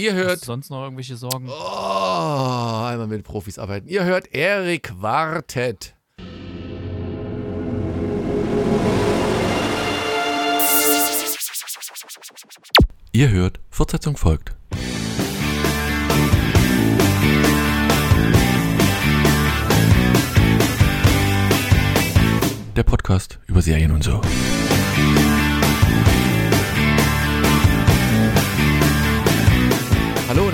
Ihr 0.00 0.14
hört. 0.14 0.30
Hast 0.30 0.42
du 0.42 0.46
sonst 0.46 0.70
noch 0.70 0.82
irgendwelche 0.82 1.14
Sorgen? 1.14 1.46
Oh, 1.50 2.84
einmal 2.86 3.06
mit 3.06 3.22
Profis 3.22 3.58
arbeiten. 3.58 3.86
Ihr 3.86 4.04
hört 4.04 4.32
Erik 4.32 4.94
wartet. 4.96 5.94
Ihr 13.12 13.28
hört, 13.28 13.60
Fortsetzung 13.68 14.16
folgt. 14.16 14.54
Der 22.74 22.84
Podcast 22.84 23.38
über 23.46 23.60
Serien 23.60 23.90
und 23.90 24.02
so. 24.02 24.22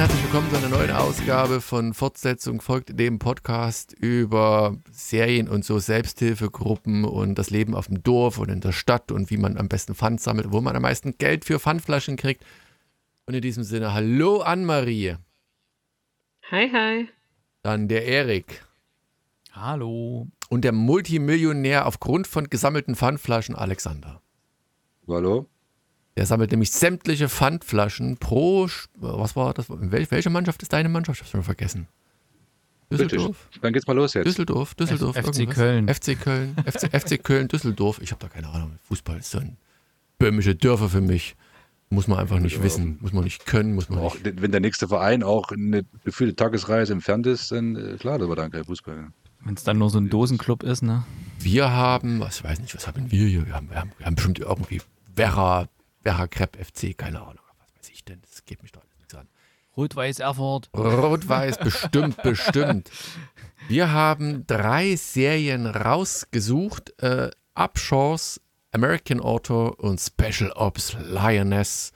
Herzlich 0.06 0.22
willkommen 0.22 0.50
zu 0.50 0.56
einer 0.58 0.68
neuen 0.68 0.90
Ausgabe 0.92 1.60
von 1.60 1.92
Fortsetzung 1.92 2.60
folgt 2.60 2.96
dem 2.96 3.18
Podcast 3.18 3.92
über 3.92 4.76
Serien 4.92 5.48
und 5.48 5.64
so 5.64 5.80
Selbsthilfegruppen 5.80 7.04
und 7.04 7.36
das 7.36 7.50
Leben 7.50 7.74
auf 7.74 7.88
dem 7.88 8.04
Dorf 8.04 8.38
und 8.38 8.48
in 8.48 8.60
der 8.60 8.70
Stadt 8.70 9.10
und 9.10 9.30
wie 9.32 9.36
man 9.36 9.56
am 9.56 9.66
besten 9.68 9.96
Pfand 9.96 10.20
sammelt, 10.20 10.52
wo 10.52 10.60
man 10.60 10.76
am 10.76 10.82
meisten 10.82 11.18
Geld 11.18 11.44
für 11.44 11.58
Pfandflaschen 11.58 12.16
kriegt. 12.16 12.44
Und 13.26 13.34
in 13.34 13.40
diesem 13.40 13.64
Sinne, 13.64 13.94
hallo 13.94 14.42
Anne-Marie. 14.42 15.16
Hi, 16.52 16.70
hi. 16.70 17.08
Dann 17.62 17.88
der 17.88 18.06
Erik. 18.06 18.64
Hallo. 19.50 20.28
Und 20.48 20.62
der 20.62 20.72
Multimillionär 20.72 21.84
aufgrund 21.84 22.28
von 22.28 22.48
gesammelten 22.48 22.94
Pfandflaschen 22.94 23.56
Alexander. 23.56 24.22
Hallo. 25.08 25.48
Der 26.16 26.24
sammelt 26.24 26.50
nämlich 26.50 26.72
sämtliche 26.72 27.28
Pfandflaschen 27.28 28.16
pro. 28.16 28.68
Was 28.94 29.36
war 29.36 29.52
das? 29.52 29.66
Welche 29.68 30.30
Mannschaft 30.30 30.62
ist 30.62 30.72
deine 30.72 30.88
Mannschaft? 30.88 31.18
Ich 31.18 31.22
hab's 31.22 31.30
schon 31.30 31.42
vergessen. 31.42 31.88
Düsseldorf? 32.90 33.48
Dann 33.60 33.72
geht's 33.72 33.86
mal 33.86 33.94
los 33.94 34.14
jetzt. 34.14 34.26
Düsseldorf, 34.26 34.74
Düsseldorf. 34.74 35.16
F 35.16 35.26
FC 35.26 35.50
Köln. 35.50 35.88
FC 35.88 36.18
Köln. 36.18 36.54
FC, 36.64 36.88
FC 37.02 37.22
Köln, 37.22 37.48
Düsseldorf. 37.48 38.00
Ich 38.00 38.12
habe 38.12 38.20
da 38.20 38.28
keine 38.28 38.48
Ahnung. 38.48 38.78
Fußball 38.84 39.18
ist 39.18 39.30
so 39.30 39.38
ein 39.38 39.56
böhmische 40.18 40.54
Dörfer 40.54 40.88
für 40.88 41.00
mich. 41.00 41.36
Muss 41.88 42.08
man 42.08 42.18
einfach 42.18 42.40
nicht 42.40 42.56
ja. 42.56 42.62
wissen, 42.64 42.98
muss 43.00 43.12
man 43.12 43.22
nicht 43.22 43.46
können, 43.46 43.74
muss 43.74 43.88
man 43.88 44.00
auch, 44.00 44.14
nicht. 44.18 44.42
Wenn 44.42 44.50
der 44.50 44.60
nächste 44.60 44.88
Verein 44.88 45.22
auch 45.22 45.52
eine 45.52 45.84
gefühlte 46.04 46.34
Tagesreise 46.34 46.92
entfernt 46.92 47.28
ist, 47.28 47.52
dann 47.52 47.76
äh, 47.76 47.96
klar, 47.96 48.18
das 48.18 48.28
war 48.28 48.34
dann 48.34 48.50
kein 48.50 48.64
Fußball. 48.64 49.08
Wenn 49.44 49.54
es 49.54 49.62
dann 49.62 49.78
nur 49.78 49.88
so 49.88 49.98
ein 49.98 50.08
Dosenclub 50.08 50.64
ist, 50.64 50.82
ne? 50.82 51.04
Wir 51.38 51.70
haben, 51.70 52.18
was 52.18 52.42
weiß 52.42 52.58
nicht, 52.58 52.74
was 52.74 52.88
haben 52.88 53.12
wir 53.12 53.28
hier? 53.28 53.46
Wir 53.46 53.54
haben, 53.54 53.70
wir 53.70 53.80
haben, 53.80 53.92
wir 53.98 54.06
haben 54.06 54.16
bestimmt 54.16 54.40
irgendwie 54.40 54.80
Werra, 55.14 55.68
Werra 56.06 56.28
Krepp 56.28 56.56
FC, 56.56 56.96
keine 56.96 57.20
Ahnung. 57.20 57.42
Was 57.58 57.74
weiß 57.74 57.90
ich 57.90 58.04
denn? 58.04 58.20
Das 58.22 58.44
geht 58.44 58.62
mich 58.62 58.70
doch 58.70 58.80
alles 58.80 58.96
nichts 58.98 59.14
an. 59.16 59.28
Rot-Weiß 59.76 60.20
Erfurt. 60.20 60.70
Rot-Weiß, 60.72 61.58
bestimmt, 61.58 62.22
bestimmt. 62.22 62.90
Wir 63.68 63.90
haben 63.90 64.46
drei 64.46 64.94
Serien 64.94 65.66
rausgesucht. 65.66 66.94
Äh, 67.02 67.30
Upshaws, 67.56 68.40
American 68.70 69.20
Auto 69.20 69.66
und 69.66 70.00
Special 70.00 70.52
Ops 70.52 70.96
Lioness. 71.02 71.92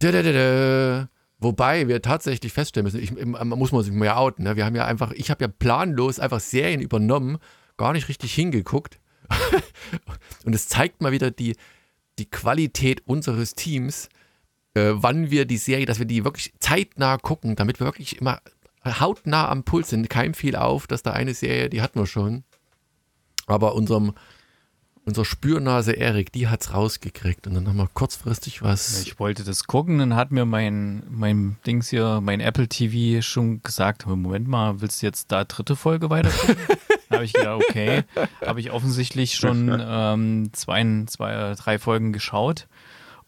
Da, 0.00 0.10
da, 0.10 0.22
da, 0.22 1.08
Wobei 1.38 1.86
wir 1.86 2.02
tatsächlich 2.02 2.52
feststellen 2.52 2.84
müssen, 2.84 3.00
ich, 3.00 3.14
man 3.14 3.48
muss 3.50 3.70
man 3.70 3.84
sich 3.84 3.92
mal 3.92 4.10
outen, 4.10 4.42
ne? 4.42 4.56
wir 4.56 4.64
haben 4.64 4.74
ja 4.74 4.86
einfach, 4.86 5.12
ich 5.12 5.30
habe 5.30 5.44
ja 5.44 5.48
planlos 5.48 6.18
einfach 6.18 6.40
Serien 6.40 6.80
übernommen, 6.80 7.38
gar 7.76 7.92
nicht 7.92 8.08
richtig 8.08 8.34
hingeguckt. 8.34 8.98
und 10.44 10.54
es 10.54 10.66
zeigt 10.66 11.00
mal 11.00 11.12
wieder 11.12 11.30
die, 11.30 11.54
die 12.18 12.30
Qualität 12.30 13.06
unseres 13.06 13.54
Teams, 13.54 14.08
äh, 14.74 14.92
wann 14.94 15.30
wir 15.30 15.44
die 15.44 15.58
Serie, 15.58 15.86
dass 15.86 15.98
wir 15.98 16.06
die 16.06 16.24
wirklich 16.24 16.52
zeitnah 16.60 17.18
gucken, 17.18 17.56
damit 17.56 17.80
wir 17.80 17.86
wirklich 17.86 18.20
immer 18.20 18.40
hautnah 18.84 19.48
am 19.48 19.64
Puls 19.64 19.90
sind. 19.90 20.08
Keim 20.08 20.34
viel 20.34 20.56
auf, 20.56 20.86
dass 20.86 21.02
da 21.02 21.12
eine 21.12 21.34
Serie, 21.34 21.68
die 21.68 21.82
hatten 21.82 21.98
wir 21.98 22.06
schon. 22.06 22.44
Aber 23.46 23.74
unserem, 23.74 24.12
unser 25.04 25.24
Spürnase 25.24 25.92
Erik, 25.92 26.32
die 26.32 26.48
hat 26.48 26.62
es 26.62 26.74
rausgekriegt 26.74 27.46
und 27.46 27.54
dann 27.54 27.68
haben 27.68 27.76
wir 27.76 27.88
kurzfristig 27.92 28.62
was. 28.62 29.02
Ich 29.02 29.18
wollte 29.18 29.44
das 29.44 29.64
gucken, 29.64 29.98
dann 29.98 30.16
hat 30.16 30.32
mir 30.32 30.44
mein, 30.44 31.04
mein 31.08 31.56
Dings 31.66 31.88
hier, 31.88 32.20
mein 32.20 32.40
Apple 32.40 32.68
TV 32.68 33.22
schon 33.22 33.62
gesagt, 33.62 34.06
Moment 34.06 34.48
mal, 34.48 34.80
willst 34.80 35.02
du 35.02 35.06
jetzt 35.06 35.30
da 35.30 35.44
dritte 35.44 35.76
Folge 35.76 36.10
weiter? 36.10 36.32
habe 37.10 37.24
ich 37.24 37.32
gedacht, 37.32 37.62
okay, 37.68 38.02
habe 38.44 38.60
ich 38.60 38.70
offensichtlich 38.70 39.34
schon 39.36 39.70
ähm, 39.86 40.50
zwei, 40.52 40.84
zwei, 41.06 41.54
drei 41.56 41.78
Folgen 41.78 42.12
geschaut 42.12 42.66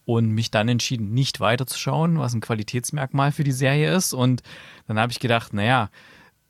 und 0.05 0.29
mich 0.31 0.49
dann 0.51 0.67
entschieden, 0.69 1.11
nicht 1.13 1.39
weiterzuschauen, 1.39 2.17
was 2.19 2.33
ein 2.33 2.41
Qualitätsmerkmal 2.41 3.31
für 3.31 3.43
die 3.43 3.51
Serie 3.51 3.93
ist. 3.95 4.13
Und 4.13 4.41
dann 4.87 4.99
habe 4.99 5.11
ich 5.11 5.19
gedacht, 5.19 5.53
naja, 5.53 5.89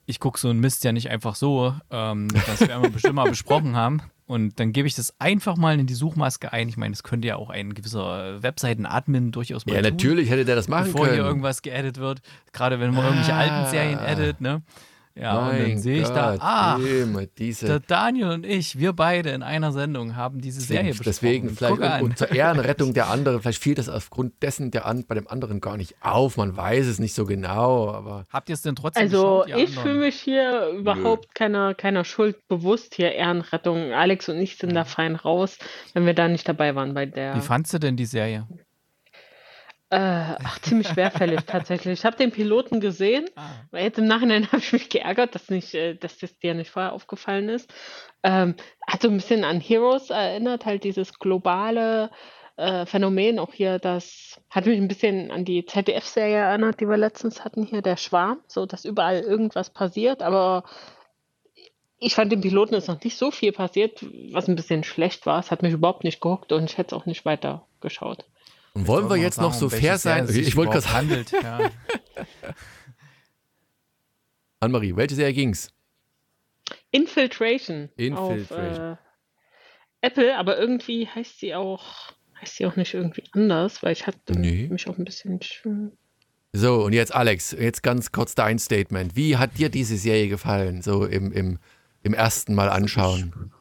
ich 0.05 0.19
gucke 0.19 0.39
so 0.39 0.49
einen 0.49 0.59
Mist 0.59 0.83
ja 0.83 0.91
nicht 0.91 1.09
einfach 1.09 1.35
so. 1.35 1.75
Ähm, 1.91 2.29
das 2.47 2.61
werden 2.61 2.83
wir 2.83 2.89
bestimmt 2.89 3.15
mal 3.15 3.29
besprochen 3.29 3.75
haben. 3.75 4.01
Und 4.25 4.59
dann 4.59 4.73
gebe 4.73 4.87
ich 4.87 4.93
das 4.95 5.13
einfach 5.19 5.57
mal 5.57 5.79
in 5.79 5.87
die 5.87 5.93
Suchmaske 5.95 6.53
ein. 6.53 6.69
Ich 6.69 6.77
meine, 6.77 6.91
das 6.91 7.01
könnte 7.03 7.27
ja 7.27 7.35
auch 7.35 7.49
ein 7.49 7.73
gewisser 7.73 8.41
Webseiten-Admin 8.43 9.31
durchaus 9.31 9.65
mal 9.65 9.73
Ja, 9.73 9.81
tun, 9.81 9.89
natürlich 9.91 10.29
hätte 10.29 10.45
der 10.45 10.55
das 10.55 10.67
machen 10.67 10.85
bevor 10.85 11.05
können. 11.07 11.15
hier 11.17 11.25
irgendwas 11.25 11.61
geedit 11.63 11.97
wird. 11.97 12.21
Gerade 12.53 12.79
wenn 12.79 12.93
man 12.93 13.05
irgendwelche 13.05 13.33
alten 13.33 13.69
Serien 13.71 13.99
edit, 13.99 14.39
ne? 14.39 14.61
Ja, 15.19 15.41
mein 15.41 15.63
und 15.63 15.69
dann 15.69 15.77
sehe 15.79 16.01
ich 16.01 16.07
Gott, 16.07 16.15
da, 16.15 16.35
ah, 16.39 16.77
immer 16.77 17.25
diese. 17.25 17.65
der 17.65 17.79
Daniel 17.81 18.29
und 18.29 18.45
ich, 18.45 18.79
wir 18.79 18.93
beide 18.93 19.31
in 19.31 19.43
einer 19.43 19.73
Sendung 19.73 20.15
haben 20.15 20.39
diese 20.39 20.61
Serie 20.61 20.91
besprochen. 20.91 21.05
Deswegen, 21.05 21.49
vielleicht 21.49 21.79
und, 21.79 22.01
und 22.01 22.17
zur 22.17 22.31
Ehrenrettung 22.31 22.93
der 22.93 23.07
anderen, 23.09 23.41
vielleicht 23.41 23.61
fiel 23.61 23.75
das 23.75 23.89
aufgrund 23.89 24.41
dessen 24.41 24.71
der 24.71 24.85
an, 24.85 25.05
bei 25.05 25.15
dem 25.15 25.27
anderen 25.27 25.59
gar 25.59 25.75
nicht 25.75 25.95
auf. 26.01 26.37
Man 26.37 26.55
weiß 26.55 26.87
es 26.87 26.99
nicht 26.99 27.13
so 27.13 27.25
genau, 27.25 27.91
aber. 27.91 28.27
Habt 28.29 28.49
ihr 28.49 28.53
es 28.53 28.61
denn 28.61 28.75
trotzdem 28.75 29.03
Also 29.03 29.43
geschaut, 29.45 29.61
ich 29.61 29.77
fühle 29.77 29.99
mich 29.99 30.15
hier 30.15 30.69
überhaupt 30.69 31.35
keiner, 31.35 31.73
keiner 31.73 32.05
Schuld 32.05 32.37
bewusst 32.47 32.95
hier, 32.95 33.11
Ehrenrettung. 33.11 33.91
Alex 33.91 34.29
und 34.29 34.37
ich 34.37 34.57
sind 34.57 34.73
da 34.73 34.85
fein 34.85 35.15
raus, 35.15 35.57
wenn 35.93 36.05
wir 36.05 36.13
da 36.13 36.29
nicht 36.29 36.47
dabei 36.47 36.75
waren 36.75 36.93
bei 36.93 37.05
der. 37.05 37.35
Wie 37.35 37.41
fandst 37.41 37.73
du 37.73 37.79
denn 37.79 37.97
die 37.97 38.05
Serie? 38.05 38.47
Äh, 39.91 40.35
ach, 40.43 40.59
ziemlich 40.59 40.87
schwerfällig 40.87 41.41
tatsächlich. 41.45 41.99
Ich 41.99 42.05
habe 42.05 42.15
den 42.15 42.31
Piloten 42.31 42.79
gesehen, 42.79 43.25
weil 43.71 43.85
jetzt 43.85 43.97
im 43.97 44.05
Nachhinein 44.05 44.45
habe 44.51 44.59
ich 44.59 44.71
mich 44.71 44.89
geärgert, 44.89 45.33
dass, 45.33 45.49
nicht, 45.49 45.73
äh, 45.73 45.95
dass 45.95 46.19
das 46.19 46.37
dir 46.37 46.53
nicht 46.53 46.69
vorher 46.69 46.93
aufgefallen 46.93 47.49
ist. 47.49 47.73
Ähm, 48.21 48.55
hat 48.87 49.01
so 49.01 49.09
ein 49.09 49.15
bisschen 49.15 49.43
an 49.43 49.59
Heroes 49.59 50.11
erinnert, 50.11 50.65
halt 50.65 50.83
dieses 50.83 51.17
globale 51.17 52.11
äh, 52.57 52.85
Phänomen. 52.85 53.39
Auch 53.39 53.51
hier, 53.51 53.79
das 53.79 54.39
hat 54.51 54.67
mich 54.67 54.77
ein 54.77 54.87
bisschen 54.87 55.31
an 55.31 55.43
die 55.43 55.65
ZDF-Serie 55.65 56.37
erinnert, 56.37 56.79
die 56.79 56.87
wir 56.87 56.97
letztens 56.97 57.43
hatten 57.43 57.63
hier, 57.63 57.81
der 57.81 57.97
Schwarm, 57.97 58.41
so 58.45 58.67
dass 58.67 58.85
überall 58.85 59.21
irgendwas 59.21 59.71
passiert, 59.71 60.21
aber 60.21 60.65
ich 62.01 62.15
fand 62.15 62.31
im 62.31 62.41
Piloten 62.41 62.75
ist 62.75 62.87
noch 62.87 63.03
nicht 63.03 63.17
so 63.17 63.29
viel 63.29 63.51
passiert, 63.51 64.05
was 64.31 64.47
ein 64.47 64.55
bisschen 64.55 64.83
schlecht 64.83 65.25
war. 65.25 65.39
Es 65.39 65.51
hat 65.51 65.63
mich 65.63 65.73
überhaupt 65.73 66.03
nicht 66.03 66.21
gehuckt 66.21 66.51
und 66.53 66.63
ich 66.63 66.77
hätte 66.77 66.95
es 66.95 67.01
auch 67.01 67.05
nicht 67.05 67.25
weiter 67.25 67.65
geschaut. 67.81 68.23
Wollen 68.87 69.09
wir 69.09 69.17
jetzt 69.17 69.35
sagen, 69.35 69.47
noch 69.47 69.53
so 69.53 69.69
fair 69.69 69.97
sein? 69.97 70.27
Serie 70.27 70.41
Ich 70.47 70.55
wollte 70.55 70.73
gerade 70.73 70.93
handelt. 70.93 71.31
Ja. 71.31 71.71
Anne-Marie, 74.59 74.95
welche 74.95 75.15
Serie 75.15 75.33
ging's? 75.33 75.71
Infiltration. 76.91 77.89
Infiltration. 77.95 78.91
Auf, 78.93 78.97
äh, 78.97 78.97
Apple, 80.01 80.37
aber 80.37 80.57
irgendwie 80.57 81.07
heißt 81.07 81.39
sie 81.39 81.55
auch, 81.55 82.13
heißt 82.41 82.55
sie 82.57 82.65
auch 82.65 82.75
nicht 82.75 82.93
irgendwie 82.93 83.23
anders, 83.31 83.81
weil 83.83 83.93
ich 83.93 84.07
hatte 84.07 84.37
Nee. 84.37 84.67
mich 84.69 84.87
auch 84.87 84.97
ein 84.97 85.05
bisschen. 85.05 85.39
sch- 85.39 85.91
So, 86.53 86.83
und 86.85 86.93
jetzt 86.93 87.13
Alex, 87.13 87.51
jetzt 87.51 87.83
ganz 87.83 88.11
kurz 88.11 88.35
dein 88.35 88.59
Statement. 88.59 89.15
Wie 89.15 89.37
hat 89.37 89.57
dir 89.57 89.69
diese 89.69 89.97
Serie 89.97 90.27
gefallen, 90.29 90.81
so 90.81 91.05
im, 91.05 91.31
im, 91.31 91.59
im 92.03 92.13
ersten 92.13 92.53
Mal 92.55 92.69
anschauen? 92.69 93.53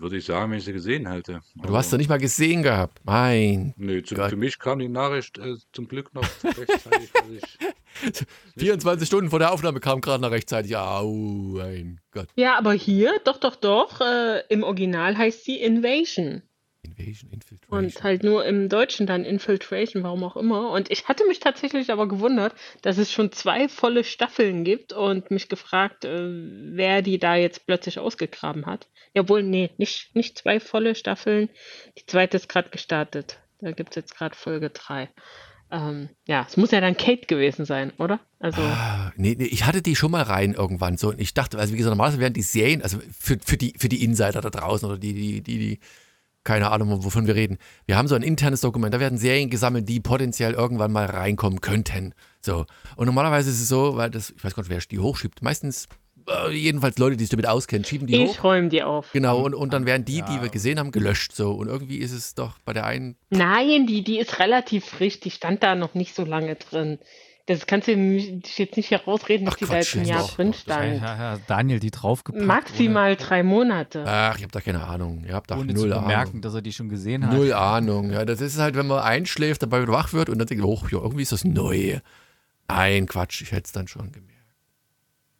Würde 0.00 0.16
ich 0.16 0.24
sagen, 0.24 0.50
wenn 0.50 0.58
ich 0.58 0.64
sie 0.64 0.72
gesehen 0.72 1.10
hätte. 1.10 1.40
Du 1.56 1.76
hast 1.76 1.90
sie 1.90 1.96
nicht 1.96 2.08
mal 2.08 2.18
gesehen 2.18 2.62
gehabt. 2.62 3.00
Mein. 3.04 3.74
Nö, 3.76 4.02
zu, 4.02 4.14
für 4.14 4.36
mich 4.36 4.58
kam 4.58 4.78
die 4.78 4.88
Nachricht 4.88 5.38
äh, 5.38 5.56
zum 5.72 5.88
Glück 5.88 6.14
noch 6.14 6.24
rechtzeitig. 6.44 7.10
ich, 8.02 8.26
24 8.56 9.06
Stunden 9.06 9.30
vor 9.30 9.38
der 9.38 9.52
Aufnahme 9.52 9.80
kam 9.80 10.00
gerade 10.00 10.22
noch 10.22 10.30
rechtzeitig. 10.30 10.76
Au, 10.76 11.12
mein 11.12 12.00
Gott. 12.12 12.28
Ja, 12.36 12.56
aber 12.58 12.72
hier, 12.72 13.20
doch, 13.24 13.38
doch, 13.38 13.56
doch, 13.56 14.00
äh, 14.00 14.42
im 14.48 14.62
Original 14.62 15.16
heißt 15.16 15.44
sie 15.44 15.56
Invasion. 15.60 16.42
Invasion, 16.96 17.30
Infiltration. 17.30 17.78
Und 17.78 18.02
halt 18.02 18.22
nur 18.22 18.44
im 18.44 18.68
Deutschen 18.68 19.06
dann 19.06 19.24
Infiltration, 19.24 20.02
warum 20.02 20.24
auch 20.24 20.36
immer. 20.36 20.70
Und 20.70 20.90
ich 20.90 21.08
hatte 21.08 21.26
mich 21.26 21.40
tatsächlich 21.40 21.90
aber 21.92 22.08
gewundert, 22.08 22.54
dass 22.82 22.98
es 22.98 23.12
schon 23.12 23.32
zwei 23.32 23.68
volle 23.68 24.04
Staffeln 24.04 24.64
gibt 24.64 24.92
und 24.92 25.30
mich 25.30 25.48
gefragt, 25.48 26.04
äh, 26.04 26.28
wer 26.30 27.02
die 27.02 27.18
da 27.18 27.36
jetzt 27.36 27.66
plötzlich 27.66 27.98
ausgegraben 27.98 28.66
hat. 28.66 28.88
Jawohl, 29.14 29.42
nee, 29.42 29.70
nicht, 29.78 30.14
nicht 30.14 30.38
zwei 30.38 30.60
volle 30.60 30.94
Staffeln. 30.94 31.48
Die 31.98 32.06
zweite 32.06 32.36
ist 32.36 32.48
gerade 32.48 32.70
gestartet. 32.70 33.38
Da 33.60 33.72
gibt 33.72 33.90
es 33.90 33.96
jetzt 33.96 34.16
gerade 34.16 34.36
Folge 34.36 34.70
3. 34.70 35.08
Ähm, 35.70 36.08
ja, 36.26 36.46
es 36.48 36.56
muss 36.56 36.70
ja 36.70 36.80
dann 36.80 36.96
Kate 36.96 37.26
gewesen 37.26 37.66
sein, 37.66 37.92
oder? 37.98 38.20
Also, 38.38 38.62
Ah, 38.62 39.12
nee, 39.16 39.36
nee, 39.38 39.44
ich 39.44 39.66
hatte 39.66 39.82
die 39.82 39.96
schon 39.96 40.10
mal 40.10 40.22
rein 40.22 40.54
irgendwann 40.54 40.96
so 40.96 41.08
und 41.10 41.20
ich 41.20 41.34
dachte, 41.34 41.58
also 41.58 41.74
wie 41.74 41.76
gesagt, 41.76 41.90
normalerweise 41.90 42.20
wären 42.20 42.32
die 42.32 42.42
Serien, 42.42 42.82
also 42.82 42.98
für, 43.18 43.38
für, 43.44 43.58
die, 43.58 43.74
für 43.76 43.90
die 43.90 44.02
Insider 44.02 44.40
da 44.40 44.48
draußen 44.48 44.88
oder 44.88 44.98
die, 44.98 45.12
die, 45.12 45.42
die, 45.42 45.58
die 45.58 45.80
keine 46.48 46.70
Ahnung, 46.70 47.04
wovon 47.04 47.26
wir 47.26 47.34
reden. 47.34 47.58
Wir 47.84 47.98
haben 47.98 48.08
so 48.08 48.14
ein 48.14 48.22
internes 48.22 48.62
Dokument, 48.62 48.94
da 48.94 49.00
werden 49.00 49.18
Serien 49.18 49.50
gesammelt, 49.50 49.86
die 49.86 50.00
potenziell 50.00 50.54
irgendwann 50.54 50.90
mal 50.90 51.04
reinkommen 51.04 51.60
könnten. 51.60 52.14
So. 52.40 52.64
Und 52.96 53.04
normalerweise 53.04 53.50
ist 53.50 53.60
es 53.60 53.68
so, 53.68 53.98
weil 53.98 54.08
das, 54.08 54.32
ich 54.34 54.42
weiß 54.42 54.54
gar 54.54 54.62
nicht, 54.62 54.70
wer 54.70 54.80
die 54.80 54.98
hochschiebt. 54.98 55.42
Meistens, 55.42 55.88
äh, 56.26 56.50
jedenfalls 56.50 56.96
Leute, 56.96 57.18
die 57.18 57.24
sich 57.24 57.30
damit 57.30 57.46
auskennen, 57.46 57.84
schieben 57.84 58.06
die 58.06 58.18
hoch. 58.18 58.30
Ich 58.30 58.42
räume 58.42 58.70
die 58.70 58.82
auf. 58.82 59.12
Genau, 59.12 59.42
und, 59.44 59.54
und 59.54 59.74
dann 59.74 59.84
werden 59.84 60.06
die, 60.06 60.22
die 60.22 60.36
Ja. 60.36 60.42
wir 60.42 60.48
gesehen 60.48 60.78
haben, 60.78 60.90
gelöscht. 60.90 61.32
So. 61.34 61.52
Und 61.52 61.68
irgendwie 61.68 61.98
ist 61.98 62.12
es 62.12 62.34
doch 62.34 62.58
bei 62.64 62.72
der 62.72 62.86
einen. 62.86 63.16
Nein, 63.28 63.86
die, 63.86 64.02
die 64.02 64.18
ist 64.18 64.38
relativ 64.38 64.86
frisch, 64.86 65.20
die 65.20 65.30
stand 65.30 65.62
da 65.62 65.74
noch 65.74 65.92
nicht 65.92 66.14
so 66.14 66.24
lange 66.24 66.54
drin. 66.54 66.98
Das 67.48 67.64
kannst 67.66 67.88
du 67.88 67.92
jetzt 67.92 68.76
nicht 68.76 68.90
herausreden, 68.90 69.46
dass 69.46 69.54
Ach, 69.54 69.58
die 69.58 69.64
da 69.64 69.72
Quatsch, 69.72 69.94
jetzt 69.94 70.02
ein 70.02 70.06
Jahr 70.06 70.20
doch, 70.20 70.34
drin 70.34 70.52
stand. 70.52 71.00
ja, 71.00 71.16
ja, 71.16 71.38
Daniel, 71.46 71.80
die 71.80 71.90
draufgepackt. 71.90 72.44
Maximal 72.44 73.16
drei 73.16 73.42
Monate. 73.42 74.04
Ach, 74.06 74.36
ich 74.36 74.42
habe 74.42 74.52
da 74.52 74.60
keine 74.60 74.84
Ahnung. 74.84 75.24
Ihr 75.26 75.32
habt 75.32 75.50
da 75.50 75.56
Ohne, 75.56 75.72
null 75.72 75.88
zu 75.88 75.98
bemerken, 75.98 76.28
Ahnung. 76.30 76.42
dass 76.42 76.52
er 76.52 76.60
die 76.60 76.74
schon 76.74 76.90
gesehen 76.90 77.26
hat. 77.26 77.32
Null 77.32 77.54
Ahnung. 77.54 78.10
Ja, 78.10 78.26
das 78.26 78.42
ist 78.42 78.58
halt, 78.58 78.76
wenn 78.76 78.86
man 78.86 79.00
einschläft, 79.00 79.62
dabei 79.62 79.88
wach 79.88 80.12
wird 80.12 80.28
und 80.28 80.38
dann 80.38 80.46
denkt, 80.46 80.62
oh, 80.62 80.82
ja, 80.90 80.98
irgendwie 80.98 81.22
ist 81.22 81.32
das 81.32 81.44
neu. 81.44 82.00
Ein 82.66 83.06
Quatsch, 83.06 83.40
ich 83.40 83.52
hätte 83.52 83.64
es 83.64 83.72
dann 83.72 83.88
schon 83.88 84.12
gemerkt. 84.12 84.27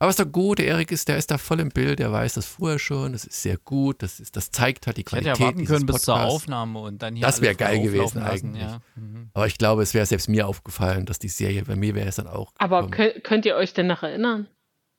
Aber 0.01 0.11
ist 0.11 0.21
doch 0.21 0.31
gut, 0.31 0.61
Erik 0.61 0.93
ist, 0.93 1.09
der 1.09 1.17
ist 1.17 1.31
da 1.31 1.39
voll 1.39 1.59
im 1.59 1.71
Bild, 1.71 1.99
der 1.99 2.13
weiß 2.13 2.35
das 2.35 2.47
vorher 2.47 2.79
schon, 2.79 3.13
das 3.13 3.25
ist 3.25 3.43
sehr 3.43 3.57
gut, 3.57 4.03
das, 4.03 4.21
ist, 4.21 4.37
das 4.37 4.53
zeigt 4.53 4.87
halt 4.87 4.97
die 4.97 5.01
Ich 5.01 5.13
hätte 5.13 5.23
Qualität 5.25 5.41
ja 5.41 5.47
warten 5.47 5.65
können 5.65 5.87
bis 5.87 6.03
zur 6.03 6.15
Podcasts. 6.15 6.35
Aufnahme 6.37 6.79
und 6.79 7.03
dann 7.03 7.17
hier 7.17 7.27
Das 7.27 7.41
wär 7.41 7.49
alles 7.49 7.59
frei 7.59 7.75
geil 7.75 7.83
gewesen 7.83 8.21
lassen, 8.21 8.47
eigentlich. 8.47 8.63
Ja. 8.63 8.81
Mhm. 8.95 9.31
Aber 9.35 9.47
ich 9.49 9.59
glaube, 9.59 9.83
es 9.83 9.95
wäre 9.95 10.07
selbst 10.07 10.29
mir 10.29 10.47
aufgefallen, 10.47 11.05
dass 11.05 11.19
die 11.19 11.29
Serie, 11.29 11.65
bei 11.65 11.75
mir 11.75 11.97
wäre 11.97 12.09
es 12.09 12.17
dann 12.17 12.29
auch. 12.29 12.53
Aber 12.59 12.83
gekommen. 12.83 12.93
könnt, 12.93 13.25
könnt 13.25 13.47
ihr 13.47 13.57
euch 13.57 13.75
denn 13.75 13.89
noch 13.89 14.05
erinnern, 14.05 14.47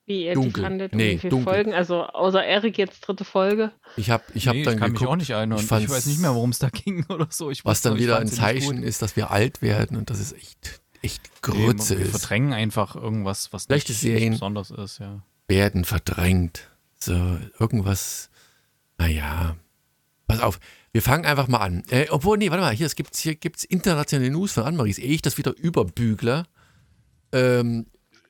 wie 0.06 0.26
ihr 0.26 0.34
Dunkel. 0.34 0.54
die 0.54 0.62
fandet 0.62 0.92
und 0.92 0.98
Nee, 0.98 1.14
wie 1.14 1.18
viele 1.20 1.30
dunkel. 1.32 1.54
Folgen? 1.54 1.74
Also 1.74 2.04
außer 2.04 2.44
Erik 2.44 2.78
jetzt 2.78 3.00
dritte 3.00 3.24
Folge. 3.24 3.72
ich 3.96 4.10
habe 4.10 4.24
ich 4.34 4.50
hab 4.50 4.56
nee, 4.56 4.64
dann 4.64 4.74
ich 4.74 4.80
kann 4.80 4.88
geguckt, 4.90 5.02
mich 5.02 5.10
auch 5.10 5.16
nicht 5.16 5.30
erinnern. 5.30 5.60
ich 5.60 5.72
Ich, 5.72 5.90
weiß 5.90 6.08
nicht 6.08 6.20
mehr, 6.20 6.36
worum 6.36 6.50
es 6.50 6.60
da 6.60 6.70
ging 6.70 7.06
oder 7.10 7.28
so. 7.30 7.52
Ich 7.52 7.64
was 7.64 7.82
dann 7.82 7.98
wieder 7.98 8.20
ein 8.20 8.28
Zeichen 8.28 8.84
ist, 8.84 9.02
dass 9.02 9.16
wir 9.16 9.32
alt 9.32 9.62
werden 9.62 9.96
und 9.96 10.10
das 10.10 10.20
ist 10.20 10.34
echt, 10.34 10.82
echt 11.02 11.42
Grütze 11.42 11.98
wir 11.98 12.06
ist. 12.06 12.12
verdrängen 12.12 12.54
einfach 12.54 12.96
irgendwas, 12.96 13.52
was 13.54 13.64
Schlechte 13.64 13.92
nicht, 13.92 14.02
Serien. 14.02 14.34
besonders 14.34 14.72
ist, 14.72 15.00
ja. 15.00 15.22
werden 15.48 15.86
verdrängt. 15.86 16.70
So, 16.98 17.38
irgendwas, 17.60 18.30
naja. 18.98 19.56
Pass 20.28 20.42
auf, 20.42 20.60
wir 20.92 21.02
fangen 21.02 21.26
einfach 21.26 21.48
mal 21.48 21.60
an. 21.60 21.84
Äh, 21.90 22.08
obwohl, 22.10 22.38
nee, 22.38 22.50
warte 22.50 22.62
mal, 22.62 22.74
hier, 22.74 22.86
es 22.86 22.96
gibt, 22.96 23.16
hier 23.16 23.36
gibt's 23.36 23.64
internationale 23.64 24.30
News 24.32 24.52
von 24.54 24.64
Annemaries. 24.64 24.98
Ehe 24.98 25.14
ich 25.14 25.22
das 25.22 25.38
wieder 25.38 25.56
überbügle. 25.58 26.44
Ähm, 27.32 27.86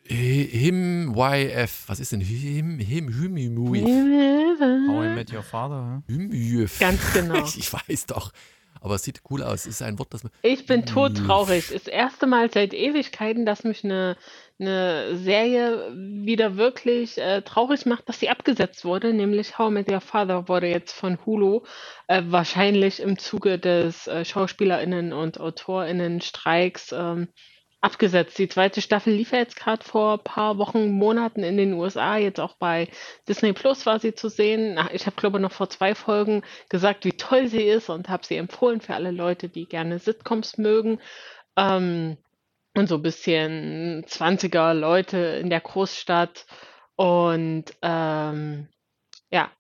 Him 0.05 1.13
YF, 1.15 1.83
was 1.87 1.99
ist 1.99 2.11
denn 2.11 2.21
Him, 2.21 2.79
Him, 2.79 3.09
Hymimui? 3.09 3.81
How 3.81 5.05
I 5.05 5.15
Met 5.15 5.31
Your 5.31 5.43
Father. 5.43 6.03
Hymyf. 6.07 6.79
Ganz 6.79 6.99
genau. 7.13 7.45
Ich 7.57 7.71
weiß 7.71 8.07
doch. 8.07 8.31
Aber 8.81 8.95
es 8.95 9.03
sieht 9.03 9.21
cool 9.29 9.43
aus. 9.43 9.61
Es 9.61 9.67
ist 9.67 9.81
ein 9.81 9.99
Wort, 9.99 10.13
das. 10.13 10.23
Ich 10.41 10.65
bin 10.65 10.85
todtraurig. 10.85 11.69
Das 11.71 11.87
erste 11.87 12.27
Mal 12.27 12.51
seit 12.51 12.73
Ewigkeiten, 12.73 13.45
dass 13.45 13.63
mich 13.63 13.83
eine, 13.83 14.15
eine 14.59 15.17
Serie 15.17 15.91
wieder 15.95 16.55
wirklich 16.55 17.17
äh, 17.17 17.41
traurig 17.41 17.85
macht, 17.85 18.07
dass 18.07 18.19
sie 18.19 18.29
abgesetzt 18.29 18.85
wurde. 18.85 19.13
Nämlich 19.13 19.57
How 19.57 19.69
I 19.69 19.73
Met 19.73 19.91
Your 19.91 20.01
Father 20.01 20.47
wurde 20.47 20.67
jetzt 20.67 20.93
von 20.93 21.17
Hulu 21.25 21.61
äh, 22.07 22.23
wahrscheinlich 22.27 23.01
im 23.01 23.17
Zuge 23.17 23.59
des 23.59 24.07
äh, 24.07 24.23
SchauspielerInnen 24.23 25.13
und 25.13 25.39
AutorInnen-Streiks 25.39 26.93
ähm, 26.93 27.27
abgesetzt. 27.81 28.37
Die 28.37 28.49
zweite 28.49 28.81
Staffel 28.81 29.13
lief 29.13 29.31
ja 29.31 29.39
jetzt 29.39 29.55
gerade 29.55 29.83
vor 29.83 30.17
paar 30.23 30.57
Wochen, 30.57 30.91
Monaten 30.91 31.43
in 31.43 31.57
den 31.57 31.73
USA. 31.73 32.17
Jetzt 32.17 32.39
auch 32.39 32.55
bei 32.55 32.89
Disney 33.27 33.53
Plus 33.53 33.85
war 33.85 33.99
sie 33.99 34.13
zu 34.13 34.29
sehen. 34.29 34.77
Ach, 34.77 34.89
Ich 34.91 35.05
habe, 35.05 35.15
glaube 35.15 35.37
ich, 35.37 35.41
noch 35.41 35.51
vor 35.51 35.69
zwei 35.69 35.95
Folgen 35.95 36.43
gesagt, 36.69 37.05
wie 37.05 37.13
toll 37.13 37.47
sie 37.47 37.63
ist 37.63 37.89
und 37.89 38.09
habe 38.09 38.25
sie 38.25 38.35
empfohlen 38.35 38.81
für 38.81 38.95
alle 38.95 39.11
Leute, 39.11 39.49
die 39.49 39.65
gerne 39.65 39.99
Sitcoms 39.99 40.57
mögen. 40.57 40.99
Ähm, 41.55 42.17
und 42.75 42.87
so 42.87 42.95
ein 42.95 43.01
bisschen 43.01 44.05
20er 44.05 44.73
Leute 44.73 45.17
in 45.17 45.49
der 45.49 45.61
Großstadt. 45.61 46.45
Und 46.95 47.65
ähm, 47.81 48.67
ja, 49.31 49.51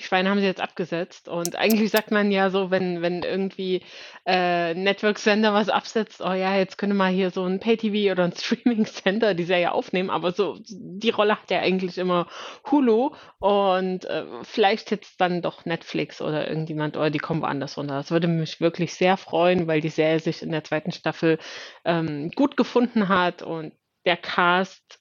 die 0.00 0.06
Schweine 0.06 0.30
haben 0.30 0.40
sie 0.40 0.46
jetzt 0.46 0.62
abgesetzt. 0.62 1.28
Und 1.28 1.56
eigentlich 1.56 1.90
sagt 1.90 2.10
man 2.10 2.30
ja 2.30 2.48
so, 2.48 2.70
wenn, 2.70 3.02
wenn 3.02 3.22
irgendwie 3.22 3.82
äh, 4.26 4.72
Network-Sender 4.74 5.52
was 5.52 5.68
absetzt, 5.68 6.22
oh 6.22 6.32
ja, 6.32 6.56
jetzt 6.56 6.78
könnte 6.78 6.96
man 6.96 7.12
hier 7.12 7.30
so 7.30 7.44
ein 7.44 7.60
Pay-TV 7.60 8.12
oder 8.12 8.24
ein 8.24 8.32
Streaming-Sender 8.36 9.34
die 9.34 9.44
Serie 9.44 9.72
aufnehmen. 9.72 10.08
Aber 10.08 10.32
so, 10.32 10.58
die 10.66 11.10
Rolle 11.10 11.36
hat 11.36 11.50
ja 11.50 11.60
eigentlich 11.60 11.98
immer 11.98 12.28
Hulu. 12.70 13.10
Und 13.38 14.06
äh, 14.06 14.24
vielleicht 14.42 14.90
jetzt 14.90 15.20
dann 15.20 15.42
doch 15.42 15.66
Netflix 15.66 16.22
oder 16.22 16.48
irgendjemand, 16.48 16.96
oder 16.96 17.10
die 17.10 17.18
kommen 17.18 17.42
woanders 17.42 17.76
runter. 17.76 17.96
Das 17.96 18.10
würde 18.10 18.28
mich 18.28 18.60
wirklich 18.60 18.94
sehr 18.94 19.18
freuen, 19.18 19.66
weil 19.66 19.82
die 19.82 19.90
Serie 19.90 20.20
sich 20.20 20.42
in 20.42 20.50
der 20.50 20.64
zweiten 20.64 20.92
Staffel 20.92 21.38
ähm, 21.84 22.30
gut 22.30 22.56
gefunden 22.56 23.08
hat 23.08 23.42
und 23.42 23.74
der 24.06 24.16
Cast 24.16 24.98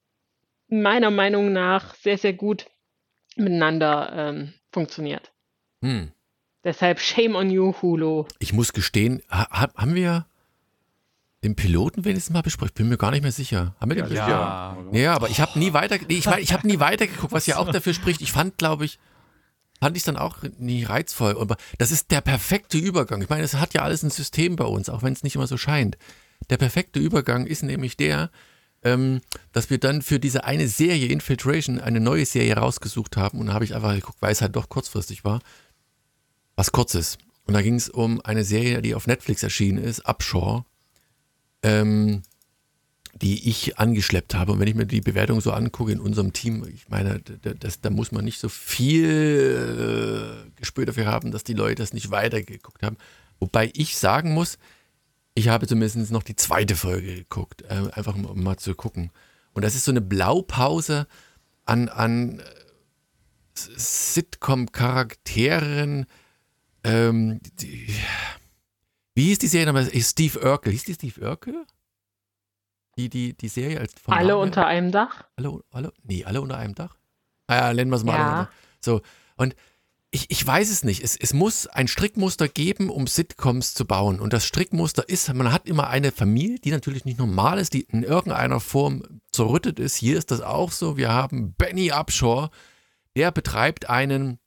meiner 0.67 1.09
Meinung 1.09 1.53
nach 1.53 1.95
sehr, 1.95 2.17
sehr 2.17 2.33
gut 2.33 2.65
miteinander 3.37 4.11
ähm, 4.13 4.53
funktioniert. 4.71 5.31
Hm. 5.83 6.11
Deshalb 6.63 6.99
Shame 6.99 7.35
on 7.35 7.49
you, 7.49 7.73
Hulu. 7.81 8.25
Ich 8.39 8.53
muss 8.53 8.73
gestehen, 8.73 9.21
ha, 9.29 9.47
ha- 9.49 9.73
haben 9.75 9.95
wir 9.95 10.25
den 11.43 11.55
Piloten 11.55 12.03
wenigstens 12.03 12.33
mal 12.33 12.41
besprochen? 12.41 12.71
Bin 12.75 12.89
mir 12.89 12.97
gar 12.97 13.11
nicht 13.11 13.21
mehr 13.21 13.31
sicher. 13.31 13.75
Haben 13.79 13.91
wir 13.95 14.03
den 14.03 14.13
Ja. 14.13 14.77
Ja, 14.91 15.13
aber 15.13 15.29
ich 15.29 15.39
habe 15.39 15.57
nie 15.57 15.71
weiter, 15.71 15.97
nee, 16.09 16.15
ich, 16.17 16.25
mein, 16.25 16.41
ich 16.41 16.51
habe 16.51 16.67
nie 16.67 16.79
weitergeguckt, 16.81 17.31
was 17.31 17.45
ja 17.45 17.57
auch 17.57 17.71
dafür 17.71 17.93
spricht. 17.93 18.19
Ich 18.21 18.33
fand, 18.33 18.57
glaube 18.57 18.83
ich, 18.83 18.99
fand 19.79 19.95
ich 19.95 20.03
dann 20.03 20.17
auch 20.17 20.39
nie 20.57 20.83
reizvoll. 20.83 21.37
Aber 21.39 21.55
das 21.77 21.91
ist 21.91 22.11
der 22.11 22.19
perfekte 22.19 22.77
Übergang. 22.77 23.21
Ich 23.21 23.29
meine, 23.29 23.43
es 23.43 23.53
hat 23.53 23.73
ja 23.73 23.83
alles 23.83 24.03
ein 24.03 24.09
System 24.09 24.57
bei 24.57 24.65
uns, 24.65 24.89
auch 24.89 25.01
wenn 25.01 25.13
es 25.13 25.23
nicht 25.23 25.35
immer 25.35 25.47
so 25.47 25.55
scheint. 25.55 25.97
Der 26.49 26.57
perfekte 26.57 26.99
Übergang 26.99 27.45
ist 27.47 27.63
nämlich 27.63 27.95
der, 27.95 28.31
ähm, 28.83 29.21
dass 29.51 29.69
wir 29.69 29.77
dann 29.77 30.01
für 30.01 30.19
diese 30.19 30.43
eine 30.43 30.67
Serie 30.67 31.07
Infiltration 31.07 31.79
eine 31.79 31.99
neue 31.99 32.25
Serie 32.25 32.55
rausgesucht 32.55 33.17
haben 33.17 33.39
und 33.39 33.47
da 33.47 33.53
habe 33.53 33.65
ich 33.65 33.75
einfach 33.75 33.93
geguckt, 33.93 34.17
weil 34.21 34.31
es 34.31 34.41
halt 34.41 34.55
doch 34.55 34.69
kurzfristig 34.69 35.23
war, 35.23 35.41
was 36.55 36.71
kurzes. 36.71 37.17
Und 37.45 37.53
da 37.55 37.61
ging 37.61 37.75
es 37.75 37.89
um 37.89 38.21
eine 38.21 38.43
Serie, 38.43 38.81
die 38.81 38.93
auf 38.95 39.07
Netflix 39.07 39.41
erschienen 39.43 39.83
ist, 39.83 40.05
Upshore, 40.07 40.65
ähm, 41.63 42.21
die 43.21 43.49
ich 43.49 43.79
angeschleppt 43.79 44.35
habe. 44.35 44.51
Und 44.51 44.59
wenn 44.59 44.67
ich 44.67 44.75
mir 44.75 44.85
die 44.85 45.01
Bewertung 45.01 45.41
so 45.41 45.51
angucke 45.51 45.91
in 45.91 45.99
unserem 45.99 46.31
Team, 46.31 46.65
ich 46.73 46.87
meine, 46.89 47.19
da, 47.19 47.33
da- 47.41 47.53
das, 47.55 47.81
da 47.81 47.89
muss 47.89 48.11
man 48.11 48.23
nicht 48.23 48.39
so 48.39 48.49
viel 48.49 50.45
äh, 50.47 50.59
Gespür 50.59 50.85
dafür 50.85 51.07
haben, 51.07 51.31
dass 51.31 51.43
die 51.43 51.53
Leute 51.53 51.75
das 51.81 51.91
nicht 51.93 52.11
weitergeguckt 52.11 52.83
haben. 52.83 52.97
Wobei 53.39 53.71
ich 53.73 53.97
sagen 53.97 54.33
muss, 54.33 54.57
ich 55.39 55.47
habe 55.47 55.65
zumindest 55.67 56.11
noch 56.11 56.23
die 56.23 56.35
zweite 56.35 56.75
Folge 56.75 57.15
geguckt, 57.15 57.61
äh, 57.63 57.89
einfach 57.93 58.15
um, 58.15 58.43
mal 58.43 58.57
zu 58.57 58.75
gucken. 58.75 59.11
Und 59.53 59.63
das 59.63 59.73
ist 59.75 59.85
so 59.85 59.91
eine 59.91 60.01
Blaupause 60.01 61.07
an, 61.65 61.87
an 61.89 62.39
äh, 62.39 62.43
Sitcom-Charakteren. 63.55 66.05
Ähm, 66.83 67.39
die, 67.53 67.87
wie 69.15 69.23
hieß 69.25 69.39
die 69.39 69.47
Serie 69.47 69.65
nochmal? 69.67 69.89
Steve 70.01 70.39
Urkel. 70.39 70.71
Hieß 70.73 70.83
die 70.83 70.93
Steve 70.93 71.21
Urkel? 71.21 71.65
Die, 72.97 73.09
die, 73.09 73.35
die 73.35 73.47
Serie 73.47 73.79
als 73.79 73.93
vom 73.93 74.13
Alle 74.13 74.37
unter 74.37 74.67
einem 74.67 74.91
Dach. 74.91 75.23
Alle, 75.37 75.61
alle? 75.71 75.93
Nee, 76.03 76.25
alle 76.25 76.41
unter 76.41 76.57
einem 76.57 76.75
Dach? 76.75 76.97
Ah 77.47 77.55
ja, 77.55 77.73
nennen 77.73 77.89
wir 77.91 77.97
es 77.97 78.03
mal. 78.03 78.17
Ja. 78.17 78.49
So, 78.81 79.01
und 79.37 79.55
ich, 80.11 80.25
ich 80.29 80.45
weiß 80.45 80.71
es 80.71 80.83
nicht. 80.83 81.03
Es, 81.03 81.15
es 81.15 81.33
muss 81.33 81.67
ein 81.67 81.87
Strickmuster 81.87 82.47
geben, 82.47 82.89
um 82.89 83.05
Sitcoms 83.05 83.73
zu 83.73 83.85
bauen. 83.85 84.19
Und 84.19 84.33
das 84.33 84.45
Strickmuster 84.45 85.07
ist, 85.07 85.31
man 85.33 85.51
hat 85.51 85.67
immer 85.67 85.87
eine 85.87 86.11
Familie, 86.11 86.59
die 86.59 86.71
natürlich 86.71 87.05
nicht 87.05 87.19
normal 87.19 87.59
ist, 87.59 87.73
die 87.73 87.81
in 87.81 88.03
irgendeiner 88.03 88.59
Form 88.59 89.21
zerrüttet 89.31 89.79
ist. 89.79 89.95
Hier 89.95 90.17
ist 90.17 90.31
das 90.31 90.41
auch 90.41 90.71
so. 90.71 90.97
Wir 90.97 91.11
haben 91.13 91.53
Benny 91.53 91.91
Upshaw, 91.91 92.49
der 93.15 93.31
betreibt 93.31 93.89
einen, 93.89 94.39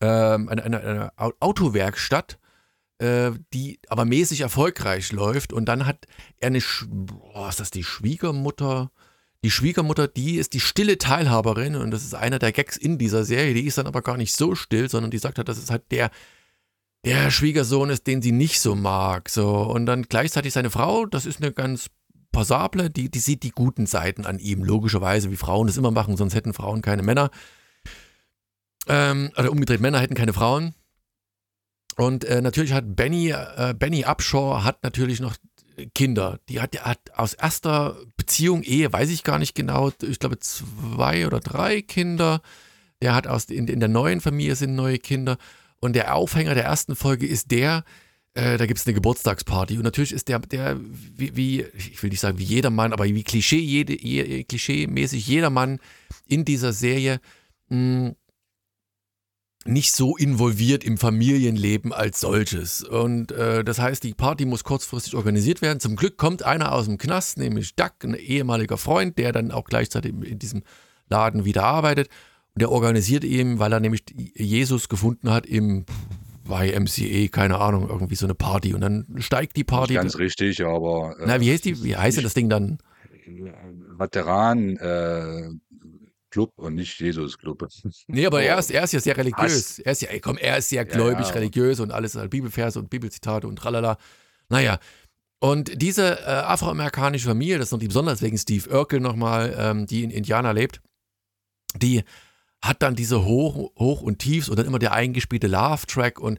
ähm, 0.00 0.48
eine, 0.48 0.64
eine, 0.64 0.80
eine 0.80 1.18
Au- 1.18 1.34
Autowerkstatt, 1.38 2.40
äh, 2.98 3.30
die 3.52 3.78
aber 3.88 4.04
mäßig 4.04 4.40
erfolgreich 4.40 5.12
läuft. 5.12 5.52
Und 5.52 5.66
dann 5.66 5.86
hat 5.86 6.06
er 6.38 6.48
eine, 6.48 6.60
Sch 6.60 6.86
boah, 6.88 7.48
ist 7.48 7.60
das 7.60 7.70
die 7.70 7.84
Schwiegermutter? 7.84 8.90
Die 9.44 9.50
Schwiegermutter, 9.50 10.06
die 10.06 10.36
ist 10.36 10.52
die 10.52 10.60
stille 10.60 10.98
Teilhaberin 10.98 11.74
und 11.74 11.90
das 11.90 12.04
ist 12.04 12.14
einer 12.14 12.38
der 12.38 12.52
Gags 12.52 12.76
in 12.76 12.96
dieser 12.98 13.24
Serie. 13.24 13.54
Die 13.54 13.66
ist 13.66 13.78
dann 13.78 13.88
aber 13.88 14.02
gar 14.02 14.16
nicht 14.16 14.34
so 14.34 14.54
still, 14.54 14.88
sondern 14.88 15.10
die 15.10 15.18
sagt 15.18 15.38
halt, 15.38 15.48
das 15.48 15.58
ist 15.58 15.70
halt 15.70 15.82
der, 15.90 16.10
der 17.04 17.30
Schwiegersohn 17.32 17.90
ist, 17.90 18.06
den 18.06 18.22
sie 18.22 18.30
nicht 18.30 18.60
so 18.60 18.76
mag. 18.76 19.28
So. 19.28 19.48
Und 19.62 19.86
dann 19.86 20.04
gleichzeitig 20.04 20.52
seine 20.52 20.70
Frau, 20.70 21.06
das 21.06 21.26
ist 21.26 21.42
eine 21.42 21.52
ganz 21.52 21.90
passable, 22.30 22.88
die, 22.88 23.10
die 23.10 23.18
sieht 23.18 23.42
die 23.42 23.50
guten 23.50 23.86
Seiten 23.86 24.26
an 24.26 24.38
ihm, 24.38 24.62
logischerweise, 24.62 25.30
wie 25.30 25.36
Frauen 25.36 25.66
das 25.66 25.76
immer 25.76 25.90
machen, 25.90 26.16
sonst 26.16 26.34
hätten 26.34 26.54
Frauen 26.54 26.80
keine 26.80 27.02
Männer. 27.02 27.30
Ähm, 28.88 29.30
oder 29.36 29.50
umgedreht, 29.50 29.80
Männer 29.80 30.00
hätten 30.00 30.14
keine 30.14 30.32
Frauen. 30.32 30.74
Und 31.96 32.24
äh, 32.24 32.40
natürlich 32.40 32.72
hat 32.72 32.96
Benny, 32.96 33.30
äh, 33.30 33.74
Benny 33.78 34.04
Upshaw 34.04 34.64
hat 34.64 34.82
natürlich 34.82 35.20
noch 35.20 35.36
Kinder. 35.94 36.38
Die 36.48 36.60
hat, 36.60 36.78
hat 36.84 37.00
aus 37.14 37.34
erster 37.34 37.96
Beziehung, 38.16 38.62
Ehe, 38.62 38.92
weiß 38.92 39.10
ich 39.10 39.24
gar 39.24 39.38
nicht 39.38 39.54
genau, 39.54 39.92
ich 40.02 40.18
glaube 40.18 40.38
zwei 40.38 41.26
oder 41.26 41.40
drei 41.40 41.82
Kinder. 41.82 42.40
Der 43.00 43.14
hat 43.14 43.26
aus, 43.26 43.46
in, 43.46 43.68
in 43.68 43.80
der 43.80 43.88
neuen 43.88 44.20
Familie 44.20 44.56
sind 44.56 44.74
neue 44.74 44.98
Kinder. 44.98 45.36
Und 45.80 45.94
der 45.94 46.14
Aufhänger 46.14 46.54
der 46.54 46.64
ersten 46.64 46.94
Folge 46.94 47.26
ist 47.26 47.50
der, 47.50 47.84
äh, 48.34 48.56
da 48.56 48.66
gibt 48.66 48.78
es 48.78 48.86
eine 48.86 48.94
Geburtstagsparty. 48.94 49.76
Und 49.76 49.82
natürlich 49.82 50.12
ist 50.12 50.28
der, 50.28 50.38
der 50.38 50.78
wie, 50.80 51.36
wie, 51.36 51.60
ich 51.74 52.02
will 52.02 52.10
nicht 52.10 52.20
sagen 52.20 52.38
wie 52.38 52.44
jedermann, 52.44 52.92
aber 52.92 53.04
wie 53.04 53.24
Klischee, 53.24 53.58
jede, 53.58 54.00
je, 54.00 54.44
klischee-mäßig 54.44 55.26
jedermann 55.26 55.80
in 56.28 56.44
dieser 56.44 56.72
Serie 56.72 57.20
mh, 57.68 57.76
hm, 57.76 58.16
nicht 59.64 59.92
so 59.92 60.16
involviert 60.16 60.84
im 60.84 60.98
Familienleben 60.98 61.92
als 61.92 62.20
solches. 62.20 62.82
Und 62.82 63.32
äh, 63.32 63.64
das 63.64 63.78
heißt, 63.78 64.02
die 64.02 64.14
Party 64.14 64.44
muss 64.44 64.64
kurzfristig 64.64 65.14
organisiert 65.14 65.62
werden. 65.62 65.80
Zum 65.80 65.96
Glück 65.96 66.16
kommt 66.16 66.42
einer 66.42 66.72
aus 66.72 66.86
dem 66.86 66.98
Knast, 66.98 67.38
nämlich 67.38 67.74
Duck, 67.76 67.92
ein 68.02 68.14
ehemaliger 68.14 68.76
Freund, 68.76 69.18
der 69.18 69.32
dann 69.32 69.50
auch 69.50 69.64
gleichzeitig 69.64 70.12
in 70.12 70.38
diesem 70.38 70.62
Laden 71.08 71.44
wieder 71.44 71.64
arbeitet. 71.64 72.08
Und 72.54 72.60
der 72.62 72.70
organisiert 72.70 73.24
ihm, 73.24 73.58
weil 73.58 73.72
er 73.72 73.80
nämlich 73.80 74.02
Jesus 74.34 74.88
gefunden 74.88 75.30
hat 75.30 75.46
im 75.46 75.86
YMCA, 76.48 77.28
keine 77.28 77.58
Ahnung, 77.58 77.88
irgendwie 77.88 78.16
so 78.16 78.26
eine 78.26 78.34
Party. 78.34 78.74
Und 78.74 78.80
dann 78.80 79.06
steigt 79.18 79.56
die 79.56 79.64
Party. 79.64 79.94
Nicht 79.94 80.02
ganz 80.02 80.18
richtig, 80.18 80.64
aber. 80.64 81.16
Äh, 81.18 81.24
Na, 81.26 81.40
wie 81.40 81.50
heißt 81.52 81.64
die? 81.64 81.82
Wie 81.84 81.96
heißt 81.96 82.16
denn 82.16 82.24
das 82.24 82.34
Ding 82.34 82.48
dann? 82.48 82.78
Veteran 83.96 84.76
äh, 84.76 85.50
Club 86.32 86.52
und 86.56 86.74
nicht 86.74 86.98
Jesus 86.98 87.38
Club. 87.38 87.68
Nee, 88.08 88.26
aber 88.26 88.42
er 88.42 88.58
ist, 88.58 88.70
er 88.70 88.82
ist 88.82 88.92
ja 88.92 89.00
sehr 89.00 89.16
religiös. 89.16 89.78
Er 89.78 89.92
ist 89.92 90.02
ja, 90.02 90.08
ey, 90.08 90.20
komm, 90.20 90.38
er 90.38 90.58
ist 90.58 90.70
sehr 90.70 90.84
gläubig, 90.84 91.26
ja, 91.26 91.28
ja. 91.28 91.34
religiös 91.34 91.78
und 91.78 91.92
alles 91.92 92.16
halt 92.16 92.30
Bibelverse 92.30 92.78
und 92.78 92.90
Bibelzitate 92.90 93.46
und 93.46 93.56
tralala. 93.56 93.98
Naja. 94.48 94.78
Und 95.40 95.82
diese 95.82 96.20
äh, 96.20 96.24
afroamerikanische 96.24 97.28
Familie, 97.28 97.58
das 97.58 97.68
ist 97.68 97.72
noch 97.72 97.78
die 97.78 97.88
besonders 97.88 98.22
wegen 98.22 98.38
Steve 98.38 98.70
Urkel 98.70 99.00
nochmal, 99.00 99.54
ähm, 99.58 99.86
die 99.86 100.04
in 100.04 100.10
Indiana 100.10 100.52
lebt, 100.52 100.80
die 101.76 102.04
hat 102.62 102.80
dann 102.80 102.94
diese 102.94 103.24
Hoch, 103.24 103.72
Hoch 103.78 104.02
und 104.02 104.18
Tiefs 104.18 104.48
und 104.48 104.58
dann 104.58 104.66
immer 104.66 104.78
der 104.78 104.92
eingespielte 104.92 105.48
Love-Track 105.48 106.20
und 106.20 106.38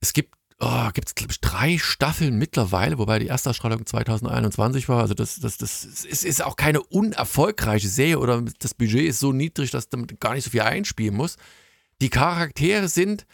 es 0.00 0.12
gibt 0.12 0.34
oh, 0.62 0.90
gibt 0.94 1.08
es, 1.08 1.14
glaube 1.14 1.32
ich, 1.32 1.40
drei 1.40 1.76
Staffeln 1.76 2.38
mittlerweile, 2.38 2.98
wobei 2.98 3.18
die 3.18 3.26
erste 3.26 3.50
Ausstrahlung 3.50 3.84
2021 3.84 4.88
war. 4.88 5.00
Also 5.00 5.14
das, 5.14 5.40
das, 5.40 5.58
das 5.58 5.84
ist, 5.84 6.24
ist 6.24 6.42
auch 6.42 6.56
keine 6.56 6.82
unerfolgreiche 6.82 7.88
Serie 7.88 8.18
oder 8.18 8.42
das 8.60 8.74
Budget 8.74 9.08
ist 9.08 9.18
so 9.18 9.32
niedrig, 9.32 9.72
dass 9.72 9.88
damit 9.88 10.20
gar 10.20 10.34
nicht 10.34 10.44
so 10.44 10.50
viel 10.50 10.62
einspielen 10.62 11.16
muss. 11.16 11.36
Die 12.00 12.10
Charaktere 12.10 12.88
sind, 12.88 13.26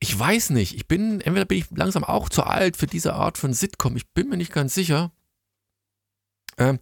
ich 0.00 0.18
weiß 0.18 0.50
nicht, 0.50 0.74
ich 0.74 0.88
bin, 0.88 1.20
entweder 1.20 1.44
bin 1.44 1.58
ich 1.58 1.66
langsam 1.70 2.02
auch 2.02 2.30
zu 2.30 2.42
alt 2.44 2.76
für 2.76 2.86
diese 2.86 3.14
Art 3.14 3.36
von 3.36 3.52
Sitcom, 3.52 3.96
ich 3.96 4.08
bin 4.12 4.30
mir 4.30 4.38
nicht 4.38 4.52
ganz 4.52 4.74
sicher. 4.74 5.12
Ähm, 6.56 6.78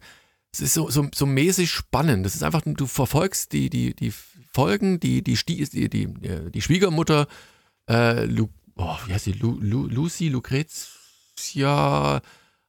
es 0.53 0.61
ist 0.61 0.75
so, 0.75 0.89
so, 0.89 1.07
so 1.13 1.25
mäßig 1.25 1.69
spannend. 1.71 2.25
Das 2.25 2.35
ist 2.35 2.43
einfach, 2.43 2.61
du 2.63 2.85
verfolgst 2.85 3.53
die, 3.53 3.69
die, 3.69 3.95
die 3.95 4.13
Folgen, 4.51 4.99
die, 4.99 5.23
die, 5.23 5.35
die, 5.35 5.89
die, 5.89 6.07
die 6.51 6.61
Schwiegermutter, 6.61 7.27
äh, 7.89 8.25
Luke 8.25 8.53
oh, 8.75 8.97
wie 9.05 9.13
heißt 9.13 9.25
die? 9.25 9.33
Lu, 9.33 9.57
Lu, 9.59 9.87
Lucy 9.87 10.29
Lucrezia 10.29 12.21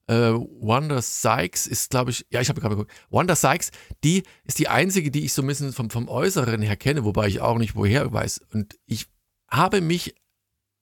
äh, 0.06 0.14
Wanda 0.14 1.00
Sykes 1.00 1.66
ist, 1.66 1.90
glaube 1.90 2.10
ich, 2.10 2.26
ja, 2.30 2.40
ich 2.40 2.48
habe 2.48 2.60
gerade 2.60 2.76
geguckt. 2.76 2.92
Wanda 3.10 3.34
Sykes, 3.36 3.70
die 4.02 4.22
ist 4.44 4.58
die 4.58 4.68
einzige, 4.68 5.10
die 5.10 5.24
ich 5.24 5.32
so 5.32 5.42
ein 5.42 5.48
bisschen 5.48 5.72
vom, 5.72 5.90
vom 5.90 6.08
Äußeren 6.08 6.62
her 6.62 6.76
kenne, 6.76 7.04
wobei 7.04 7.28
ich 7.28 7.40
auch 7.40 7.58
nicht 7.58 7.74
woher 7.74 8.12
weiß. 8.12 8.40
Und 8.52 8.78
ich 8.86 9.06
habe 9.50 9.80
mich 9.80 10.14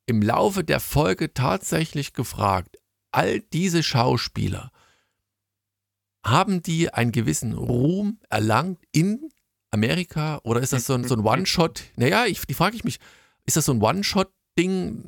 im 0.06 0.22
Laufe 0.22 0.64
der 0.64 0.80
Folge 0.80 1.32
tatsächlich 1.32 2.12
gefragt, 2.12 2.78
all 3.12 3.40
diese 3.40 3.82
Schauspieler, 3.82 4.70
haben 6.24 6.62
die 6.62 6.92
einen 6.92 7.12
gewissen 7.12 7.52
Ruhm 7.52 8.20
erlangt 8.30 8.80
in 8.92 9.28
Amerika 9.70 10.40
oder 10.44 10.60
ist 10.60 10.72
das 10.72 10.86
so 10.86 10.94
ein, 10.94 11.04
so 11.04 11.16
ein 11.16 11.20
One-Shot? 11.26 11.82
Naja, 11.96 12.26
ich, 12.26 12.46
die 12.46 12.54
frage 12.54 12.76
ich 12.76 12.84
mich, 12.84 13.00
ist 13.44 13.56
das 13.56 13.64
so 13.64 13.72
ein 13.72 13.82
One-Shot 13.82 14.32
Ding, 14.58 15.04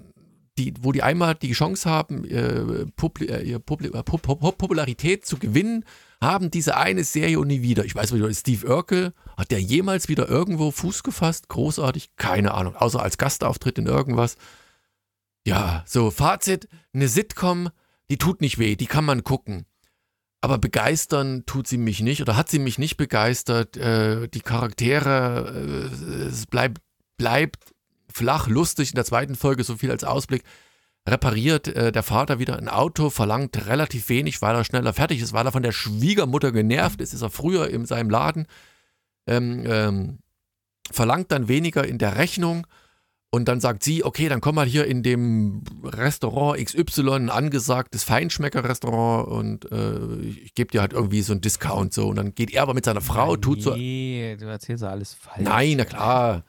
die, 0.59 0.75
wo 0.81 0.93
die 0.93 1.03
einmal 1.03 1.35
die 1.35 1.53
Chance 1.53 1.89
haben, 1.89 2.25
äh, 2.25 2.87
Publi 2.97 3.27
äh, 3.27 3.59
Publi 3.59 3.89
äh, 3.89 4.03
Pop 4.03 4.23
Pop 4.23 4.59
Popularität 4.59 5.27
zu 5.27 5.39
gewinnen, 5.39 5.85
haben 6.21 6.51
diese 6.51 6.77
eine 6.77 7.05
Serie 7.05 7.39
und 7.39 7.49
nie 7.49 7.63
wieder. 7.63 7.85
Ich 7.85 7.95
weiß 7.95 8.13
nicht, 8.13 8.39
Steve 8.39 8.67
Urkel, 8.67 9.13
hat 9.37 9.51
der 9.51 9.61
jemals 9.61 10.09
wieder 10.09 10.29
irgendwo 10.29 10.71
Fuß 10.71 11.03
gefasst? 11.03 11.49
Großartig? 11.49 12.17
Keine 12.17 12.55
Ahnung. 12.55 12.77
Außer 12.77 13.03
als 13.03 13.19
Gastauftritt 13.19 13.79
in 13.79 13.87
irgendwas. 13.87 14.37
Ja, 15.47 15.83
so, 15.87 16.11
Fazit: 16.11 16.69
Eine 16.95 17.09
Sitcom, 17.09 17.69
die 18.11 18.17
tut 18.17 18.41
nicht 18.41 18.59
weh, 18.59 18.77
die 18.77 18.87
kann 18.87 19.05
man 19.05 19.25
gucken. 19.25 19.67
Aber 20.41 20.59
begeistern 20.59 21.45
tut 21.47 21.67
sie 21.67 21.79
mich 21.79 22.01
nicht 22.01 22.21
oder 22.21 22.37
hat 22.37 22.51
sie 22.51 22.59
mich 22.59 22.79
nicht 22.79 22.97
begeistert. 22.97 23.77
Äh, 23.77 24.29
die 24.29 24.41
Charaktere, 24.41 25.91
äh, 25.91 26.27
es 26.27 26.47
bleibt, 26.47 26.83
bleibt 27.17 27.74
flach, 28.15 28.49
lustig 28.49 28.91
in 28.91 28.95
der 28.95 29.05
zweiten 29.05 29.35
Folge, 29.35 29.65
so 29.65 29.77
viel 29.77 29.91
als 29.91 30.05
Ausblick. 30.05 30.45
Repariert 31.07 31.69
äh, 31.69 31.93
der 31.93 32.03
Vater 32.03 32.39
wieder 32.39 32.57
ein 32.57 32.69
Auto, 32.69 33.11
verlangt 33.11 33.67
relativ 33.67 34.09
wenig, 34.09 34.41
weil 34.41 34.55
er 34.55 34.65
schneller 34.65 34.95
fertig 34.95 35.21
ist, 35.21 35.33
weil 35.33 35.45
er 35.45 35.53
von 35.53 35.63
der 35.63 35.73
Schwiegermutter 35.73 36.53
genervt 36.53 37.01
ist, 37.01 37.13
ist 37.13 37.23
er 37.23 37.31
früher 37.31 37.69
in 37.69 37.85
seinem 37.85 38.09
Laden, 38.09 38.47
ähm, 39.27 39.65
ähm, 39.67 40.19
verlangt 40.91 41.31
dann 41.33 41.49
weniger 41.49 41.87
in 41.87 41.99
der 41.99 42.17
Rechnung 42.17 42.67
und 43.35 43.47
dann 43.49 43.59
sagt 43.59 43.83
sie, 43.83 44.05
okay, 44.05 44.29
dann 44.29 44.41
komm 44.41 44.55
mal 44.55 44.67
hier 44.67 44.87
in 44.87 45.03
dem 45.03 45.65
Restaurant 45.83 46.65
XY, 46.65 47.11
ein 47.11 47.31
angesagtes 47.31 48.05
Feinschmecker-Restaurant 48.05 49.27
und 49.27 49.73
äh, 49.73 50.21
ich 50.23 50.55
gebe 50.55 50.71
dir 50.71 50.81
halt 50.81 50.93
irgendwie 50.93 51.21
so 51.21 51.33
einen 51.33 51.41
Discount 51.41 51.93
so. 51.93 52.07
Und 52.07 52.17
dann 52.17 52.37
geht 52.37 52.53
er 52.53 52.63
aber 52.63 52.75
mit 52.75 52.85
seiner 52.85 53.01
Frau, 53.01 53.37
tut 53.37 53.61
so. 53.61 53.75
Nee, 53.75 54.37
du 54.39 54.47
erzählst 54.47 54.85
ja 54.85 54.91
alles 54.91 55.15
falsch. 55.15 55.41
Nein, 55.41 55.75
na 55.79 55.85
klar. 55.85 56.45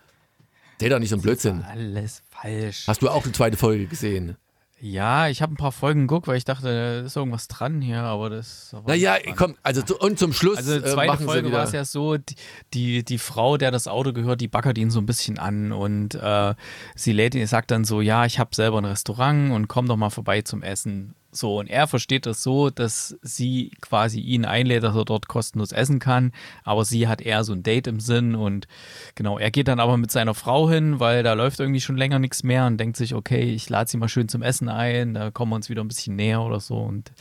Erzähl 0.75 0.89
doch 0.89 0.99
nicht 0.99 1.09
so 1.09 1.15
ein 1.15 1.21
Blödsinn. 1.21 1.63
Alles 1.63 2.21
falsch. 2.29 2.85
Hast 2.87 3.01
du 3.01 3.09
auch 3.09 3.23
die 3.23 3.31
zweite 3.31 3.55
Folge 3.55 3.87
gesehen? 3.87 4.35
Ja, 4.81 5.29
ich 5.29 5.41
habe 5.41 5.53
ein 5.53 5.57
paar 5.57 5.71
Folgen 5.71 6.01
geguckt, 6.01 6.27
weil 6.27 6.35
ich 6.35 6.43
dachte, 6.43 6.65
da 6.65 7.05
ist 7.05 7.15
irgendwas 7.15 7.47
dran 7.47 7.81
hier, 7.81 8.01
aber 8.01 8.29
das. 8.29 8.75
Naja, 8.85 9.15
komm, 9.37 9.55
also 9.63 9.81
zu, 9.81 9.97
und 9.97 10.19
zum 10.19 10.33
Schluss. 10.33 10.57
Also, 10.57 10.75
äh, 10.75 10.83
zweite 10.83 11.23
äh, 11.23 11.25
Folge 11.25 11.51
war 11.53 11.63
es 11.63 11.71
ja 11.71 11.85
so: 11.85 12.17
die, 12.17 12.35
die, 12.73 13.05
die, 13.05 13.17
Frau, 13.17 13.55
der 13.55 13.71
das 13.71 13.87
Auto 13.87 14.11
gehört, 14.11 14.41
die 14.41 14.49
backert 14.49 14.77
ihn 14.77 14.91
so 14.91 14.99
ein 14.99 15.05
bisschen 15.05 15.39
an 15.39 15.71
und 15.71 16.15
äh, 16.15 16.53
sie 16.93 17.13
lädt 17.13 17.35
ihn, 17.35 17.47
sagt 17.47 17.71
dann 17.71 17.85
so: 17.85 18.01
Ja, 18.01 18.25
ich 18.25 18.37
habe 18.37 18.53
selber 18.53 18.79
ein 18.79 18.85
Restaurant 18.85 19.53
und 19.53 19.69
komm 19.69 19.87
doch 19.87 19.95
mal 19.95 20.09
vorbei 20.09 20.41
zum 20.41 20.61
Essen. 20.61 21.15
So, 21.35 21.59
und 21.59 21.67
er 21.67 21.85
versteht 21.87 22.25
das 22.25 22.41
so, 22.41 22.69
dass 22.69 23.17
sie 23.21 23.71
quasi 23.81 24.21
ihn 24.21 24.45
einlädt, 24.45 24.83
dass 24.83 24.95
er 24.95 25.03
dort 25.03 25.27
kostenlos 25.27 25.73
essen 25.73 25.99
kann, 25.99 26.31
aber 26.63 26.85
sie 26.85 27.09
hat 27.09 27.21
eher 27.21 27.43
so 27.43 27.51
ein 27.51 27.61
Date 27.61 27.87
im 27.87 27.99
Sinn 27.99 28.35
und 28.35 28.69
genau, 29.15 29.37
er 29.37 29.51
geht 29.51 29.67
dann 29.67 29.81
aber 29.81 29.97
mit 29.97 30.11
seiner 30.11 30.33
Frau 30.33 30.69
hin, 30.69 31.01
weil 31.01 31.23
da 31.23 31.33
läuft 31.33 31.59
irgendwie 31.59 31.81
schon 31.81 31.97
länger 31.97 32.19
nichts 32.19 32.43
mehr 32.43 32.65
und 32.67 32.77
denkt 32.77 32.95
sich, 32.95 33.13
okay, 33.13 33.41
ich 33.41 33.69
lade 33.69 33.89
sie 33.89 33.97
mal 33.97 34.07
schön 34.07 34.29
zum 34.29 34.43
Essen 34.43 34.69
ein, 34.69 35.13
da 35.13 35.29
kommen 35.29 35.51
wir 35.51 35.57
uns 35.57 35.69
wieder 35.69 35.83
ein 35.83 35.89
bisschen 35.89 36.15
näher 36.15 36.41
oder 36.41 36.61
so 36.61 36.77
und 36.77 37.11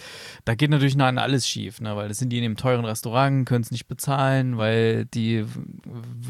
da 0.45 0.55
geht 0.55 0.71
natürlich 0.71 0.97
dann 0.97 1.19
alles 1.19 1.49
schief, 1.49 1.81
ne, 1.81 1.97
weil 1.97 2.07
das 2.07 2.19
sind 2.19 2.29
die 2.29 2.39
in 2.39 2.45
einem 2.45 2.57
teuren 2.57 2.85
Restaurant, 2.85 3.47
können 3.47 3.63
es 3.63 3.73
nicht 3.73 3.89
bezahlen, 3.89 4.59
weil 4.59 5.07
die 5.07 5.45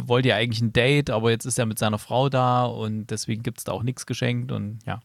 wollte 0.06 0.30
ja 0.30 0.36
eigentlich 0.36 0.62
ein 0.62 0.72
Date, 0.72 1.10
aber 1.10 1.32
jetzt 1.32 1.44
ist 1.44 1.58
er 1.58 1.66
mit 1.66 1.78
seiner 1.78 1.98
Frau 1.98 2.30
da 2.30 2.64
und 2.64 3.08
deswegen 3.08 3.42
gibt 3.42 3.58
es 3.58 3.64
da 3.64 3.72
auch 3.72 3.82
nichts 3.82 4.06
geschenkt 4.06 4.52
und 4.52 4.78
ja, 4.86 5.00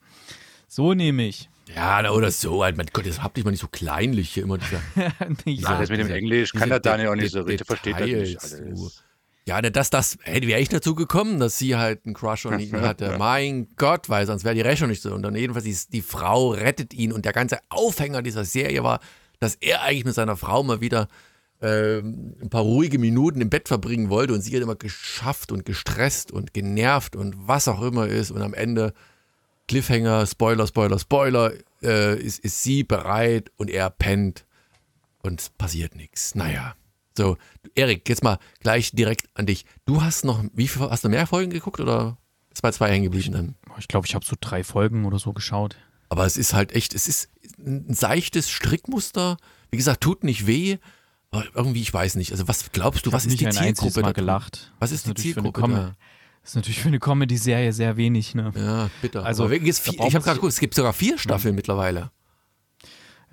so 0.70 0.94
nehme 0.94 1.28
ich. 1.28 1.50
Ja, 1.76 2.12
oder 2.12 2.32
so 2.32 2.64
halt. 2.64 2.78
Mein 2.78 2.88
Gott, 2.92 3.06
das 3.06 3.22
habt 3.22 3.38
ich 3.38 3.44
mal 3.44 3.52
nicht 3.52 3.60
so 3.60 3.68
kleinlich 3.68 4.32
hier 4.34 4.44
immer. 4.44 4.58
Dieser, 4.58 4.82
ja, 5.46 5.80
das 5.80 5.90
mit 5.90 6.00
dem 6.00 6.10
Englisch 6.10 6.54
kann 6.54 6.70
der 6.70 6.80
Daniel 6.80 7.10
auch 7.10 7.16
nicht 7.16 7.32
so 7.32 7.42
richtig, 7.42 7.68
versteht 7.68 8.00
das 8.00 8.06
nicht 8.08 8.42
alles. 8.42 9.04
Ja, 9.46 9.62
dass 9.62 9.90
das 9.90 10.18
hätte 10.22 10.48
wäre 10.48 10.60
ich 10.60 10.70
dazu 10.70 10.94
gekommen, 10.94 11.40
dass 11.40 11.58
sie 11.58 11.76
halt 11.76 12.06
einen 12.06 12.14
Crush 12.14 12.46
on 12.46 12.60
ihn 12.60 12.82
hatte. 12.82 13.16
mein 13.20 13.68
Gott, 13.78 14.08
weil 14.08 14.28
sonst 14.28 14.44
wäre 14.44 14.54
die 14.54 14.62
Rechnung 14.62 14.92
nicht 14.92 15.02
so. 15.02 15.12
Und 15.12 15.24
dann 15.24 15.36
jedenfalls 15.36 15.66
die, 15.66 15.76
die 15.92 16.04
Frau 16.04 16.52
rettet 16.52 16.94
ihn 16.94 17.12
und 17.12 17.26
der 17.26 17.34
ganze 17.34 17.58
Aufhänger 17.70 18.22
dieser 18.22 18.46
Serie 18.46 18.84
war, 18.84 19.00
dass 19.40 19.56
er 19.56 19.82
eigentlich 19.82 20.06
mit 20.06 20.14
seiner 20.14 20.38
Frau 20.38 20.62
mal 20.62 20.82
wieder 20.82 21.08
äh, 21.62 21.98
ein 21.98 22.50
paar 22.52 22.62
ruhige 22.62 23.00
Minuten 23.00 23.42
im 23.42 23.50
Bett 23.50 23.68
verbringen 23.68 24.10
wollte 24.10 24.34
und 24.34 24.42
sie 24.42 24.56
hat 24.56 24.62
immer 24.62 24.76
geschafft 24.76 25.52
und 25.52 25.66
gestresst 25.66 26.32
und 26.32 26.54
genervt 26.54 27.16
und 27.16 27.36
was 27.48 27.68
auch 27.68 27.82
immer 27.82 28.08
ist 28.08 28.30
und 28.30 28.44
am 28.44 28.54
Ende 28.54 28.94
Cliffhanger, 29.70 30.26
Spoiler, 30.26 30.66
Spoiler, 30.66 30.98
Spoiler, 30.98 31.54
äh, 31.84 32.20
ist, 32.20 32.40
ist 32.40 32.64
sie 32.64 32.84
bereit 32.84 33.52
und 33.56 33.70
er 33.70 33.92
pennt 33.92 34.46
und 35.22 35.40
es 35.40 35.50
passiert 35.52 35.96
nichts. 35.96 36.34
Naja. 36.34 36.76
So, 37.16 37.38
Erik, 37.76 38.10
jetzt 38.10 38.24
mal 38.24 38.40
gleich 38.62 38.92
direkt 38.92 39.28
an 39.36 39.46
dich. 39.46 39.66
Du 39.86 40.02
hast 40.02 40.26
noch, 40.26 40.44
wie 40.54 40.68
viel, 40.68 40.90
hast 40.90 41.04
du 41.04 41.10
mehr 41.10 41.28
Folgen 41.28 41.52
geguckt 41.52 41.80
oder 41.80 42.18
ist 42.52 42.64
bei 42.64 42.72
zwei 42.72 42.90
hängen 42.90 43.04
geblieben 43.04 43.32
dann? 43.32 43.56
Ich 43.78 43.88
glaube, 43.88 44.08
ich 44.08 44.16
habe 44.16 44.26
so 44.26 44.36
drei 44.42 44.64
Folgen 44.64 45.06
oder 45.06 45.20
so 45.20 45.34
geschaut. 45.34 45.78
Aber 46.10 46.26
es 46.26 46.36
ist 46.36 46.54
halt 46.54 46.72
echt, 46.72 46.96
es 46.96 47.08
ist 47.08 47.30
ein 47.60 47.94
seichtes 47.94 48.50
Strickmuster. 48.50 49.38
Wie 49.70 49.78
gesagt, 49.78 50.02
tut 50.02 50.24
nicht 50.24 50.48
weh. 50.48 50.78
Aber 51.30 51.46
irgendwie, 51.54 51.82
ich 51.82 51.94
weiß 51.94 52.16
nicht. 52.16 52.32
Also, 52.32 52.48
was 52.48 52.72
glaubst 52.72 53.06
du, 53.06 53.12
was 53.12 53.28
ist 53.28 53.40
die 53.40 53.50
Zielgruppe? 53.50 54.02
Mal 54.02 54.14
gelacht. 54.14 54.74
Was 54.80 54.92
ist 54.92 55.06
die 55.06 55.14
Zielgruppe? 55.14 55.96
Da? 56.40 56.44
Das 56.44 56.52
ist 56.52 56.56
natürlich 56.56 56.80
für 56.80 56.88
eine 56.88 57.00
Comedy-Serie 57.00 57.74
sehr 57.74 57.98
wenig, 57.98 58.36
ne? 58.36 58.52
Ja, 58.56 58.90
bitter. 59.02 59.26
Also, 59.26 59.48
vier, 59.48 59.62
ich 59.62 59.80
habe 59.80 60.24
gerade 60.24 60.36
geguckt, 60.36 60.54
es 60.54 60.60
gibt 60.60 60.74
sogar 60.74 60.94
vier 60.94 61.18
Staffeln 61.18 61.54
ja. 61.54 61.56
mittlerweile. 61.56 62.12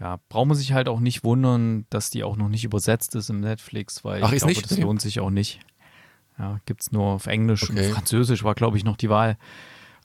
Ja, 0.01 0.19
braucht 0.29 0.49
man 0.49 0.57
sich 0.57 0.73
halt 0.73 0.89
auch 0.89 1.01
nicht 1.01 1.25
wundern, 1.25 1.87
dass 1.89 2.11
die 2.11 2.23
auch 2.23 2.37
noch 2.37 2.49
nicht 2.49 2.65
übersetzt 2.65 3.15
ist 3.15 3.31
im 3.31 3.41
Netflix, 3.41 4.05
weil 4.05 4.23
Ach, 4.23 4.33
ich 4.33 4.39
glaube, 4.39 4.53
nicht? 4.53 4.71
das 4.71 4.79
lohnt 4.79 5.01
sich 5.01 5.21
auch 5.21 5.31
nicht. 5.31 5.61
Ja, 6.39 6.61
gibt 6.67 6.83
es 6.83 6.93
nur 6.93 7.05
auf 7.05 7.27
Englisch 7.27 7.71
okay. 7.71 7.87
und 7.87 7.95
Französisch 7.95 8.45
war, 8.45 8.55
glaube 8.55 8.77
ich, 8.77 8.85
noch 8.85 8.99
die 8.99 9.09
Wahl. 9.09 9.39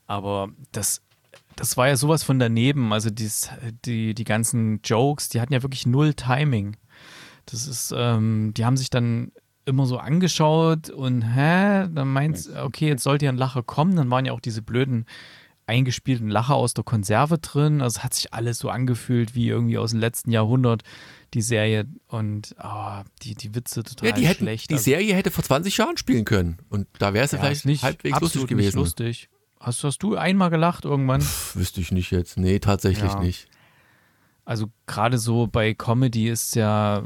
Aber 0.08 0.50
das, 0.72 1.01
das 1.58 1.75
war 1.75 1.89
ja 1.89 1.98
sowas 1.98 2.24
von 2.24 2.39
daneben. 2.39 2.93
Also 2.93 3.10
dies, 3.10 3.50
die, 3.84 4.13
die 4.13 4.24
ganzen 4.24 4.79
Jokes, 4.81 5.27
die 5.27 5.41
hatten 5.41 5.53
ja 5.53 5.62
wirklich 5.62 5.86
null 5.86 6.13
Timing. 6.13 6.77
Das 7.46 7.67
ist, 7.67 7.93
ähm, 7.96 8.53
die 8.55 8.63
haben 8.63 8.77
sich 8.77 8.89
dann 8.89 9.34
immer 9.65 9.86
so 9.86 9.98
angeschaut 9.98 10.89
und 10.89 11.22
hä, 11.22 11.88
dann 11.94 12.08
meint, 12.12 12.50
okay, 12.63 12.88
jetzt 12.88 13.03
sollte 13.03 13.25
ja 13.25 13.32
ein 13.32 13.38
Lacher 13.38 13.63
kommen. 13.63 13.96
Dann 13.96 14.10
waren 14.10 14.25
ja 14.25 14.34
auch 14.34 14.39
diese 14.39 14.62
blöden 14.62 15.06
eingespielten 15.68 16.27
Lacher 16.30 16.56
aus 16.56 16.74
der 16.74 16.84
Konserve 16.84 17.38
drin. 17.38 17.82
Also 17.82 18.01
hat 18.03 18.13
sich 18.13 18.34
alles 18.34 18.58
so 18.60 18.70
angefühlt 18.70 19.36
wie 19.36 19.48
irgendwie 19.48 19.77
aus 19.77 19.91
dem 19.91 20.00
letzten 20.00 20.32
Jahrhundert, 20.32 20.84
die 21.34 21.41
Serie. 21.41 21.86
Und 22.08 22.56
oh, 22.62 23.01
die, 23.22 23.36
die 23.36 23.56
Witze 23.56 23.84
total 23.84 24.10
Ja, 24.10 24.15
die, 24.15 24.27
hätten, 24.27 24.44
schlecht. 24.44 24.70
die 24.70 24.74
Also, 24.74 24.84
Serie 24.86 25.13
hätte 25.15 25.32
vor 25.32 25.44
20 25.44 25.77
Jahren 25.77 25.98
spielen 25.98 26.25
können. 26.25 26.58
Und 26.70 26.88
da 27.00 27.13
wäre 27.13 27.25
es 27.25 27.32
ja, 27.32 27.38
vielleicht 27.39 27.65
nicht 27.65 27.84
halbwegs 27.84 28.20
lustig 28.20 28.48
gewesen. 28.48 28.65
Nicht 28.68 28.75
lustig. 28.75 29.30
Hast, 29.60 29.84
hast 29.84 30.00
du 30.00 30.15
einmal 30.15 30.50
gelacht 30.50 30.86
irgendwann? 30.86 31.22
Pff, 31.22 31.56
wüsste 31.56 31.82
ich 31.82 31.91
nicht 31.91 32.12
jetzt. 32.12 32.38
Nee, 32.38 32.60
tatsächlich 32.60 33.12
Ja. 33.13 33.20
nicht. 33.20 33.48
Also 34.51 34.67
gerade 34.86 35.17
so 35.17 35.48
bei 35.48 35.74
Comedy 35.74 36.27
ist 36.27 36.58
ja 36.58 37.01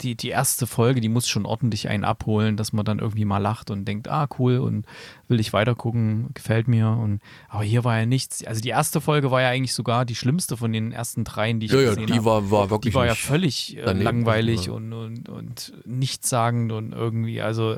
die, 0.00 0.14
die 0.14 0.28
erste 0.30 0.66
Folge, 0.66 1.02
die 1.02 1.10
muss 1.10 1.28
schon 1.28 1.44
ordentlich 1.44 1.86
einen 1.90 2.02
abholen, 2.02 2.56
dass 2.56 2.72
man 2.72 2.86
dann 2.86 2.98
irgendwie 2.98 3.26
mal 3.26 3.36
lacht 3.36 3.70
und 3.70 3.84
denkt, 3.84 4.08
ah 4.08 4.26
cool 4.38 4.56
und 4.56 4.86
will 5.28 5.38
ich 5.38 5.52
weitergucken, 5.52 6.30
gefällt 6.32 6.66
mir. 6.66 6.88
Und 6.88 7.20
aber 7.50 7.62
hier 7.62 7.84
war 7.84 7.98
ja 7.98 8.06
nichts. 8.06 8.42
Also 8.42 8.62
die 8.62 8.70
erste 8.70 9.02
Folge 9.02 9.30
war 9.30 9.42
ja 9.42 9.50
eigentlich 9.50 9.74
sogar 9.74 10.06
die 10.06 10.14
schlimmste 10.14 10.56
von 10.56 10.72
den 10.72 10.90
ersten 10.92 11.24
dreien, 11.24 11.60
die 11.60 11.66
ich 11.66 11.72
Ja, 11.72 11.80
ja, 11.80 11.90
gesehen 11.90 12.06
die 12.06 12.14
habe. 12.14 12.24
war, 12.24 12.50
war 12.50 12.70
wirklich 12.70 12.92
Die 12.92 12.96
war 12.96 13.04
ja 13.04 13.14
völlig 13.14 13.76
äh, 13.76 13.92
langweilig 13.92 14.64
ja. 14.66 14.72
und, 14.72 14.94
und, 14.94 15.28
und 15.28 15.74
nichtssagend 15.84 16.72
und 16.72 16.92
irgendwie, 16.92 17.42
also 17.42 17.76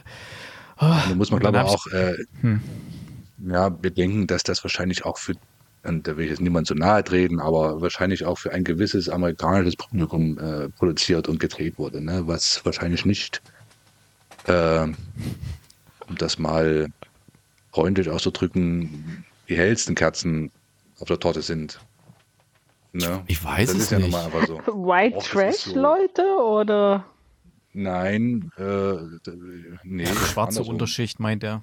Da 0.79 1.15
muss 1.17 1.33
man, 1.33 1.41
glaube 1.41 1.59
ich, 1.59 1.65
auch 1.65 1.87
äh, 1.89 2.15
Hm. 2.43 2.61
ja, 3.49 3.69
bedenken, 3.71 4.29
dass 4.29 4.45
das 4.45 4.63
wahrscheinlich 4.65 5.05
auch 5.05 5.19
für, 5.19 5.35
und 5.83 6.07
da 6.07 6.17
will 6.17 6.25
ich 6.25 6.31
jetzt 6.31 6.41
niemand 6.41 6.67
so 6.67 6.75
nahe 6.75 7.03
treten, 7.03 7.41
aber 7.41 7.81
wahrscheinlich 7.81 8.25
auch 8.25 8.39
für 8.39 8.53
ein 8.53 8.65
gewisses 8.65 9.09
amerikanisches 9.09 9.77
Publikum 9.77 10.39
äh, 10.39 10.69
produziert 10.69 11.29
und 11.29 11.41
gedreht 11.41 11.79
wurde, 11.79 12.03
ne? 12.03 12.27
was 12.27 12.65
wahrscheinlich 12.65 13.07
nicht, 13.07 13.41
äh, 14.47 14.83
um 14.83 16.17
das 16.19 16.39
mal 16.39 16.89
freundlich 17.73 18.11
auszudrücken, 18.11 19.25
die 19.49 19.57
hellsten 19.57 19.95
Kerzen 19.95 20.51
auf 20.99 21.09
der 21.09 21.19
Torte 21.19 21.43
sind. 21.43 21.81
Ne? 22.93 23.23
Ich 23.27 23.43
weiß 23.43 23.69
das 23.69 23.77
es 23.77 23.83
ist 23.85 23.91
ja 23.93 23.99
nicht. 23.99 24.11
mal 24.11 24.25
einfach 24.25 24.47
so. 24.47 24.59
White 24.67 25.17
Och, 25.17 25.25
Trash, 25.25 25.57
so. 25.57 25.81
Leute, 25.81 26.23
oder? 26.23 27.05
Nein, 27.73 28.51
äh, 28.59 29.31
nee. 29.85 30.07
schwarze 30.07 30.41
andersrum. 30.41 30.75
Unterschicht, 30.75 31.21
meint 31.21 31.45
er. 31.45 31.63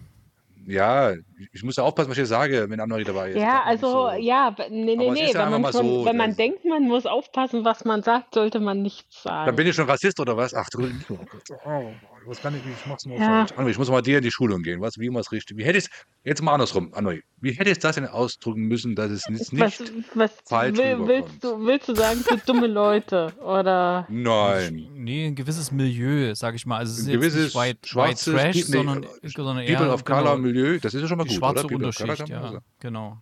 Ja, 0.69 1.13
ich- 1.53 1.63
muss 1.63 1.77
ja 1.77 1.83
aufpassen, 1.83 2.09
was 2.09 2.17
ich 2.17 2.19
hier 2.19 2.25
sage, 2.25 2.65
wenn 2.69 2.79
Annemarie 2.81 3.05
dabei 3.05 3.31
ist. 3.31 3.37
Ja, 3.41 3.63
also, 3.63 4.09
so- 4.09 4.11
ja, 4.17 4.49
b- 4.49 4.63
nee, 4.69 4.97
nee, 4.97 5.09
nee, 5.11 5.33
wenn 5.33 5.33
man, 5.33 5.53
einfach 5.53 5.59
mal 5.59 5.71
schon, 5.71 5.85
so, 5.87 6.05
wenn 6.05 6.17
man 6.17 6.35
denkt, 6.35 6.65
man 6.65 6.83
muss 6.83 7.05
aufpassen, 7.05 7.63
was 7.63 7.85
man 7.85 8.03
sagt, 8.03 8.33
sollte 8.33 8.59
man 8.59 8.81
nichts 8.81 9.23
sagen. 9.23 9.45
Dann 9.45 9.55
bin 9.55 9.65
ich 9.67 9.75
schon 9.75 9.89
Rassist 9.89 10.19
oder 10.19 10.35
was? 10.35 10.53
Ach 10.53 10.67
du, 10.69 10.89
oh 11.09 11.15
Gott, 11.29 11.57
oh, 11.63 11.93
was 12.27 12.41
kann 12.41 12.53
ich, 12.55 12.61
ich 12.61 12.85
mach's 12.85 13.05
nur 13.05 13.17
Ja. 13.17 13.25
falsch. 13.25 13.51
Annemarie, 13.51 13.71
ich 13.71 13.77
muss 13.77 13.89
mal 13.89 14.01
dir 14.01 14.17
in 14.17 14.23
die 14.23 14.31
Schulung 14.31 14.61
gehen. 14.61 14.81
Was, 14.81 14.97
wie 14.97 15.09
man 15.09 15.21
es 15.21 15.31
richtig, 15.31 15.57
wie 15.57 15.63
hätte 15.63 15.77
ich 15.77 15.87
jetzt 16.23 16.41
mal 16.41 16.53
andersrum, 16.53 16.93
Annemarie, 16.93 17.23
wie 17.41 17.51
hätte 17.53 17.69
ich 17.69 17.79
das 17.79 17.95
denn 17.95 18.05
ausdrücken 18.05 18.61
müssen, 18.63 18.95
dass 18.95 19.11
es 19.11 19.27
nicht, 19.29 19.51
was 19.59 19.79
nicht 19.79 19.93
was 20.15 20.31
falsch 20.45 20.77
will, 20.77 21.07
willst, 21.07 21.43
du, 21.43 21.65
willst 21.65 21.87
du 21.89 21.95
sagen 21.95 22.19
für 22.19 22.37
dumme 22.37 22.67
Leute? 22.67 23.33
Oder 23.41 24.05
nein. 24.09 24.87
Nee, 24.93 25.27
ein 25.27 25.35
gewisses 25.35 25.71
Milieu, 25.71 26.33
sag 26.35 26.55
ich 26.55 26.65
mal. 26.65 26.77
Also 26.77 26.93
es 26.93 26.99
ist 26.99 27.05
Ein 27.07 27.11
jetzt 27.11 27.21
gewisses 27.21 27.43
nicht 27.45 27.55
white, 27.55 27.77
white 27.81 27.87
schwarzes 27.87 28.33
Trash, 28.33 28.43
Pe- 28.43 28.57
nee, 28.57 28.61
sondern, 28.77 29.03
äh, 29.03 29.07
sondern 29.29 29.65
People 29.65 29.85
eher 29.87 29.93
of 29.93 30.05
Color 30.05 30.21
genau, 30.21 30.37
Milieu, 30.37 30.79
das 30.79 30.93
ist 30.93 31.01
ja 31.01 31.07
schon 31.07 31.17
mal 31.17 31.23
die 31.23 31.29
gut, 31.29 31.37
schwarze 31.37 31.65
oder? 31.65 31.69
People 31.69 31.87
of 31.87 31.95
Color, 31.95 32.09
Unterschicht, 32.11 32.29
ja, 32.29 32.59
genau. 32.79 33.17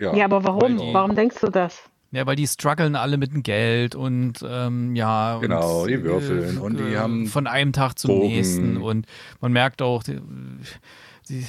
ja. 0.00 0.14
ja, 0.14 0.24
aber 0.26 0.44
warum? 0.44 0.78
Warum 0.92 1.14
denkst 1.14 1.36
du 1.40 1.48
das? 1.48 1.82
Ja, 2.10 2.26
weil 2.26 2.36
die 2.36 2.46
strugglen 2.46 2.96
alle 2.96 3.18
mit 3.18 3.32
dem 3.32 3.42
Geld 3.42 3.94
und 3.94 4.42
ähm, 4.42 4.96
ja. 4.96 5.38
Genau, 5.40 5.82
und, 5.82 5.88
die 5.88 6.02
würfeln 6.02 6.58
und 6.58 6.78
die 6.78 6.96
haben 6.96 7.26
von 7.26 7.46
einem 7.46 7.72
Tag 7.72 7.98
zum 7.98 8.12
Drogen. 8.12 8.28
nächsten 8.28 8.76
und 8.78 9.06
man 9.40 9.52
merkt 9.52 9.82
auch, 9.82 10.02
die, 10.02 10.18
die, 11.28 11.46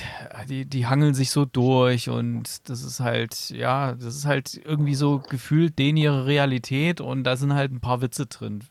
die, 0.49 0.65
die 0.65 0.87
hangeln 0.87 1.13
sich 1.13 1.31
so 1.31 1.45
durch 1.45 2.09
und 2.09 2.69
das 2.69 2.83
ist 2.83 2.99
halt, 2.99 3.51
ja, 3.51 3.93
das 3.93 4.15
ist 4.15 4.25
halt 4.25 4.59
irgendwie 4.65 4.95
so 4.95 5.19
gefühlt 5.19 5.79
denen 5.79 5.97
ihre 5.97 6.25
Realität 6.25 6.99
und 6.99 7.23
da 7.23 7.37
sind 7.37 7.53
halt 7.53 7.71
ein 7.71 7.79
paar 7.79 8.01
Witze 8.01 8.25
drin. 8.25 8.63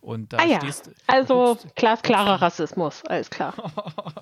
Und 0.00 0.32
da 0.32 0.38
Ah 0.38 0.46
ja, 0.46 0.60
stehst 0.60 0.90
also 1.06 1.58
glasklarer 1.74 2.40
Rassismus, 2.40 3.04
alles 3.06 3.28
klar. 3.28 3.54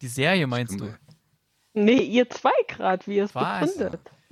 die 0.00 0.08
Serie 0.08 0.46
meinst 0.48 0.80
du? 0.80 0.92
Nee, 1.74 2.00
ihr 2.00 2.28
zwei 2.30 2.52
gerade, 2.66 3.06
wie 3.06 3.16
ihr 3.16 3.24
es 3.24 3.34
Was? 3.34 3.78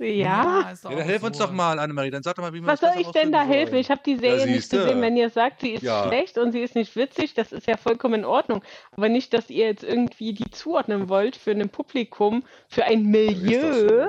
Ja. 0.03 0.33
Ja, 0.43 0.73
auch 0.83 0.89
dann 0.95 1.01
hilf 1.03 1.23
uns 1.23 1.37
so. 1.37 1.45
doch 1.45 1.51
mal, 1.51 1.79
Annemarie, 1.79 2.11
dann 2.11 2.23
sag 2.23 2.35
doch 2.35 2.43
mal, 2.43 2.53
wie 2.53 2.59
man 2.61 2.71
Was 2.71 2.79
das 2.79 2.93
soll 2.93 3.01
ich 3.01 3.07
denn 3.09 3.31
da 3.31 3.43
helfen? 3.43 3.71
soll. 3.71 3.79
Ich 3.79 3.89
habe 3.91 4.01
die 4.05 4.15
Serie 4.17 4.45
nicht 4.45 4.55
siehste. 4.69 4.77
gesehen. 4.79 5.01
Wenn 5.01 5.15
ihr 5.17 5.29
sagt, 5.29 5.61
sie 5.61 5.71
ist 5.71 5.83
Ja. 5.83 6.07
schlecht 6.07 6.37
und 6.37 6.51
sie 6.51 6.61
ist 6.61 6.75
nicht 6.75 6.95
witzig, 6.95 7.33
das 7.33 7.51
ist 7.51 7.67
ja 7.67 7.77
vollkommen 7.77 8.15
in 8.15 8.25
Ordnung. 8.25 8.63
Aber 8.91 9.09
nicht, 9.09 9.33
dass 9.33 9.49
ihr 9.49 9.65
jetzt 9.67 9.83
irgendwie 9.83 10.33
die 10.33 10.49
zuordnen 10.51 11.09
wollt 11.09 11.35
für 11.35 11.51
ein 11.51 11.69
Publikum, 11.69 12.43
für 12.67 12.85
ein 12.85 13.03
Milieu. 13.03 14.07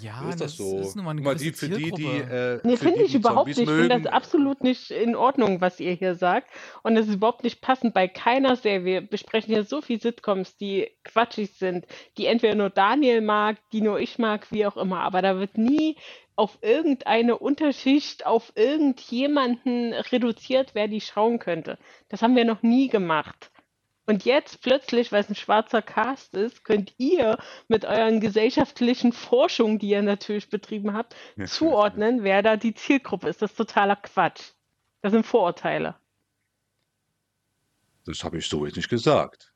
Ja, 0.00 0.28
ist 0.28 0.40
das 0.40 0.56
so. 0.56 0.78
ist 0.78 0.96
nun 0.96 1.04
mal 1.04 1.12
eine 1.12 1.20
Guck 1.20 1.32
mal, 1.32 1.36
die, 1.36 1.52
für 1.52 1.68
die, 1.68 1.90
die, 1.92 2.06
äh, 2.06 2.60
Nee, 2.64 2.76
finde 2.76 3.02
ich 3.02 3.12
die 3.12 3.18
überhaupt 3.18 3.54
Zombies 3.54 3.58
nicht. 3.58 3.70
Ich 3.70 3.74
finde 3.74 4.00
das 4.00 4.12
absolut 4.12 4.62
nicht 4.62 4.90
in 4.90 5.14
Ordnung, 5.16 5.60
was 5.60 5.80
ihr 5.80 5.92
hier 5.92 6.14
sagt. 6.14 6.50
Und 6.82 6.94
das 6.94 7.08
ist 7.08 7.14
überhaupt 7.14 7.44
nicht 7.44 7.60
passend 7.60 7.94
bei 7.94 8.08
keiner 8.08 8.56
Serie. 8.56 8.84
Wir 8.84 9.00
besprechen 9.00 9.54
hier 9.54 9.64
so 9.64 9.80
viele 9.80 10.00
Sitcoms, 10.00 10.56
die 10.56 10.90
quatschig 11.04 11.52
sind, 11.54 11.86
die 12.18 12.26
entweder 12.26 12.54
nur 12.54 12.70
Daniel 12.70 13.20
mag, 13.20 13.58
die 13.72 13.80
nur 13.80 14.00
ich 14.00 14.18
mag, 14.18 14.50
wie 14.50 14.66
auch 14.66 14.76
immer. 14.76 15.00
Aber 15.00 15.22
da 15.22 15.38
wird 15.38 15.58
nie 15.58 15.96
auf 16.36 16.58
irgendeine 16.62 17.38
Unterschicht, 17.38 18.26
auf 18.26 18.52
irgendjemanden 18.56 19.92
reduziert, 19.92 20.70
wer 20.74 20.88
die 20.88 21.00
schauen 21.00 21.38
könnte. 21.38 21.78
Das 22.08 22.22
haben 22.22 22.36
wir 22.36 22.44
noch 22.44 22.62
nie 22.62 22.88
gemacht. 22.88 23.50
Und 24.06 24.24
jetzt 24.24 24.60
plötzlich, 24.60 25.12
weil 25.12 25.22
es 25.22 25.30
ein 25.30 25.34
schwarzer 25.34 25.80
Cast 25.80 26.34
ist, 26.34 26.64
könnt 26.64 26.92
ihr 26.98 27.38
mit 27.68 27.84
euren 27.86 28.20
gesellschaftlichen 28.20 29.12
Forschungen, 29.12 29.78
die 29.78 29.88
ihr 29.88 30.02
natürlich 30.02 30.50
betrieben 30.50 30.92
habt, 30.92 31.16
Ja, 31.36 31.46
zuordnen, 31.46 32.22
wer 32.22 32.42
da 32.42 32.56
die 32.56 32.74
Zielgruppe 32.74 33.28
ist. 33.28 33.40
Das 33.40 33.52
ist 33.52 33.56
totaler 33.56 33.96
Quatsch. 33.96 34.52
Das 35.00 35.12
sind 35.12 35.24
Vorurteile. 35.24 35.96
Das 38.04 38.22
habe 38.24 38.38
ich 38.38 38.48
so 38.48 38.66
jetzt 38.66 38.76
nicht 38.76 38.90
gesagt. 38.90 39.54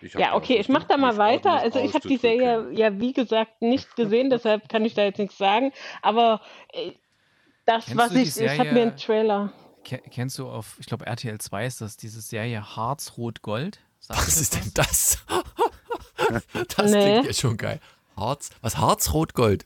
Ja, 0.00 0.34
okay, 0.34 0.58
ich 0.58 0.68
mache 0.68 0.86
da 0.86 0.98
mal 0.98 1.16
weiter. 1.16 1.52
Also 1.52 1.78
ich 1.78 1.94
habe 1.94 2.06
die 2.06 2.18
Serie 2.18 2.70
ja 2.72 3.00
wie 3.00 3.14
gesagt 3.14 3.62
nicht 3.62 3.96
gesehen, 3.96 4.28
deshalb 4.30 4.68
kann 4.68 4.84
ich 4.84 4.92
da 4.92 5.04
jetzt 5.04 5.18
nichts 5.18 5.38
sagen. 5.38 5.72
Aber 6.02 6.42
äh, 6.72 6.92
das, 7.64 7.86
Kennst 7.86 7.98
was 7.98 8.12
ich, 8.12 8.36
ich 8.36 8.58
habe 8.58 8.72
mir 8.72 8.82
einen 8.82 8.96
Trailer. 8.98 9.52
Ke- 9.84 10.02
Kennst 10.10 10.38
du 10.38 10.48
auf, 10.48 10.76
ich 10.78 10.86
glaube 10.86 11.06
RTL 11.06 11.38
2 11.38 11.66
ist 11.66 11.80
das, 11.80 11.96
diese 11.96 12.20
Serie 12.20 12.76
Harz, 12.76 13.12
Rot, 13.16 13.42
Gold? 13.42 13.80
Dir 14.02 14.16
Was 14.16 14.36
ist 14.40 14.54
denn 14.54 14.70
das? 14.74 15.18
das 16.76 16.90
Nee. 16.90 17.02
klingt 17.20 17.26
ja 17.26 17.32
schon 17.32 17.56
geil. 17.56 17.80
Harz, 18.16 18.50
was 18.60 18.78
Harz, 18.78 19.12
Rot, 19.12 19.34
Gold. 19.34 19.64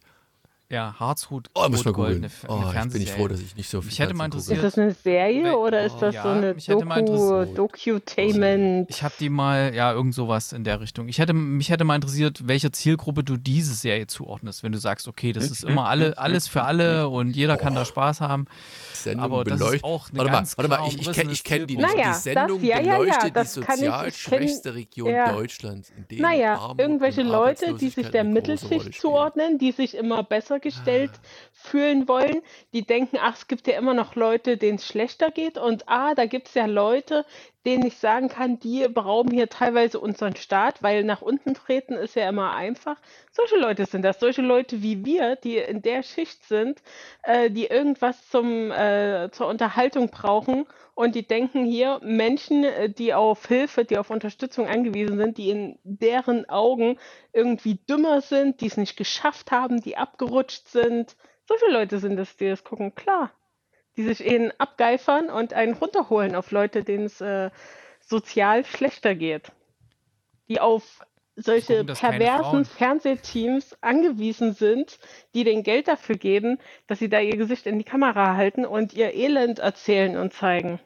Ja, 0.71 0.95
Harz, 1.01 1.31
Rot, 1.31 1.49
Oh, 1.55 1.67
muss 1.71 1.83
Gold, 1.83 1.97
googeln. 1.97 2.17
eine, 2.25 2.31
Oh, 2.47 2.67
eine 2.67 2.87
ich 2.87 2.93
bin 2.93 3.01
ich 3.01 3.11
froh, 3.13 3.27
dass 3.27 3.41
ich 3.41 3.57
nicht 3.57 3.71
so 3.71 3.81
viel 3.81 3.89
Mich 3.89 4.01
hätte 4.01 4.13
mal 4.13 4.31
Fernsehen 4.31 4.57
Ist 4.57 4.63
das 4.65 4.77
eine 4.79 4.93
Serie 4.93 5.57
oder 5.57 5.83
ist 5.83 5.95
oh, 5.97 6.01
das 6.01 6.15
ja, 6.15 6.23
so 6.25 6.29
eine 6.29 6.55
Doku, 6.55 6.95
interessiert. 6.95 7.57
Docutainment? 7.59 8.91
Ich 8.91 9.03
habe 9.03 9.15
die 9.19 9.31
mal, 9.31 9.75
ja, 9.75 9.93
irgend 9.95 10.15
sowas 10.15 10.53
in 10.53 10.65
der 10.65 10.81
Richtung. 10.83 11.09
Ich 11.09 11.19
hätte, 11.21 11.33
mich 11.33 11.71
hätte 11.71 11.85
mal 11.85 11.95
interessiert, 11.95 12.47
welcher 12.47 12.71
Zielgruppe 12.71 13.25
du 13.25 13.39
diese 13.39 13.73
Serie 13.73 14.09
zuordnest, 14.09 14.63
wenn 14.63 14.73
du 14.73 14.79
sagst, 14.79 15.09
okay, 15.09 15.33
das 15.33 15.51
ist 15.51 15.65
immer 15.65 15.89
alle, 15.89 16.19
alles 16.19 16.49
für 16.49 16.63
alle 16.65 17.09
und 17.09 17.35
jeder 17.35 17.57
kann 17.57 17.75
da 17.75 17.87
Spaß 17.87 18.21
haben. 18.21 18.45
Sendung 18.93 19.25
aber 19.25 19.45
das 19.45 19.55
ist 19.55 19.59
beleuchtet. 19.61 19.85
auch 19.85 20.09
eine 20.11 20.19
warte 20.19 20.31
mal, 20.31 20.37
ganz 20.37 20.59
warte 20.59 20.69
mal, 20.69 20.89
ich, 20.89 21.01
ich 21.01 21.13
kenne 21.13 21.33
kenn 21.45 21.67
die. 21.67 21.77
Naja, 21.79 22.13
die 22.13 22.19
Sendung 22.19 22.61
das- 22.61 22.69
ja, 22.69 22.77
ja, 22.81 22.83
ja, 22.83 22.99
beleuchtet 22.99 23.37
das 23.37 23.55
die 23.55 23.61
kann 23.61 23.75
ich- 23.79 23.81
sozial 23.85 24.09
ich 24.09 24.15
kenn- 24.15 24.19
schwächste 24.19 24.75
Region 24.75 25.11
ja. 25.15 25.33
Deutschlands, 25.33 25.91
in 25.97 26.07
der 26.09 26.21
Naja, 26.21 26.55
Armut 26.59 26.81
irgendwelche 26.81 27.23
Leute, 27.23 27.73
die 27.75 27.89
sich 27.89 28.11
der 28.11 28.25
Mittelschicht 28.25 29.01
zuordnen, 29.01 29.57
die 29.59 29.73
sich 29.73 29.97
immer 29.97 30.23
besser 30.25 30.58
gestellt 30.61 31.13
fühlen 31.53 32.09
wollen, 32.09 32.43
die 32.73 32.87
denken, 32.87 33.19
ach, 33.21 33.35
es 33.35 33.49
gibt 33.49 33.67
ja 33.67 33.77
immer 33.77 33.95
noch 33.95 34.15
Leute, 34.15 34.57
denen 34.57 34.77
es 34.77 34.87
schlechter 34.87 35.31
geht. 35.31 35.59
Und 35.59 35.89
ah, 35.89 36.15
da 36.15 36.27
gibt 36.27 36.49
es 36.49 36.55
ja 36.55 36.67
Leute, 36.67 37.25
denen 37.67 37.87
ich 37.87 37.99
sagen 37.99 38.29
kann, 38.29 38.59
die 38.59 38.87
berauben 38.89 39.33
hier 39.33 39.49
teilweise 39.49 40.01
unseren 40.01 40.37
Staat, 40.37 40.83
weil 40.83 41.05
nach 41.05 41.23
unten 41.23 41.55
treten 41.55 41.95
ist 41.95 42.15
ja 42.15 42.29
immer 42.29 42.55
einfach. 42.55 42.97
Solche 43.33 43.57
Leute 43.57 43.87
sind 43.87 44.03
das, 44.03 44.21
solche 44.21 44.43
Leute 44.43 44.83
wie 44.83 45.05
wir, 45.05 45.37
die 45.37 45.59
in 45.59 45.83
der 45.83 46.03
Schicht 46.03 46.45
sind, 46.45 46.83
äh, 47.23 47.51
die 47.51 47.67
irgendwas 47.67 48.29
zum, 48.31 48.71
äh, 48.71 49.31
zur 49.33 49.49
Unterhaltung 49.49 50.09
brauchen 50.11 50.67
und 50.95 51.15
die 51.15 51.27
denken 51.27 51.65
hier, 51.65 52.01
Menschen, 52.03 52.65
äh, 52.65 52.91
die 52.91 53.15
auf 53.15 53.47
Hilfe, 53.47 53.85
die 53.85 53.99
auf 53.99 54.11
Unterstützung 54.11 54.67
angewiesen 54.67 55.19
sind, 55.19 55.39
die 55.39 55.51
in 55.51 55.79
deren 55.85 56.49
Augen 56.49 56.99
irgendwie 57.33 57.77
dümmer 57.89 58.21
sind, 58.21 58.61
die 58.61 58.67
es 58.67 58.77
nicht 58.77 58.97
geschafft 58.97 59.51
haben, 59.51 59.81
die 59.81 59.97
abgerutscht 59.97 60.69
sind. 60.69 61.17
Solche 61.47 61.71
Leute 61.71 61.99
sind 61.99 62.19
es, 62.19 62.37
die 62.37 62.49
das 62.49 62.65
gucken, 62.65 62.95
klar. 62.95 63.31
Die 63.99 64.05
sich 64.05 64.25
eben 64.25 64.53
abgeifern 64.59 65.29
und 65.29 65.53
einen 65.53 65.75
runterholen 65.75 66.37
auf 66.37 66.53
Leute, 66.53 66.85
denen 66.85 67.07
es 67.07 67.21
äh, 67.21 67.51
sozial 68.01 68.65
schlechter 68.65 69.17
geht. 69.17 69.51
Die 70.49 70.61
auf 70.61 71.01
solche 71.35 71.79
gucken 71.79 71.97
perversen. 71.97 72.65
Fernsehteams 72.65 73.77
angewiesen 73.81 74.55
sind, 74.55 75.01
die 75.35 75.43
den 75.43 75.65
Geld 75.65 75.89
dafür 75.89 76.17
geben, 76.17 76.59
dass 76.87 77.01
sie 77.01 77.09
da 77.09 77.19
ihr 77.19 77.37
Gesicht 77.37 77.67
in 77.67 77.77
die 77.77 77.85
Kamera 77.85 78.37
halten 78.37 78.65
und 78.65 78.95
ihr 78.95 79.15
Elend 79.15 79.59
erzählen 79.59 80.17
und 80.17 80.33
zeigen. 80.33 80.79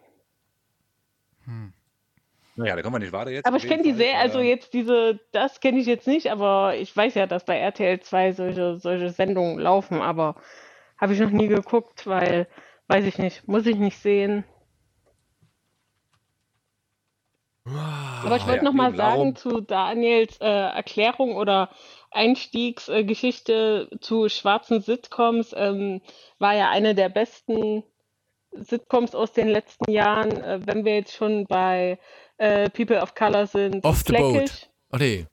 Naja, 2.57 2.77
da 2.77 2.83
kommen 2.83 2.95
wir 2.95 3.01
nicht 3.01 3.13
weiter 3.13 3.31
jetzt. 3.31 3.45
Aber 3.47 3.59
ich 3.59 3.69
kenne 3.69 3.83
die 3.83 3.93
sehr, 3.93 4.21
also 4.21 4.41
jetzt 4.41 4.73
diese, 4.73 5.21
das 5.33 5.61
kenne 5.61 5.79
ich 5.81 5.87
jetzt 5.87 6.07
nicht, 6.07 6.31
aber 6.31 6.77
ich 6.77 6.97
weiß 6.97 7.15
ja, 7.15 7.27
dass 7.27 7.45
bei 7.45 7.59
RTL 7.59 8.01
2 8.01 8.33
solche, 8.33 8.79
solche 8.79 9.11
Sendungen 9.11 9.59
laufen, 9.59 10.01
aber 10.01 10.37
habe 10.99 11.15
ich 11.15 11.21
noch 11.21 11.31
nie 11.31 11.49
geguckt, 11.49 12.07
weil, 12.07 12.47
weiß 12.93 13.05
ich 13.07 13.19
nicht, 13.19 13.47
muss 13.49 13.67
ich 13.67 13.77
nicht 13.77 13.99
sehen. 13.99 14.45
Aber 17.65 18.37
ich 18.37 18.43
Ah, 18.43 18.47
wollte 18.47 18.57
ja, 18.57 18.63
noch 18.65 18.73
mal 18.73 18.95
sagen 18.97 19.37
zu 19.37 19.61
Daniels 19.61 20.37
äh, 20.41 20.47
Erklärung 20.47 21.37
oder 21.37 21.71
Einstiegsgeschichte 22.11 23.89
zu 24.01 24.29
schwarzen 24.29 24.81
Sitcoms, 24.81 25.55
ähm, 25.57 26.01
war 26.39 26.55
ja 26.55 26.71
eine 26.71 26.95
der 26.95 27.09
besten 27.09 27.85
Sitcoms 28.53 29.15
aus 29.15 29.33
den 29.33 29.49
letzten 29.49 29.91
Jahren. 29.91 30.33
Äh, 30.43 30.61
wenn 30.67 30.85
wir 30.85 30.97
jetzt 30.97 31.15
schon 31.15 31.47
bei 31.47 31.99
äh, 32.37 32.69
People 32.71 33.01
of 33.01 33.15
Color 33.15 33.47
sind, 33.47 33.85
Off 33.85 34.03
the 34.07 34.13
boat. 34.13 34.33
Blackish. 34.33 34.69
Ach 34.91 34.99
nee. 34.99 35.27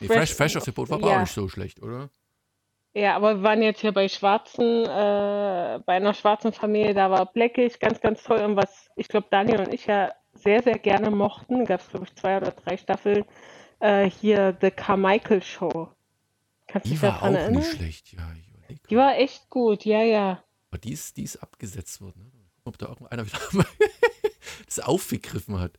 nee 0.00 0.06
Fresh- 0.06 0.16
Fresh, 0.16 0.34
Fresh 0.34 0.56
off 0.56 0.64
the 0.64 0.70
Boat 0.70 0.88
war 0.90 1.00
ja. 1.00 1.16
auch 1.16 1.20
nicht 1.20 1.32
so 1.34 1.48
schlecht, 1.48 1.82
oder? 1.82 2.10
Ja, 2.96 3.14
aber 3.14 3.36
wir 3.36 3.42
waren 3.42 3.60
jetzt 3.60 3.82
hier 3.82 3.92
bei 3.92 4.08
schwarzen, 4.08 4.84
äh, 4.86 5.80
bei 5.84 5.96
einer 5.96 6.14
schwarzen 6.14 6.50
Familie, 6.54 6.94
da 6.94 7.10
war 7.10 7.30
Blackish 7.30 7.78
ganz, 7.78 8.00
ganz 8.00 8.22
toll. 8.22 8.40
Und 8.40 8.56
was 8.56 8.88
ich 8.96 9.08
glaube, 9.08 9.26
Daniel 9.30 9.60
und 9.60 9.74
ich 9.74 9.84
ja 9.84 10.14
sehr, 10.32 10.62
sehr 10.62 10.78
gerne 10.78 11.10
mochten, 11.10 11.66
gab 11.66 11.80
es 11.80 11.90
glaube 11.90 12.06
ich 12.06 12.14
zwei 12.14 12.38
oder 12.38 12.52
drei 12.52 12.78
Staffeln, 12.78 13.26
äh, 13.80 14.08
hier 14.08 14.56
The 14.62 14.70
Carmichael 14.70 15.42
Show. 15.42 15.90
Kannst 16.68 16.86
du 16.86 16.88
Die 16.88 16.94
dich 16.94 17.02
war 17.02 17.10
daran 17.12 17.34
auch 17.34 17.38
erinnern? 17.38 17.60
nicht 17.60 17.76
schlecht, 17.76 18.12
ja. 18.14 18.32
Die 18.88 18.96
war 18.96 19.18
echt 19.18 19.50
gut, 19.50 19.84
ja, 19.84 20.02
ja. 20.02 20.42
Aber 20.70 20.78
die 20.78 20.92
ist, 20.92 21.18
die 21.18 21.24
ist 21.24 21.36
abgesetzt 21.36 22.00
worden. 22.00 22.32
Ne? 22.34 22.48
Ob 22.64 22.78
da 22.78 22.86
irgendeiner 22.86 23.26
wieder 23.26 23.38
das 24.64 24.80
aufgegriffen 24.80 25.60
hat. 25.60 25.72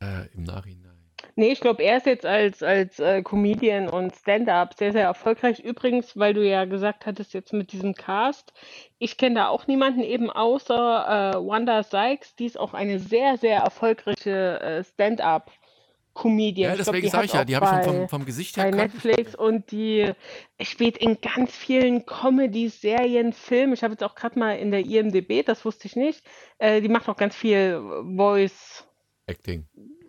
Äh, 0.00 0.28
Im 0.34 0.44
Nachhinein. 0.44 0.91
Nee, 1.34 1.52
ich 1.52 1.60
glaube, 1.60 1.82
er 1.82 1.96
ist 1.96 2.06
jetzt 2.06 2.26
als, 2.26 2.62
als 2.62 2.98
äh, 2.98 3.22
Comedian 3.22 3.88
und 3.88 4.14
Stand-up 4.14 4.74
sehr, 4.74 4.92
sehr 4.92 5.04
erfolgreich. 5.04 5.60
Übrigens, 5.60 6.16
weil 6.16 6.34
du 6.34 6.46
ja 6.46 6.64
gesagt 6.66 7.06
hattest, 7.06 7.32
jetzt 7.32 7.52
mit 7.52 7.72
diesem 7.72 7.94
Cast, 7.94 8.52
ich 8.98 9.16
kenne 9.16 9.36
da 9.36 9.48
auch 9.48 9.66
niemanden 9.66 10.00
eben 10.00 10.30
außer 10.30 11.34
äh, 11.34 11.46
Wanda 11.46 11.82
Sykes, 11.82 12.36
die 12.36 12.46
ist 12.46 12.58
auch 12.58 12.74
eine 12.74 12.98
sehr, 12.98 13.38
sehr 13.38 13.60
erfolgreiche 13.60 14.60
äh, 14.60 14.84
Stand-up-Comedian. 14.84 16.70
Ja, 16.70 16.76
Ich 16.76 16.82
glaub, 16.82 16.94
deswegen 16.94 17.10
sage 17.10 17.24
ich 17.24 17.32
ja, 17.32 17.44
die 17.44 17.56
habe 17.56 17.66
ich 17.66 17.72
bei, 17.72 17.82
vom, 17.82 18.08
vom, 18.08 18.24
Gesicht 18.26 18.58
her 18.58 18.70
bei. 18.70 18.76
Netflix 18.76 19.34
und 19.34 19.70
die 19.70 20.12
spielt 20.60 20.98
in 20.98 21.20
ganz 21.22 21.52
vielen 21.52 22.04
Comedy-Serien, 22.04 23.32
Filmen. 23.32 23.72
Ich 23.72 23.82
habe 23.82 23.92
jetzt 23.92 24.04
auch 24.04 24.14
gerade 24.14 24.38
mal 24.38 24.58
in 24.58 24.70
der 24.70 24.80
IMDb, 24.80 25.46
das 25.46 25.64
wusste 25.64 25.86
ich 25.86 25.96
nicht, 25.96 26.22
äh, 26.58 26.82
die 26.82 26.88
macht 26.88 27.08
auch 27.08 27.16
ganz 27.16 27.34
viel 27.34 27.80
Voice 28.16 28.86
Acting. 29.26 29.66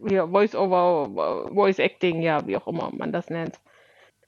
Ja, 0.09 0.27
Voice-over, 0.27 1.49
Voice-Acting, 1.53 2.21
ja, 2.21 2.45
wie 2.47 2.57
auch 2.57 2.67
immer 2.67 2.91
man 2.95 3.11
das 3.11 3.29
nennt. 3.29 3.59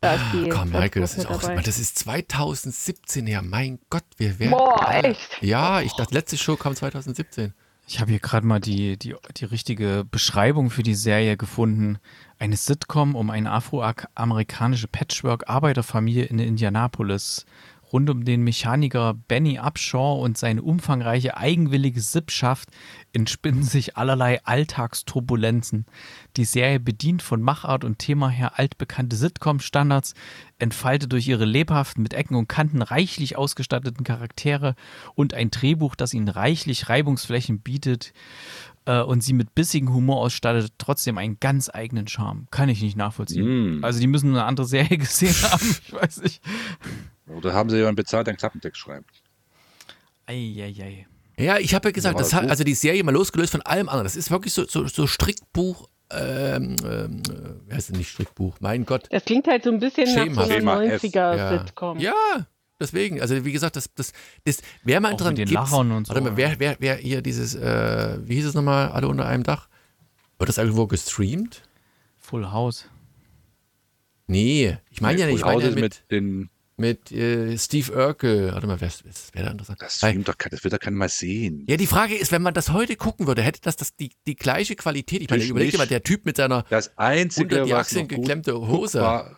Da 0.01 0.15
ist 0.15 0.23
die 0.33 0.49
ganz 0.49 0.71
Michael, 0.71 1.01
das 1.01 1.17
ist 1.17 1.25
auch, 1.25 1.41
dabei. 1.41 1.61
das 1.61 1.79
ist 1.79 1.97
2017 1.99 3.25
her. 3.27 3.41
Mein 3.41 3.79
Gott, 3.89 4.03
wir 4.17 4.37
werden. 4.39 4.51
Boah, 4.51 4.87
alle- 4.87 5.09
echt? 5.09 5.41
Ja, 5.41 5.81
ich 5.81 5.93
dachte, 5.93 6.13
letzte 6.13 6.37
Show 6.37 6.55
kam 6.57 6.75
2017. 6.75 7.53
Ich 7.87 7.99
habe 7.99 8.09
hier 8.11 8.19
gerade 8.19 8.45
mal 8.47 8.59
die, 8.59 8.97
die, 8.97 9.15
die 9.37 9.45
richtige 9.45 10.05
Beschreibung 10.09 10.69
für 10.71 10.81
die 10.83 10.95
Serie 10.95 11.37
gefunden. 11.37 11.99
Eine 12.39 12.57
Sitcom 12.57 13.15
um 13.15 13.29
eine 13.29 13.51
afroamerikanische 13.51 14.87
Patchwork-Arbeiterfamilie 14.87 16.25
in 16.25 16.39
Indianapolis. 16.39 17.45
Rund 17.91 18.09
um 18.09 18.25
den 18.25 18.43
Mechaniker 18.43 19.13
Benny 19.13 19.59
Upshaw 19.59 20.21
und 20.21 20.37
seine 20.37 20.61
umfangreiche 20.61 21.37
eigenwillige 21.37 22.01
Sippschaft 22.01 22.69
entspinnen 23.13 23.63
sich 23.63 23.95
allerlei 23.95 24.43
Alltagsturbulenzen. 24.43 25.85
Die 26.35 26.45
Serie 26.45 26.79
bedient 26.79 27.21
von 27.21 27.41
Machart 27.41 27.83
und 27.83 27.99
Thema 27.99 28.29
her 28.29 28.59
altbekannte 28.59 29.15
Sitcom-Standards, 29.15 30.13
entfaltet 30.59 31.11
durch 31.11 31.27
ihre 31.27 31.45
lebhaften, 31.45 32.03
mit 32.03 32.13
Ecken 32.13 32.35
und 32.35 32.47
Kanten 32.47 32.81
reichlich 32.81 33.37
ausgestatteten 33.37 34.03
Charaktere 34.03 34.75
und 35.13 35.33
ein 35.33 35.51
Drehbuch, 35.51 35.95
das 35.95 36.13
ihnen 36.13 36.27
reichlich 36.27 36.89
Reibungsflächen 36.89 37.59
bietet 37.59 38.13
äh, 38.85 39.01
und 39.01 39.21
sie 39.21 39.33
mit 39.33 39.55
bissigem 39.55 39.93
Humor 39.93 40.21
ausstattet, 40.21 40.73
trotzdem 40.77 41.17
einen 41.17 41.39
ganz 41.39 41.69
eigenen 41.73 42.07
Charme. 42.07 42.47
Kann 42.51 42.69
ich 42.69 42.81
nicht 42.81 42.97
nachvollziehen. 42.97 43.79
Mm. 43.79 43.83
Also 43.83 43.99
die 43.99 44.07
müssen 44.07 44.29
eine 44.29 44.45
andere 44.45 44.67
Serie 44.67 44.97
gesehen 44.97 45.35
haben, 45.43 45.75
ich 45.85 45.93
weiß 45.93 46.21
nicht. 46.21 46.41
Oder 47.27 47.53
haben 47.53 47.69
sie 47.69 47.77
jemanden 47.77 47.95
bezahlt, 47.95 48.27
der 48.27 48.33
einen 48.33 48.37
Klappentext 48.37 48.79
schreibt? 48.79 49.23
Eieiei. 50.25 51.07
Ja, 51.37 51.57
ich 51.57 51.73
habe 51.73 51.89
ja 51.89 51.91
gesagt, 51.91 52.19
das 52.19 52.33
hat, 52.33 52.49
also 52.49 52.63
die 52.63 52.73
Serie 52.73 53.03
mal 53.03 53.11
losgelöst 53.11 53.51
von 53.51 53.61
allem 53.61 53.89
anderen. 53.89 54.05
Das 54.05 54.15
ist 54.15 54.31
wirklich 54.31 54.53
so, 54.53 54.65
so, 54.65 54.87
so 54.87 55.05
Strickbuch, 55.05 55.89
ähm, 56.11 56.75
ähm, 56.85 57.21
äh, 57.27 57.55
wer 57.65 57.77
heißt 57.77 57.89
denn 57.89 57.97
nicht 57.97 58.09
Strickbuch? 58.09 58.55
Mein 58.59 58.85
Gott. 58.85 59.07
Das 59.09 59.25
klingt 59.25 59.47
halt 59.47 59.63
so 59.63 59.71
ein 59.71 59.79
bisschen 59.79 60.13
nach 60.13 60.23
Schema. 60.23 60.45
so 60.45 60.51
einer 60.51 60.59
Schema 60.59 60.83
F. 60.83 61.03
90er-Sitcom. 61.03 61.99
Ja, 61.99 62.13
deswegen. 62.79 63.21
Also 63.21 63.43
wie 63.43 63.51
gesagt, 63.51 63.75
das, 63.75 63.93
das, 63.93 64.13
das 64.45 64.61
wäre 64.83 65.01
mal 65.01 65.11
interessant. 65.11 65.37
den 65.37 65.49
Lachern 65.49 65.91
und 65.91 66.07
so, 66.07 66.13
Warte 66.13 66.29
mal, 66.29 66.39
ja. 66.39 66.57
wer, 66.57 66.59
wer, 66.59 66.75
wer 66.79 66.95
hier 66.95 67.21
dieses, 67.21 67.55
äh, 67.55 68.19
wie 68.23 68.35
hieß 68.35 68.45
es 68.45 68.53
nochmal, 68.53 68.89
alle 68.89 69.07
unter 69.07 69.25
einem 69.25 69.43
Dach? 69.43 69.67
Wird 70.37 70.49
das 70.49 70.57
irgendwo 70.57 70.87
gestreamt? 70.87 71.63
Full 72.17 72.51
House. 72.51 72.87
Nee, 74.27 74.77
ich 74.89 75.01
meine 75.01 75.19
ja 75.19 75.25
nicht, 75.25 75.35
ich 75.35 75.41
Full 75.41 75.53
meine 75.53 75.55
House 75.55 75.63
ja 75.63 75.69
ist 75.69 75.75
mit, 75.75 75.83
mit 75.83 76.11
den. 76.11 76.49
Mit 76.77 77.11
äh, 77.11 77.57
Steve 77.57 77.93
Urkel. 77.93 78.51
Warte 78.53 78.67
mal, 78.67 78.79
wer, 78.81 78.89
wer 79.03 79.13
wäre 79.33 79.45
da 79.45 79.51
interessant? 79.51 79.81
Das, 79.81 79.97
streamt 79.97 80.27
doch, 80.27 80.37
kein- 80.37 80.49
das 80.51 80.63
wird 80.63 80.73
doch 80.73 80.79
keiner 80.79 80.97
mal 80.97 81.09
sehen. 81.09 81.63
Ja, 81.69 81.77
die 81.77 81.87
Frage 81.87 82.15
ist, 82.15 82.31
wenn 82.31 82.41
man 82.41 82.53
das 82.53 82.71
heute 82.71 82.95
gucken 82.95 83.27
würde, 83.27 83.41
hätte 83.41 83.61
das, 83.61 83.75
das 83.77 83.95
die, 83.95 84.11
die 84.27 84.35
gleiche 84.35 84.75
Qualität. 84.75 85.21
Ich 85.21 85.29
meine, 85.29 85.43
überleg 85.43 85.71
dir 85.71 85.77
mal, 85.77 85.87
der 85.87 86.03
Typ 86.03 86.25
mit 86.25 86.37
seiner 86.37 86.63
Das 86.69 86.97
Einzige, 86.97 87.43
unter 87.55 87.65
die 87.65 87.73
Achseln 87.73 88.07
geklemmte 88.07 88.53
Hose. 88.59 88.99
guckbar, 88.99 89.37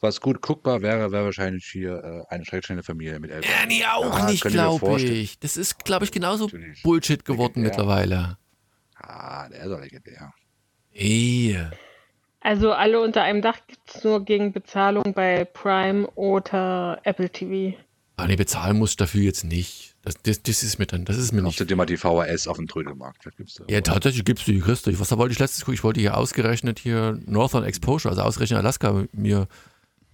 was 0.00 0.20
gut 0.20 0.42
guckbar 0.42 0.82
wäre, 0.82 1.10
wäre 1.12 1.24
wahrscheinlich 1.24 1.64
hier 1.64 2.24
äh, 2.28 2.34
eine 2.34 2.44
schreckliche 2.44 2.82
Familie 2.82 3.18
mit 3.20 3.30
elf. 3.30 3.44
Ja, 3.44 3.66
nee, 3.66 3.84
auch 3.84 4.18
Ja, 4.18 4.26
nicht, 4.30 4.42
glaube 4.42 5.00
ich. 5.00 5.38
Das 5.38 5.56
ist, 5.56 5.84
glaube 5.84 6.04
ich, 6.04 6.12
genauso 6.12 6.44
Natürlich. 6.44 6.82
Bullshit 6.82 7.24
geworden 7.24 7.62
Ja. 7.62 7.68
mittlerweile. 7.68 8.38
Ah, 8.96 9.48
der 9.48 9.60
ist 9.62 9.70
doch 9.70 9.80
legendär. 9.80 10.32
Ey. 10.92 11.58
Also 12.46 12.70
alle 12.70 13.00
unter 13.00 13.24
einem 13.24 13.42
Dach 13.42 13.58
gibt 13.66 13.92
es 13.92 14.04
nur 14.04 14.24
gegen 14.24 14.52
Bezahlung 14.52 15.14
bei 15.14 15.44
Prime 15.44 16.06
oder 16.12 17.00
Apple 17.02 17.28
TV. 17.28 17.76
Ah, 18.14 18.28
nee, 18.28 18.36
bezahlen 18.36 18.78
muss 18.78 18.94
dafür 18.94 19.22
jetzt 19.22 19.42
nicht. 19.42 19.96
Das, 20.02 20.14
das, 20.22 20.44
das 20.44 20.62
ist 20.62 20.78
mir 20.78 20.86
dann, 20.86 21.04
das 21.04 21.16
ist 21.16 21.32
mir 21.32 21.42
Kaufst 21.42 21.58
du 21.58 21.64
nicht. 21.64 21.72
dir 21.72 21.74
mal 21.76 21.86
die 21.86 21.96
VHS 21.96 22.46
auf 22.46 22.58
dem 22.58 22.68
Trödelmarkt? 22.68 23.24
Gibt's 23.36 23.56
da 23.56 23.64
Ja, 23.66 23.80
tatsächlich 23.80 24.24
gibst 24.24 24.46
du 24.46 24.52
die 24.52 24.60
Christoph. 24.60 25.00
Was 25.00 25.10
wollte 25.18 25.32
ich 25.32 25.40
letztes 25.40 25.62
gucken? 25.64 25.74
Ich 25.74 25.82
wollte 25.82 25.98
hier 25.98 26.16
ausgerechnet 26.16 26.78
hier 26.78 27.18
Northern 27.26 27.64
Exposure, 27.64 28.10
also 28.12 28.22
ausgerechnet 28.22 28.60
Alaska 28.60 29.06
mir 29.10 29.48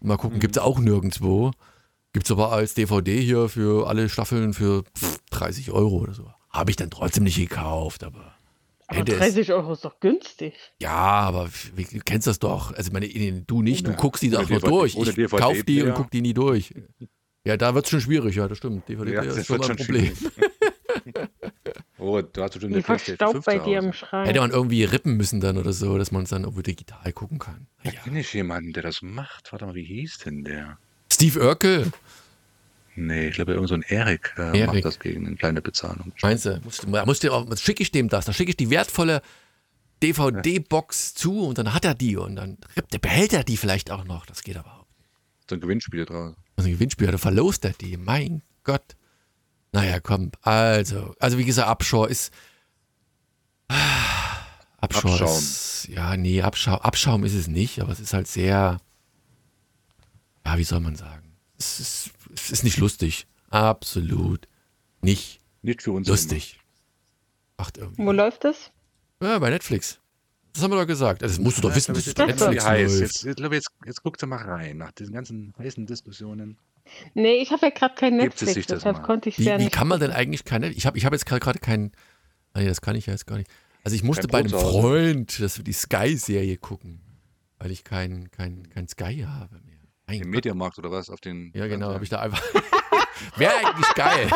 mal 0.00 0.16
gucken. 0.16 0.40
Gibt 0.40 0.56
es 0.56 0.62
auch 0.62 0.78
nirgendwo. 0.78 1.50
Gibt 2.14 2.24
es 2.24 2.32
aber 2.32 2.50
als 2.50 2.72
DVD 2.72 3.20
hier 3.20 3.50
für 3.50 3.88
alle 3.88 4.08
Staffeln 4.08 4.54
für 4.54 4.84
pff, 4.96 5.18
30 5.32 5.70
Euro 5.70 5.96
oder 5.98 6.14
so. 6.14 6.32
Habe 6.48 6.70
ich 6.70 6.76
dann 6.76 6.88
trotzdem 6.88 7.24
nicht 7.24 7.36
gekauft, 7.36 8.02
aber. 8.04 8.32
Aber 8.92 9.00
hätte 9.00 9.12
es- 9.12 9.18
30 9.18 9.52
Euro 9.52 9.72
ist 9.72 9.84
doch 9.84 9.98
günstig. 10.00 10.54
Ja, 10.80 10.90
aber 10.94 11.48
wie, 11.74 11.84
du 11.84 11.98
kennst 12.04 12.26
das 12.26 12.38
doch. 12.38 12.72
Also, 12.72 12.88
ich 12.88 12.92
meine, 12.92 13.42
du 13.42 13.62
nicht, 13.62 13.86
du 13.86 13.92
guckst 13.92 14.22
die 14.22 14.30
doch 14.30 14.48
nur 14.48 14.60
durch. 14.60 14.94
Ich 14.96 15.04
DVD 15.14 15.26
kauf 15.36 15.52
die 15.64 15.80
und 15.82 15.86
Player. 15.88 15.94
guck 15.96 16.10
die 16.10 16.20
nie 16.22 16.34
durch. 16.34 16.74
Ja, 17.44 17.56
da 17.56 17.74
wird 17.74 17.84
es 17.86 17.90
schon 17.90 18.00
schwierig, 18.00 18.36
ja, 18.36 18.46
das 18.46 18.58
stimmt. 18.58 18.88
DVD 18.88 19.12
Ja, 19.14 19.22
ist 19.22 19.36
das 19.38 19.46
schon 19.46 19.58
wird 19.58 19.68
mal 19.68 19.70
ein 19.72 19.78
schon 19.78 19.86
Problem. 19.86 20.16
Oh, 21.98 22.20
du 22.20 22.42
hast 22.42 22.52
bestimmt 22.54 22.72
Die 22.72 22.76
eine 22.76 22.82
verstaubt 22.82 23.32
5 23.32 23.44
bei 23.44 23.58
dir 23.58 23.78
im 23.78 23.92
Schrank. 23.92 24.26
Hätte 24.28 24.40
man 24.40 24.50
irgendwie 24.50 24.82
rippen 24.84 25.16
müssen 25.16 25.40
dann 25.40 25.56
oder 25.56 25.72
so, 25.72 25.96
dass 25.98 26.10
man 26.10 26.24
es 26.24 26.30
dann 26.30 26.42
irgendwo 26.42 26.60
digital 26.62 27.12
gucken 27.12 27.38
kann. 27.38 27.68
Da 27.84 27.90
Ja. 27.92 28.00
kenne 28.00 28.20
ich 28.20 28.32
jemanden, 28.34 28.72
der 28.72 28.82
das 28.82 29.02
macht. 29.02 29.52
Warte 29.52 29.66
mal, 29.66 29.74
wie 29.76 29.84
hieß 29.84 30.18
denn 30.18 30.42
der? 30.42 30.78
Steve 31.12 31.40
Urkel, 31.40 31.92
Nee, 32.94 33.28
ich 33.28 33.34
glaube, 33.36 33.52
irgend 33.54 33.68
so 33.68 33.74
ein 33.74 33.82
Erik, 33.82 34.34
äh, 34.36 34.58
Erik. 34.58 34.66
macht 34.66 34.84
das 34.84 34.98
gegen 34.98 35.26
eine 35.26 35.36
kleine 35.36 35.62
Bezahlung. 35.62 36.12
meinst 36.22 36.44
du? 36.44 36.60
Musst, 36.62 36.82
du- 36.82 36.88
musst 36.88 37.24
du 37.24 37.32
auch, 37.32 37.46
schicke 37.56 37.82
ich 37.82 37.90
dem 37.90 38.08
das. 38.08 38.26
Dann 38.26 38.34
schicke 38.34 38.50
ich 38.50 38.56
die 38.56 38.68
wertvolle 38.70 39.22
DVD-Box 40.02 41.14
zu 41.14 41.46
und 41.46 41.58
dann 41.58 41.72
hat 41.72 41.84
er 41.84 41.94
die 41.94 42.16
und 42.16 42.36
dann 42.36 42.58
behält 43.00 43.32
er 43.32 43.44
die 43.44 43.56
vielleicht 43.56 43.90
auch 43.90 44.04
noch. 44.04 44.26
Das 44.26 44.42
geht 44.42 44.56
aber 44.56 44.80
auch. 44.80 44.86
So 45.48 45.54
ein 45.56 45.60
Gewinnspiel 45.60 46.04
draus. 46.04 46.34
Also 46.56 46.68
ein 46.68 46.74
Gewinnspiel, 46.74 47.10
da 47.10 47.18
verlost 47.18 47.64
er 47.64 47.72
die. 47.72 47.96
Mein 47.96 48.42
Gott. 48.64 48.96
Naja, 49.72 50.00
komm. 50.00 50.32
Also, 50.42 51.14
also 51.18 51.38
wie 51.38 51.44
gesagt, 51.44 51.68
Abschau 51.68 52.04
ist. 52.06 52.32
Ah, 53.68 54.38
Abschau 54.78 55.08
Abschaum. 55.12 55.38
ist. 55.38 55.86
Ja, 55.88 56.16
nee, 56.16 56.42
Abschau, 56.42 56.74
Abschaum 56.74 57.24
ist 57.24 57.34
es 57.34 57.46
nicht, 57.46 57.80
aber 57.80 57.92
es 57.92 58.00
ist 58.00 58.12
halt 58.12 58.26
sehr. 58.26 58.78
Ja, 60.44 60.58
wie 60.58 60.64
soll 60.64 60.80
man 60.80 60.96
sagen? 60.96 61.36
Es 61.58 61.78
ist, 61.80 62.10
es 62.34 62.50
ist 62.50 62.64
nicht 62.64 62.78
lustig. 62.78 63.26
Absolut 63.50 64.48
nicht 65.02 65.40
Nicht 65.62 65.82
für 65.82 65.92
uns. 65.92 66.08
lustig. 66.08 66.58
Macht 67.58 67.78
irgendwie. 67.78 68.04
Wo 68.04 68.12
läuft 68.12 68.44
das? 68.44 68.70
Ja, 69.22 69.38
bei 69.38 69.50
Netflix. 69.50 69.98
Das 70.52 70.62
haben 70.62 70.70
wir 70.72 70.80
doch 70.80 70.86
gesagt. 70.86 71.22
Also, 71.22 71.36
das 71.36 71.42
musst 71.44 71.58
du 71.58 71.62
doch 71.62 71.74
wissen, 71.74 71.94
dass 71.94 72.06
es 72.06 72.14
bei 72.14 72.24
ist 72.26 72.38
Netflix 72.40 72.64
heiß. 72.66 72.90
läuft. 72.90 73.00
Jetzt, 73.02 73.24
jetzt, 73.24 73.40
jetzt, 73.40 73.68
jetzt 73.86 74.02
guckt 74.02 74.26
mal 74.26 74.36
rein, 74.36 74.76
nach 74.78 74.92
diesen 74.92 75.14
ganzen 75.14 75.54
heißen 75.58 75.86
Diskussionen. 75.86 76.58
Nee, 77.14 77.36
ich 77.36 77.52
habe 77.52 77.66
ja 77.66 77.70
gerade 77.70 77.94
kein 77.94 78.16
Netflix, 78.16 78.54
sich 78.54 78.66
das 78.66 78.78
deshalb 78.80 78.98
mal? 78.98 79.02
konnte 79.04 79.28
ich 79.28 79.38
Wie, 79.38 79.44
ja 79.44 79.58
wie 79.58 79.64
nicht. 79.64 79.72
kann 79.74 79.88
man 79.88 80.00
denn 80.00 80.10
eigentlich 80.10 80.44
keine. 80.44 80.68
Ich 80.70 80.84
habe 80.86 80.98
ich 80.98 81.04
hab 81.06 81.12
jetzt 81.12 81.26
gerade 81.26 81.58
keinen. 81.58 81.92
Ah, 82.52 82.60
nee, 82.60 82.66
das 82.66 82.80
kann 82.80 82.96
ich 82.96 83.06
ja 83.06 83.12
jetzt 83.12 83.26
gar 83.26 83.38
nicht. 83.38 83.50
Also, 83.84 83.94
ich 83.94 84.02
musste 84.02 84.28
bei 84.28 84.38
einem. 84.40 84.50
Freund, 84.50 85.40
dass 85.40 85.56
wir 85.56 85.64
die 85.64 85.72
Sky-Serie 85.72 86.58
gucken, 86.58 87.00
weil 87.58 87.70
ich 87.70 87.84
kein, 87.84 88.30
kein, 88.30 88.68
kein 88.70 88.88
Sky 88.88 89.24
habe 89.26 89.60
mehr. 89.64 89.71
Mein 90.12 90.20
Im 90.20 90.24
Gott. 90.26 90.34
Mediamarkt 90.34 90.78
oder 90.78 90.90
was? 90.90 91.08
Auf 91.08 91.20
den 91.20 91.52
Ja, 91.54 91.66
genau, 91.66 91.92
habe 91.92 92.04
ich 92.04 92.10
da 92.10 92.20
einfach. 92.20 92.42
Wäre 93.36 93.52
eigentlich 93.54 93.94
geil. 93.94 94.28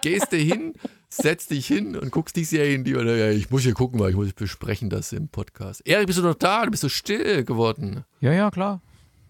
Gehst 0.00 0.32
du 0.32 0.36
hin, 0.36 0.74
setzt 1.08 1.50
dich 1.50 1.66
hin 1.66 1.96
und 1.96 2.12
guckst 2.12 2.36
die 2.36 2.44
Serie 2.44 2.74
in 2.74 2.84
die 2.84 2.94
oder 2.94 3.16
ja, 3.16 3.30
ich 3.30 3.50
muss 3.50 3.62
hier 3.62 3.74
gucken, 3.74 3.98
weil 3.98 4.10
ich 4.10 4.16
muss 4.16 4.32
besprechen 4.32 4.90
das 4.90 5.12
im 5.12 5.28
Podcast. 5.28 5.82
Erik, 5.86 6.06
bist 6.06 6.20
du 6.20 6.22
noch 6.22 6.36
da? 6.36 6.64
Du 6.64 6.70
bist 6.70 6.82
so 6.82 6.88
still 6.88 7.42
geworden. 7.44 8.04
Ja, 8.20 8.32
ja, 8.32 8.50
klar. 8.50 8.80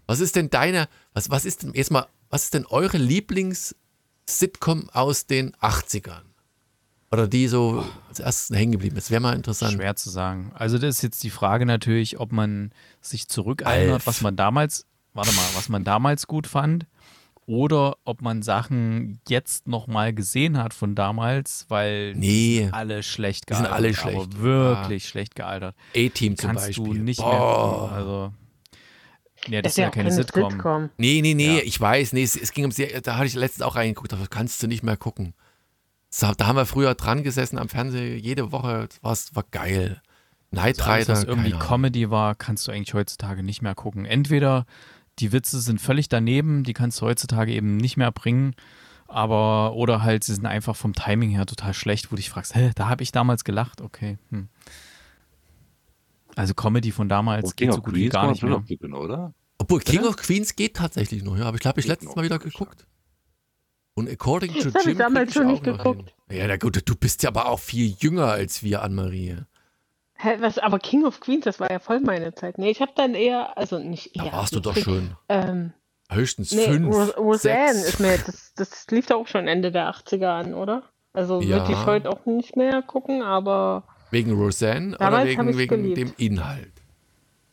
Was 0.07 0.21
ist 0.21 0.37
denn 0.37 0.51
deine, 0.51 0.89
was, 1.15 1.31
was 1.31 1.47
ist 1.47 1.63
denn, 1.63 1.73
erstmal, 1.73 2.07
was 2.29 2.45
ist 2.45 2.55
denn 2.55 2.67
eure 2.67 2.99
Lieblings-Sitcom 2.99 4.91
aus 4.91 5.27
den 5.27 5.55
80ern? 5.57 6.25
Oder 7.11 7.29
die 7.29 7.49
so 7.49 7.83
als 8.09 8.19
erstes 8.19 8.55
hängen 8.55 8.73
geblieben 8.73 8.97
ist? 8.97 9.11
Wäre 9.11 9.21
mal 9.21 9.35
interessant. 9.35 9.75
Schwer 9.75 9.97
zu 9.97 10.11
sagen. 10.11 10.51
Also 10.55 10.77
das 10.79 10.97
ist 10.97 11.03
jetzt 11.03 11.23
die 11.23 11.31
Frage 11.31 11.65
natürlich, 11.65 12.19
ob 12.19 12.33
man 12.33 12.73
sich 13.01 13.29
zurückerinnert, 13.29 14.07
was 14.07 14.21
man 14.21 14.37
damals, 14.37 14.85
warte 15.15 15.33
mal, 15.33 15.45
was 15.55 15.69
man 15.69 15.85
damals 15.85 16.27
gut 16.27 16.47
fand, 16.47 16.87
oder 17.47 17.97
ob 18.05 18.23
man 18.23 18.43
Sachen 18.43 19.21
jetzt 19.29 19.67
nochmal 19.69 20.15
gesehen 20.15 20.57
hat 20.57 20.73
von 20.73 20.95
damals, 20.95 21.67
weil 21.69 22.15
Nee, 22.15 22.69
alle 22.73 23.03
schlecht 23.03 23.51
Die 23.51 23.55
sind 23.55 23.65
gealtert. 23.65 23.79
alle 23.85 23.95
schlecht. 23.95 24.17
Aber 24.35 24.39
wirklich 24.43 25.09
schlecht 25.09 25.35
gealtert. 25.35 25.75
A-Team 25.95 26.37
zum 26.39 26.49
Kannst 26.51 26.67
Beispiel. 26.67 26.85
du 26.85 26.93
nicht 26.95 27.21
mehr 27.21 27.29
Boah. 27.29 27.81
gucken. 27.81 27.95
Also, 27.97 28.33
nee, 29.49 29.57
das 29.61 29.63
Das 29.63 29.73
ist 29.73 29.77
ja 29.77 29.91
keine 29.91 30.11
Sitcom. 30.11 30.91
Nee, 30.97 31.21
nee, 31.23 31.35
nee, 31.35 31.57
Ja. 31.59 31.63
ich 31.65 31.79
weiß, 31.79 32.15
nee, 32.15 32.23
es, 32.23 32.35
es 32.35 32.53
ging 32.53 32.65
um 32.65 32.71
sehr, 32.71 33.01
da 33.03 33.17
hatte 33.17 33.27
ich 33.27 33.35
letztens 33.35 33.63
auch 33.63 33.77
reingeguckt, 33.77 34.13
das 34.13 34.31
kannst 34.31 34.63
du 34.63 34.67
nicht 34.67 34.83
mehr 34.83 34.97
gucken. 34.97 35.35
So, 36.09 36.33
da 36.33 36.47
haben 36.47 36.57
wir 36.57 36.65
früher 36.65 36.95
dran 36.95 37.25
gesessen 37.25 37.59
am 37.59 37.69
Fernseher, 37.69 38.17
jede 38.17 38.53
Woche, 38.53 38.89
das 39.03 39.03
war, 39.35 39.37
war 39.37 39.45
geil. 39.51 40.01
Night 40.51 40.79
Also 40.81 40.91
alles, 40.91 41.09
Rider, 41.09 41.13
was 41.19 41.25
irgendwie. 41.25 41.51
Comedy 41.51 42.11
war, 42.11 42.37
kannst 42.37 42.67
du 42.69 42.73
eigentlich 42.73 42.95
heutzutage 42.95 43.43
nicht 43.43 43.61
mehr 43.61 43.75
gucken. 43.75 44.07
Entweder 44.07 44.65
die 45.19 45.33
Witze 45.33 45.61
sind 45.61 45.81
völlig 45.81 46.09
daneben, 46.09 46.65
die 46.65 46.73
kannst 46.73 47.01
du 47.01 47.07
heutzutage 47.07 47.53
eben 47.53 47.77
nicht 47.77 47.97
mehr 47.97 48.11
bringen, 48.13 48.55
aber 49.07 49.75
oder 49.75 50.03
halt 50.03 50.25
sie 50.25 50.35
sind 50.35 50.47
einfach 50.47 50.77
vom 50.77 50.93
Timing 50.93 51.31
her 51.31 51.47
total 51.47 51.75
schlecht, 51.75 52.07
wo 52.07 52.11
du 52.11 52.17
dich 52.17 52.31
fragst, 52.31 52.55
hä, 52.55 52.73
da 52.75 52.89
habe 52.89 53.03
ich 53.03 53.13
damals 53.13 53.45
gelacht, 53.45 53.81
okay. 53.81 54.19
Hm. 54.31 54.49
Also 56.37 56.55
Comedy 56.55 56.91
von 56.91 57.09
damals 57.09 57.51
Und 57.51 57.57
geht 57.57 57.73
so 57.73 57.81
gut 57.81 57.95
wie 57.95 58.09
gar 58.09 58.29
nicht 58.29 58.43
mehr. 58.43 58.63
gucken, 58.67 58.95
oder? 58.95 59.35
Obwohl 59.59 59.81
King 59.81 60.05
of 60.05 60.17
Queens 60.17 60.57
geht 60.57 60.75
tatsächlich 60.77 61.23
noch, 61.23 61.37
ja, 61.37 61.45
aber 61.45 61.57
ich 61.57 61.61
glaube, 61.61 61.81
ich 61.81 61.87
noch, 61.87 62.17
mal 62.17 62.25
wieder 62.25 62.39
geguckt. 62.39 62.87
Und 63.95 64.11
According 64.11 64.53
to 64.55 64.65
Das 64.65 64.75
hab 64.75 64.81
ich 64.81 64.87
Jim 64.89 64.99
damals 64.99 65.33
schon 65.33 65.47
nicht 65.47 65.63
geguckt. 65.63 66.13
Ja, 66.29 66.49
na 66.49 66.57
gut, 66.57 66.83
du 66.85 66.97
bist 66.97 67.23
ja 67.23 67.29
aber 67.29 67.49
auch 67.49 67.61
viel 67.61 67.95
jünger 68.01 68.27
als 68.27 68.65
wir, 68.65 68.83
Anne-Marie. 68.83 69.37
Hä, 70.25 70.37
was, 70.41 70.59
aber 70.59 70.79
King 70.79 71.05
of 71.05 71.21
Queens, 71.21 71.45
das 71.45 71.61
war 71.61 71.71
ja 71.71 71.79
voll 71.79 72.01
meine 72.01 72.35
Zeit. 72.35 72.57
Nee, 72.57 72.71
ich 72.71 72.81
habe 72.81 72.93
dann 72.97 73.15
eher, 73.15 73.59
also 73.59 73.79
nicht 73.79 74.17
eher. 74.17 74.25
Da 74.25 74.33
warst 74.33 74.55
du 74.57 74.61
doch 74.61 74.75
schon 74.75 75.17
Ähm, 75.29 75.75
höchstens 76.11 76.53
nee, 76.53 76.65
fünf, 76.65 76.87
Ro 76.87 77.23
Roseanne 77.23 77.75
sechs. 77.75 77.89
ist 77.91 78.01
mir, 78.01 78.17
das, 78.17 78.53
das 78.57 78.87
lief 78.91 79.07
doch 79.07 79.17
auch 79.21 79.27
schon 79.29 79.47
Ende 79.49 79.71
der 79.71 79.91
80er 79.91 80.29
an, 80.29 80.55
oder? 80.55 80.83
Also 81.13 81.43
Ja. 81.43 81.59
würde 81.59 81.73
ich 81.73 81.87
heute 81.87 82.09
auch 82.11 82.25
nicht 82.25 82.57
mehr 82.57 82.81
gucken, 82.83 83.23
aber 83.23 83.85
Wegen 84.11 84.33
Roseanne 84.33 84.97
oder 84.97 85.25
wegen, 85.25 85.59
wegen 85.59 85.95
dem 85.95 86.15
Inhalt? 86.17 86.73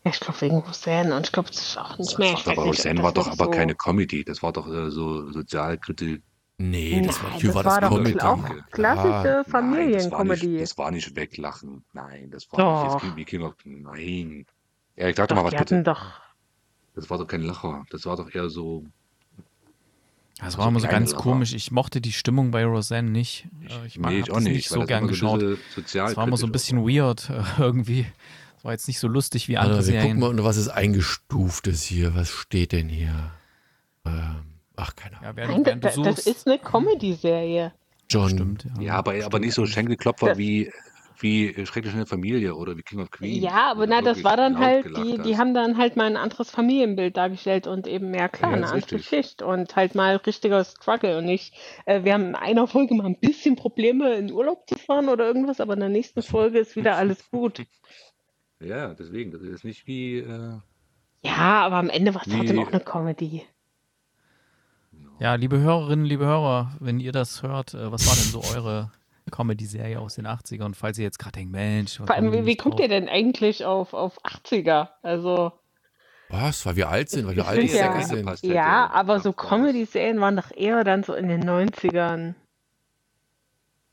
ja, 0.05 0.11
ich 0.11 0.19
glaube 0.21 0.39
wegen 0.41 0.59
Roseanne 0.59 1.13
und 1.15 1.25
ich 1.25 1.31
glaube, 1.33 1.49
das 1.49 1.59
ist 1.61 1.77
auch 1.77 1.97
nicht 1.97 2.17
mehr. 2.17 2.37
Aber 2.45 2.63
Roseanne 2.63 3.03
war 3.03 3.11
doch 3.11 3.27
aber 3.27 3.45
so 3.45 3.51
keine 3.51 3.75
Comedy, 3.75 4.23
das 4.23 4.41
war 4.41 4.53
doch 4.53 4.67
äh, 4.67 4.89
so 4.91 5.29
Sozialkritik. 5.31 6.23
Nee, 6.69 7.01
das 7.01 7.21
war, 7.23 7.29
Nein, 7.31 7.39
hier 7.39 7.47
das 7.49 7.55
war 7.55 7.65
war 7.65 7.81
das 7.81 7.89
doch 7.89 7.97
Comedy. 7.97 8.19
auch 8.21 8.49
klassische 8.71 9.11
das 9.23 9.35
war, 9.35 9.45
Familienkomödie. 9.45 10.47
nicht, 10.47 10.61
das 10.61 10.77
war 10.77 10.91
nicht 10.91 11.15
weglachen. 11.15 11.83
Nein, 11.93 12.29
das 12.31 12.51
war 12.51 12.59
Doch. 12.59 13.03
nicht 13.03 13.17
jetzt 13.17 13.41
of 13.41 13.55
Nein. 13.65 14.45
Erik, 14.95 15.15
sag 15.17 15.27
doch, 15.29 15.35
Doch, 15.35 15.43
mal 15.43 15.47
was 15.51 15.51
bitte. 15.59 15.75
hatten 15.75 15.83
doch. 15.83 16.01
Das 16.95 17.09
war 17.09 17.17
doch 17.17 17.27
kein 17.27 17.41
Lacher. 17.43 17.85
Das 17.89 18.05
war 18.05 18.17
doch 18.17 18.33
eher 18.33 18.49
so. 18.49 18.85
Das 20.39 20.53
So 20.53 20.59
war 20.59 20.67
immer 20.67 20.79
so 20.79 20.87
ganz 20.87 21.11
Sachen. 21.11 21.21
komisch. 21.21 21.53
Ich 21.53 21.71
mochte 21.71 22.01
die 22.01 22.11
Stimmung 22.11 22.51
bei 22.51 22.65
Roseanne 22.65 23.09
nicht. 23.09 23.47
Äh, 23.67 23.85
Ich, 23.87 23.99
mag, 23.99 24.11
nee, 24.11 24.19
ich 24.19 24.31
auch 24.31 24.35
das 24.35 24.43
nicht. 24.43 24.53
nicht 24.55 24.71
weil 24.71 24.75
so 24.75 24.79
das 24.81 24.87
gern 24.87 25.07
geschaut. 25.07 25.43
Das 25.93 26.15
war 26.17 26.27
immer 26.27 26.37
so 26.37 26.45
ein 26.47 26.51
bisschen 26.51 26.79
weird 26.87 27.31
irgendwie. 27.59 28.05
Das 28.55 28.65
war 28.65 28.71
jetzt 28.73 28.87
nicht 28.87 28.99
so 28.99 29.07
lustig 29.07 29.47
wie 29.47 29.57
andere 29.57 29.77
Also, 29.77 29.87
wir 29.91 29.99
gucken 30.01 30.07
Serien. 30.09 30.19
mal, 30.19 30.29
unter 30.29 30.43
was 30.43 30.57
ist 30.57 30.67
eingestuftes 30.67 31.83
hier? 31.83 32.13
Was 32.15 32.29
steht 32.29 32.71
denn 32.73 32.89
hier? 32.89 33.31
Ähm, 34.05 34.50
ach, 34.81 34.95
keine 34.95 35.17
Ahnung. 35.17 35.29
Ja, 35.29 35.35
während, 35.35 35.51
Nein, 35.67 35.81
während 35.83 35.97
du 35.97 36.03
das, 36.03 36.25
ist 36.27 36.47
eine 36.47 36.59
Comedy-Serie. 36.59 37.73
John. 38.09 38.29
stimmt. 38.29 38.65
Ja, 38.77 38.81
Ja, 38.81 38.93
aber, 38.95 39.13
aber 39.25 39.39
nicht 39.39 39.53
so 39.53 39.65
Schenkelklopfer 39.65 40.29
Das- 40.29 40.37
wie, 40.37 40.71
wie 41.19 41.53
Schrecklich 41.67 41.93
in 41.93 41.99
der 41.99 42.07
Familie 42.07 42.55
oder 42.55 42.75
wie 42.75 42.81
King 42.81 42.99
of 42.99 43.11
Queens. 43.11 43.43
Ja, 43.43 43.71
aber 43.71 43.85
na, 43.85 44.01
das 44.01 44.23
war 44.23 44.35
dann 44.37 44.57
halt, 44.57 44.85
die, 44.97 45.19
die 45.19 45.37
haben 45.37 45.53
dann 45.53 45.77
halt 45.77 45.95
mal 45.95 46.05
ein 46.07 46.17
anderes 46.17 46.49
Familienbild 46.49 47.15
dargestellt 47.15 47.67
und 47.67 47.85
eben 47.85 48.09
mehr 48.09 48.27
klar, 48.27 48.51
Ja, 48.51 48.57
eine 48.57 48.65
andere 48.65 48.77
richtig. 48.77 49.05
Schicht 49.07 49.41
und 49.43 49.75
halt 49.75 49.93
mal 49.95 50.15
richtiger 50.15 50.63
Struggle 50.65 51.19
und 51.19 51.25
nicht, 51.25 51.53
äh, 51.85 52.03
wir 52.03 52.13
haben 52.13 52.29
in 52.29 52.35
einer 52.35 52.65
Folge 52.67 52.95
mal 52.95 53.05
ein 53.05 53.19
bisschen 53.19 53.55
Probleme 53.55 54.15
in 54.15 54.31
Urlaub 54.31 54.67
zu 54.67 54.75
fahren 54.77 55.09
oder 55.09 55.25
irgendwas, 55.27 55.61
aber 55.61 55.73
in 55.75 55.79
der 55.81 55.89
nächsten 55.89 56.23
Folge 56.23 56.57
ist 56.59 56.75
wieder 56.75 56.95
alles 56.97 57.23
gut. 57.31 57.63
Ja, 58.59 58.93
deswegen. 58.95 59.31
Das 59.31 59.41
ist 59.41 59.63
nicht 59.63 59.85
wie. 59.87 60.17
Äh, 60.19 60.57
Ja, 61.23 61.65
aber 61.65 61.77
am 61.77 61.89
Ende 61.89 62.13
war 62.15 62.23
es 62.25 62.31
trotzdem 62.33 62.59
auch 62.59 62.67
eine 62.71 62.79
Comedy. 62.79 63.43
Ja, 65.21 65.35
liebe 65.35 65.59
Hörerinnen, 65.59 66.03
liebe 66.03 66.25
Hörer, 66.25 66.75
wenn 66.79 66.99
ihr 66.99 67.11
das 67.11 67.43
hört, 67.43 67.75
äh, 67.75 67.91
was 67.91 68.07
war 68.07 68.15
denn 68.15 68.23
so 68.23 68.41
eure 68.57 68.91
Comedy-Serie 69.31 69.99
aus 69.99 70.15
den 70.15 70.25
80ern? 70.25 70.73
Falls 70.73 70.97
ihr 70.97 71.03
jetzt 71.03 71.19
gerade 71.19 71.33
denkt, 71.33 71.51
Mensch, 71.51 71.97
Vor 71.97 72.09
allem, 72.09 72.31
wie, 72.31 72.47
wie 72.47 72.55
kommt 72.55 72.79
ihr 72.79 72.87
denn 72.87 73.07
eigentlich 73.07 73.63
auf, 73.63 73.93
auf 73.93 74.19
80er? 74.25 74.87
Also, 75.03 75.51
Was? 76.29 76.65
Weil 76.65 76.75
wir 76.75 76.89
alt 76.89 77.11
sind, 77.11 77.27
weil 77.27 77.35
wir 77.35 77.47
alte 77.47 77.61
ja- 77.61 78.01
Säcke 78.01 78.25
sind. 78.33 78.51
ja, 78.51 78.89
aber 78.91 79.19
so 79.19 79.31
Comedy-Serien 79.31 80.19
waren 80.19 80.37
doch 80.37 80.49
eher 80.55 80.83
dann 80.83 81.03
so 81.03 81.13
in 81.13 81.27
den 81.27 81.47
90ern. 81.47 82.33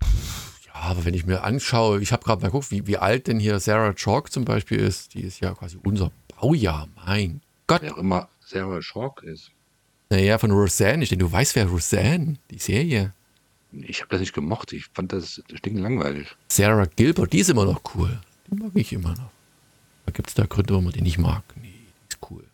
Ja, 0.01 0.73
aber 0.73 1.05
wenn 1.05 1.13
ich 1.13 1.27
mir 1.27 1.45
anschaue, 1.45 2.01
ich 2.01 2.11
habe 2.11 2.25
gerade 2.25 2.41
mal 2.41 2.49
geguckt, 2.49 2.71
wie, 2.71 2.87
wie 2.87 2.97
alt 2.97 3.27
denn 3.27 3.39
hier 3.39 3.61
Sarah 3.61 3.93
Chalk 3.93 4.33
zum 4.33 4.47
Beispiel 4.47 4.79
ist. 4.79 5.13
Die 5.13 5.21
ist 5.21 5.41
ja 5.41 5.53
quasi 5.53 5.79
unser 5.85 6.11
Baujahr. 6.41 6.89
Mein 7.05 7.43
Gott. 7.67 7.83
Wer 7.83 7.93
auch 7.93 7.99
immer 7.99 8.29
Sarah 8.41 8.81
Shock 8.81 9.23
ist. 9.25 9.53
Naja, 10.11 10.39
von 10.39 10.51
Roseanne. 10.51 11.03
Ich 11.03 11.11
denke, 11.11 11.25
du 11.25 11.31
weißt, 11.33 11.55
wer 11.57 11.67
Roseanne, 11.67 12.37
die 12.51 12.59
Serie. 12.59 13.13
Ich 13.73 14.01
habe 14.01 14.09
das 14.11 14.21
nicht 14.21 14.33
gemocht. 14.33 14.73
Ich 14.73 14.87
fand 14.95 15.13
das 15.13 15.43
stinklangweilig. 15.55 16.29
Sarah 16.49 16.87
Gilbert, 16.87 17.33
die 17.33 17.41
ist 17.41 17.51
immer 17.51 17.67
noch 17.67 17.83
cool. 17.95 18.19
Die 18.51 18.55
mag 18.55 18.71
ich 18.75 18.93
immer 18.93 19.11
noch. 19.11 19.31
Da 20.07 20.13
gibt 20.13 20.29
es 20.29 20.35
da 20.35 20.47
Gründe, 20.47 20.71
warum 20.71 20.85
man 20.85 20.95
die 20.95 21.03
nicht 21.03 21.19
mag. 21.19 21.43
Nee, 21.57 21.69
die 21.69 22.09
ist 22.09 22.19
cool. 22.31 22.45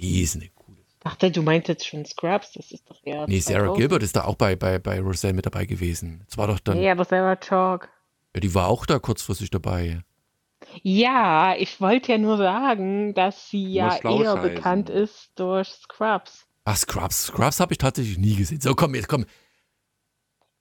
Die 0.00 0.22
ist 0.22 0.34
eine 0.34 0.48
coole. 0.56 0.78
Dachte, 1.00 1.30
du 1.30 1.42
meintest 1.42 1.86
schon 1.86 2.04
Scrubs, 2.04 2.52
das 2.54 2.72
ist 2.72 2.90
doch 2.90 3.00
eher. 3.04 3.26
Nee, 3.28 3.38
Sarah 3.38 3.66
2000. 3.66 3.76
Gilbert 3.78 4.02
ist 4.02 4.16
da 4.16 4.24
auch 4.24 4.34
bei, 4.34 4.56
bei, 4.56 4.80
bei 4.80 5.00
Roseanne 5.00 5.34
mit 5.34 5.46
dabei 5.46 5.66
gewesen. 5.66 6.22
Das 6.26 6.36
war 6.36 6.48
doch 6.48 6.58
dann, 6.58 6.78
Nee, 6.78 6.90
aber 6.90 7.04
Sarah 7.04 7.36
Chalk. 7.36 7.88
ja, 8.34 8.40
die 8.40 8.52
war 8.54 8.66
auch 8.66 8.86
da 8.86 8.98
kurzfristig 8.98 9.50
dabei. 9.50 10.00
Ja, 10.82 11.54
ich 11.56 11.80
wollte 11.80 12.12
ja 12.12 12.18
nur 12.18 12.36
sagen, 12.36 13.14
dass 13.14 13.48
sie 13.50 13.72
ja 13.72 13.96
schlau 13.98 14.20
eher 14.22 14.34
scheißen. 14.36 14.54
bekannt 14.54 14.90
ist 14.90 15.30
durch 15.36 15.68
Scrubs. 15.68 16.46
Ach, 16.64 16.76
Scrubs. 16.76 17.24
Scrubs 17.26 17.60
habe 17.60 17.72
ich 17.72 17.78
tatsächlich 17.78 18.18
nie 18.18 18.34
gesehen. 18.36 18.60
So, 18.60 18.74
komm, 18.74 18.94
jetzt 18.94 19.08
komm. 19.08 19.24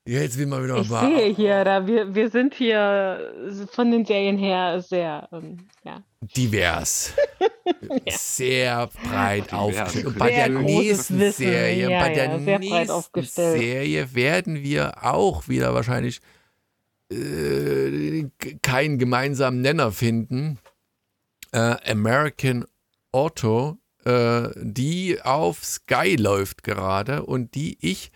Jetzt 0.05 0.37
will 0.37 0.47
man 0.47 0.61
wieder 0.65 0.77
Ich 0.79 0.89
mal. 0.89 1.05
sehe 1.15 1.33
hier, 1.33 1.63
da 1.63 1.87
wir, 1.87 2.13
wir 2.13 2.29
sind 2.29 2.53
hier 2.55 3.33
von 3.71 3.89
den 3.89 4.03
Serien 4.03 4.37
her 4.37 4.81
sehr, 4.81 5.29
ähm, 5.31 5.69
ja. 5.85 6.03
divers. 6.35 7.13
Sehr 8.09 8.87
breit 8.87 9.51
Divers. 9.51 9.53
aufgestellt. 9.77 10.05
Und 10.07 10.17
bei 10.19 10.27
Sehr 10.33 10.49
der 10.49 10.57
großes 10.59 10.75
nächsten 10.75 11.19
Wissen. 11.19 11.45
Serie, 11.45 11.89
Ja, 11.89 11.99
bei 12.01 12.07
ja, 12.09 12.13
der 12.27 12.39
sehr 12.39 12.59
breit 12.59 12.59
nächsten 12.59 12.91
aufgestellt. 12.91 13.59
Serie 13.61 14.13
werden 14.15 14.61
wir 14.61 15.03
auch 15.05 15.47
wieder 15.47 15.73
wahrscheinlich 15.73 16.19
äh, 17.11 18.29
keinen 18.61 18.97
gemeinsamen 18.97 19.61
Nenner 19.61 19.91
finden. 19.91 20.59
Äh, 21.51 21.75
American 21.89 22.65
Auto, 23.11 23.77
äh, 24.05 24.49
die 24.55 25.21
auf 25.21 25.63
Sky 25.63 26.15
läuft 26.15 26.63
gerade 26.63 27.23
und 27.23 27.55
die 27.55 27.77
ich 27.79 28.11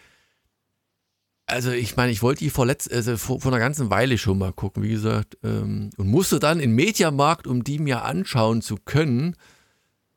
also 1.50 1.72
ich 1.72 1.96
meine, 1.96 2.12
ich 2.12 2.22
wollte 2.22 2.40
die 2.40 2.50
vor, 2.50 2.66
letzt, 2.66 2.92
also 2.92 3.16
vor, 3.16 3.40
vor 3.40 3.52
einer 3.52 3.60
ganzen 3.60 3.90
Weile 3.90 4.18
schon 4.18 4.38
mal 4.38 4.52
gucken, 4.52 4.84
wie 4.84 4.90
gesagt, 4.90 5.38
ähm, 5.44 5.92
und 5.96 6.08
musste 6.08 6.40
dann 6.40 6.60
in 6.60 6.74
Mediamarkt, 6.74 7.48
um 7.48 7.64
die 7.64 7.80
mir 7.80 8.04
anschauen 8.04 8.62
zu 8.62 8.76
können. 8.76 9.36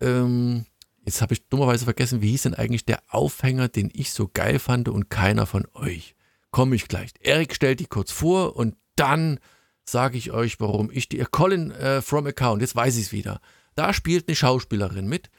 Ähm, 0.01 0.67
jetzt 1.05 1.23
habe 1.23 1.35
ich 1.35 1.49
dummerweise 1.49 1.85
vergessen, 1.85 2.21
wie 2.21 2.31
hieß 2.31 2.43
denn 2.43 2.55
eigentlich 2.55 2.85
der 2.85 3.01
Aufhänger, 3.09 3.69
den 3.69 3.91
ich 3.93 4.13
so 4.13 4.29
geil 4.33 4.59
fand 4.59 4.89
und 4.89 5.09
keiner 5.09 5.47
von 5.47 5.67
euch. 5.75 6.17
Komme 6.51 6.75
ich 6.75 6.89
gleich. 6.89 7.11
Erik 7.21 7.55
stellt 7.55 7.81
die 7.81 7.87
kurz 7.87 8.11
vor 8.11 8.57
und 8.57 8.77
dann 8.97 9.39
sage 9.85 10.19
ich 10.19 10.31
euch, 10.33 10.61
warum 10.61 10.91
ich 10.93 11.09
die. 11.09 11.19
Colin 11.31 11.71
äh, 11.73 12.03
from 12.03 12.27
Account, 12.27 12.63
jetzt 12.63 12.77
weiß 12.77 12.97
ich 12.97 13.07
es 13.07 13.13
wieder. 13.13 13.41
Da 13.75 13.93
spielt 13.93 14.29
eine 14.29 14.37
Schauspielerin 14.37 15.09
mit, 15.09 15.31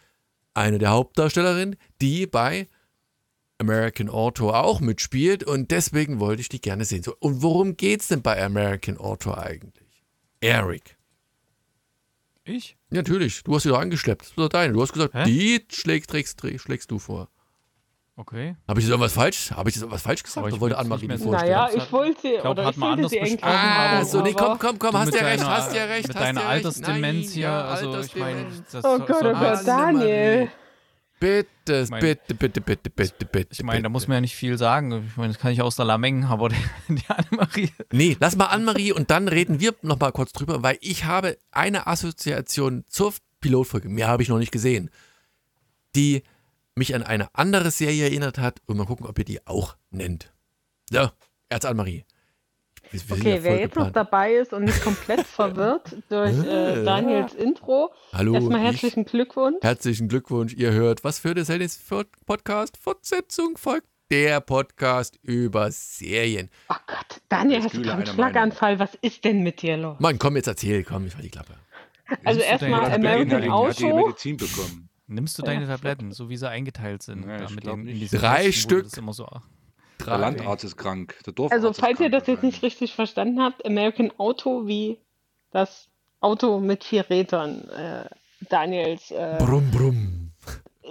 eine 0.53 0.77
der 0.77 0.91
Hauptdarstellerinnen, 0.91 1.75
die 2.01 2.27
bei 2.27 2.67
American 3.59 4.09
Auto 4.09 4.49
auch 4.49 4.79
mitspielt 4.79 5.43
und 5.43 5.71
deswegen 5.71 6.19
wollte 6.19 6.41
ich 6.41 6.49
die 6.49 6.61
gerne 6.61 6.85
sehen. 6.85 7.03
So, 7.03 7.15
und 7.19 7.41
worum 7.43 7.77
geht's 7.77 8.07
denn 8.07 8.21
bei 8.21 8.43
American 8.43 8.97
Auto 8.97 9.33
eigentlich? 9.33 10.03
Eric. 10.39 10.97
Ich? 12.43 12.75
Natürlich, 12.89 13.43
du 13.43 13.55
hast 13.55 13.63
sie 13.63 13.69
doch 13.69 13.79
angeschleppt. 13.79 14.21
Das 14.21 14.29
ist 14.29 14.37
doch 14.37 14.49
deine. 14.49 14.73
Du 14.73 14.81
hast 14.81 14.93
gesagt, 14.93 15.13
Hä? 15.13 15.25
die 15.25 15.63
schlägst, 15.71 16.09
trägst, 16.09 16.41
schlägst 16.57 16.89
du 16.89 16.97
vor. 16.97 17.29
Okay. 18.21 18.55
Habe 18.67 18.79
ich 18.79 18.85
jetzt 18.85 18.91
irgendwas 18.91 19.13
falsch? 19.13 19.49
Habe 19.51 19.69
ich 19.69 19.75
jetzt 19.75 19.81
irgendwas 19.81 20.03
falsch 20.03 20.21
gesagt? 20.21 20.45
Ich 20.47 20.53
Oder 20.53 20.61
wollte 20.61 20.77
Annemarie 20.77 21.07
nicht 21.07 21.23
vorstellen? 21.23 21.51
Naja, 21.51 21.69
ich 21.75 21.91
wollte 21.91 22.29
glaub, 22.39 22.45
oder 22.51 22.65
hat 22.65 22.71
ich 22.73 22.77
man 22.77 22.89
wollte 22.89 22.99
anders 22.99 23.11
sie 23.11 23.19
eigentlich 23.21 23.43
Ah, 23.43 23.95
aber- 23.97 24.05
so, 24.05 24.21
nee, 24.21 24.33
komm, 24.33 24.59
komm, 24.59 24.77
komm, 24.79 24.91
Du 24.91 24.97
hast 24.99 25.15
ja 25.15 25.21
recht, 25.25 25.39
deiner- 25.41 25.49
hast 25.57 25.75
ja 25.75 25.83
recht. 25.85 26.07
Mit 26.07 26.17
deiner. 26.17 26.45
Altersdemenz 26.45 27.31
hier, 27.31 27.41
ja, 27.43 27.61
also 27.65 27.99
ich 27.99 28.15
meine, 28.15 28.37
Altersdemenz. 28.45 28.71
das 28.71 28.85
Oh 28.85 28.99
Gott, 28.99 29.23
oh 29.23 29.33
Gott. 29.33 29.67
Daniel. 29.67 30.49
Bitte, 31.19 31.85
mein- 31.89 31.99
bitte, 32.01 32.33
bitte, 32.33 32.61
bitte, 32.61 32.89
bitte, 32.89 33.25
bitte. 33.25 33.47
Ich 33.51 33.63
meine, 33.63 33.83
da 33.83 33.89
muss 33.89 34.07
man 34.07 34.15
ja 34.15 34.21
nicht 34.21 34.35
viel 34.35 34.57
sagen. 34.57 35.05
Ich 35.07 35.17
meine, 35.17 35.33
das 35.33 35.39
kann 35.41 35.51
ich 35.51 35.61
aus 35.61 35.75
der 35.75 35.85
Lameng, 35.85 36.25
aber 36.25 36.49
die, 36.49 36.55
die 36.89 37.03
Annemarie. 37.07 37.71
Nee, 37.91 38.17
lass 38.19 38.35
mal 38.35 38.45
Annemarie 38.47 38.91
und 38.91 39.11
dann 39.11 39.27
reden 39.27 39.59
wir 39.59 39.73
noch 39.83 39.99
mal 39.99 40.11
kurz 40.11 40.31
drüber, 40.31 40.63
weil 40.63 40.77
ich 40.81 41.05
habe 41.05 41.37
eine 41.51 41.85
Assoziation 41.87 42.85
zur 42.87 43.13
Pilotfolge, 43.39 43.89
mehr 43.89 44.07
habe 44.07 44.23
ich 44.23 44.29
noch 44.29 44.37
nicht 44.39 44.51
gesehen, 44.51 44.89
die 45.95 46.23
mich 46.75 46.95
an 46.95 47.03
eine 47.03 47.27
andere 47.33 47.71
Serie 47.71 48.05
erinnert 48.05 48.37
hat 48.37 48.61
und 48.65 48.77
mal 48.77 48.85
gucken, 48.85 49.05
ob 49.05 49.17
ihr 49.19 49.25
die 49.25 49.45
auch 49.45 49.75
nennt. 49.89 50.31
Ja, 50.89 51.11
Erz 51.49 51.65
Annemarie. 51.65 52.05
Wir- 52.91 52.93
wir 52.93 52.99
sind 52.99 53.09
ja 53.25 53.31
Okay, 53.33 53.43
wer 53.43 53.59
jetzt 53.59 53.75
noch 53.75 53.91
dabei 53.91 54.33
ist 54.33 54.51
und 54.53 54.63
nicht 54.65 54.81
komplett 54.83 55.21
verwirrt 55.25 55.95
durch 56.09 56.33
äh, 56.45 56.81
Äh. 56.81 56.83
Daniels 56.83 57.33
Intro, 57.33 57.93
Hallo, 58.13 58.33
erstmal 58.33 58.59
ich- 58.59 58.65
herzlichen 58.65 59.05
Glückwunsch. 59.05 59.57
Herzlichen 59.61 60.07
Glückwunsch, 60.09 60.53
ihr 60.53 60.71
hört, 60.71 61.03
was 61.03 61.19
für 61.19 61.33
der 61.33 61.45
Podcast? 62.25 62.77
Fortsetzung 62.77 63.57
folgt 63.57 63.87
der 64.09 64.41
Podcast 64.41 65.17
über 65.21 65.71
Serien. 65.71 66.49
Oh 66.69 66.75
Gott, 66.85 67.21
Daniel, 67.29 67.59
Ich 67.59 67.65
hast 67.65 67.75
du 67.77 67.89
einen 67.89 68.05
Schlaganfall? 68.05 68.77
Was 68.79 68.89
ist 69.01 69.23
denn 69.23 69.41
mit 69.41 69.61
dir 69.61 69.77
los? 69.77 69.97
Mann, 69.99 70.19
komm, 70.19 70.35
jetzt 70.35 70.47
erzähl, 70.47 70.83
komm, 70.83 71.07
ich 71.07 71.15
war 71.15 71.21
die 71.21 71.29
Klappe. 71.29 71.53
Also 72.25 72.41
erstmal 72.41 72.91
American 72.91 73.29
Tabletten? 73.29 73.53
Hat 73.53 73.79
die 73.79 73.85
Auto. 73.85 74.05
Medizin 74.07 74.35
bekommen. 74.37 74.89
Nimmst 75.11 75.37
du 75.37 75.43
deine 75.43 75.67
Tabletten, 75.67 76.11
so 76.13 76.29
wie 76.29 76.37
sie 76.37 76.49
eingeteilt 76.49 77.03
sind? 77.03 77.27
Ja, 77.27 77.45
den, 77.45 77.87
in 77.87 77.99
diesen 77.99 78.19
Drei 78.19 78.45
Kästen, 78.45 78.47
wo 78.47 78.51
Stück. 78.51 78.83
Das 78.85 78.97
immer 78.97 79.13
so, 79.13 79.27
Der 80.05 80.17
Landarzt 80.17 80.63
ist 80.63 80.77
krank. 80.77 81.17
Der 81.25 81.33
Dorfarzt 81.33 81.53
Also, 81.53 81.69
ist 81.71 81.79
falls 81.81 81.99
ihr 81.99 82.09
das 82.09 82.27
jetzt 82.27 82.43
nicht 82.43 82.63
richtig 82.63 82.95
verstanden 82.95 83.41
habt, 83.41 83.65
American 83.65 84.11
Auto 84.17 84.67
wie 84.67 84.99
das 85.51 85.89
Auto 86.21 86.59
mit 86.59 86.83
vier 86.85 87.09
Rädern. 87.09 87.67
Äh, 87.69 88.05
Daniels, 88.49 89.11
äh, 89.11 89.35
Brumm, 89.39 89.69
brumm. 89.71 90.31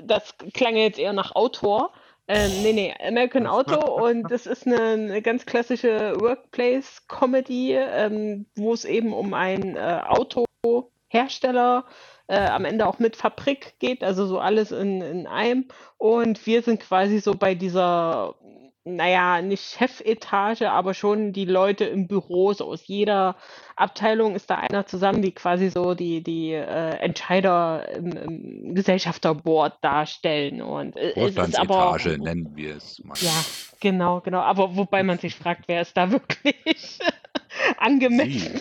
das 0.04 0.34
klang 0.52 0.76
jetzt 0.76 0.98
eher 0.98 1.12
nach 1.12 1.34
Autor. 1.34 1.92
Äh, 2.26 2.48
nee, 2.62 2.72
nee, 2.72 2.94
American 3.04 3.46
Auto 3.46 3.80
und 4.04 4.30
das 4.30 4.46
ist 4.46 4.66
eine, 4.66 4.80
eine 4.80 5.22
ganz 5.22 5.46
klassische 5.46 6.14
Workplace-Comedy, 6.20 7.74
ähm, 7.74 8.46
wo 8.54 8.72
es 8.72 8.84
eben 8.84 9.12
um 9.12 9.34
einen 9.34 9.76
äh, 9.76 10.00
Autohersteller, 10.06 11.86
äh, 12.30 12.46
am 12.46 12.64
Ende 12.64 12.86
auch 12.86 13.00
mit 13.00 13.16
Fabrik 13.16 13.74
geht, 13.80 14.04
also 14.04 14.24
so 14.26 14.38
alles 14.38 14.70
in, 14.70 15.02
in 15.02 15.26
einem. 15.26 15.66
Und 15.98 16.46
wir 16.46 16.62
sind 16.62 16.80
quasi 16.80 17.18
so 17.18 17.34
bei 17.34 17.56
dieser, 17.56 18.36
naja, 18.84 19.42
nicht 19.42 19.64
Chefetage, 19.64 20.70
aber 20.70 20.94
schon 20.94 21.32
die 21.32 21.44
Leute 21.44 21.86
im 21.86 22.06
Büro, 22.06 22.52
so 22.52 22.66
aus 22.66 22.86
jeder 22.86 23.34
Abteilung 23.74 24.36
ist 24.36 24.48
da 24.48 24.54
einer 24.54 24.86
zusammen, 24.86 25.22
die 25.22 25.32
quasi 25.32 25.70
so 25.70 25.94
die, 25.94 26.22
die 26.22 26.52
äh, 26.52 26.98
Entscheider 27.00 27.88
im, 27.96 28.12
im 28.12 28.74
Gesellschafterboard 28.76 29.82
darstellen. 29.82 30.62
Und 30.62 30.96
äh, 30.96 31.12
es 31.16 31.36
ist 31.36 31.58
aber. 31.58 31.98
Nennen 32.04 32.52
wir 32.54 32.76
es 32.76 33.02
mal. 33.04 33.16
Ja, 33.20 33.44
genau, 33.80 34.20
genau. 34.20 34.40
Aber 34.40 34.76
wobei 34.76 35.02
man 35.02 35.18
sich 35.18 35.34
fragt, 35.34 35.64
wer 35.66 35.82
ist 35.82 35.96
da 35.96 36.12
wirklich 36.12 37.00
angemessen 37.76 38.60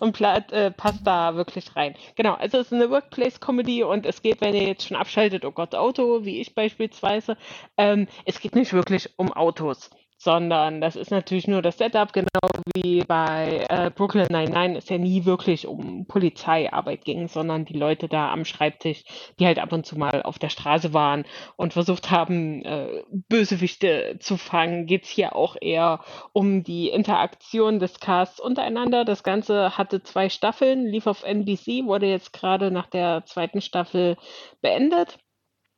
und 0.00 0.12
äh, 0.52 0.70
passt 0.70 1.06
da 1.06 1.34
wirklich 1.34 1.74
rein. 1.76 1.94
Genau, 2.14 2.34
also 2.34 2.58
es 2.58 2.66
ist 2.66 2.72
eine 2.72 2.90
Workplace-Comedy 2.90 3.82
und 3.82 4.06
es 4.06 4.22
geht, 4.22 4.40
wenn 4.40 4.54
ihr 4.54 4.66
jetzt 4.66 4.86
schon 4.88 4.96
abschaltet, 4.96 5.44
oh 5.44 5.52
Gott, 5.52 5.74
Auto, 5.74 6.24
wie 6.24 6.40
ich 6.40 6.54
beispielsweise, 6.54 7.36
ähm, 7.76 8.08
es 8.24 8.40
geht 8.40 8.54
nicht 8.54 8.72
wirklich 8.72 9.10
um 9.16 9.32
Autos, 9.32 9.90
sondern 10.22 10.80
das 10.80 10.94
ist 10.94 11.10
natürlich 11.10 11.48
nur 11.48 11.62
das 11.62 11.78
Setup, 11.78 12.12
genau 12.12 12.28
wie 12.76 13.02
bei 13.02 13.66
äh, 13.68 13.90
Brooklyn 13.90 14.28
Nine-Nine 14.30 14.78
es 14.78 14.88
ja 14.88 14.96
nie 14.96 15.24
wirklich 15.24 15.66
um 15.66 16.06
Polizeiarbeit 16.06 17.04
ging, 17.04 17.26
sondern 17.26 17.64
die 17.64 17.76
Leute 17.76 18.06
da 18.06 18.32
am 18.32 18.44
Schreibtisch, 18.44 19.02
die 19.40 19.46
halt 19.46 19.58
ab 19.58 19.72
und 19.72 19.84
zu 19.84 19.98
mal 19.98 20.22
auf 20.22 20.38
der 20.38 20.48
Straße 20.48 20.94
waren 20.94 21.24
und 21.56 21.72
versucht 21.72 22.12
haben, 22.12 22.64
äh, 22.64 23.02
Bösewichte 23.10 24.16
zu 24.20 24.36
fangen, 24.36 24.86
geht's 24.86 25.08
hier 25.08 25.34
auch 25.34 25.56
eher 25.60 26.04
um 26.32 26.62
die 26.62 26.90
Interaktion 26.90 27.80
des 27.80 27.98
Casts 27.98 28.38
untereinander. 28.38 29.04
Das 29.04 29.24
Ganze 29.24 29.76
hatte 29.76 30.04
zwei 30.04 30.28
Staffeln, 30.28 30.86
lief 30.86 31.08
auf 31.08 31.24
NBC, 31.24 31.86
wurde 31.86 32.06
jetzt 32.06 32.32
gerade 32.32 32.70
nach 32.70 32.86
der 32.86 33.24
zweiten 33.26 33.60
Staffel 33.60 34.16
beendet. 34.60 35.18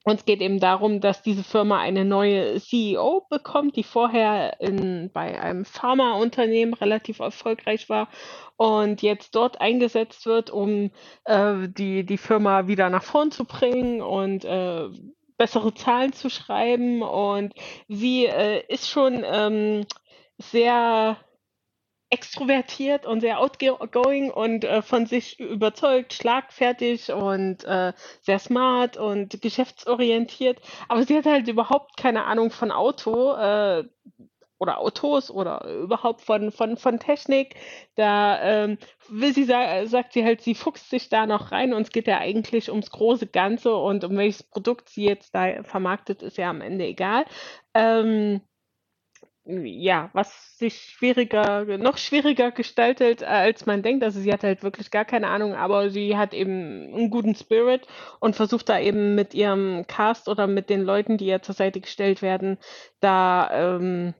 Und 0.04 0.20
es 0.20 0.24
geht 0.26 0.42
eben 0.42 0.60
darum, 0.60 1.00
dass 1.00 1.22
diese 1.22 1.42
Firma 1.42 1.80
eine 1.80 2.04
neue 2.04 2.60
CEO 2.60 3.26
bekommt, 3.30 3.74
die 3.76 3.82
vorher 3.82 4.60
in, 4.60 5.10
bei 5.12 5.40
einem 5.40 5.64
Pharmaunternehmen 5.64 6.74
relativ 6.74 7.20
erfolgreich 7.20 7.88
war 7.88 8.08
und 8.56 9.00
jetzt 9.00 9.34
dort 9.34 9.62
eingesetzt 9.62 10.26
wird, 10.26 10.50
um 10.50 10.90
äh, 11.24 11.68
die, 11.68 12.04
die 12.04 12.18
Firma 12.18 12.66
wieder 12.66 12.90
nach 12.90 13.02
vorn 13.02 13.30
zu 13.30 13.46
bringen 13.46 14.02
und 14.02 14.44
äh, 14.44 14.88
bessere 15.38 15.72
Zahlen 15.72 16.12
zu 16.12 16.28
schreiben. 16.28 17.02
Und 17.02 17.54
sie 17.88 18.26
äh, 18.26 18.62
ist 18.68 18.90
schon 18.90 19.24
ähm, 19.26 19.86
sehr 20.36 21.16
extrovertiert 22.14 23.06
und 23.06 23.20
sehr 23.20 23.40
outgoing 23.40 24.30
und 24.30 24.64
äh, 24.64 24.82
von 24.82 25.06
sich 25.06 25.40
überzeugt, 25.40 26.12
schlagfertig 26.12 27.12
und 27.12 27.64
äh, 27.64 27.92
sehr 28.20 28.38
smart 28.38 28.96
und 28.96 29.42
geschäftsorientiert. 29.42 30.60
Aber 30.88 31.02
sie 31.02 31.16
hat 31.16 31.26
halt 31.26 31.48
überhaupt 31.48 31.96
keine 31.96 32.24
Ahnung 32.24 32.52
von 32.52 32.70
Auto 32.70 33.32
äh, 33.34 33.82
oder 34.58 34.78
Autos 34.78 35.28
oder 35.28 35.66
überhaupt 35.68 36.20
von, 36.20 36.52
von, 36.52 36.76
von 36.76 37.00
Technik. 37.00 37.56
Da 37.96 38.40
ähm, 38.42 38.78
will 39.08 39.34
sie 39.34 39.44
sa 39.44 39.84
sagt 39.86 40.12
sie 40.12 40.24
halt, 40.24 40.40
sie 40.40 40.54
fuchst 40.54 40.90
sich 40.90 41.08
da 41.08 41.26
noch 41.26 41.50
rein 41.50 41.74
und 41.74 41.82
es 41.82 41.90
geht 41.90 42.06
ja 42.06 42.18
eigentlich 42.18 42.70
ums 42.70 42.92
große 42.92 43.26
Ganze 43.26 43.74
und 43.74 44.04
um 44.04 44.16
welches 44.16 44.44
Produkt 44.44 44.88
sie 44.88 45.04
jetzt 45.04 45.34
da 45.34 45.64
vermarktet, 45.64 46.22
ist 46.22 46.38
ja 46.38 46.48
am 46.48 46.60
Ende 46.60 46.86
egal. 46.86 47.24
Ähm, 47.74 48.40
ja, 49.46 50.10
was 50.14 50.58
sich 50.58 50.80
schwieriger, 50.80 51.64
noch 51.78 51.98
schwieriger 51.98 52.50
gestaltet, 52.50 53.22
äh, 53.22 53.26
als 53.26 53.66
man 53.66 53.82
denkt. 53.82 54.02
Also 54.02 54.20
sie 54.20 54.32
hat 54.32 54.42
halt 54.42 54.62
wirklich 54.62 54.90
gar 54.90 55.04
keine 55.04 55.28
Ahnung, 55.28 55.54
aber 55.54 55.90
sie 55.90 56.16
hat 56.16 56.32
eben 56.32 56.94
einen 56.94 57.10
guten 57.10 57.34
Spirit 57.34 57.86
und 58.20 58.36
versucht 58.36 58.68
da 58.68 58.78
eben 58.78 59.14
mit 59.14 59.34
ihrem 59.34 59.86
Cast 59.86 60.28
oder 60.28 60.46
mit 60.46 60.70
den 60.70 60.82
Leuten, 60.82 61.18
die 61.18 61.26
ihr 61.26 61.42
zur 61.42 61.54
Seite 61.54 61.80
gestellt 61.80 62.22
werden, 62.22 62.58
da 63.00 63.76
ähm, 63.76 64.14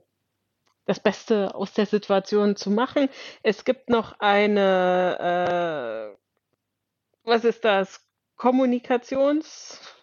das 0.85 0.99
Beste 0.99 1.55
aus 1.55 1.73
der 1.73 1.87
Situation 1.87 2.55
zu 2.55 2.69
machen. 2.69 3.09
Es 3.41 3.65
gibt 3.65 3.89
noch 3.89 4.19
eine, 4.19 6.13
äh, 6.13 6.17
was 7.23 7.43
ist 7.45 7.65
das? 7.65 8.01
Kommunikations 8.37 9.94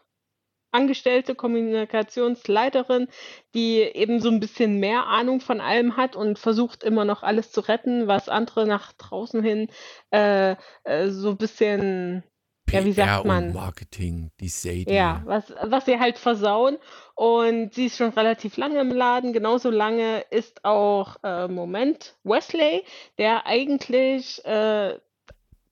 Angestellte, 0.73 1.35
Kommunikationsleiterin, 1.35 3.09
die 3.55 3.81
eben 3.81 4.21
so 4.21 4.31
ein 4.31 4.41
bisschen 4.41 4.81
mehr 4.81 5.07
Ahnung 5.07 5.41
von 5.41 5.61
allem 5.61 5.97
hat 5.97 6.17
und 6.17 6.39
versucht 6.39 6.83
immer 6.83 7.05
noch 7.05 7.23
alles 7.23 7.53
zu 7.53 7.61
retten, 7.61 8.09
was 8.09 8.29
andere 8.29 8.67
nach 8.67 8.93
draußen 8.95 9.43
hin 9.43 9.69
äh, 10.11 10.57
äh, 10.85 11.11
so 11.11 11.31
ein 11.31 11.37
bisschen, 11.37 12.25
ja, 12.71 12.85
wie 12.85 12.93
sagt 12.93 13.25
man? 13.25 13.49
und 13.49 13.55
Marketing, 13.55 14.31
die 14.41 14.49
Sadie. 14.49 14.87
Ja, 14.89 15.23
was, 15.27 15.53
was 15.63 15.85
sie 15.85 15.99
halt 15.99 16.19
versauen. 16.19 16.79
Und 17.15 17.75
sie 17.75 17.87
ist 17.87 17.99
schon 17.99 18.11
relativ 18.11 18.57
lange 18.57 18.81
im 18.81 18.91
Laden. 18.91 19.33
Genauso 19.33 19.71
lange 19.71 20.25
ist 20.31 20.65
auch, 20.65 21.17
äh, 21.23 21.49
Moment, 21.49 22.17
Wesley, 22.25 22.85
der 23.19 23.47
eigentlich 23.47 24.45
äh, 24.45 24.99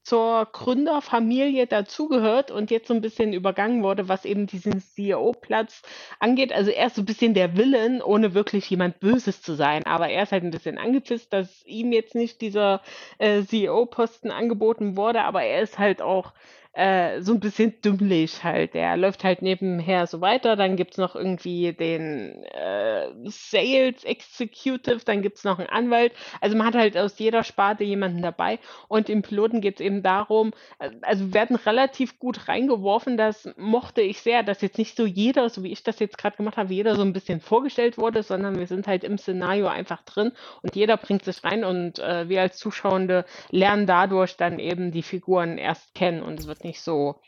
zur 0.02 0.46
Gründerfamilie 0.52 1.66
dazugehört 1.66 2.50
und 2.50 2.70
jetzt 2.70 2.88
so 2.88 2.94
ein 2.94 3.00
bisschen 3.00 3.32
übergangen 3.32 3.82
wurde, 3.82 4.08
was 4.08 4.24
eben 4.24 4.46
diesen 4.46 4.80
CEO-Platz 4.80 5.82
angeht. 6.18 6.52
Also 6.52 6.70
er 6.70 6.86
ist 6.86 6.96
so 6.96 7.02
ein 7.02 7.06
bisschen 7.06 7.34
der 7.34 7.56
Villain, 7.56 8.02
ohne 8.02 8.34
wirklich 8.34 8.68
jemand 8.70 9.00
Böses 9.00 9.42
zu 9.42 9.54
sein. 9.54 9.84
Aber 9.84 10.08
er 10.08 10.22
ist 10.22 10.32
halt 10.32 10.44
ein 10.44 10.50
bisschen 10.50 10.78
angepisst, 10.78 11.32
dass 11.32 11.64
ihm 11.66 11.92
jetzt 11.92 12.14
nicht 12.14 12.40
dieser 12.40 12.80
äh, 13.18 13.42
CEO-Posten 13.42 14.30
angeboten 14.30 14.96
wurde. 14.96 15.22
Aber 15.22 15.42
er 15.42 15.62
ist 15.62 15.78
halt 15.78 16.00
auch 16.02 16.32
äh, 16.72 17.20
so 17.20 17.32
ein 17.32 17.40
bisschen 17.40 17.80
dümmlich 17.82 18.44
halt. 18.44 18.74
Der 18.74 18.96
läuft 18.96 19.24
halt 19.24 19.42
nebenher 19.42 20.06
so 20.06 20.20
weiter. 20.20 20.56
Dann 20.56 20.76
gibt 20.76 20.92
es 20.92 20.98
noch 20.98 21.16
irgendwie 21.16 21.72
den 21.72 22.44
äh, 22.44 23.08
Sales 23.24 24.04
Executive, 24.04 25.00
dann 25.04 25.22
gibt 25.22 25.38
es 25.38 25.44
noch 25.44 25.58
einen 25.58 25.68
Anwalt. 25.68 26.12
Also 26.40 26.56
man 26.56 26.68
hat 26.68 26.74
halt 26.76 26.96
aus 26.96 27.18
jeder 27.18 27.42
Sparte 27.42 27.82
jemanden 27.84 28.22
dabei. 28.22 28.58
Und 28.88 29.08
im 29.08 29.22
Piloten 29.22 29.60
geht 29.60 29.80
es 29.80 29.84
eben 29.84 30.02
darum, 30.02 30.52
äh, 30.78 30.90
also 31.02 31.34
werden 31.34 31.56
relativ 31.56 32.18
gut 32.18 32.48
reingeworfen. 32.48 33.16
Das 33.16 33.48
mochte 33.56 34.00
ich 34.02 34.20
sehr, 34.20 34.42
dass 34.42 34.60
jetzt 34.60 34.78
nicht 34.78 34.96
so 34.96 35.06
jeder, 35.06 35.48
so 35.48 35.64
wie 35.64 35.72
ich 35.72 35.82
das 35.82 35.98
jetzt 35.98 36.18
gerade 36.18 36.36
gemacht 36.36 36.56
habe, 36.56 36.72
jeder 36.72 36.94
so 36.94 37.02
ein 37.02 37.12
bisschen 37.12 37.40
vorgestellt 37.40 37.98
wurde, 37.98 38.22
sondern 38.22 38.58
wir 38.58 38.66
sind 38.66 38.86
halt 38.86 39.02
im 39.02 39.18
Szenario 39.18 39.66
einfach 39.66 40.02
drin 40.02 40.32
und 40.62 40.76
jeder 40.76 40.96
bringt 40.96 41.24
sich 41.24 41.42
rein 41.42 41.64
und 41.64 41.98
äh, 41.98 42.28
wir 42.28 42.42
als 42.42 42.58
Zuschauende 42.58 43.24
lernen 43.50 43.86
dadurch 43.86 44.36
dann 44.36 44.58
eben 44.58 44.92
die 44.92 45.02
Figuren 45.02 45.58
erst 45.58 45.94
kennen 45.94 46.22
und 46.22 46.38
es 46.38 46.46
wird 46.46 46.59
nicht 46.64 46.80
so, 46.80 47.20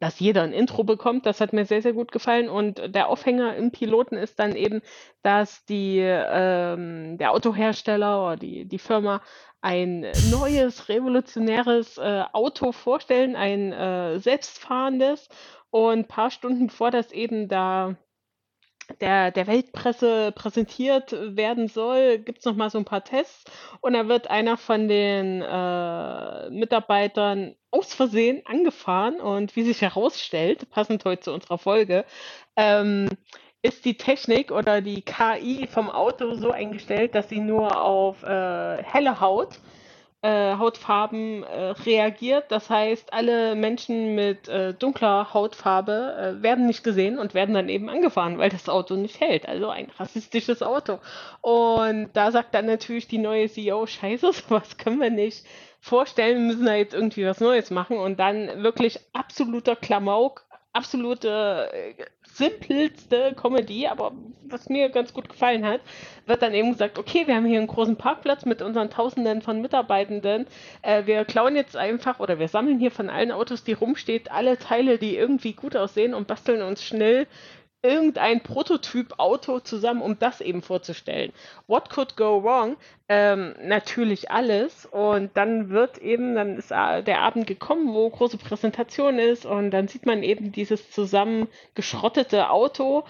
dass 0.00 0.20
jeder 0.20 0.42
ein 0.42 0.52
Intro 0.52 0.84
bekommt. 0.84 1.26
Das 1.26 1.40
hat 1.40 1.52
mir 1.52 1.64
sehr, 1.64 1.82
sehr 1.82 1.92
gut 1.92 2.12
gefallen. 2.12 2.48
Und 2.48 2.94
der 2.94 3.08
Aufhänger 3.08 3.56
im 3.56 3.70
Piloten 3.72 4.16
ist 4.16 4.38
dann 4.38 4.54
eben, 4.54 4.82
dass 5.22 5.64
die, 5.64 5.98
ähm, 5.98 7.18
der 7.18 7.32
Autohersteller 7.32 8.24
oder 8.24 8.36
die, 8.36 8.66
die 8.66 8.78
Firma 8.78 9.22
ein 9.60 10.06
neues, 10.30 10.88
revolutionäres 10.88 11.98
äh, 11.98 12.24
Auto 12.32 12.72
vorstellen, 12.72 13.36
ein 13.36 13.72
äh, 13.72 14.18
selbstfahrendes. 14.18 15.28
Und 15.70 16.00
ein 16.00 16.08
paar 16.08 16.30
Stunden 16.30 16.68
vor 16.68 16.90
das 16.90 17.12
eben 17.12 17.48
da 17.48 17.96
der, 19.00 19.30
der 19.30 19.46
Weltpresse 19.46 20.32
präsentiert 20.32 21.12
werden 21.36 21.68
soll, 21.68 22.18
gibt 22.18 22.40
es 22.40 22.44
nochmal 22.44 22.70
so 22.70 22.78
ein 22.78 22.84
paar 22.84 23.04
Tests. 23.04 23.44
Und 23.80 23.94
da 23.94 24.08
wird 24.08 24.28
einer 24.28 24.56
von 24.56 24.88
den 24.88 25.42
äh, 25.42 26.50
Mitarbeitern 26.50 27.54
aus 27.70 27.94
Versehen 27.94 28.42
angefahren. 28.44 29.20
Und 29.20 29.56
wie 29.56 29.62
sich 29.62 29.80
herausstellt, 29.80 30.70
passend 30.70 31.04
heute 31.04 31.22
zu 31.22 31.32
unserer 31.32 31.58
Folge, 31.58 32.04
ähm, 32.56 33.08
ist 33.62 33.84
die 33.84 33.96
Technik 33.96 34.50
oder 34.50 34.80
die 34.80 35.02
KI 35.02 35.68
vom 35.68 35.88
Auto 35.88 36.34
so 36.34 36.50
eingestellt, 36.50 37.14
dass 37.14 37.28
sie 37.28 37.40
nur 37.40 37.80
auf 37.80 38.22
äh, 38.24 38.82
helle 38.82 39.20
Haut 39.20 39.60
äh, 40.22 40.56
Hautfarben 40.56 41.42
äh, 41.42 41.70
reagiert. 41.84 42.46
Das 42.50 42.70
heißt, 42.70 43.12
alle 43.12 43.56
Menschen 43.56 44.14
mit 44.14 44.48
äh, 44.48 44.72
dunkler 44.72 45.34
Hautfarbe 45.34 46.36
äh, 46.38 46.42
werden 46.42 46.66
nicht 46.66 46.84
gesehen 46.84 47.18
und 47.18 47.34
werden 47.34 47.54
dann 47.54 47.68
eben 47.68 47.90
angefahren, 47.90 48.38
weil 48.38 48.48
das 48.48 48.68
Auto 48.68 48.94
nicht 48.94 49.20
hält. 49.20 49.48
Also 49.48 49.68
ein 49.68 49.90
rassistisches 49.98 50.62
Auto. 50.62 51.00
Und 51.40 52.10
da 52.12 52.30
sagt 52.30 52.54
dann 52.54 52.66
natürlich 52.66 53.08
die 53.08 53.18
neue 53.18 53.48
CEO, 53.48 53.86
scheiße, 53.86 54.32
sowas 54.48 54.78
können 54.78 55.00
wir 55.00 55.10
nicht 55.10 55.44
vorstellen, 55.80 56.38
wir 56.38 56.46
müssen 56.46 56.66
da 56.66 56.74
jetzt 56.74 56.94
irgendwie 56.94 57.26
was 57.26 57.40
Neues 57.40 57.70
machen. 57.72 57.98
Und 57.98 58.20
dann 58.20 58.62
wirklich 58.62 59.00
absoluter 59.12 59.74
Klamauk, 59.74 60.44
absolute 60.72 61.70
äh, 61.72 61.94
simpelste 62.24 63.34
Comedy, 63.34 63.86
aber 63.86 64.12
was 64.44 64.68
mir 64.68 64.88
ganz 64.88 65.12
gut 65.12 65.28
gefallen 65.28 65.66
hat, 65.66 65.80
wird 66.26 66.42
dann 66.42 66.54
eben 66.54 66.72
gesagt, 66.72 66.98
okay, 66.98 67.26
wir 67.26 67.34
haben 67.34 67.46
hier 67.46 67.58
einen 67.58 67.66
großen 67.66 67.96
Parkplatz 67.96 68.44
mit 68.44 68.62
unseren 68.62 68.90
Tausenden 68.90 69.42
von 69.42 69.60
Mitarbeitenden. 69.60 70.46
Äh, 70.80 71.06
wir 71.06 71.24
klauen 71.24 71.56
jetzt 71.56 71.76
einfach 71.76 72.20
oder 72.20 72.38
wir 72.38 72.48
sammeln 72.48 72.78
hier 72.78 72.90
von 72.90 73.10
allen 73.10 73.32
Autos, 73.32 73.64
die 73.64 73.74
rumsteht, 73.74 74.30
alle 74.30 74.58
Teile, 74.58 74.98
die 74.98 75.16
irgendwie 75.16 75.52
gut 75.52 75.76
aussehen 75.76 76.14
und 76.14 76.26
basteln 76.26 76.62
uns 76.62 76.82
schnell 76.82 77.26
irgendein 77.82 78.40
Prototyp-Auto 78.42 79.60
zusammen, 79.60 80.02
um 80.02 80.18
das 80.18 80.40
eben 80.40 80.62
vorzustellen. 80.62 81.32
What 81.66 81.90
could 81.90 82.16
go 82.16 82.42
wrong? 82.42 82.76
Ähm, 83.08 83.54
natürlich 83.62 84.30
alles. 84.30 84.86
Und 84.86 85.36
dann 85.36 85.70
wird 85.70 85.98
eben, 85.98 86.34
dann 86.34 86.56
ist 86.56 86.70
der 86.70 87.20
Abend 87.20 87.46
gekommen, 87.46 87.92
wo 87.92 88.08
große 88.08 88.38
Präsentation 88.38 89.18
ist 89.18 89.44
und 89.44 89.70
dann 89.72 89.88
sieht 89.88 90.06
man 90.06 90.22
eben 90.22 90.52
dieses 90.52 90.90
zusammengeschrottete 90.92 92.50
Auto, 92.50 93.04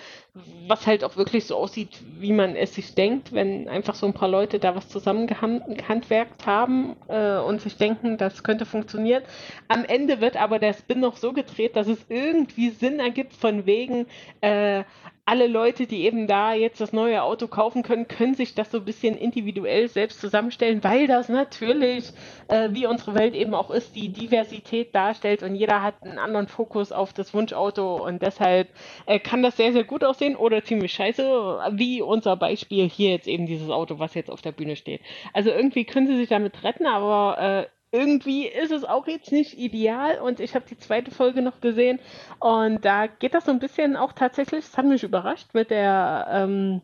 was 0.66 0.87
halt 0.87 1.05
auch 1.05 1.16
wirklich 1.16 1.47
so 1.47 1.57
aussieht, 1.57 2.01
wie 2.18 2.33
man 2.33 2.57
es 2.57 2.74
sich 2.74 2.95
denkt, 2.95 3.35
wenn 3.35 3.68
einfach 3.68 3.95
so 3.95 4.07
ein 4.07 4.14
paar 4.14 4.28
Leute 4.28 4.59
da 4.59 4.74
was 4.74 4.89
zusammengehandwerkt 4.89 6.47
haben 6.47 6.97
äh, 7.09 7.37
und 7.37 7.61
sich 7.61 7.76
denken, 7.76 8.16
das 8.16 8.43
könnte 8.43 8.64
funktionieren. 8.64 9.22
Am 9.68 9.85
Ende 9.85 10.22
wird 10.22 10.37
aber 10.37 10.59
der 10.59 10.72
Spin 10.72 11.01
noch 11.01 11.18
so 11.18 11.35
gedreht, 11.35 11.76
dass 11.76 11.87
es 11.87 12.07
irgendwie 12.09 12.70
Sinn 12.70 12.99
ergibt 12.99 13.35
von 13.35 13.66
wegen, 13.66 14.07
äh, 14.41 14.85
alle 15.24 15.46
Leute, 15.46 15.86
die 15.86 16.04
eben 16.04 16.26
da 16.26 16.52
jetzt 16.52 16.80
das 16.80 16.92
neue 16.92 17.22
Auto 17.22 17.46
kaufen 17.46 17.84
können, 17.84 18.08
können 18.08 18.34
sich 18.34 18.54
das 18.54 18.72
so 18.72 18.78
ein 18.78 18.84
bisschen 18.84 19.16
individuell 19.16 19.88
selbst 19.88 20.20
zusammenstellen, 20.20 20.82
weil 20.82 21.06
das 21.06 21.28
natürlich, 21.28 22.10
äh, 22.48 22.70
wie 22.72 22.86
unsere 22.86 23.14
Welt 23.14 23.34
eben 23.34 23.54
auch 23.54 23.70
ist, 23.70 23.94
die 23.94 24.08
Diversität 24.08 24.94
darstellt 24.94 25.44
und 25.44 25.54
jeder 25.54 25.80
hat 25.80 26.02
einen 26.02 26.18
anderen 26.18 26.48
Fokus 26.48 26.90
auf 26.90 27.12
das 27.12 27.32
Wunschauto 27.34 28.04
und 28.04 28.20
deshalb 28.20 28.68
äh, 29.06 29.20
kann 29.20 29.44
das 29.44 29.56
sehr, 29.56 29.72
sehr 29.72 29.84
gut 29.84 30.02
aussehen 30.02 30.34
oder 30.34 30.64
ziemlich 30.64 30.92
scheiße, 30.92 31.22
wie 31.72 32.02
unser 32.02 32.36
Beispiel 32.36 32.88
hier 32.88 33.10
jetzt 33.10 33.28
eben 33.28 33.46
dieses 33.46 33.70
Auto, 33.70 34.00
was 34.00 34.14
jetzt 34.14 34.30
auf 34.30 34.42
der 34.42 34.52
Bühne 34.52 34.74
steht. 34.74 35.02
Also 35.32 35.50
irgendwie 35.50 35.84
können 35.84 36.08
sie 36.08 36.16
sich 36.16 36.30
damit 36.30 36.64
retten, 36.64 36.86
aber 36.86 37.38
äh, 37.38 37.66
irgendwie 37.93 38.47
ist 38.47 38.72
es 38.72 38.84
auch 38.84 39.07
jetzt 39.07 39.30
nicht 39.32 39.59
ideal 39.59 40.18
und 40.18 40.40
ich 40.40 40.55
habe 40.55 40.64
die 40.68 40.78
zweite 40.78 41.11
Folge 41.11 41.43
noch 41.43 41.61
gesehen 41.61 42.01
und 42.40 42.84
da 42.84 43.07
geht 43.07 43.34
das 43.34 43.45
so 43.45 43.53
ein 43.53 43.59
bisschen 43.59 43.97
auch 43.97 44.12
tatsächlich, 44.12 44.64
das 44.64 44.76
hat 44.78 44.86
mich 44.86 45.05
überrascht 45.05 45.49
mit 45.53 45.70
der 45.70 46.26
ähm, 46.30 46.80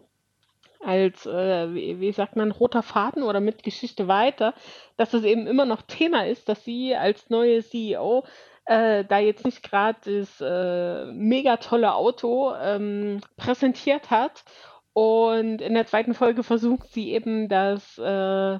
als, 0.80 1.26
äh, 1.26 1.74
wie, 1.74 1.98
wie, 2.00 2.12
sagt 2.12 2.36
man, 2.36 2.52
roter 2.52 2.82
Faden 2.82 3.22
oder 3.22 3.40
mit 3.40 3.62
Geschichte 3.62 4.06
weiter, 4.06 4.54
dass 4.96 5.14
es 5.14 5.24
eben 5.24 5.46
immer 5.46 5.64
noch 5.64 5.82
Thema 5.82 6.26
ist, 6.26 6.48
dass 6.48 6.64
sie 6.64 6.94
als 6.94 7.30
neue 7.30 7.62
CEO 7.64 8.24
äh, 8.66 9.04
da 9.04 9.18
jetzt 9.18 9.44
nicht 9.44 9.62
gerade 9.62 9.98
das 10.04 10.40
äh, 10.40 11.06
mega 11.12 11.56
tolle 11.56 11.94
Auto 11.94 12.54
ähm, 12.54 13.20
präsentiert 13.36 14.10
hat 14.10 14.44
und 14.92 15.62
in 15.62 15.74
der 15.74 15.86
zweiten 15.86 16.14
Folge 16.14 16.42
versucht 16.42 16.92
sie 16.92 17.12
eben 17.12 17.48
das 17.48 17.98
äh, 17.98 18.58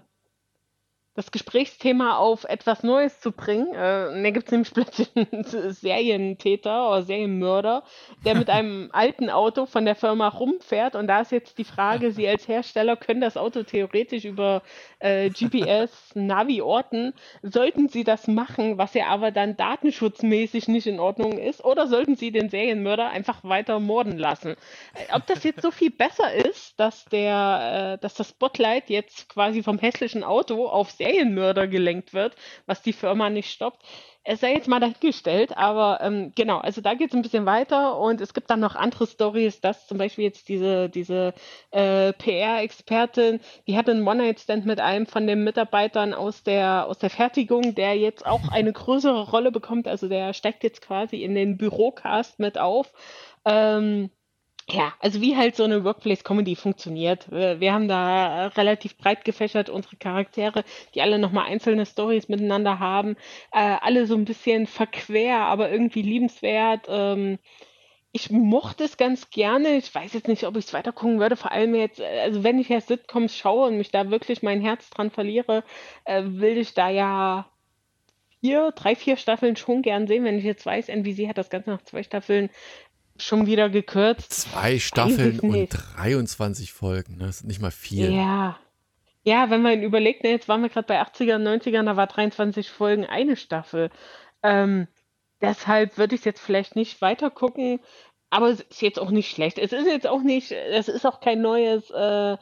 das 1.18 1.32
Gesprächsthema 1.32 2.16
auf 2.16 2.44
etwas 2.44 2.84
Neues 2.84 3.18
zu 3.18 3.32
bringen. 3.32 3.74
Äh, 3.74 4.22
da 4.22 4.30
gibt 4.30 4.46
es 4.46 4.52
nämlich 4.52 4.70
plötzlich 4.72 5.10
einen 5.16 5.42
Serientäter 5.42 6.88
oder 6.88 7.02
Serienmörder, 7.02 7.82
der 8.24 8.36
mit 8.36 8.48
einem 8.48 8.88
alten 8.92 9.28
Auto 9.28 9.66
von 9.66 9.84
der 9.84 9.96
Firma 9.96 10.28
rumfährt. 10.28 10.94
Und 10.94 11.08
da 11.08 11.20
ist 11.20 11.32
jetzt 11.32 11.58
die 11.58 11.64
Frage, 11.64 12.12
Sie 12.12 12.28
als 12.28 12.46
Hersteller 12.46 12.96
können 12.96 13.20
das 13.20 13.36
Auto 13.36 13.64
theoretisch 13.64 14.24
über 14.24 14.62
äh, 15.00 15.30
GPS, 15.30 15.90
Navi 16.14 16.62
orten. 16.62 17.12
Sollten 17.42 17.88
Sie 17.88 18.04
das 18.04 18.28
machen, 18.28 18.78
was 18.78 18.94
ja 18.94 19.08
aber 19.08 19.32
dann 19.32 19.56
datenschutzmäßig 19.56 20.68
nicht 20.68 20.86
in 20.86 21.00
Ordnung 21.00 21.36
ist, 21.36 21.64
oder 21.64 21.88
sollten 21.88 22.14
Sie 22.14 22.30
den 22.30 22.48
Serienmörder 22.48 23.10
einfach 23.10 23.42
weiter 23.42 23.80
morden 23.80 24.18
lassen? 24.18 24.50
Äh, 24.94 25.16
ob 25.16 25.26
das 25.26 25.42
jetzt 25.42 25.62
so 25.62 25.72
viel 25.72 25.90
besser 25.90 26.32
ist, 26.32 26.78
dass 26.78 27.06
der, 27.06 27.96
äh, 27.96 28.00
dass 28.00 28.14
das 28.14 28.28
Spotlight 28.28 28.88
jetzt 28.88 29.28
quasi 29.28 29.64
vom 29.64 29.80
hässlichen 29.80 30.22
Auto 30.22 30.68
auf 30.68 30.92
Serien 30.92 31.07
Serienmörder 31.08 31.66
gelenkt 31.66 32.12
wird, 32.12 32.34
was 32.66 32.82
die 32.82 32.92
Firma 32.92 33.30
nicht 33.30 33.50
stoppt. 33.50 33.82
Es 34.24 34.40
sei 34.40 34.52
jetzt 34.52 34.68
mal 34.68 34.80
dahingestellt, 34.80 35.56
aber 35.56 36.00
ähm, 36.02 36.32
genau, 36.34 36.58
also 36.58 36.82
da 36.82 36.92
geht 36.92 37.10
es 37.10 37.16
ein 37.16 37.22
bisschen 37.22 37.46
weiter 37.46 37.98
und 37.98 38.20
es 38.20 38.34
gibt 38.34 38.50
dann 38.50 38.60
noch 38.60 38.76
andere 38.76 39.06
Stories, 39.06 39.62
dass 39.62 39.86
zum 39.86 39.96
Beispiel 39.96 40.24
jetzt 40.24 40.50
diese, 40.50 40.90
diese 40.90 41.32
äh, 41.70 42.12
PR-Expertin, 42.12 43.40
die 43.66 43.78
hat 43.78 43.88
einen 43.88 44.06
One-Night-Stand 44.06 44.66
mit 44.66 44.80
einem 44.80 45.06
von 45.06 45.26
den 45.26 45.44
Mitarbeitern 45.44 46.12
aus 46.12 46.42
der, 46.42 46.86
aus 46.88 46.98
der 46.98 47.08
Fertigung, 47.08 47.74
der 47.74 47.96
jetzt 47.96 48.26
auch 48.26 48.48
eine 48.52 48.72
größere 48.72 49.30
Rolle 49.30 49.50
bekommt, 49.50 49.88
also 49.88 50.08
der 50.08 50.34
steigt 50.34 50.62
jetzt 50.62 50.82
quasi 50.82 51.22
in 51.22 51.34
den 51.34 51.56
Bürocast 51.56 52.38
mit 52.38 52.58
auf. 52.58 52.92
Ähm, 53.46 54.10
ja, 54.70 54.92
also 55.00 55.20
wie 55.22 55.36
halt 55.36 55.56
so 55.56 55.64
eine 55.64 55.82
Workplace-Comedy 55.84 56.54
funktioniert. 56.54 57.30
Wir 57.30 57.72
haben 57.72 57.88
da 57.88 58.48
relativ 58.48 58.98
breit 58.98 59.24
gefächert 59.24 59.70
unsere 59.70 59.96
Charaktere, 59.96 60.62
die 60.94 61.00
alle 61.00 61.18
nochmal 61.18 61.46
einzelne 61.46 61.86
Stories 61.86 62.28
miteinander 62.28 62.78
haben, 62.78 63.16
äh, 63.52 63.76
alle 63.80 64.06
so 64.06 64.14
ein 64.14 64.26
bisschen 64.26 64.66
verquer, 64.66 65.38
aber 65.38 65.70
irgendwie 65.70 66.02
liebenswert. 66.02 66.86
Ähm, 66.88 67.38
ich 68.12 68.30
mochte 68.30 68.84
es 68.84 68.96
ganz 68.96 69.30
gerne. 69.30 69.76
Ich 69.76 69.94
weiß 69.94 70.12
jetzt 70.12 70.28
nicht, 70.28 70.44
ob 70.44 70.56
ich 70.56 70.66
es 70.66 70.72
weiter 70.74 70.92
gucken 70.92 71.20
würde. 71.20 71.36
Vor 71.36 71.52
allem 71.52 71.74
jetzt, 71.74 72.00
äh, 72.00 72.20
also 72.20 72.44
wenn 72.44 72.58
ich 72.58 72.68
ja 72.68 72.80
Sitcoms 72.80 73.36
schaue 73.36 73.68
und 73.68 73.78
mich 73.78 73.90
da 73.90 74.10
wirklich 74.10 74.42
mein 74.42 74.60
Herz 74.60 74.90
dran 74.90 75.10
verliere, 75.10 75.64
äh, 76.04 76.22
will 76.24 76.58
ich 76.58 76.74
da 76.74 76.90
ja 76.90 77.46
vier, 78.40 78.72
drei, 78.72 78.94
vier 78.94 79.16
Staffeln 79.16 79.56
schon 79.56 79.82
gern 79.82 80.06
sehen. 80.06 80.24
Wenn 80.24 80.38
ich 80.38 80.44
jetzt 80.44 80.64
weiß, 80.64 80.88
NBC 80.88 81.28
hat 81.28 81.38
das 81.38 81.50
Ganze 81.50 81.70
nach 81.70 81.82
zwei 81.82 82.02
Staffeln 82.02 82.50
schon 83.18 83.46
wieder 83.46 83.68
gekürzt. 83.68 84.32
Zwei 84.32 84.78
Staffeln 84.78 85.40
und 85.40 85.68
23 85.96 86.72
Folgen, 86.72 87.18
ne? 87.18 87.26
das 87.26 87.40
ist 87.40 87.46
nicht 87.46 87.60
mal 87.60 87.70
viel. 87.70 88.12
Ja. 88.12 88.58
Ja, 89.24 89.50
wenn 89.50 89.60
man 89.60 89.82
überlegt, 89.82 90.24
ne, 90.24 90.30
jetzt 90.30 90.48
waren 90.48 90.62
wir 90.62 90.70
gerade 90.70 90.86
bei 90.86 91.02
80ern, 91.02 91.42
90ern, 91.42 91.84
da 91.84 91.96
war 91.96 92.06
23 92.06 92.70
Folgen 92.70 93.04
eine 93.04 93.36
Staffel. 93.36 93.90
Ähm, 94.42 94.88
deshalb 95.42 95.98
würde 95.98 96.14
ich 96.14 96.24
jetzt 96.24 96.40
vielleicht 96.40 96.76
nicht 96.76 97.02
weiter 97.02 97.30
gucken, 97.30 97.80
aber 98.30 98.48
es 98.48 98.60
ist 98.60 98.80
jetzt 98.80 98.98
auch 98.98 99.10
nicht 99.10 99.30
schlecht. 99.30 99.58
Es 99.58 99.72
ist 99.72 99.86
jetzt 99.86 100.06
auch 100.06 100.22
nicht, 100.22 100.52
es 100.52 100.88
ist 100.88 101.06
auch 101.06 101.20
kein 101.20 101.42
neues 101.42 101.90
äh, 101.90 102.36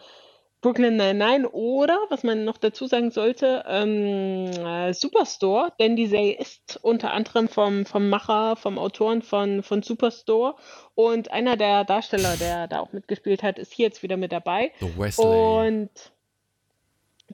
Brooklyn 0.62 0.96
Nine-Nine 0.96 1.48
oder, 1.50 1.98
was 2.08 2.22
man 2.22 2.44
noch 2.44 2.56
dazu 2.56 2.86
sagen 2.86 3.10
sollte, 3.10 3.64
ähm, 3.68 4.46
äh, 4.46 4.92
Superstore, 4.92 5.72
denn 5.78 5.96
die 5.96 6.06
Serie 6.06 6.38
ist 6.38 6.78
unter 6.82 7.12
anderem 7.12 7.48
vom, 7.48 7.86
vom 7.86 8.08
Macher, 8.08 8.56
vom 8.56 8.78
Autoren 8.78 9.22
von, 9.22 9.62
von 9.62 9.82
Superstore 9.82 10.56
und 10.94 11.30
einer 11.30 11.56
der 11.56 11.84
Darsteller, 11.84 12.36
der 12.36 12.68
da 12.68 12.80
auch 12.80 12.92
mitgespielt 12.92 13.42
hat, 13.42 13.58
ist 13.58 13.72
hier 13.72 13.86
jetzt 13.86 14.02
wieder 14.02 14.16
mit 14.16 14.32
dabei. 14.32 14.72
The 14.80 14.98
Wesley. 14.98 15.26
Und 15.26 15.90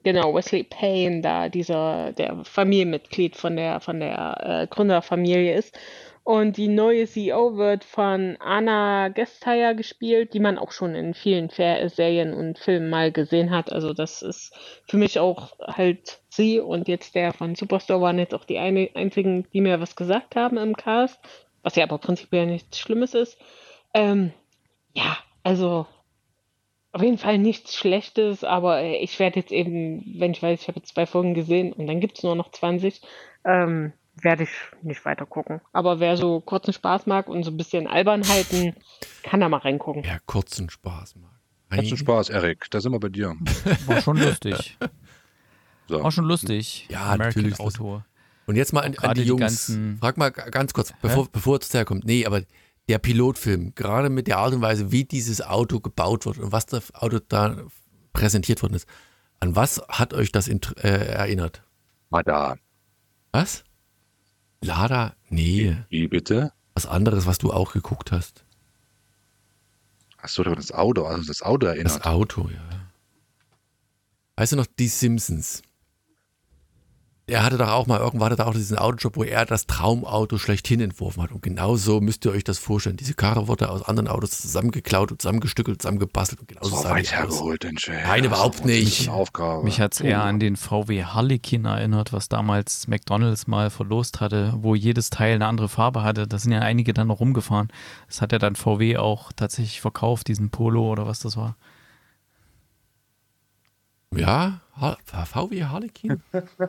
genau, 0.03 0.35
Wesley 0.35 0.64
Payne, 0.64 1.23
da 1.23 1.49
dieser, 1.49 2.12
der 2.12 2.45
Familienmitglied 2.45 3.37
von 3.37 3.57
der, 3.57 3.81
von 3.81 4.01
der 4.01 4.62
äh, 4.62 4.66
Gründerfamilie 4.66 5.55
ist. 5.55 5.79
Und 6.25 6.57
die 6.57 6.68
neue 6.68 7.07
CEO 7.07 7.57
wird 7.57 7.83
von 7.83 8.37
Anna 8.39 9.09
Gesteyer 9.09 9.75
gespielt, 9.75 10.35
die 10.35 10.41
man 10.41 10.57
auch 10.57 10.70
schon 10.70 10.95
in 10.95 11.14
vielen 11.14 11.51
Fer 11.51 11.89
Serien 11.89 12.33
und 12.33 12.61
Filmen 12.61 12.91
mal 12.91 13.11
gesehen 13.11 13.51
hat. 13.51 13.73
Also 13.73 13.93
das 13.93 14.23
ist 14.23 14.55
für 14.87 14.99
mich 14.99 15.18
auch 15.18 15.59
halt 15.61 16.20
sie 16.29 16.61
und 16.61 16.87
jetzt 16.87 17.16
der 17.16 17.33
von 17.33 17.57
Superstore 17.57 18.01
waren 18.01 18.20
jetzt 18.20 18.35
auch 18.35 18.45
die 18.45 18.59
eine, 18.59 18.91
einzigen, 18.95 19.49
die 19.53 19.61
mir 19.61 19.81
was 19.81 19.97
gesagt 19.97 20.37
haben 20.37 20.59
im 20.59 20.77
Cast, 20.77 21.18
was 21.64 21.75
ja 21.75 21.83
aber 21.83 21.99
prinzipiell 21.99 22.47
nichts 22.47 22.79
Schlimmes 22.79 23.14
ist. 23.14 23.37
Ähm, 23.93 24.33
ja, 24.95 25.18
also 25.43 25.87
auf 26.93 27.03
jeden 27.03 27.18
Fall 27.18 27.39
nichts 27.39 27.75
Schlechtes, 27.75 28.45
aber 28.45 28.81
äh, 28.81 28.97
ich 28.99 29.18
werde 29.18 29.41
jetzt 29.41 29.51
eben, 29.51 30.05
wenn 30.18 30.31
ich 30.31 30.43
weiß, 30.43 30.61
ich 30.61 30.68
habe 30.68 30.79
jetzt 30.79 30.95
zwei 30.95 31.07
Folgen 31.07 31.35
gesehen 31.35 31.73
und 31.73 31.89
dann 31.89 32.01
gibt 32.01 32.18
es 32.18 32.23
nur 32.23 32.37
noch 32.37 32.53
20, 32.53 33.01
ähm, 33.45 33.93
werde 34.21 34.45
ich 34.45 34.51
nicht 34.83 35.05
weiter 35.05 35.27
gucken. 35.27 35.61
Aber 35.73 36.01
wer 36.01 36.17
so 36.17 36.41
kurzen 36.41 36.73
Spaß 36.73 37.07
mag 37.07 37.29
und 37.29 37.45
so 37.45 37.51
ein 37.51 37.57
bisschen 37.57 37.87
Albernheiten, 37.87 38.75
kann 39.23 39.41
da 39.41 39.49
mal 39.49 39.59
reingucken. 39.59 40.03
Ja, 40.05 40.19
kurzen 40.27 40.71
Spaß 40.71 41.17
mag. 41.17 41.31
Kurzen 41.75 41.97
Spaß, 41.97 42.29
Erik. 42.29 42.71
Da 42.71 42.81
sind 42.81 42.93
wir 42.93 43.01
bei 43.01 43.09
dir. 43.09 43.35
War 43.87 44.01
schon 44.03 44.17
lustig. 44.19 44.77
So. 45.89 46.03
War 46.03 46.13
schon 46.13 46.25
lustig. 46.25 46.87
Ja, 46.91 47.11
American 47.11 47.43
natürlich 47.43 47.61
Autor. 47.61 48.07
Und 48.47 48.57
jetzt 48.57 48.73
mal 48.73 48.81
an, 48.83 48.95
an 48.99 49.15
die 49.15 49.23
die 49.23 49.29
Jungs. 49.29 49.41
ganzen- 49.41 49.99
Frag 49.99 50.17
mal 50.17 50.31
ganz 50.31 50.73
kurz, 50.73 50.95
bevor, 51.03 51.29
bevor 51.31 51.59
es 51.61 51.75
herkommt. 51.75 52.05
Nee, 52.05 52.25
aber 52.25 52.43
der 52.89 52.99
Pilotfilm, 52.99 53.75
gerade 53.75 54.09
mit 54.09 54.27
der 54.27 54.39
Art 54.39 54.55
und 54.55 54.63
Weise, 54.63 54.93
wie 54.93 55.05
dieses 55.05 55.43
Auto 55.43 55.81
gebaut 55.81 56.25
wird 56.25 56.39
und 56.39 56.53
was 56.53 56.67
das 56.67 56.95
Auto 56.95 57.19
da 57.29 57.57
präsentiert 58.13 58.63
worden 58.63 58.75
ist, 58.75 58.89
an 59.41 59.57
was 59.57 59.83
hat 59.89 60.15
euch 60.15 60.33
das 60.33 60.49
äh, 60.49 60.59
erinnert? 60.83 61.63
Mal 62.11 62.23
da. 62.23 62.57
Was? 63.33 63.65
Lada? 64.63 65.15
Nee, 65.29 65.77
Wie 65.91 66.09
bitte? 66.09 66.53
was 66.75 66.87
anderes, 66.87 67.27
was 67.27 67.37
du 67.39 67.53
auch 67.53 67.73
geguckt 67.73 68.13
hast. 68.13 68.45
Doch 70.37 70.55
das 70.57 70.73
Auto, 70.73 71.05
also 71.05 71.25
das 71.27 71.43
Auto 71.43 71.67
Das 71.67 71.75
erinnert? 71.77 72.07
Auto, 72.07 72.49
ja. 72.49 72.61
Weißt 74.37 74.53
du 74.53 74.57
noch, 74.57 74.67
die 74.67 74.89
Simpsons? 74.89 75.63
Er 77.33 77.45
hatte 77.45 77.57
doch 77.57 77.70
auch 77.70 77.87
mal, 77.87 77.99
irgendwann 77.99 78.30
hatte 78.30 78.43
er 78.43 78.49
auch 78.49 78.53
diesen 78.53 78.76
Autojob, 78.76 79.16
wo 79.16 79.24
er 79.24 79.47
das 79.47 79.66
Traumauto 79.66 80.37
schlechthin 80.37 80.83
entworfen 80.83 81.22
hat. 81.22 81.33
Und 81.33 81.43
genauso 81.43 82.03
müsst 82.03 82.26
ihr 82.26 82.30
euch 82.30 82.45
das 82.45 82.59
vorstellen. 82.59 82.99
Diese 82.99 83.14
Karre 83.14 83.49
wurde 83.49 83.70
aus 83.70 83.83
anderen 83.89 84.09
Autos 84.09 84.43
zusammengeklaut 84.43 85.12
und 85.12 85.22
zusammengestückelt, 85.22 85.80
zusammengebastelt 85.80 86.41
und 86.41 86.49
genauso 86.49 86.76
so 86.76 86.83
sah 86.83 86.91
weit 86.91 87.11
hergeholt, 87.11 87.62
den 87.62 87.78
Chef. 87.78 88.07
Nein, 88.07 88.24
überhaupt 88.24 88.66
nicht. 88.66 89.11
Mich 89.62 89.80
hat 89.80 89.95
es 89.95 90.01
eher 90.01 90.22
an 90.22 90.41
den 90.41 90.57
VW 90.57 91.05
Harlequin 91.05 91.64
erinnert, 91.64 92.12
was 92.12 92.28
damals 92.28 92.87
McDonalds 92.87 93.47
mal 93.47 93.70
verlost 93.70 94.20
hatte, 94.20 94.53
wo 94.59 94.74
jedes 94.74 95.09
Teil 95.09 95.37
eine 95.37 95.47
andere 95.47 95.70
Farbe 95.70 96.03
hatte. 96.03 96.26
Da 96.26 96.39
sind 96.39 96.53
ja 96.53 96.59
einige 96.59 96.93
dann 96.93 97.09
noch 97.09 97.20
rumgefahren. 97.20 97.68
Das 98.09 98.20
hat 98.20 98.33
ja 98.33 98.39
dann 98.39 98.57
VW 98.57 98.99
auch 98.99 99.33
tatsächlich 99.33 99.80
verkauft, 99.80 100.28
diesen 100.28 100.51
Polo 100.51 100.87
oder 100.93 101.07
was 101.07 101.20
das 101.20 101.39
war. 101.39 101.57
Ja, 104.14 104.61
VW 104.77 105.64
Harlequin? 105.64 106.23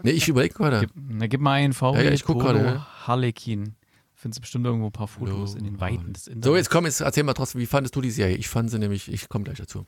nee, 0.03 0.11
ich 0.11 0.27
überlege 0.27 0.53
gerade. 0.53 0.81
Gib, 0.81 0.91
na, 0.95 1.27
gib 1.27 1.41
mal 1.41 1.53
einen 1.53 1.73
VW 1.73 2.03
Ja, 2.03 2.11
ich 2.11 2.23
guck 2.23 2.39
Polo. 2.39 2.81
Harlequin. 3.07 3.75
Findest 4.13 4.39
du 4.39 4.41
bestimmt 4.41 4.65
irgendwo 4.65 4.87
ein 4.87 4.91
paar 4.91 5.07
Fotos 5.07 5.55
in 5.55 5.65
den 5.65 5.79
Weiten 5.81 6.13
des 6.13 6.27
Internets. 6.27 6.45
So, 6.47 6.55
jetzt 6.55 6.69
komm, 6.69 6.85
jetzt 6.85 7.01
erzähl 7.01 7.23
mal 7.23 7.33
trotzdem, 7.33 7.59
wie 7.61 7.65
fandest 7.65 7.95
du 7.95 8.01
die 8.01 8.11
Serie? 8.11 8.37
Ich 8.37 8.47
fand 8.47 8.71
sie 8.71 8.79
nämlich, 8.79 9.11
ich 9.11 9.27
komme 9.27 9.43
gleich 9.43 9.57
dazu. 9.57 9.85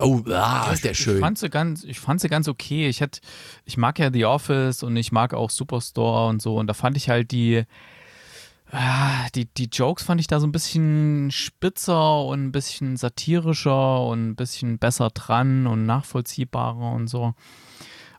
Oh, 0.00 0.22
ah, 0.30 0.70
ist 0.72 0.84
der 0.84 0.92
Ich 0.92 0.98
schön. 0.98 1.18
fand 1.20 1.38
sie 1.38 1.50
ganz, 1.50 1.84
ich 1.84 1.98
fand 2.00 2.20
sie 2.20 2.28
ganz 2.28 2.46
okay. 2.48 2.88
Ich 2.88 3.00
hätte, 3.00 3.20
ich 3.64 3.76
mag 3.76 3.98
ja 3.98 4.12
The 4.12 4.24
Office 4.26 4.82
und 4.82 4.96
ich 4.96 5.10
mag 5.12 5.34
auch 5.34 5.50
Superstore 5.50 6.28
und 6.28 6.40
so. 6.40 6.56
Und 6.56 6.68
da 6.68 6.74
fand 6.74 6.96
ich 6.96 7.08
halt 7.08 7.30
die, 7.32 7.64
die, 9.34 9.46
die 9.46 9.68
Jokes 9.72 10.02
fand 10.02 10.20
ich 10.20 10.26
da 10.26 10.40
so 10.40 10.46
ein 10.46 10.52
bisschen 10.52 11.30
spitzer 11.30 12.24
und 12.24 12.46
ein 12.46 12.52
bisschen 12.52 12.96
satirischer 12.96 14.04
und 14.06 14.30
ein 14.30 14.36
bisschen 14.36 14.78
besser 14.78 15.08
dran 15.10 15.66
und 15.66 15.86
nachvollziehbarer 15.86 16.92
und 16.92 17.08
so. 17.08 17.34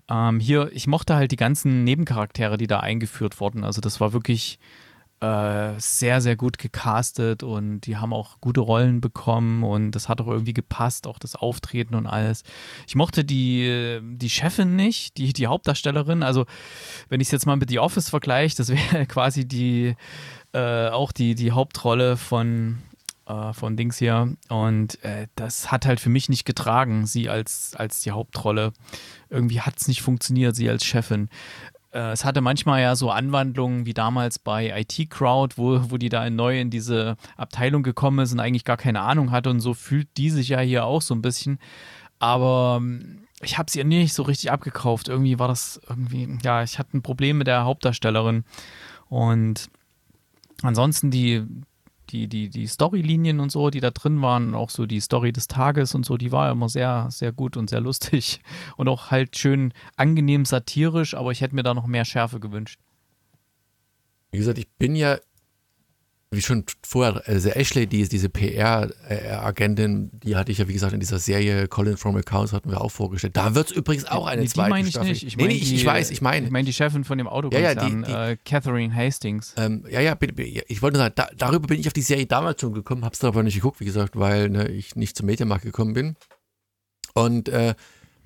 Ähm, 0.10 0.40
hier, 0.40 0.72
ich 0.74 0.88
mochte 0.88 1.16
halt 1.16 1.32
die 1.32 1.36
ganzen 1.36 1.84
Nebencharaktere, 1.84 2.58
die 2.58 2.68
da 2.68 2.80
eingeführt 2.80 3.40
wurden. 3.40 3.64
Also 3.64 3.80
das 3.80 4.00
war 4.02 4.12
wirklich 4.12 4.60
äh, 5.22 5.74
sehr, 5.78 6.22
sehr 6.22 6.36
gut 6.36 6.58
gecastet 6.58 7.44
und 7.44 7.82
die 7.82 7.98
haben 7.98 8.14
auch 8.14 8.40
gute 8.40 8.62
Rollen 8.62 9.02
bekommen 9.02 9.64
und 9.64 9.92
das 9.92 10.08
hat 10.08 10.22
auch 10.22 10.28
irgendwie 10.28 10.54
gepasst, 10.54 11.08
auch 11.08 11.20
das 11.20 11.36
Auftreten 11.36 11.94
und 11.96 12.08
alles. 12.08 12.44
Ich 12.88 12.96
mochte 12.96 13.26
die, 13.26 14.00
die 14.02 14.30
Chefin 14.30 14.78
nicht, 14.78 15.18
die, 15.18 15.34
die 15.34 15.48
Hauptdarstellerin. 15.48 16.24
Also, 16.24 16.46
wenn 17.10 17.20
ich 17.20 17.28
es 17.28 17.32
jetzt 17.32 17.46
mal 17.46 17.58
mit 17.58 17.70
The 17.70 17.80
Office 17.80 18.10
vergleiche, 18.10 18.56
das 18.56 18.70
wäre 18.92 19.06
quasi 19.08 19.46
die, 19.46 19.96
äh, 20.54 20.90
auch 20.90 21.12
die, 21.12 21.36
die 21.36 21.52
Hauptrolle 21.52 22.18
von, 22.18 22.80
äh, 23.28 23.54
von 23.54 23.78
Dings 23.78 23.98
hier. 23.98 24.36
Und 24.50 25.04
äh, 25.04 25.28
das 25.36 25.72
hat 25.72 25.86
halt 25.86 26.00
für 26.00 26.10
mich 26.10 26.30
nicht 26.30 26.46
getragen, 26.46 27.06
sie 27.06 27.30
als, 27.30 27.74
als 27.76 28.02
die 28.02 28.12
Hauptrolle. 28.12 28.74
Irgendwie 29.30 29.62
hat 29.62 29.78
es 29.78 29.88
nicht 29.88 30.02
funktioniert, 30.02 30.56
sie 30.56 30.70
als 30.70 30.86
Chefin. 30.86 31.30
Äh, 31.92 32.12
es 32.12 32.26
hatte 32.26 32.42
manchmal 32.42 32.82
ja 32.82 32.96
so 32.96 33.12
Anwandlungen 33.12 33.86
wie 33.86 33.94
damals 33.94 34.40
bei 34.40 34.80
IT 34.80 35.10
Crowd, 35.10 35.56
wo, 35.58 35.92
wo 35.92 35.98
die 35.98 36.10
da 36.10 36.30
neu 36.30 36.60
in 36.60 36.70
diese 36.70 37.16
Abteilung 37.38 37.84
gekommen 37.84 38.20
ist 38.20 38.32
und 38.32 38.40
eigentlich 38.40 38.66
gar 38.66 38.78
keine 38.78 39.02
Ahnung 39.02 39.32
hatte 39.32 39.50
und 39.50 39.60
so 39.60 39.74
fühlt 39.74 40.08
die 40.18 40.30
sich 40.30 40.50
ja 40.50 40.60
hier 40.60 40.86
auch 40.86 41.02
so 41.02 41.14
ein 41.16 41.22
bisschen. 41.22 41.60
Aber 42.20 42.80
ähm, 42.82 43.28
ich 43.42 43.58
habe 43.58 43.72
sie 43.72 43.84
nicht 43.84 44.14
so 44.14 44.24
richtig 44.24 44.52
abgekauft. 44.52 45.08
Irgendwie 45.08 45.40
war 45.40 45.48
das 45.48 45.80
irgendwie, 45.88 46.38
ja, 46.44 46.64
ich 46.64 46.78
hatte 46.78 46.98
ein 46.98 47.02
Problem 47.02 47.38
mit 47.38 47.48
der 47.48 47.64
Hauptdarstellerin 47.64 48.44
und 49.08 49.70
ansonsten 50.62 51.12
die 51.12 51.46
die, 52.12 52.28
die, 52.28 52.50
die 52.50 52.68
Storylinien 52.68 53.40
und 53.40 53.52
so, 53.52 53.70
die 53.70 53.80
da 53.80 53.92
drin 53.92 54.22
waren, 54.22 54.56
auch 54.56 54.70
so 54.70 54.86
die 54.86 55.00
Story 55.00 55.32
des 55.32 55.48
Tages 55.48 55.96
und 55.96 56.06
so, 56.06 56.18
die 56.18 56.32
war 56.32 56.52
immer 56.52 56.70
sehr, 56.70 57.08
sehr 57.12 57.32
gut 57.32 57.58
und 57.58 57.70
sehr 57.70 57.82
lustig 57.82 58.42
und 58.78 58.88
auch 58.88 59.12
halt 59.12 59.38
schön 59.38 59.74
angenehm 59.96 60.46
satirisch, 60.46 61.14
aber 61.14 61.32
ich 61.32 61.42
hätte 61.42 61.56
mir 61.56 61.64
da 61.64 61.74
noch 61.74 61.88
mehr 61.88 62.06
Schärfe 62.06 62.40
gewünscht. 62.40 62.80
Wie 64.32 64.38
gesagt, 64.38 64.58
ich 64.58 64.70
bin 64.70 64.96
ja, 64.96 65.18
wie 66.32 66.42
schon 66.44 66.64
vorher, 66.86 67.24
also 67.26 67.50
Ashley, 67.50 67.88
die 67.88 68.02
ist 68.02 68.12
diese 68.12 68.30
PR-Agentin, 68.30 70.12
die 70.14 70.36
hatte 70.36 70.52
ich 70.52 70.60
ja, 70.60 70.68
wie 70.68 70.74
gesagt, 70.74 70.94
in 70.94 71.00
dieser 71.00 71.18
Serie 71.18 71.68
Colin 71.68 71.98
from 71.98 72.16
Accounts 72.18 72.54
hatten 72.54 72.70
wir 72.70 72.82
auch 72.82 72.92
vorgestellt. 72.92 73.36
Da 73.36 73.56
wird 73.56 73.72
es 73.72 73.76
übrigens 73.76 74.06
auch 74.06 74.28
eine 74.28 74.42
Nee, 74.42 74.48
die 74.48 74.54
zweite 74.54 74.70
meine 74.70 74.88
ich 74.88 74.92
Staffel. 74.94 75.10
nicht. 75.10 75.24
Ich, 75.24 75.38
nee, 75.38 75.44
meine 75.44 75.54
nee, 75.56 75.60
ich, 75.60 75.70
die, 75.70 75.76
ich 75.76 75.86
weiß, 75.86 76.12
ich 76.12 76.22
meine. 76.22 76.46
Ich 76.46 76.52
meine 76.52 76.66
die 76.66 76.74
Chefin 76.74 77.04
von 77.04 77.18
dem 77.18 77.26
Ja, 77.28 77.32
Autokonzern, 77.34 77.78
ja, 77.78 77.90
die- 77.90 78.04
die- 78.04 78.12
äh, 78.34 78.38
Catherine 78.46 78.94
Hastings. 78.94 79.54
Ähm, 79.58 79.84
ja, 79.90 80.02
ja, 80.02 80.14
bitte, 80.14 80.40
ich 80.42 80.82
wollte 80.84 80.98
nur 80.98 81.06
sagen, 81.06 81.16
da, 81.18 81.30
darüber 81.36 81.68
bin 81.68 81.80
ich 81.80 81.88
auf 81.88 81.94
die 81.94 82.02
Serie 82.02 82.28
damals 82.28 82.62
schon 82.62 82.74
gekommen, 82.74 83.04
hab's 83.06 83.18
dann 83.20 83.30
aber 83.30 83.42
nicht 83.42 83.56
geguckt, 83.56 83.80
wie 83.80 83.86
gesagt, 83.86 84.18
weil 84.18 84.50
ne, 84.50 84.68
ich 84.70 84.96
nicht 84.96 85.18
zum 85.18 85.26
Mediamarkt 85.26 85.64
gekommen 85.64 85.94
bin. 85.94 86.16
Und 87.16 87.50
äh, 87.50 87.74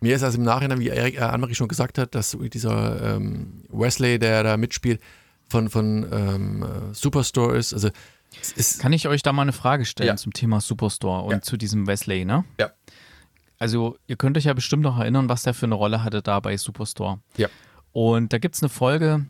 mir 0.01 0.15
ist 0.17 0.23
also 0.23 0.37
im 0.37 0.43
Nachhinein, 0.43 0.79
wie 0.79 0.89
Erik, 0.89 1.15
äh, 1.15 1.19
Annemarie 1.19 1.55
schon 1.55 1.69
gesagt 1.69 1.97
hat, 1.97 2.15
dass 2.15 2.37
dieser 2.53 3.15
ähm, 3.15 3.63
Wesley, 3.69 4.19
der 4.19 4.43
da 4.43 4.57
mitspielt, 4.57 4.99
von, 5.53 5.69
von 5.69 6.05
ähm, 6.11 6.63
äh, 6.63 6.93
Superstore 6.95 7.55
ist. 7.55 7.73
Also 7.75 7.89
ist 8.55 8.79
Kann 8.79 8.91
ich 8.91 9.07
euch 9.07 9.21
da 9.21 9.31
mal 9.31 9.43
eine 9.43 9.53
Frage 9.53 9.85
stellen 9.85 10.07
Ja. 10.07 10.15
zum 10.15 10.33
Thema 10.33 10.59
Superstore 10.61 11.21
und 11.25 11.31
Ja. 11.31 11.41
zu 11.41 11.57
diesem 11.57 11.85
Wesley, 11.85 12.25
ne? 12.25 12.43
Ja. 12.59 12.71
Also, 13.59 13.95
ihr 14.07 14.15
könnt 14.15 14.35
euch 14.35 14.45
ja 14.45 14.53
bestimmt 14.53 14.81
noch 14.81 14.97
erinnern, 14.99 15.29
was 15.29 15.43
der 15.43 15.53
für 15.53 15.67
eine 15.67 15.75
Rolle 15.75 16.03
hatte 16.03 16.23
da 16.23 16.39
bei 16.39 16.57
Superstore. 16.57 17.19
Ja. 17.37 17.47
Und 17.91 18.33
da 18.33 18.39
gibt 18.39 18.55
es 18.55 18.63
eine 18.63 18.69
Folge, 18.69 19.27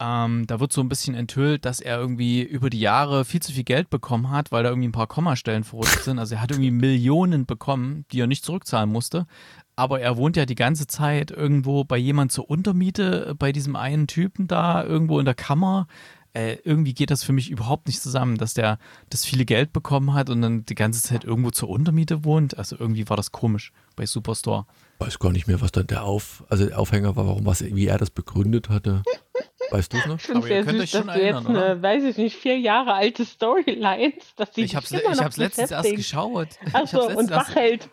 ähm, 0.00 0.46
da 0.46 0.58
wird 0.58 0.72
so 0.72 0.80
ein 0.80 0.88
bisschen 0.88 1.14
enthüllt, 1.14 1.66
dass 1.66 1.80
er 1.80 1.98
irgendwie 1.98 2.40
über 2.42 2.70
die 2.70 2.80
Jahre 2.80 3.26
viel 3.26 3.42
zu 3.42 3.52
viel 3.52 3.64
Geld 3.64 3.90
bekommen 3.90 4.30
hat, 4.30 4.50
weil 4.50 4.62
da 4.62 4.70
irgendwie 4.70 4.88
ein 4.88 4.92
paar 4.92 5.06
Kommastellen 5.06 5.62
verrutscht 5.62 6.00
sind. 6.04 6.18
Also 6.18 6.36
er 6.36 6.40
hat 6.40 6.50
irgendwie 6.50 6.70
Millionen 6.70 7.44
bekommen, 7.44 8.06
die 8.10 8.20
er 8.20 8.26
nicht 8.26 8.42
zurückzahlen 8.46 8.90
musste. 8.90 9.26
Aber 9.80 9.98
er 9.98 10.18
wohnt 10.18 10.36
ja 10.36 10.44
die 10.44 10.56
ganze 10.56 10.86
Zeit 10.86 11.30
irgendwo 11.30 11.84
bei 11.84 11.96
jemand 11.96 12.32
zur 12.32 12.50
Untermiete, 12.50 13.28
äh, 13.30 13.34
bei 13.34 13.50
diesem 13.50 13.76
einen 13.76 14.06
Typen 14.06 14.46
da, 14.46 14.84
irgendwo 14.84 15.18
in 15.18 15.24
der 15.24 15.32
Kammer. 15.32 15.86
Äh, 16.34 16.58
irgendwie 16.64 16.92
geht 16.92 17.10
das 17.10 17.24
für 17.24 17.32
mich 17.32 17.48
überhaupt 17.48 17.86
nicht 17.86 18.02
zusammen, 18.02 18.36
dass 18.36 18.52
der 18.52 18.78
das 19.08 19.24
viele 19.24 19.46
Geld 19.46 19.72
bekommen 19.72 20.12
hat 20.12 20.28
und 20.28 20.42
dann 20.42 20.66
die 20.66 20.74
ganze 20.74 21.00
Zeit 21.00 21.24
irgendwo 21.24 21.50
zur 21.50 21.70
Untermiete 21.70 22.24
wohnt. 22.24 22.58
Also 22.58 22.76
irgendwie 22.78 23.08
war 23.08 23.16
das 23.16 23.32
komisch 23.32 23.72
bei 23.96 24.04
Superstore. 24.04 24.66
weiß 24.98 25.18
gar 25.18 25.32
nicht 25.32 25.46
mehr, 25.46 25.62
was 25.62 25.72
dann 25.72 25.86
der 25.86 26.04
Auf, 26.04 26.44
also 26.50 26.66
der 26.66 26.78
Aufhänger 26.78 27.16
war, 27.16 27.26
warum 27.26 27.46
was, 27.46 27.64
wie 27.64 27.86
er 27.86 27.96
das 27.96 28.10
begründet 28.10 28.68
hatte. 28.68 29.02
Weißt 29.70 29.92
du 29.92 29.96
es 29.98 30.06
noch? 30.06 30.16
Ich 30.16 30.22
finde 30.22 30.38
Aber 30.38 30.48
ihr 30.48 30.60
es 30.60 30.64
sehr 30.64 30.64
könnt 30.64 30.78
süß, 30.78 30.82
euch 30.82 30.90
schon 30.90 31.06
dass 31.06 31.16
du 31.16 31.22
jetzt 31.22 31.34
erinnern, 31.34 31.56
eine, 31.56 31.82
weiß 31.82 32.04
ich 32.04 32.16
nicht, 32.16 32.36
vier 32.36 32.58
Jahre 32.58 32.94
alte 32.94 33.24
Storylines, 33.24 34.34
dass 34.36 34.50
die 34.50 34.62
Ich 34.62 34.74
noch 34.74 34.82
hab's 34.82 35.36
letztens 35.36 35.70
erst 35.70 35.94
geschaut. 35.96 36.48
Ich 36.66 36.74
Achso, 36.74 37.06
und 37.06 37.30
wachhält. 37.30 37.88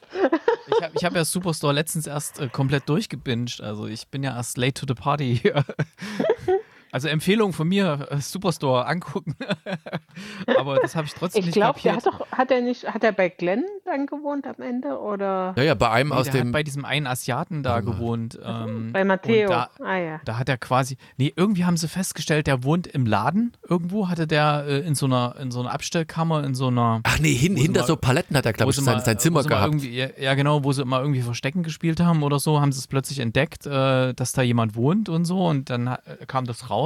ich 0.67 0.83
habe 0.83 0.99
hab 1.05 1.15
ja 1.15 1.25
Superstore 1.25 1.73
letztens 1.73 2.07
erst 2.07 2.39
äh, 2.39 2.47
komplett 2.47 2.89
durchgebinged. 2.89 3.61
Also 3.61 3.87
ich 3.87 4.07
bin 4.07 4.23
ja 4.23 4.35
erst 4.35 4.57
late 4.57 4.73
to 4.73 4.85
the 4.87 4.93
party 4.93 5.39
hier. 5.41 5.63
Also 6.91 7.07
Empfehlung 7.09 7.53
von 7.53 7.67
mir, 7.67 8.07
äh, 8.11 8.17
Superstore 8.21 8.85
angucken. 8.85 9.35
Aber 10.57 10.77
das 10.77 10.95
habe 10.95 11.05
ich 11.07 11.13
trotzdem 11.13 11.39
Ich 11.41 11.45
nicht 11.47 11.55
glaube, 11.55 11.79
der 11.81 11.93
kapiert. 11.95 12.13
hat 12.13 12.21
doch, 12.21 12.31
hat 12.37 12.51
er 12.51 12.61
nicht, 12.61 12.87
hat 12.93 13.03
er 13.03 13.11
bei 13.11 13.29
Glenn 13.29 13.63
dann 13.85 14.05
gewohnt 14.05 14.47
am 14.47 14.61
Ende 14.61 14.99
oder 14.99 15.53
Ja, 15.57 15.63
ja, 15.63 15.73
bei 15.75 15.89
einem 15.89 16.09
Nee, 16.09 16.15
aus 16.15 16.25
der 16.25 16.33
dem. 16.41 16.47
hat 16.47 16.53
bei 16.53 16.63
diesem 16.63 16.85
einen 16.85 17.07
Asiaten 17.07 17.63
da 17.63 17.73
mal. 17.73 17.81
gewohnt. 17.83 18.39
Ähm, 18.43 18.91
bei 18.93 19.03
Matteo? 19.03 19.47
Da, 19.49 19.69
ah 19.83 19.95
ja. 19.97 20.21
da 20.25 20.37
hat 20.37 20.49
er 20.49 20.57
quasi, 20.57 20.97
nee, 21.17 21.31
irgendwie 21.35 21.65
haben 21.65 21.77
sie 21.77 21.87
festgestellt, 21.87 22.47
der 22.47 22.63
wohnt 22.63 22.87
im 22.87 23.05
Laden. 23.05 23.53
Irgendwo 23.67 24.07
hatte 24.09 24.27
der 24.27 24.65
äh, 24.67 24.79
in 24.79 24.95
so 24.95 25.05
einer 25.05 25.35
in 25.39 25.51
so 25.51 25.59
einer 25.59 25.71
Abstellkammer, 25.71 26.43
in 26.43 26.55
so 26.55 26.67
einer 26.67 27.01
Ach 27.03 27.19
nee, 27.19 27.33
hin, 27.33 27.55
hinter 27.55 27.81
mal- 27.81 27.87
so 27.87 27.95
Paletten 27.95 28.35
hat 28.37 28.45
er, 28.45 28.53
glaube 28.53 28.71
ich, 28.71 28.77
sein, 28.77 28.85
mal- 28.97 29.03
sein 29.05 29.19
Zimmer 29.19 29.43
gehabt. 29.43 29.65
irgendwie- 29.73 30.07
Ja, 30.21 30.33
genau, 30.35 30.63
wo 30.63 30.71
sie 30.71 30.85
mal 30.85 31.01
irgendwie 31.01 31.21
Verstecken 31.21 31.63
gespielt 31.63 31.99
haben 31.99 32.23
oder 32.23 32.39
so, 32.39 32.59
haben 32.61 32.71
sie 32.71 32.79
es 32.79 32.87
plötzlich 32.87 33.19
entdeckt, 33.19 33.65
äh, 33.65 34.13
dass 34.13 34.31
da 34.33 34.41
jemand 34.41 34.75
wohnt 34.75 35.09
und 35.09 35.25
so 35.25 35.45
und 35.45 35.69
dann 35.69 35.89
ha- 35.89 35.99
kam 36.27 36.45
das 36.45 36.69
raus. 36.69 36.76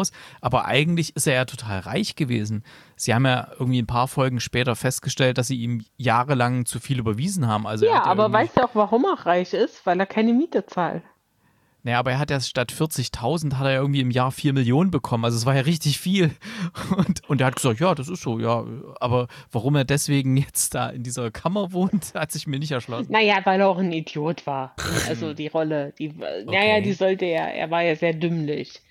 Aber 0.42 0.66
eigentlich 0.66 1.16
ist 1.16 1.28
er 1.28 1.34
ja 1.34 1.46
total 1.46 1.80
reich 1.80 2.16
gewesen. 2.16 2.64
Sie 2.96 3.14
haben 3.14 3.26
ja 3.26 3.48
irgendwie 3.60 3.82
ein 3.82 3.88
paar 3.88 4.08
Folgen 4.08 4.39
später 4.39 4.76
festgestellt, 4.76 5.38
dass 5.38 5.48
sie 5.48 5.62
ihm 5.62 5.86
jahrelang 5.98 6.66
zu 6.66 6.80
viel 6.80 7.00
überwiesen 7.00 7.48
haben. 7.48 7.68
Also 7.68 7.86
Ja, 7.86 8.02
hat 8.02 8.08
aber 8.08 8.32
weißt 8.32 8.58
du 8.58 8.64
auch, 8.64 8.76
warum 8.76 9.06
er 9.06 9.26
reich 9.26 9.54
ist? 9.54 9.86
Weil 9.86 10.00
er 10.00 10.06
keine 10.06 10.34
Miete 10.34 10.66
zahlt. 10.66 11.04
Naja, 11.84 11.98
aber 11.98 12.12
er 12.12 12.20
hat 12.20 12.30
ja 12.30 12.39
statt 12.39 12.72
40.000 12.72 13.56
hat 13.56 13.66
er 13.66 13.74
ja 13.74 13.80
irgendwie 13.80 14.02
im 14.02 14.12
Jahr 14.12 14.32
4 14.32 14.54
Millionen 14.54 14.92
bekommen. 14.92 15.26
Also 15.26 15.38
es 15.38 15.48
war 15.48 15.56
ja 15.56 15.62
richtig 15.62 16.00
viel. 16.00 16.32
Und, 16.96 17.28
und 17.28 17.42
er 17.42 17.48
hat 17.48 17.56
gesagt, 17.56 17.80
ja, 17.80 17.96
das 17.96 18.08
ist 18.08 18.22
so, 18.22 18.39
ja. 18.39 18.66
Aber 19.00 19.28
warum 19.52 19.76
er 19.76 19.84
deswegen 19.84 20.38
jetzt 20.38 20.76
da 20.76 20.89
in 20.89 21.04
dieser 21.04 21.32
Kammer 21.32 21.72
wohnt, 21.72 22.14
hat 22.14 22.32
sich 22.32 22.46
mir 22.46 22.60
nicht 22.60 22.72
erschlossen. 22.72 23.12
Naja, 23.12 23.39
weil 23.46 23.62
er 23.62 23.70
auch 23.70 23.78
ein 23.78 23.92
Idiot 23.92 24.46
war. 24.46 24.76
Also 25.08 25.34
die 25.34 25.48
Rolle, 25.48 25.94
die, 25.98 26.10
naja, 26.46 26.82
die 26.82 26.94
sollte 26.94 27.26
er, 27.26 27.54
er 27.54 27.72
war 27.72 27.82
ja 27.82 27.96
sehr 27.96 28.14
dümmlich. 28.14 28.82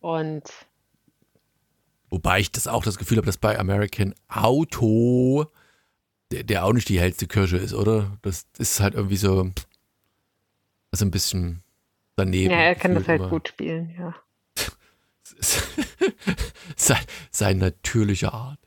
Und 0.00 0.44
Wobei 2.10 2.40
ich 2.40 2.50
das 2.50 2.66
auch 2.66 2.84
das 2.84 2.98
Gefühl 2.98 3.18
habe, 3.18 3.26
dass 3.26 3.36
bei 3.36 3.58
American 3.58 4.14
Auto 4.28 5.46
der, 6.30 6.42
der 6.42 6.64
auch 6.64 6.72
nicht 6.72 6.88
die 6.88 7.00
hellste 7.00 7.26
Kirsche 7.26 7.56
ist, 7.56 7.74
oder? 7.74 8.18
Das 8.22 8.46
ist 8.58 8.80
halt 8.80 8.94
irgendwie 8.94 9.16
so, 9.16 9.50
also 10.90 11.04
ein 11.04 11.10
bisschen 11.10 11.62
daneben. 12.16 12.50
ja, 12.50 12.60
er 12.60 12.74
kann 12.74 12.94
das 12.94 13.08
halt 13.08 13.20
immer. 13.20 13.30
gut 13.30 13.48
spielen, 13.48 13.94
ja. 13.98 14.14
sein, 16.76 17.04
sein 17.30 17.58
natürlicher 17.58 18.34
Art. 18.34 18.58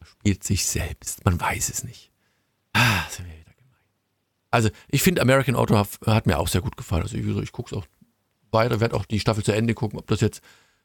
Er 0.00 0.06
spielt 0.06 0.44
sich 0.44 0.66
selbst. 0.66 1.24
Man 1.24 1.40
weiß 1.40 1.70
es 1.70 1.84
nicht. 1.84 2.10
Ah, 2.72 3.04
sind 3.10 3.26
wir 3.26 3.34
wieder 3.34 3.52
gemein. 3.54 3.78
Also, 4.50 4.70
ich 4.88 5.02
finde 5.02 5.22
American 5.22 5.56
Auto 5.56 5.76
hat, 5.76 5.88
hat 6.06 6.26
mir 6.26 6.38
auch 6.38 6.48
sehr 6.48 6.60
gut 6.60 6.76
gefallen. 6.76 7.02
Also, 7.02 7.16
ich, 7.16 7.26
ich 7.26 7.52
gucke 7.52 7.74
es 7.74 7.82
auch 7.82 7.86
weiter, 8.52 8.80
werde 8.80 8.94
auch 8.94 9.04
die 9.04 9.20
Staffel 9.20 9.42
zu 9.42 9.52
Ende 9.52 9.74
gucken. 9.74 9.98
Ob 9.98 10.06
das 10.06 10.20
jetzt 10.20 10.42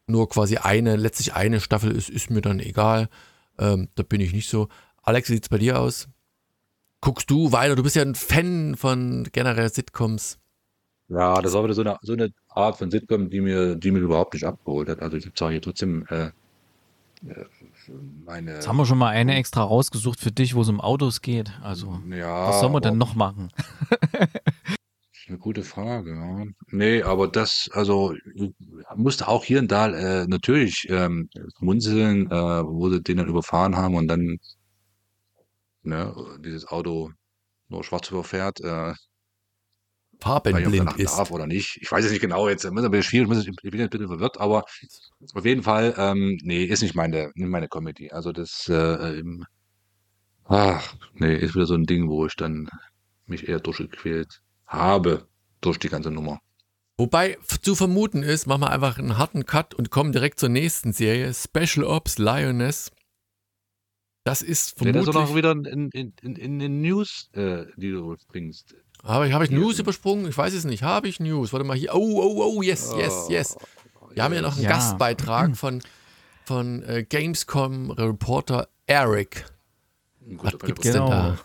nur 0.10 0.30
quasi 0.30 0.58
eine, 0.58 0.96
letztlich 0.96 1.34
eine 1.34 1.60
Staffel 1.60 1.92
ist, 1.92 2.10
ist 2.10 2.30
mir 2.30 2.42
dann 2.42 2.60
egal. 2.60 3.10
Ähm, 3.58 3.90
da 3.96 4.04
bin 4.04 4.22
ich 4.22 4.34
nicht 4.34 4.50
so. 4.50 4.68
Alex, 5.04 5.30
wie 5.30 5.34
sieht 5.34 5.44
es 5.44 5.50
bei 5.50 5.58
dir 5.58 5.80
aus? 5.80 6.08
Guckst 7.02 7.30
du 7.30 7.52
weiter? 7.52 7.76
Du 7.76 7.84
bist 7.84 7.96
ja 7.96 8.02
ein 8.02 8.16
Fan 8.16 8.76
von 8.76 9.28
generell 9.32 9.70
Sitcoms. 9.70 10.38
Ja, 11.08 11.42
das 11.42 11.54
war 11.54 11.64
wieder 11.64 11.74
so 11.74 11.82
eine, 11.82 11.98
so 12.02 12.14
eine 12.14 12.32
Art 12.50 12.78
von 12.78 12.92
Sitcom, 12.92 13.30
die 13.30 13.42
mir, 13.42 13.76
die 13.76 13.92
mir 13.92 14.00
überhaupt 14.00 14.34
nicht 14.34 14.44
abgeholt 14.44 14.90
hat. 14.90 15.02
Also 15.02 15.18
ich 15.18 15.26
habe 15.26 15.34
zwar 15.34 15.50
hier 15.50 15.62
trotzdem 15.62 16.06
äh, 16.10 16.32
äh, 17.28 17.46
meine. 18.26 18.54
Jetzt 18.54 18.68
haben 18.68 18.78
wir 18.78 18.86
schon 18.86 18.98
mal 18.98 19.10
eine 19.10 19.36
extra 19.36 19.64
rausgesucht 19.64 20.20
für 20.20 20.32
dich, 20.32 20.56
wo 20.56 20.62
es 20.62 20.70
um 20.70 20.80
Autos 20.80 21.22
geht. 21.22 21.52
Also, 21.64 22.00
ja, 22.10 22.48
was 22.48 22.60
soll 22.60 22.70
man 22.70 22.82
denn 22.82 22.98
noch 22.98 23.16
machen? 23.16 23.52
Eine 25.30 25.38
gute 25.38 25.64
Frage, 25.64 26.16
ja. 26.16 26.44
Nee, 26.72 27.04
aber 27.04 27.28
das, 27.28 27.70
also, 27.74 28.14
ich 28.34 28.52
musste 28.96 29.28
auch 29.28 29.44
hier 29.46 29.60
und 29.60 29.72
da 29.72 29.88
äh, 30.24 30.26
natürlich 30.28 30.88
ähm, 30.90 31.30
schmunzeln, 31.58 32.26
äh, 32.32 32.64
wo 32.66 32.90
sie 32.90 33.02
den 33.02 33.18
dann 33.18 33.28
überfahren 33.28 33.78
haben 33.78 33.96
und 33.96 34.08
dann 34.08 34.40
ne, 35.84 36.14
dieses 36.44 36.66
Auto 36.68 37.12
nur 37.70 37.84
schwarz 37.84 38.10
überfährt, 38.12 38.62
äh, 38.62 38.94
Farbenblind 40.20 40.80
danach 40.80 40.98
ist. 40.98 41.18
darf 41.18 41.32
oder 41.32 41.48
nicht. 41.48 41.78
Ich 41.82 41.92
weiß 41.92 42.04
es 42.06 42.12
nicht 42.12 42.22
genau 42.22 42.50
jetzt, 42.50 42.66
das 42.66 42.72
ist 42.72 42.78
ein 42.78 42.92
bisschen 42.92 43.04
schwierig, 43.04 43.30
ich 43.30 43.36
muss- 43.36 43.48
ich 43.64 43.72
bin 43.72 43.80
jetzt 43.80 43.88
ein 43.88 44.00
bisschen 44.00 44.08
verwirrt, 44.08 44.40
aber 44.40 44.66
auf 45.34 45.46
jeden 45.46 45.64
Fall, 45.64 45.94
ähm, 45.98 46.38
nee, 46.44 46.66
ist 46.66 46.82
nicht 46.82 46.96
meine, 46.96 47.32
nicht 47.36 47.50
meine 47.50 47.70
Comedy. 47.70 48.12
Also 48.12 48.32
das, 48.32 48.68
äh, 48.70 49.20
ähm, 49.20 49.46
ach, 50.46 50.96
nee, 51.14 51.36
ist 51.38 51.56
wieder 51.56 51.66
so 51.66 51.76
ein 51.76 51.86
Ding, 51.86 52.10
wo 52.10 52.26
ich 52.26 52.36
dann 52.36 52.68
mich 53.26 53.48
eher 53.48 53.60
durchgequält 53.62 54.42
habe 54.70 55.28
durch 55.62 55.78
die 55.80 55.90
ganze 55.90 56.10
Nummer. 56.12 56.40
Wobei 56.98 57.34
f- 57.34 57.60
zu 57.62 57.76
vermuten 57.76 58.24
ist, 58.24 58.48
machen 58.48 58.62
wir 58.62 58.70
einfach 58.72 58.98
einen 58.98 59.18
harten 59.18 59.46
Cut 59.46 59.74
und 59.76 59.90
kommen 59.90 60.12
direkt 60.12 60.40
zur 60.40 60.50
nächsten 60.50 60.94
Serie, 60.94 61.34
Special 61.34 61.86
Ops 61.86 62.18
Lioness. 62.18 62.92
Das 64.26 64.42
ist 64.42 64.80
Nee, 64.82 64.92
das 64.92 65.02
ist 65.02 65.08
doch 65.08 65.14
noch 65.14 65.28
vermutlich. 65.30 65.66
wieder 65.66 65.72
in, 65.74 65.90
in, 65.92 66.14
in, 66.22 66.36
in 66.36 66.60
den 66.60 66.82
News, 66.82 67.30
äh, 67.34 67.66
die 67.78 67.92
du 67.92 68.16
bringst. 68.28 68.76
Habe 69.04 69.28
ich, 69.28 69.34
hab 69.34 69.42
ich. 69.42 69.50
News 69.50 69.80
übersprungen? 69.80 70.28
Ich 70.28 70.38
weiß 70.38 70.54
es 70.54 70.66
nicht. 70.66 70.84
Habe 70.84 71.08
ich 71.08 71.20
News? 71.22 71.54
Warte 71.54 71.66
mal 71.66 71.78
hier. 71.78 71.96
Oh, 71.96 72.22
oh, 72.22 72.58
oh, 72.58 72.62
yes, 72.62 72.94
yes, 72.98 73.28
yes. 73.30 73.58
Wir 74.14 74.24
haben 74.24 74.34
ja 74.34 74.42
noch 74.42 74.56
einen 74.56 74.64
Ja. 74.66 74.72
Gastbeitrag 74.72 75.56
von, 75.56 75.82
von 76.44 76.84
äh, 76.84 77.04
Gamescom-Reporter 77.08 78.68
Eric. 78.88 79.46
Gut, 80.28 80.44
Was 80.44 80.54
aber 80.56 80.68
gibt's 80.68 80.84
das- 80.84 80.94
denn 80.96 81.06
Genau. 81.06 81.12
da? 81.12 81.40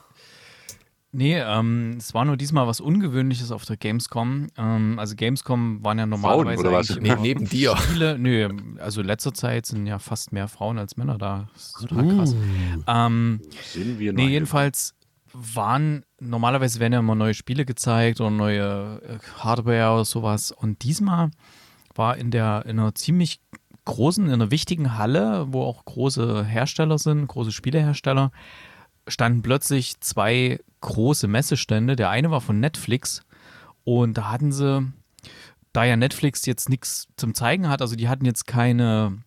Nee, 1.17 1.39
ähm, 1.39 1.95
es 1.97 2.13
war 2.13 2.25
nur 2.25 2.37
diesmal 2.37 2.67
was 2.67 2.81
Ungewöhnliches 2.81 3.53
auf 3.53 3.65
der 3.65 3.77
Gamescom. 3.77 4.49
Ähm, 4.59 4.99
also 4.99 5.15
Gamescom 5.15 5.85
waren 5.85 5.97
ja 5.97 6.07
normalerweise 6.07 6.61
oder 6.63 6.73
was? 6.73 6.89
Ne, 6.91 6.97
immer 6.97 7.17
neben 7.17 7.49
dir. 7.49 7.77
viele, 7.77 8.19
nö, 8.19 8.49
also 8.81 9.01
in 9.01 9.07
letzter 9.07 9.33
Zeit 9.33 9.65
sind 9.67 9.87
ja 9.87 10.01
fast 10.01 10.33
mehr 10.33 10.49
Frauen 10.49 10.77
als 10.77 10.97
Männer 10.97 11.17
da. 11.17 11.47
Das 11.55 11.67
ist 11.67 11.89
total 11.89 12.17
krass. 12.17 12.35
Ähm, 12.89 13.41
Sind 13.63 14.01
wir 14.01 14.13
nee, 14.13 14.27
jedenfalls 14.27 14.97
waren, 15.33 16.05
normalerweise 16.19 16.81
werden 16.81 16.95
ja 16.95 16.99
immer 16.99 17.15
neue 17.15 17.35
Spiele 17.35 17.65
gezeigt 17.65 18.21
oder 18.21 18.31
neue 18.31 19.01
äh, 19.03 19.19
Hardware 19.39 19.95
oder 19.95 20.05
sowas. 20.05 20.51
Und 20.51 20.83
diesmal 20.83 21.31
war 21.95 22.17
in 22.17 22.33
der, 22.33 22.65
in 22.67 22.81
einer 22.81 22.93
ziemlich 22.97 23.41
großen, 23.85 24.27
in 24.27 24.33
einer 24.33 24.51
wichtigen 24.51 24.99
Halle, 24.99 25.47
wo 25.51 25.63
auch 25.63 25.85
große 25.85 26.45
Hersteller 26.45 26.99
sind, 26.99 27.29
große 27.29 27.53
Spielehersteller, 27.53 28.33
standen 29.07 29.43
plötzlich 29.43 30.01
zwei 30.01 30.59
große 30.85 31.27
Messestände. 31.27 31.97
Der 31.97 32.11
eine 32.11 32.31
war 32.31 32.41
von 32.41 32.61
Netflix 32.61 33.23
und 33.85 34.19
da 34.19 34.31
hatten 34.31 34.53
sie, 34.53 34.93
da 35.73 35.85
ja 35.85 35.97
Netflix 35.97 36.47
jetzt 36.47 36.69
nichts 36.69 37.09
zum 37.17 37.35
Zeigen 37.35 37.69
hat, 37.69 37.83
also 37.83 37.97
die 37.97 38.09
hatten 38.09 38.25
jetzt 38.25 38.47
keine, 38.47 39.19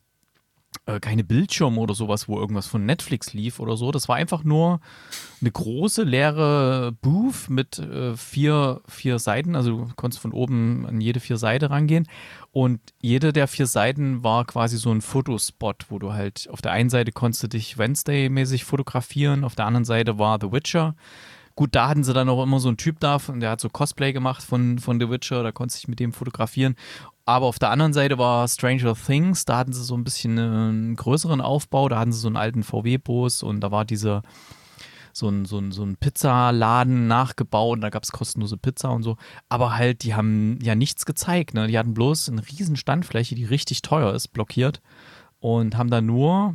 äh, 0.85 0.99
keine 0.99 1.23
Bildschirme 1.23 1.79
oder 1.79 1.95
sowas, 1.95 2.27
wo 2.27 2.39
irgendwas 2.39 2.67
von 2.67 2.85
Netflix 2.85 3.33
lief 3.33 3.59
oder 3.59 3.75
so. 3.75 3.91
Das 3.91 4.07
war 4.07 4.15
einfach 4.15 4.43
nur 4.43 4.79
eine 5.41 5.51
große 5.51 6.03
leere 6.03 6.91
Booth 7.01 7.49
mit 7.49 7.79
äh, 7.79 8.15
vier, 8.15 8.81
vier 8.87 9.19
Seiten. 9.19 9.55
Also 9.55 9.85
du 9.85 9.89
konntest 9.95 10.21
von 10.21 10.33
oben 10.33 10.85
an 10.85 11.01
jede 11.01 11.19
vier 11.19 11.37
Seiten 11.37 11.65
rangehen. 11.65 12.07
Und 12.51 12.81
jede 13.01 13.33
der 13.33 13.47
vier 13.47 13.67
Seiten 13.67 14.23
war 14.23 14.45
quasi 14.45 14.77
so 14.77 14.91
ein 14.91 15.01
Fotospot, 15.01 15.85
wo 15.89 15.99
du 15.99 16.13
halt 16.13 16.47
auf 16.51 16.61
der 16.61 16.71
einen 16.71 16.89
Seite 16.89 17.11
konntest 17.11 17.43
du 17.43 17.47
dich 17.47 17.77
Wednesday-mäßig 17.77 18.63
fotografieren, 18.63 19.43
auf 19.43 19.55
der 19.55 19.65
anderen 19.65 19.85
Seite 19.85 20.17
war 20.17 20.39
The 20.41 20.51
Witcher. 20.51 20.95
Gut, 21.57 21.73
da 21.73 21.89
hatten 21.89 22.03
sie 22.03 22.13
dann 22.13 22.29
auch 22.29 22.43
immer 22.43 22.59
so 22.59 22.67
einen 22.67 22.77
Typ 22.77 22.99
da, 22.99 23.17
der 23.17 23.49
hat 23.49 23.61
so 23.61 23.67
Cosplay 23.67 24.13
gemacht 24.13 24.43
von, 24.43 24.77
von 24.77 24.99
The 24.99 25.09
Witcher, 25.09 25.41
da 25.41 25.51
konntest 25.51 25.79
du 25.79 25.81
dich 25.81 25.87
mit 25.87 25.99
dem 25.99 26.13
fotografieren. 26.13 26.75
Aber 27.25 27.47
auf 27.47 27.57
der 27.57 27.71
anderen 27.71 27.93
Seite 27.93 28.19
war 28.19 28.47
Stranger 28.47 28.93
Things, 28.93 29.43
da 29.43 29.57
hatten 29.57 29.73
sie 29.73 29.83
so 29.83 29.97
ein 29.97 30.03
bisschen 30.03 30.37
einen 30.37 30.95
größeren 30.95 31.41
Aufbau, 31.41 31.89
da 31.89 31.97
hatten 31.97 32.11
sie 32.11 32.19
so 32.19 32.27
einen 32.27 32.37
alten 32.37 32.61
VW-Bus 32.61 33.41
und 33.41 33.61
da 33.61 33.71
war 33.71 33.85
diese, 33.85 34.21
so 35.13 35.29
ein, 35.29 35.45
so 35.45 35.57
ein, 35.57 35.71
so 35.71 35.81
ein 35.81 35.97
Pizzaladen 35.97 37.07
nachgebaut 37.07 37.77
und 37.77 37.81
da 37.81 37.89
gab 37.89 38.03
es 38.03 38.11
kostenlose 38.11 38.57
Pizza 38.57 38.91
und 38.91 39.01
so. 39.01 39.17
Aber 39.49 39.75
halt, 39.75 40.03
die 40.03 40.13
haben 40.13 40.59
ja 40.61 40.75
nichts 40.75 41.07
gezeigt. 41.07 41.55
Ne? 41.55 41.65
Die 41.65 41.79
hatten 41.79 41.95
bloß 41.95 42.29
eine 42.29 42.43
riesen 42.47 42.75
Standfläche, 42.75 43.33
die 43.33 43.45
richtig 43.45 43.81
teuer 43.81 44.13
ist, 44.13 44.27
blockiert 44.27 44.79
und 45.39 45.75
haben 45.75 45.89
da 45.89 46.01
nur 46.01 46.53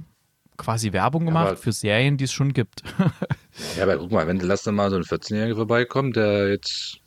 quasi 0.56 0.92
Werbung 0.92 1.26
gemacht 1.26 1.46
aber- 1.48 1.56
für 1.56 1.72
Serien, 1.72 2.16
die 2.16 2.24
es 2.24 2.32
schon 2.32 2.52
gibt. 2.52 2.82
Ja, 3.76 3.82
aber 3.82 3.98
guck 3.98 4.10
mal, 4.10 4.26
wenn 4.26 4.40
lass 4.40 4.62
dann 4.62 4.74
mal 4.76 4.88
so 4.88 4.96
ein 4.96 5.02
14-Jähriger 5.02 5.56
vorbeikommt, 5.56 6.16
der 6.16 6.48
jetzt 6.48 6.98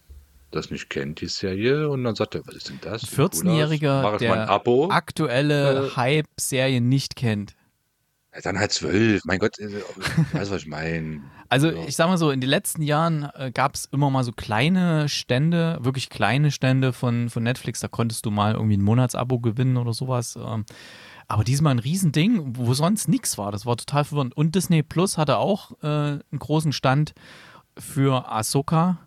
das 0.51 0.69
nicht 0.69 0.91
kennt, 0.91 1.19
die 1.21 1.27
Serie, 1.27 1.89
und 1.89 2.03
dann 2.03 2.13
sagt 2.13 2.35
er, 2.35 2.45
was 2.45 2.53
ist 2.55 2.69
denn 2.69 2.77
das? 2.81 3.01
Sieht 3.01 3.17
cool 3.17 3.25
aus. 3.25 3.41
14-Jähriger, 3.41 4.01
Mach 4.03 4.21
ich 4.21 4.27
mal 4.27 4.33
ein 4.41 4.45
der 4.45 4.49
Abo. 4.49 4.89
aktuelle 4.91 5.87
Äh, 5.87 5.95
Hype-Serien 5.95 6.87
nicht 6.87 7.15
kennt. 7.15 7.55
Ja, 8.33 8.41
dann 8.41 8.59
halt 8.59 8.73
zwölf. 8.73 9.23
Mein 9.25 9.39
Gott, 9.39 9.57
äh, 9.57 9.69
weißt 10.33 10.51
du, 10.51 10.55
was 10.55 10.61
ich 10.61 10.67
meine? 10.67 11.21
Also 11.49 11.71
ich 11.71 11.95
sag 11.95 12.07
mal 12.07 12.17
so, 12.17 12.31
in 12.31 12.41
den 12.41 12.49
letzten 12.49 12.81
Jahren 12.81 13.29
äh, 13.35 13.51
gab 13.51 13.75
es 13.75 13.85
immer 13.91 14.09
mal 14.09 14.23
so 14.23 14.31
kleine 14.31 15.07
Stände, 15.09 15.77
wirklich 15.81 16.09
kleine 16.09 16.49
Stände 16.51 16.91
von, 16.91 17.29
von 17.29 17.43
Netflix, 17.43 17.79
da 17.81 17.87
konntest 17.87 18.25
du 18.25 18.31
mal 18.31 18.53
irgendwie 18.55 18.77
ein 18.77 18.81
Monatsabo 18.83 19.39
gewinnen 19.39 19.77
oder 19.77 19.93
sowas. 19.93 20.35
Ähm, 20.43 20.65
aber 21.27 21.43
diesmal 21.43 21.71
ein 21.71 21.79
Riesending, 21.79 22.55
wo 22.57 22.73
sonst 22.73 23.07
nichts 23.07 23.37
war. 23.37 23.51
Das 23.51 23.65
war 23.65 23.77
total 23.77 24.03
verwirrend. 24.03 24.35
Und 24.37 24.55
Disney 24.55 24.83
Plus 24.83 25.17
hatte 25.17 25.37
auch 25.37 25.71
äh, 25.81 25.87
einen 25.87 26.21
großen 26.39 26.73
Stand 26.73 27.13
für 27.77 28.31
Ahsoka. 28.31 28.99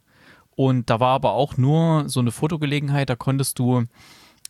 Und 0.57 0.91
da 0.91 0.99
war 0.99 1.15
aber 1.15 1.33
auch 1.33 1.57
nur 1.57 2.09
so 2.09 2.21
eine 2.21 2.33
Fotogelegenheit, 2.33 3.09
da 3.09 3.17
konntest 3.17 3.59
du 3.59 3.87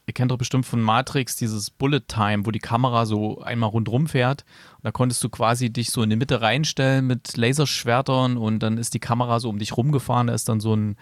Ihr 0.08 0.14
kennt 0.14 0.30
doch 0.30 0.38
bestimmt 0.38 0.64
von 0.64 0.80
Matrix 0.80 1.36
dieses 1.36 1.70
Bullet 1.70 2.00
Time, 2.08 2.46
wo 2.46 2.50
die 2.50 2.60
Kamera 2.60 3.04
so 3.04 3.42
einmal 3.42 3.68
rundrum 3.68 4.06
fährt. 4.06 4.46
Und 4.76 4.86
da 4.86 4.90
konntest 4.90 5.22
du 5.22 5.28
quasi 5.28 5.68
dich 5.68 5.90
so 5.90 6.02
in 6.02 6.08
die 6.08 6.16
Mitte 6.16 6.40
reinstellen 6.40 7.06
mit 7.06 7.36
Laserschwertern 7.36 8.38
und 8.38 8.60
dann 8.60 8.78
ist 8.78 8.94
die 8.94 9.00
Kamera 9.00 9.38
so 9.38 9.50
um 9.50 9.58
dich 9.58 9.76
rumgefahren. 9.76 10.28
Da 10.28 10.32
ist 10.32 10.48
dann 10.48 10.60
so 10.60 10.74
ein, 10.74 10.96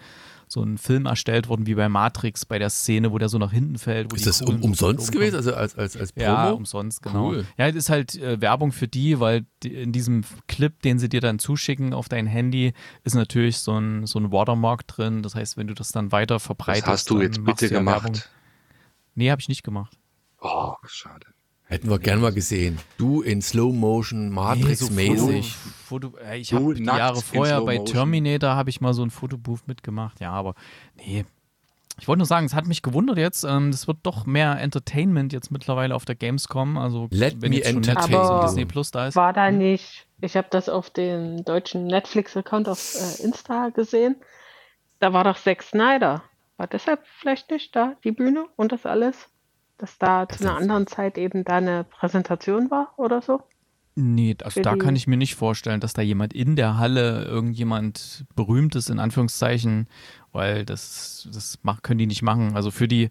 so 0.47 0.63
ein 0.63 0.77
Film 0.77 1.05
erstellt 1.05 1.49
worden 1.49 1.67
wie 1.67 1.75
bei 1.75 1.89
Matrix, 1.89 2.45
bei 2.45 2.57
der 2.57 2.69
Szene, 2.69 3.11
wo 3.11 3.17
der 3.17 3.27
so 3.27 3.37
nach 3.37 3.51
hinten 3.51 3.77
fällt. 3.77 4.13
Ist 4.13 4.27
das 4.27 4.41
um, 4.41 4.61
umsonst 4.63 5.11
gewesen? 5.11 5.35
Also 5.35 5.53
als, 5.53 5.75
als, 5.75 5.97
als 5.97 6.13
Promo? 6.13 6.25
Ja, 6.25 6.49
umsonst, 6.51 7.01
genau. 7.01 7.29
Cool. 7.29 7.45
Ja, 7.57 7.67
das 7.67 7.75
ist 7.75 7.89
halt 7.89 8.15
äh, 8.15 8.39
Werbung 8.39 8.71
für 8.71 8.87
die, 8.87 9.19
weil 9.19 9.45
die, 9.63 9.73
in 9.73 9.91
diesem 9.91 10.23
Clip, 10.47 10.81
den 10.81 10.99
sie 10.99 11.09
dir 11.09 11.19
dann 11.19 11.37
zuschicken 11.39 11.93
auf 11.93 12.07
dein 12.07 12.27
Handy, 12.27 12.73
ist 13.03 13.15
natürlich 13.15 13.57
so 13.57 13.77
ein, 13.77 14.05
so 14.05 14.19
ein 14.19 14.31
Watermark 14.31 14.87
drin. 14.87 15.21
Das 15.21 15.35
heißt, 15.35 15.57
wenn 15.57 15.67
du 15.67 15.73
das 15.73 15.91
dann 15.91 16.11
weiter 16.11 16.39
verbreitest. 16.39 16.87
Was 16.87 16.93
hast 16.93 17.09
du 17.09 17.21
jetzt 17.21 17.43
bitte 17.43 17.67
gemacht? 17.69 18.03
Werbung. 18.03 18.21
Nee, 19.15 19.31
habe 19.31 19.41
ich 19.41 19.49
nicht 19.49 19.63
gemacht. 19.63 19.97
Oh, 20.39 20.75
schade. 20.85 21.25
Hätten 21.69 21.89
wir 21.89 21.99
gern 21.99 22.21
mal 22.21 22.31
gesehen. 22.31 22.79
Du 22.97 23.21
in 23.21 23.41
Slow 23.41 23.73
Motion, 23.73 24.29
Matrix-mäßig. 24.29 25.53
Foto, 25.53 26.11
Foto, 26.11 26.33
ich 26.33 26.53
habe 26.53 26.73
die 26.73 26.83
Jahre 26.83 27.21
vorher 27.21 27.61
bei 27.61 27.77
Terminator 27.79 28.51
habe 28.51 28.69
ich 28.69 28.79
mal 28.79 28.93
so 28.93 29.03
ein 29.03 29.09
Fotobooth 29.09 29.67
mitgemacht. 29.67 30.21
Ja, 30.21 30.31
aber 30.31 30.55
nee. 30.95 31.25
Ich 31.99 32.07
wollte 32.07 32.19
nur 32.19 32.27
sagen, 32.27 32.45
es 32.45 32.53
hat 32.53 32.67
mich 32.67 32.83
gewundert 32.83 33.17
jetzt. 33.17 33.43
Ähm, 33.43 33.69
es 33.69 33.87
wird 33.87 33.97
doch 34.03 34.25
mehr 34.25 34.61
Entertainment 34.61 35.33
jetzt 35.33 35.51
mittlerweile 35.51 35.95
auf 35.95 36.05
der 36.05 36.15
Gamescom. 36.15 36.77
Also 36.77 37.07
Let 37.11 37.41
wenn 37.41 37.49
me 37.49 37.57
jetzt 37.57 37.67
schon 37.67 37.77
entertain. 37.77 38.11
Netflix 38.11 38.29
und 38.29 38.35
Aber 38.35 38.45
Disney 38.45 38.65
Plus 38.65 38.91
da 38.91 39.07
ist. 39.07 39.15
War 39.15 39.33
da 39.33 39.51
nicht, 39.51 40.07
ich 40.21 40.37
habe 40.37 40.47
das 40.49 40.69
auf 40.69 40.89
dem 40.91 41.43
deutschen 41.43 41.87
Netflix-Account 41.87 42.69
auf 42.69 42.95
äh, 42.95 43.23
Insta 43.23 43.69
gesehen. 43.69 44.15
Da 44.99 45.11
war 45.11 45.25
doch 45.25 45.37
Zack 45.37 45.63
Snyder. 45.63 46.23
War 46.55 46.67
deshalb 46.67 47.01
vielleicht 47.19 47.51
nicht 47.51 47.75
da, 47.75 47.95
die 48.03 48.11
Bühne 48.11 48.45
und 48.55 48.71
das 48.71 48.85
alles? 48.85 49.27
Dass 49.77 49.97
da 49.97 50.27
zu 50.27 50.43
einer 50.43 50.57
anderen 50.57 50.87
Zeit 50.87 51.17
eben 51.17 51.43
da 51.43 51.57
eine 51.57 51.83
Präsentation 51.83 52.71
war 52.71 52.93
oder 52.97 53.21
so? 53.21 53.41
Nee, 53.99 54.35
also 54.43 54.61
da 54.61 54.75
kann 54.75 54.95
ich 54.95 55.07
mir 55.07 55.17
nicht 55.17 55.33
vorstellen, 55.33 55.79
dass 55.79 55.93
da 55.93 56.03
jemand 56.03 56.31
in 56.31 56.55
der 56.55 56.77
Halle, 56.77 57.25
irgendjemand 57.25 58.25
Berühmtes 58.35 58.89
in 58.89 58.99
Anführungszeichen, 58.99 59.87
weil 60.31 60.65
das, 60.65 61.27
das 61.33 61.57
mach, 61.63 61.81
können 61.81 61.97
die 61.97 62.05
nicht 62.05 62.21
machen. 62.21 62.55
Also 62.55 62.69
für 62.69 62.87
die, 62.87 63.09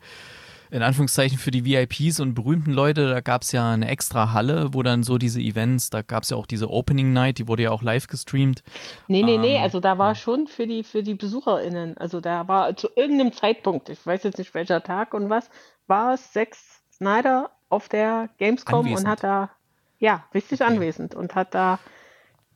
in 0.71 0.83
Anführungszeichen, 0.83 1.39
für 1.39 1.51
die 1.51 1.65
VIPs 1.65 2.21
und 2.21 2.35
berühmten 2.35 2.71
Leute, 2.71 3.09
da 3.09 3.21
gab 3.21 3.43
es 3.43 3.51
ja 3.51 3.73
eine 3.73 3.89
extra 3.89 4.33
Halle, 4.33 4.75
wo 4.75 4.85
dann 4.85 5.03
so 5.03 5.19
diese 5.19 5.41
Events, 5.41 5.91
da 5.91 6.03
gab 6.03 6.23
es 6.23 6.31
ja 6.31 6.37
auch 6.37 6.47
diese 6.47 6.71
Opening 6.71 7.13
Night, 7.13 7.39
die 7.39 7.49
wurde 7.49 7.65
ja 7.65 7.73
auch 7.73 7.83
live 7.83 8.07
gestreamt. 8.07 8.63
Nee, 9.09 9.25
nee, 9.25 9.39
nee, 9.39 9.57
Ähm, 9.57 9.63
also 9.65 9.81
da 9.81 9.99
war 9.99 10.15
schon 10.15 10.47
für 10.47 10.69
die, 10.69 10.85
für 10.85 11.03
die 11.03 11.15
BesucherInnen, 11.15 11.97
also 11.99 12.21
da 12.21 12.47
war 12.47 12.77
zu 12.77 12.91
irgendeinem 12.95 13.33
Zeitpunkt, 13.33 13.89
ich 13.89 14.07
weiß 14.07 14.23
jetzt 14.23 14.39
nicht 14.39 14.55
welcher 14.55 14.85
Tag 14.85 15.15
und 15.15 15.31
was, 15.31 15.51
war 15.87 16.15
es 16.15 16.33
Zack 16.33 16.57
Snyder 16.93 17.51
auf 17.69 17.89
der 17.89 18.29
Gamescom 18.39 18.81
Anwesend. 18.81 19.01
und 19.01 19.07
hat 19.11 19.23
da, 19.23 19.51
ja, 19.99 20.25
richtig 20.35 20.61
Okay. 20.61 20.73
anwesend 20.73 21.15
und 21.15 21.35
hat 21.35 21.55
da 21.55 21.79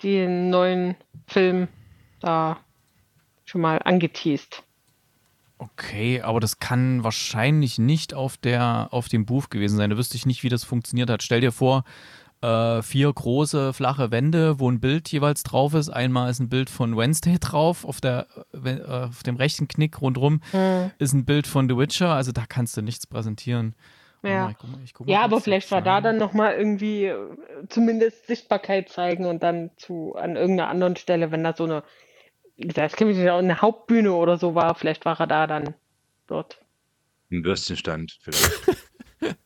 den 0.03 0.51
neuen 0.51 0.97
Film 1.27 1.69
da 2.21 2.59
schon 3.45 3.61
mal 3.61 3.81
angeteased. 3.85 4.63
Okay, 5.59 6.23
aber 6.23 6.41
das 6.41 6.59
kann 6.59 7.05
wahrscheinlich 7.05 7.79
nicht 7.79 8.15
auf 8.15 8.39
der 8.39 8.89
auf 8.93 9.09
dem 9.09 9.27
Booth 9.27 9.51
gewesen 9.51 9.77
sein. 9.77 9.91
Da 9.91 9.99
wüsste 9.99 10.17
ich 10.17 10.25
nicht, 10.25 10.43
wie 10.43 10.49
das 10.49 10.65
funktioniert 10.65 11.11
hat. 11.11 11.23
Stell 11.23 11.43
dir 11.43 11.53
vor, 11.53 11.85
äh, 12.43 12.81
vier 12.83 13.13
große 13.13 13.73
flache 13.73 14.11
Wände, 14.11 14.59
wo 14.59 14.71
ein 14.71 14.81
Bild 14.81 15.11
jeweils 15.13 15.43
drauf 15.43 15.75
ist. 15.75 15.91
Einmal 15.91 16.31
ist 16.31 16.41
ein 16.41 16.49
Bild 16.49 16.71
von 16.71 16.97
Wednesday 16.97 17.39
drauf, 17.41 17.85
auf 17.85 18.01
der 18.01 18.27
äh, 18.65 18.81
auf 18.83 19.23
dem 19.23 19.37
rechten 19.37 19.69
Knick 19.69 20.01
rundrum 20.01 20.41
ist 20.99 21.13
ein 21.13 21.25
Bild 21.25 21.47
von 21.47 21.69
The 21.69 21.77
Witcher. 21.77 22.11
Also 22.11 22.33
da 22.33 22.45
kannst 22.49 22.77
du 22.77 22.83
nichts 22.83 23.07
präsentieren. 23.07 23.75
Warte 24.23 24.35
Ja. 24.37 24.45
mal, 24.45 24.51
ich 24.53 24.59
guck 24.59 24.71
mal- 24.71 24.81
ich 24.85 24.95
guck 24.95 25.07
mal 25.07 25.13
Ja, 25.13 25.21
aber 25.23 25.41
vielleicht 25.41 25.71
war 25.71 25.83
da 25.83 26.01
dann 26.01 26.17
nochmal 26.19 26.55
irgendwie 26.55 27.07
äh, 27.07 27.17
zumindest 27.69 28.27
Sichtbarkeit 28.27 28.89
zeigen 28.89 29.25
und 29.27 29.43
dann 29.43 29.71
zu 29.77 30.15
an 30.17 30.37
irgendeiner 30.37 30.69
anderen 30.71 30.97
Stelle, 30.97 31.31
wenn 31.31 31.43
da 31.45 31.55
so 31.55 31.65
eine, 31.65 31.83
wie 32.57 32.67
gesagt, 32.69 32.93
es 32.93 32.97
kann 32.99 33.09
mich 33.09 33.19
auch 33.31 33.39
eine 33.39 33.61
Hauptbühne 33.63 34.13
oder 34.13 34.37
so 34.39 34.55
war, 34.55 34.75
vielleicht 34.75 35.05
war 35.07 35.19
er 35.21 35.27
da 35.27 35.47
dann 35.47 35.75
dort. 36.27 36.59
Ein 37.31 37.45
Würstchenstand 37.45 38.19
vielleicht. 38.23 38.77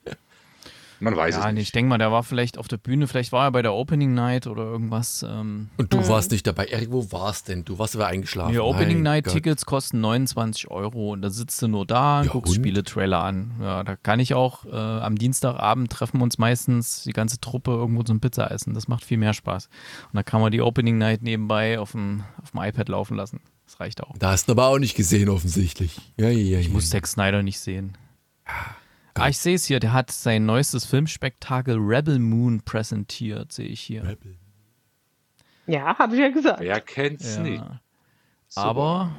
Man 1.04 1.16
weiß 1.16 1.34
Ja, 1.36 1.40
es 1.40 1.44
nee, 1.46 1.50
ich 1.52 1.56
nicht. 1.66 1.74
denke 1.74 1.88
mal, 1.90 1.98
der 1.98 2.10
war 2.10 2.22
vielleicht 2.22 2.58
auf 2.58 2.66
der 2.66 2.78
Bühne, 2.78 3.06
vielleicht 3.06 3.30
war 3.32 3.44
er 3.46 3.52
bei 3.52 3.62
der 3.62 3.74
Opening 3.74 4.14
Night 4.14 4.46
oder 4.46 4.62
irgendwas. 4.64 5.24
Ähm, 5.28 5.68
Und 5.76 5.92
du 5.92 6.08
warst 6.08 6.30
nicht 6.32 6.46
dabei. 6.46 6.66
Erik, 6.66 6.90
wo 6.90 7.12
warst 7.12 7.48
denn? 7.48 7.64
Du 7.64 7.78
warst 7.78 7.94
aber 7.94 8.06
eingeschlafen. 8.06 8.52
Die 8.52 8.58
Opening 8.58 8.96
Mein 8.98 9.02
Night 9.02 9.24
Gott. 9.26 9.34
Tickets 9.34 9.66
kosten 9.66 10.00
29 10.00 10.70
Euro 10.70 11.12
und 11.12 11.22
da 11.22 11.30
sitzt 11.30 11.60
du 11.62 11.68
nur 11.68 11.86
da, 11.86 12.22
Ja, 12.22 12.30
guckst 12.32 12.50
und? 12.50 12.56
Spiele-Trailer 12.56 13.22
an. 13.22 13.52
Ja, 13.60 13.84
da 13.84 13.96
kann 13.96 14.18
ich 14.18 14.34
auch 14.34 14.64
äh, 14.64 14.70
am 14.74 15.16
Dienstagabend 15.16 15.92
treffen 15.92 16.18
wir 16.18 16.24
uns 16.24 16.38
meistens 16.38 17.02
die 17.04 17.12
ganze 17.12 17.38
Truppe 17.40 17.70
irgendwo 17.72 18.02
zum 18.02 18.20
Pizza 18.20 18.50
essen. 18.50 18.74
Das 18.74 18.88
macht 18.88 19.04
viel 19.04 19.18
mehr 19.18 19.34
Spaß. 19.34 19.66
Und 20.12 20.14
da 20.16 20.22
kann 20.22 20.40
man 20.40 20.50
die 20.52 20.62
Opening 20.62 20.98
Night 20.98 21.22
nebenbei 21.22 21.78
auf 21.78 21.92
dem, 21.92 22.24
auf 22.42 22.50
dem 22.52 22.62
iPad 22.62 22.88
laufen 22.88 23.16
lassen. 23.16 23.40
Das 23.66 23.80
reicht 23.80 24.02
auch. 24.02 24.16
Da 24.18 24.30
hast 24.32 24.46
du 24.48 24.52
aber 24.52 24.66
auch 24.68 24.78
nicht 24.78 24.94
gesehen, 24.94 25.28
offensichtlich. 25.28 25.96
Ja, 26.18 26.28
ja, 26.28 26.38
ja. 26.38 26.58
Ich 26.58 26.70
muss 26.70 26.90
Zack 26.90 27.06
Snyder 27.06 27.42
nicht 27.42 27.58
sehen. 27.60 27.96
Ah, 29.16 29.28
ich 29.28 29.38
sehe 29.38 29.54
es 29.54 29.64
hier, 29.64 29.78
der 29.80 29.92
hat 29.92 30.10
sein 30.10 30.44
neuestes 30.44 30.84
Filmspektakel 30.84 31.76
Rebel 31.78 32.18
Moon 32.18 32.62
präsentiert, 32.62 33.52
sehe 33.52 33.68
ich 33.68 33.80
hier. 33.80 34.16
Ja, 35.66 35.96
habe 35.98 36.14
ich 36.16 36.20
ja 36.20 36.30
gesagt. 36.30 36.60
Wer 36.60 36.80
kennt's 36.80 37.36
Ja. 37.36 37.42
nicht? 37.42 37.64
Super. 38.48 38.66
Aber 38.66 39.16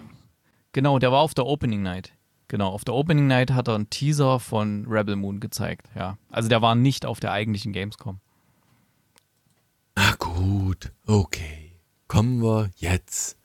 genau, 0.74 1.00
der 1.00 1.12
war 1.12 1.22
auf 1.22 1.34
der 1.34 1.46
Opening 1.46 1.82
Night. 1.82 2.12
Genau, 2.50 2.70
auf 2.70 2.84
der 2.84 2.94
Opening 2.94 3.26
Night 3.28 3.52
hat 3.52 3.68
er 3.70 3.76
einen 3.76 3.90
Teaser 3.90 4.40
von 4.40 4.86
Rebel 4.88 5.16
Moon 5.16 5.40
gezeigt. 5.40 5.88
Ja, 5.96 6.18
also 6.30 6.50
der 6.50 6.62
war 6.62 6.76
nicht 6.76 7.06
auf 7.06 7.20
der 7.20 7.32
eigentlichen 7.32 7.72
Gamescom. 7.74 8.20
Na 9.96 10.14
gut, 10.20 10.92
okay. 11.08 11.72
Kommen 12.08 12.44
wir 12.44 12.70
jetzt 12.76 13.38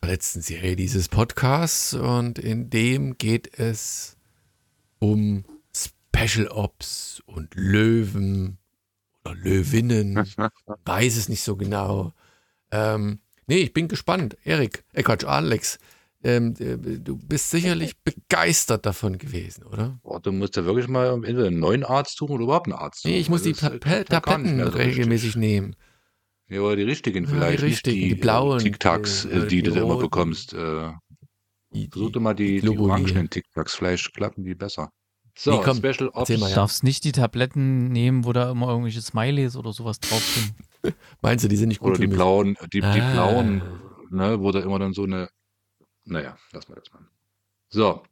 zur 0.00 0.10
letzten 0.10 0.42
Serie 0.42 0.76
dieses 0.76 1.08
Podcasts 1.08 1.94
und 1.94 2.38
in 2.38 2.68
dem 2.70 3.16
geht 3.18 3.58
es 3.58 4.17
um 4.98 5.44
Special 5.74 6.48
Ops 6.48 7.22
und 7.26 7.54
Löwen 7.54 8.58
oder 9.24 9.34
Löwinnen. 9.34 10.16
Weiß 10.84 11.16
es 11.16 11.28
nicht 11.28 11.42
so 11.42 11.56
genau. 11.56 12.12
Ähm, 12.70 13.20
nee, 13.46 13.58
ich 13.58 13.72
bin 13.72 13.88
gespannt. 13.88 14.36
Erik, 14.44 14.84
äh 14.92 15.02
Quatsch, 15.02 15.24
Alex, 15.24 15.78
ähm, 16.22 16.54
äh, 16.58 16.76
du 16.76 17.16
bist 17.16 17.50
sicherlich 17.50 17.96
begeistert 18.04 18.86
davon 18.86 19.18
gewesen, 19.18 19.64
oder? 19.64 19.98
Boah, 20.02 20.20
du 20.20 20.32
musst 20.32 20.56
ja 20.56 20.64
wirklich 20.64 20.88
mal 20.88 21.12
entweder 21.12 21.46
einen 21.46 21.60
neuen 21.60 21.84
Arzt 21.84 22.16
suchen 22.16 22.34
oder 22.34 22.44
überhaupt 22.44 22.66
einen 22.66 22.74
Arzt 22.78 23.02
suchen. 23.02 23.12
Nee, 23.12 23.20
ich 23.20 23.28
muss 23.28 23.44
weil 23.44 23.52
die 23.52 23.60
das, 23.60 23.70
äh, 23.70 23.90
ja 23.90 23.98
nicht 23.98 24.08
Tabletten 24.08 24.58
so 24.58 24.64
richtig. 24.64 24.86
regelmäßig 24.96 25.36
nehmen. 25.36 25.76
Ja, 26.48 26.60
aber 26.60 26.76
die 26.76 26.82
richtigen 26.82 27.24
Ja, 27.24 27.30
vielleicht, 27.30 27.60
die 27.60 27.64
nicht 27.66 27.72
richtigen, 27.74 28.00
die, 28.00 28.08
die 28.08 28.14
blauen, 28.14 28.58
äh, 28.58 28.62
Tic-Tacs, 28.62 29.26
äh, 29.26 29.40
die, 29.42 29.48
die 29.48 29.62
du 29.62 29.72
da 29.72 29.82
immer 29.82 29.98
bekommst. 29.98 30.54
Äh, 30.54 30.90
Die, 31.70 31.88
versuch 31.88 32.10
doch 32.10 32.20
mal 32.20 32.34
die, 32.34 32.60
die 32.60 32.78
orangenen 32.78 33.28
Tic-Tacs, 33.28 33.74
vielleicht 33.74 34.14
klappen 34.14 34.44
die 34.44 34.54
besser. 34.54 34.90
So, 35.36 35.52
Nee, 35.52 35.60
komm, 35.64 35.76
Special 35.76 36.08
Ops. 36.14 36.30
mal, 36.30 36.36
Du 36.38 36.46
ja. 36.46 36.54
darfst 36.54 36.82
nicht 36.82 37.04
die 37.04 37.12
Tabletten 37.12 37.88
nehmen, 37.92 38.24
wo 38.24 38.32
da 38.32 38.50
immer 38.50 38.68
irgendwelche 38.68 39.02
Smileys 39.02 39.54
oder 39.56 39.72
sowas 39.72 40.00
drauf 40.00 40.22
sind. 40.22 40.54
Meinst 41.22 41.44
du, 41.44 41.48
die 41.48 41.56
sind 41.56 41.68
nicht 41.68 41.80
gut 41.80 41.90
Oder 41.90 41.98
die 41.98 42.06
blauen, 42.08 42.56
die, 42.72 42.80
die 42.80 42.82
Ah. 42.84 43.12
blauen, 43.12 43.62
ne, 44.10 44.40
wo 44.40 44.50
da 44.50 44.60
immer 44.60 44.78
dann 44.78 44.94
so 44.94 45.04
eine, 45.04 45.28
naja, 46.04 46.36
lass 46.52 46.68
mal 46.68 46.74
das 46.76 46.92
mal. 46.92 47.06
So, 47.68 48.02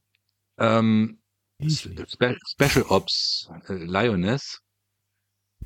ähm, 0.58 1.18
Spe 1.68 2.36
Special 2.46 2.84
Ops 2.90 3.50
äh, 3.68 3.72
Lioness. 3.74 4.60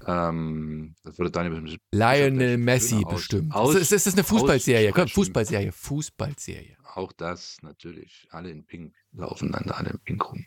Ähm, 0.06 0.94
das 1.04 1.18
würde 1.18 1.30
Daniel 1.30 1.60
bestimmt. 1.60 1.82
Lionel 1.92 2.56
Messi 2.58 3.04
bestimmt. 3.08 3.54
aus- 3.54 3.74
das, 3.74 3.82
ist, 3.82 3.92
das 3.92 4.06
ist 4.08 4.14
eine 4.14 4.24
Fußballserie. 4.24 4.92
Komm. 4.92 5.08
Fußballserie. 5.08 5.72
Fußballserie. 5.72 6.76
Auch 6.94 7.12
das 7.12 7.58
natürlich. 7.62 8.26
Alle 8.30 8.50
in 8.50 8.64
Pink 8.64 8.94
laufen 9.12 9.52
dann 9.52 9.64
da 9.66 9.74
alle 9.74 9.90
in 9.90 9.98
Pink 10.00 10.30
rum. 10.32 10.46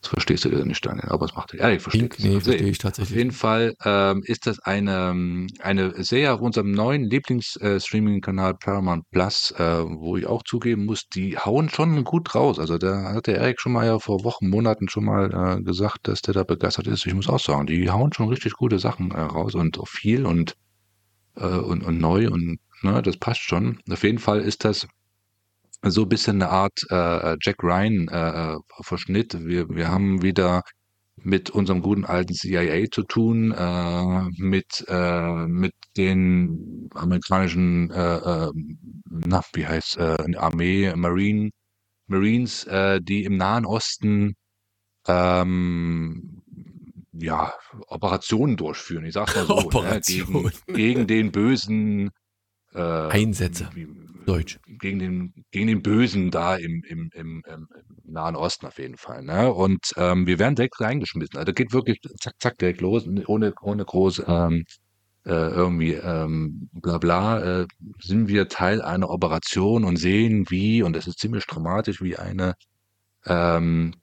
Das 0.00 0.10
verstehst 0.10 0.44
du 0.44 0.50
nicht, 0.64 0.86
Daniel, 0.86 1.08
aber 1.08 1.26
es 1.26 1.34
macht 1.34 1.54
ja, 1.54 1.70
ich 1.70 1.82
verstehe 1.82 2.08
Pink, 2.08 2.18
nee, 2.20 2.34
das. 2.34 2.44
verstehe 2.44 2.68
ich 2.68 2.78
Auf 2.78 2.82
tatsächlich. 2.82 3.16
jeden 3.18 3.32
Fall 3.32 3.74
ähm, 3.84 4.22
ist 4.24 4.46
das 4.46 4.60
eine, 4.60 5.46
eine 5.60 6.04
Serie 6.04 6.32
auf 6.34 6.40
unserem 6.40 6.70
neuen 6.70 7.04
Lieblings-Streaming-Kanal 7.04 8.54
Paramount 8.54 9.10
Plus, 9.10 9.50
äh, 9.58 9.84
wo 9.84 10.16
ich 10.16 10.26
auch 10.26 10.44
zugeben 10.44 10.84
muss, 10.84 11.08
die 11.08 11.36
hauen 11.36 11.68
schon 11.68 12.04
gut 12.04 12.34
raus. 12.36 12.60
Also 12.60 12.78
da 12.78 13.12
hat 13.14 13.26
der 13.26 13.38
Erik 13.38 13.60
schon 13.60 13.72
mal 13.72 13.86
ja 13.86 13.98
vor 13.98 14.22
Wochen, 14.22 14.48
Monaten 14.48 14.88
schon 14.88 15.04
mal 15.04 15.58
äh, 15.58 15.62
gesagt, 15.62 16.06
dass 16.06 16.22
der 16.22 16.34
da 16.34 16.44
begeistert 16.44 16.86
ist. 16.86 17.04
Ich 17.06 17.14
muss 17.14 17.28
auch 17.28 17.40
sagen, 17.40 17.66
die 17.66 17.90
hauen 17.90 18.12
schon 18.12 18.28
richtig 18.28 18.52
gute 18.52 18.78
Sachen 18.78 19.10
äh, 19.10 19.20
raus 19.20 19.56
und 19.56 19.78
auch 19.80 19.88
viel 19.88 20.26
und 20.26 20.54
äh, 21.36 21.44
und, 21.46 21.82
und 21.82 21.98
neu 21.98 22.28
und 22.30 22.58
ne, 22.82 23.02
das 23.02 23.16
passt 23.16 23.40
schon. 23.42 23.80
Auf 23.90 24.04
jeden 24.04 24.18
Fall 24.18 24.40
ist 24.40 24.64
das 24.64 24.86
so 25.82 26.02
ein 26.02 26.08
bisschen 26.08 26.42
eine 26.42 26.50
Art 26.50 26.78
äh, 26.90 27.36
Jack 27.40 27.62
Ryan 27.62 28.08
äh, 28.08 28.54
äh. 28.54 29.46
Wir, 29.46 29.68
wir 29.68 29.88
haben 29.88 30.22
wieder 30.22 30.62
mit 31.22 31.50
unserem 31.50 31.82
guten 31.82 32.04
alten 32.04 32.34
CIA 32.34 32.90
zu 32.90 33.02
tun, 33.02 33.52
äh, 33.52 34.22
mit, 34.38 34.84
äh, 34.88 35.46
mit 35.46 35.74
den 35.96 36.88
amerikanischen, 36.94 37.90
äh, 37.90 38.16
äh, 38.16 38.52
na, 39.10 39.42
wie 39.52 39.66
heißt 39.66 39.98
äh, 39.98 40.36
Armee, 40.36 40.92
Marine, 40.94 41.50
Marines, 42.06 42.64
äh, 42.64 43.00
die 43.02 43.24
im 43.24 43.36
Nahen 43.36 43.66
Osten 43.66 44.34
ähm, 45.06 46.42
ja, 47.12 47.52
Operationen 47.88 48.56
durchführen. 48.56 49.04
Ich 49.04 49.14
sag's 49.14 49.34
mal 49.34 49.46
so, 49.46 49.82
ne, 49.82 50.00
gegen, 50.06 50.50
gegen 50.66 51.06
den 51.06 51.32
bösen 51.32 52.10
äh, 52.74 52.80
Einsätze. 52.80 53.70
Wie, 53.74 53.88
Deutsch. 54.28 54.58
Gegen 54.66 54.98
den, 54.98 55.44
gegen 55.50 55.68
den 55.68 55.82
Bösen 55.82 56.30
da 56.30 56.56
im, 56.56 56.82
im, 56.86 57.10
im, 57.14 57.42
im 57.46 57.68
Nahen 58.04 58.36
Osten 58.36 58.66
auf 58.66 58.78
jeden 58.78 58.98
Fall. 58.98 59.22
Ne? 59.22 59.52
Und 59.52 59.92
ähm, 59.96 60.26
wir 60.26 60.38
werden 60.38 60.54
direkt 60.54 60.80
reingeschmissen. 60.80 61.38
Also 61.38 61.52
geht 61.52 61.72
wirklich 61.72 62.00
zack, 62.20 62.34
zack, 62.38 62.58
direkt 62.58 62.80
los, 62.80 63.06
ohne, 63.26 63.54
ohne 63.62 63.84
groß 63.84 64.24
ähm, 64.26 64.64
äh, 65.24 65.30
irgendwie 65.30 65.94
ähm, 65.94 66.68
bla 66.72 66.98
bla, 66.98 67.60
äh, 67.62 67.66
sind 68.00 68.28
wir 68.28 68.48
Teil 68.48 68.82
einer 68.82 69.08
Operation 69.10 69.84
und 69.84 69.96
sehen, 69.96 70.44
wie, 70.50 70.82
und 70.82 70.94
das 70.94 71.06
ist 71.06 71.18
ziemlich 71.18 71.46
dramatisch, 71.46 72.02
wie 72.02 72.16
eine 72.16 72.54
ähm, 73.26 73.94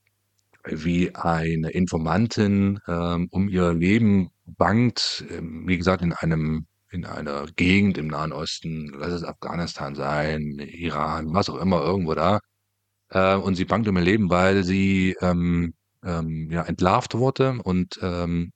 wie 0.68 1.14
eine 1.16 1.70
Informantin 1.70 2.80
ähm, 2.88 3.28
um 3.30 3.50
ihr 3.50 3.74
Leben 3.74 4.30
bangt, 4.46 5.26
ähm, 5.30 5.68
wie 5.68 5.78
gesagt, 5.78 6.02
in 6.02 6.14
einem 6.14 6.66
in 6.96 7.06
einer 7.06 7.46
Gegend 7.56 7.98
im 7.98 8.08
Nahen 8.08 8.34
Osten, 8.34 8.92
lass 8.98 9.12
es 9.14 9.24
Afghanistan 9.24 9.96
sein, 9.96 10.60
Iran, 10.60 11.34
was 11.34 11.50
auch 11.50 11.58
immer, 11.58 11.82
irgendwo 11.82 12.16
da. 12.16 12.40
Äh, 13.10 13.36
und 13.36 13.56
sie 13.56 13.66
bangt 13.66 13.88
um 13.88 13.98
ihr 13.98 14.04
Leben, 14.04 14.30
weil 14.30 14.64
sie 14.64 15.16
ähm, 15.22 15.74
ähm, 16.04 16.50
ja, 16.52 16.64
entlarvt 16.64 17.16
wurde 17.16 17.60
und 17.64 18.00
ähm, 18.02 18.52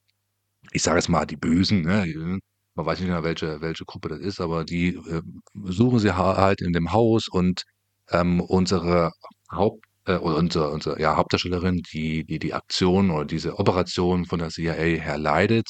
ich 0.72 0.84
sage 0.84 1.00
es 1.00 1.10
mal, 1.10 1.26
die 1.26 1.38
Bösen, 1.38 1.82
ne? 1.84 2.40
man 2.76 2.86
weiß 2.86 3.00
nicht 3.00 3.10
mehr, 3.10 3.24
welche, 3.24 3.62
welche 3.62 3.86
Gruppe 3.86 4.10
das 4.10 4.20
ist, 4.20 4.42
aber 4.42 4.66
die 4.66 4.96
äh, 4.96 5.22
suchen 5.66 6.00
sie 6.00 6.16
halt 6.16 6.62
in 6.62 6.74
dem 6.74 6.94
Haus 6.94 7.28
und 7.28 7.64
ähm, 8.12 8.42
unsere 8.42 9.12
Haupt 9.52 9.86
äh, 10.06 10.18
unsere, 10.18 10.72
unsere 10.72 11.00
ja, 11.02 11.16
Hauptdarstellerin, 11.16 11.82
die, 11.94 12.26
die 12.26 12.40
die 12.40 12.54
Aktion 12.54 13.12
oder 13.12 13.26
diese 13.26 13.60
Operation 13.60 14.26
von 14.26 14.40
der 14.40 14.50
CIA 14.50 14.74
herleitet, 15.00 15.68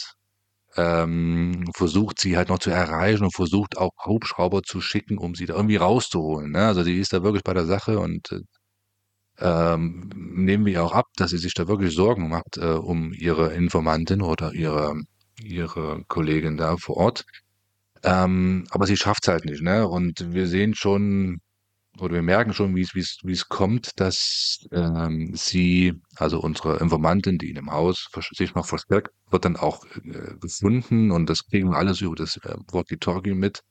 ähm, 0.75 1.65
versucht 1.75 2.19
sie 2.19 2.37
halt 2.37 2.49
noch 2.49 2.59
zu 2.59 2.69
erreichen 2.69 3.23
und 3.23 3.35
versucht 3.35 3.77
auch 3.77 3.91
Hubschrauber 4.05 4.63
zu 4.63 4.81
schicken, 4.81 5.17
um 5.17 5.35
sie 5.35 5.45
da 5.45 5.55
irgendwie 5.55 5.77
rauszuholen. 5.77 6.51
Ne? 6.51 6.65
Also 6.67 6.83
die 6.83 6.99
ist 6.99 7.13
da 7.13 7.23
wirklich 7.23 7.43
bei 7.43 7.53
der 7.53 7.65
Sache 7.65 7.99
und 7.99 8.31
äh, 8.31 8.39
ähm, 9.41 10.09
nehmen 10.15 10.65
wir 10.65 10.83
auch 10.83 10.93
ab, 10.93 11.07
dass 11.15 11.31
sie 11.31 11.37
sich 11.37 11.53
da 11.53 11.67
wirklich 11.67 11.95
Sorgen 11.95 12.29
macht 12.29 12.57
äh, 12.57 12.65
um 12.73 13.13
ihre 13.13 13.53
Informantin 13.53 14.21
oder 14.21 14.53
ihre, 14.53 15.01
ihre 15.41 16.03
Kollegin 16.07 16.57
da 16.57 16.77
vor 16.77 16.97
Ort. 16.97 17.25
Ähm, 18.03 18.65
aber 18.71 18.85
sie 18.87 18.97
schafft 18.97 19.23
es 19.23 19.29
halt 19.29 19.45
nicht, 19.45 19.61
ne? 19.61 19.87
Und 19.87 20.33
wir 20.33 20.47
sehen 20.47 20.75
schon, 20.75 21.39
oder 22.01 22.15
wir 22.15 22.21
merken 22.21 22.53
schon, 22.53 22.75
wie 22.75 22.81
es, 22.81 23.49
kommt, 23.49 23.99
dass 23.99 24.67
ähm, 24.71 25.31
sie, 25.35 25.93
also 26.15 26.39
unsere 26.39 26.77
Informantin, 26.77 27.37
die 27.37 27.49
in 27.49 27.55
dem 27.55 27.71
Haus 27.71 28.09
sich 28.31 28.55
noch 28.55 28.65
verstärkt, 28.65 29.11
wird 29.29 29.45
dann 29.45 29.55
auch 29.55 29.85
äh, 30.03 30.35
gefunden 30.39 31.11
und 31.11 31.29
das 31.29 31.45
kriegen 31.47 31.71
wir 31.71 31.77
alles 31.77 32.01
über 32.01 32.15
das 32.15 32.37
äh, 32.37 32.55
Walkie-Talkie 32.71 33.33
mit 33.33 33.61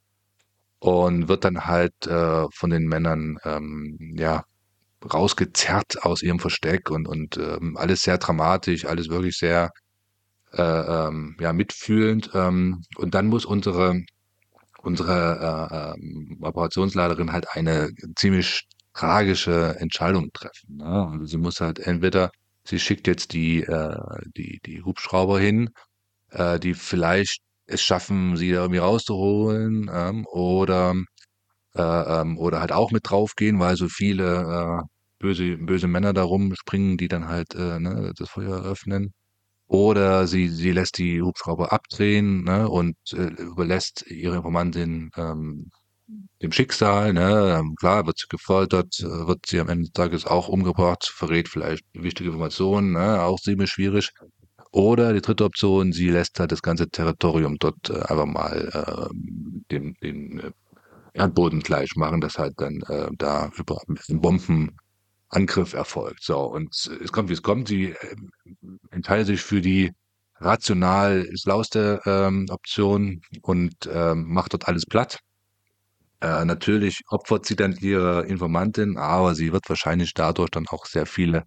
und 0.79 1.29
wird 1.29 1.45
dann 1.45 1.66
halt 1.66 2.07
äh, 2.07 2.47
von 2.53 2.70
den 2.70 2.87
Männern 2.87 3.39
ähm, 3.45 4.14
ja 4.16 4.45
rausgezerrt 5.12 6.05
aus 6.05 6.22
ihrem 6.22 6.41
Versteck 6.41 6.91
und 6.91 7.07
und 7.09 7.37
ähm, 7.37 7.76
alles 7.76 8.03
sehr 8.03 8.18
dramatisch, 8.18 8.85
alles 8.85 9.09
wirklich 9.09 9.37
sehr 9.37 9.70
äh, 10.53 10.62
ähm, 10.62 11.37
ja 11.41 11.53
mitfühlend 11.53 12.31
ähm, 12.35 12.83
und 12.97 13.14
dann 13.14 13.26
muss 13.26 13.45
unsere 13.45 14.03
unsere 14.83 15.95
äh, 15.97 16.01
ähm, 16.01 16.39
Operationsleiterin 16.43 17.33
halt 17.33 17.47
eine 17.53 17.91
ziemlich 18.16 18.66
tragische 18.95 19.76
Entscheidung 19.79 20.31
treffen. 20.33 20.76
Ne? 20.79 21.09
Also 21.12 21.26
sie 21.26 21.39
muss 21.39 21.61
halt 21.61 21.79
entweder, 21.81 22.31
sie 22.64 22.79
schickt 22.81 23.07
jetzt 23.07 23.33
die, 23.33 23.62
äh, 23.62 23.97
die, 24.37 24.61
die 24.66 24.83
Hubschrauber 24.83 25.39
hin, 25.41 25.70
äh, 26.31 26.59
die 26.61 26.74
vielleicht 26.74 27.41
es 27.66 27.83
schaffen, 27.83 28.37
sie 28.37 28.51
irgendwie 28.51 28.79
rauszuholen, 28.79 29.91
ähm, 29.93 30.26
oder, 30.26 30.95
äh, 31.74 31.83
ähm, 31.83 32.39
oder 32.39 32.61
halt 32.61 32.72
auch 32.72 32.91
mit 32.93 33.11
draufgehen, 33.11 33.61
weil 33.61 33.76
so 33.76 33.89
viele 33.89 34.83
äh, 34.83 34.87
böse, 35.18 35.57
böse 35.59 35.89
Männer 35.89 36.12
da 36.12 36.22
rumspringen, 36.24 36.97
die 36.99 37.09
dann 37.09 37.29
halt 37.29 37.55
äh, 37.55 37.79
ne, 37.81 38.12
das 38.16 38.31
Feuer 38.31 38.57
eröffnen. 38.59 39.14
Oder 39.68 40.26
sie, 40.26 40.48
sie 40.48 40.72
lässt 40.72 40.98
die 40.98 41.20
Hubschrauber 41.22 41.72
abdrehen 41.72 42.44
ne, 42.44 42.68
und 42.68 42.96
äh, 43.12 43.28
überlässt 43.42 44.06
ihre 44.08 44.36
Informantin 44.36 45.10
ähm, 45.16 45.70
dem 46.42 46.52
Schicksal. 46.52 47.12
Ne. 47.12 47.58
Ähm, 47.58 47.74
klar, 47.76 48.06
wird 48.06 48.18
sie 48.18 48.28
gefoltert, 48.28 49.00
äh, 49.00 49.26
wird 49.26 49.46
sie 49.46 49.60
am 49.60 49.68
Ende 49.68 49.84
des 49.84 49.92
Tages 49.92 50.26
auch 50.26 50.48
umgebracht, 50.48 51.06
verrät 51.14 51.48
vielleicht 51.48 51.84
wichtige 51.92 52.30
Informationen, 52.30 52.92
ne, 52.92 53.22
auch 53.22 53.38
ziemlich 53.40 53.70
schwierig. 53.70 54.10
Oder 54.70 55.12
die 55.12 55.20
dritte 55.20 55.44
Option, 55.44 55.92
sie 55.92 56.10
lässt 56.10 56.38
halt 56.40 56.52
das 56.52 56.62
ganze 56.62 56.88
Territorium 56.88 57.56
dort 57.58 57.90
äh, 57.90 58.00
einfach 58.00 58.26
mal 58.26 58.68
äh, 58.72 59.14
den, 59.70 59.94
den 60.02 60.40
äh, 60.40 60.50
Erdboden 61.14 61.60
gleich 61.60 61.96
machen, 61.96 62.20
dass 62.20 62.38
halt 62.38 62.54
dann 62.58 62.80
äh, 62.88 63.08
da 63.16 63.50
über 63.56 63.80
Bomben 64.08 64.76
Angriff 65.31 65.74
erfolgt. 65.74 66.22
So, 66.22 66.41
und 66.41 66.74
es 66.74 67.12
kommt, 67.12 67.29
wie 67.29 67.35
es 67.35 67.43
kommt. 67.43 67.68
Sie 67.68 67.93
äh, 67.93 68.16
entscheidet 68.91 69.26
sich 69.26 69.43
für 69.43 69.61
die 69.61 69.93
rational 70.37 71.26
schlauste 71.37 72.01
ähm, 72.07 72.47
Option 72.51 73.20
und 73.43 73.74
ähm, 73.93 74.24
macht 74.29 74.55
dort 74.55 74.68
alles 74.68 74.87
platt. 74.87 75.18
Äh, 76.20 76.45
natürlich 76.45 77.01
opfert 77.09 77.47
sie 77.47 77.57
dann 77.57 77.76
ihre 77.76 78.26
Informantin, 78.26 78.97
aber 78.97 79.35
sie 79.35 79.53
wird 79.53 79.68
wahrscheinlich 79.68 80.14
dadurch 80.14 80.51
dann 80.51 80.66
auch 80.68 80.87
sehr 80.87 81.07
viele 81.07 81.45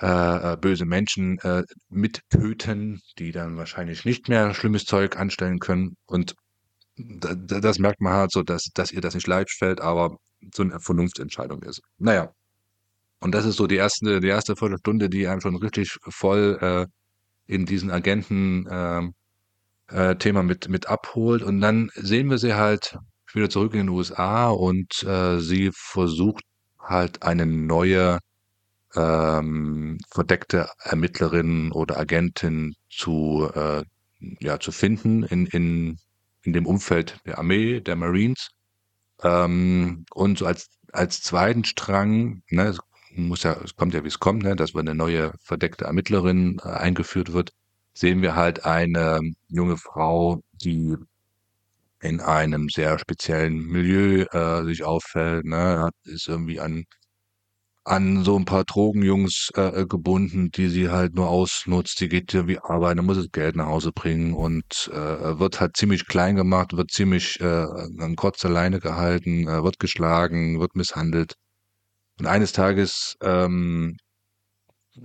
äh, 0.00 0.52
äh 0.52 0.56
böse 0.56 0.84
Menschen 0.84 1.38
äh, 1.40 1.62
mittöten, 1.88 3.00
die 3.18 3.32
dann 3.32 3.56
wahrscheinlich 3.56 4.04
nicht 4.04 4.28
mehr 4.28 4.54
schlimmes 4.54 4.84
Zeug 4.84 5.16
anstellen 5.16 5.58
können. 5.58 5.96
Und 6.06 6.34
da, 6.96 7.34
das 7.34 7.78
merkt 7.78 8.00
man 8.00 8.14
halt 8.14 8.32
so, 8.32 8.42
dass, 8.42 8.64
dass 8.74 8.92
ihr 8.92 9.00
das 9.00 9.14
nicht 9.14 9.26
leicht 9.26 9.50
fällt, 9.50 9.80
aber 9.80 10.16
so 10.54 10.62
eine 10.62 10.80
Vernunftentscheidung 10.80 11.62
ist. 11.62 11.80
Naja, 11.98 12.32
und 13.20 13.34
das 13.34 13.44
ist 13.46 13.56
so 13.56 13.66
die 13.66 13.76
erste, 13.76 14.20
die 14.20 14.28
erste 14.28 14.56
Viertelstunde, 14.56 15.08
die 15.08 15.26
einem 15.26 15.40
schon 15.40 15.56
richtig 15.56 15.96
voll 16.08 16.58
äh, 16.60 16.86
in 17.52 17.66
diesen 17.66 17.90
Agenten 17.90 18.66
ähm, 18.70 19.14
äh, 19.88 20.16
Thema 20.16 20.42
mit, 20.42 20.68
mit 20.68 20.88
abholt. 20.88 21.42
Und 21.42 21.60
dann 21.60 21.90
sehen 21.94 22.30
wir 22.30 22.38
sie 22.38 22.54
halt 22.54 22.98
wieder 23.32 23.50
zurück 23.50 23.74
in 23.74 23.80
den 23.80 23.88
USA 23.88 24.48
und 24.50 25.02
äh, 25.04 25.38
sie 25.38 25.70
versucht 25.72 26.44
halt 26.78 27.22
eine 27.22 27.46
neue 27.46 28.18
ähm, 28.94 29.98
verdeckte 30.10 30.68
Ermittlerin 30.80 31.72
oder 31.72 31.98
Agentin 31.98 32.74
zu, 32.90 33.48
äh, 33.54 33.84
ja, 34.40 34.58
zu 34.58 34.72
finden 34.72 35.22
in, 35.24 35.46
in, 35.46 35.98
in 36.42 36.52
dem 36.52 36.66
Umfeld 36.66 37.18
der 37.26 37.38
Armee, 37.38 37.80
der 37.80 37.96
Marines. 37.96 38.50
Ähm, 39.22 40.06
und 40.14 40.38
so 40.38 40.46
als, 40.46 40.68
als 40.92 41.20
zweiten 41.22 41.64
Strang, 41.64 42.42
ne, 42.50 42.76
muss 43.16 43.42
ja, 43.42 43.56
es 43.64 43.76
kommt 43.76 43.94
ja, 43.94 44.04
wie 44.04 44.08
es 44.08 44.18
kommt, 44.18 44.42
ne, 44.42 44.56
dass 44.56 44.74
eine 44.74 44.94
neue 44.94 45.32
verdeckte 45.42 45.84
Ermittlerin 45.86 46.58
äh, 46.64 46.68
eingeführt 46.68 47.32
wird, 47.32 47.50
sehen 47.94 48.22
wir 48.22 48.36
halt 48.36 48.64
eine 48.64 49.20
junge 49.48 49.76
Frau, 49.76 50.42
die 50.52 50.96
in 52.00 52.20
einem 52.20 52.68
sehr 52.68 52.98
speziellen 52.98 53.66
Milieu 53.66 54.24
äh, 54.32 54.64
sich 54.64 54.84
auffällt, 54.84 55.44
ne, 55.46 55.90
ist 56.04 56.28
irgendwie 56.28 56.60
an 56.60 56.84
an 57.86 58.24
so 58.24 58.36
ein 58.36 58.44
paar 58.44 58.64
Drogenjungs 58.64 59.50
äh, 59.54 59.86
gebunden, 59.86 60.50
die 60.50 60.68
sie 60.68 60.90
halt 60.90 61.14
nur 61.14 61.28
ausnutzt. 61.28 62.00
Die 62.00 62.08
geht 62.08 62.34
irgendwie 62.34 62.58
arbeiten, 62.58 63.04
muss 63.04 63.16
das 63.16 63.30
Geld 63.30 63.54
nach 63.56 63.66
Hause 63.66 63.92
bringen 63.92 64.34
und 64.34 64.90
äh, 64.92 65.38
wird 65.38 65.60
halt 65.60 65.76
ziemlich 65.76 66.06
klein 66.06 66.34
gemacht, 66.34 66.76
wird 66.76 66.90
ziemlich 66.90 67.40
äh, 67.40 67.64
kurz 68.16 68.44
alleine 68.44 68.80
gehalten, 68.80 69.46
äh, 69.46 69.62
wird 69.62 69.78
geschlagen, 69.78 70.58
wird 70.58 70.74
misshandelt. 70.74 71.34
Und 72.18 72.26
eines 72.26 72.52
Tages, 72.52 73.16
ähm, 73.22 73.96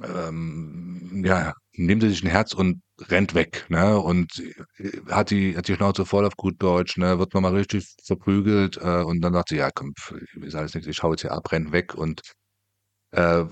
ähm, 0.03 1.23
ja, 1.25 1.53
nimmt 1.73 2.03
er 2.03 2.09
sich 2.09 2.23
ein 2.23 2.29
Herz 2.29 2.53
und 2.53 2.81
rennt 3.09 3.33
weg, 3.35 3.65
ne? 3.69 3.99
Und 3.99 4.39
äh, 4.77 4.91
hat 5.09 5.31
die, 5.31 5.57
hat 5.57 5.67
die 5.67 5.75
Schnauze 5.75 6.05
voll 6.05 6.25
auf 6.25 6.35
gut 6.37 6.61
Deutsch, 6.61 6.97
ne? 6.97 7.19
Wird 7.19 7.33
nochmal 7.33 7.55
richtig 7.55 7.95
verprügelt, 8.05 8.77
äh, 8.77 9.03
und 9.03 9.21
dann 9.21 9.33
sagt 9.33 9.49
sie, 9.49 9.57
ja, 9.57 9.69
komm, 9.73 9.93
ist 10.41 10.55
alles 10.55 10.73
nichts, 10.73 10.87
ich 10.87 10.97
schau 10.97 11.11
jetzt 11.11 11.21
hier 11.21 11.33
ab, 11.33 11.51
rennt 11.51 11.71
weg 11.71 11.95
und 11.95 12.21
äh, 13.11 13.45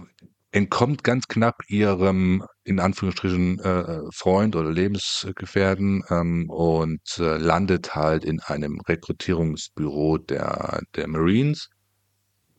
entkommt 0.52 1.04
ganz 1.04 1.28
knapp 1.28 1.62
ihrem, 1.68 2.44
in 2.64 2.80
Anführungsstrichen, 2.80 3.60
äh, 3.60 4.02
Freund 4.14 4.56
oder 4.56 4.72
Lebensgefährten 4.72 6.04
ähm, 6.10 6.50
und 6.50 7.02
äh, 7.20 7.38
landet 7.38 7.96
halt 7.96 8.26
in 8.26 8.40
einem 8.42 8.80
Rekrutierungsbüro 8.82 10.18
der, 10.18 10.82
der 10.96 11.08
Marines, 11.08 11.70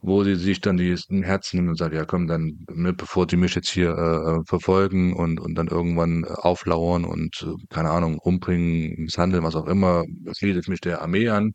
wo 0.03 0.25
sie 0.25 0.37
sich 0.37 0.61
dann 0.61 0.77
die 0.77 0.97
ein 1.11 1.23
Herz 1.23 1.53
nimmt 1.53 1.69
und 1.69 1.77
sagt, 1.77 1.95
ja 1.95 2.05
komm, 2.05 2.27
dann, 2.27 2.65
ne, 2.73 2.93
bevor 2.93 3.27
die 3.27 3.37
mich 3.37 3.55
jetzt 3.55 3.71
hier 3.71 3.91
äh, 3.91 4.41
äh 4.41 4.45
verfolgen 4.47 5.15
und, 5.15 5.41
und 5.41 5.55
dann 5.57 5.69
irgendwann 5.69 6.25
auflauern 6.25 7.05
und, 7.05 7.43
äh, 7.43 7.67
keine 7.69 7.91
Ahnung, 7.91 8.19
umbringen, 8.19 8.95
misshandeln, 8.99 9.45
was 9.45 9.57
auch 9.57 9.67
immer, 9.67 10.05
schließe 10.37 10.61
ich 10.61 10.69
mich 10.69 10.81
der 10.81 11.03
Armee 11.03 11.29
an 11.29 11.55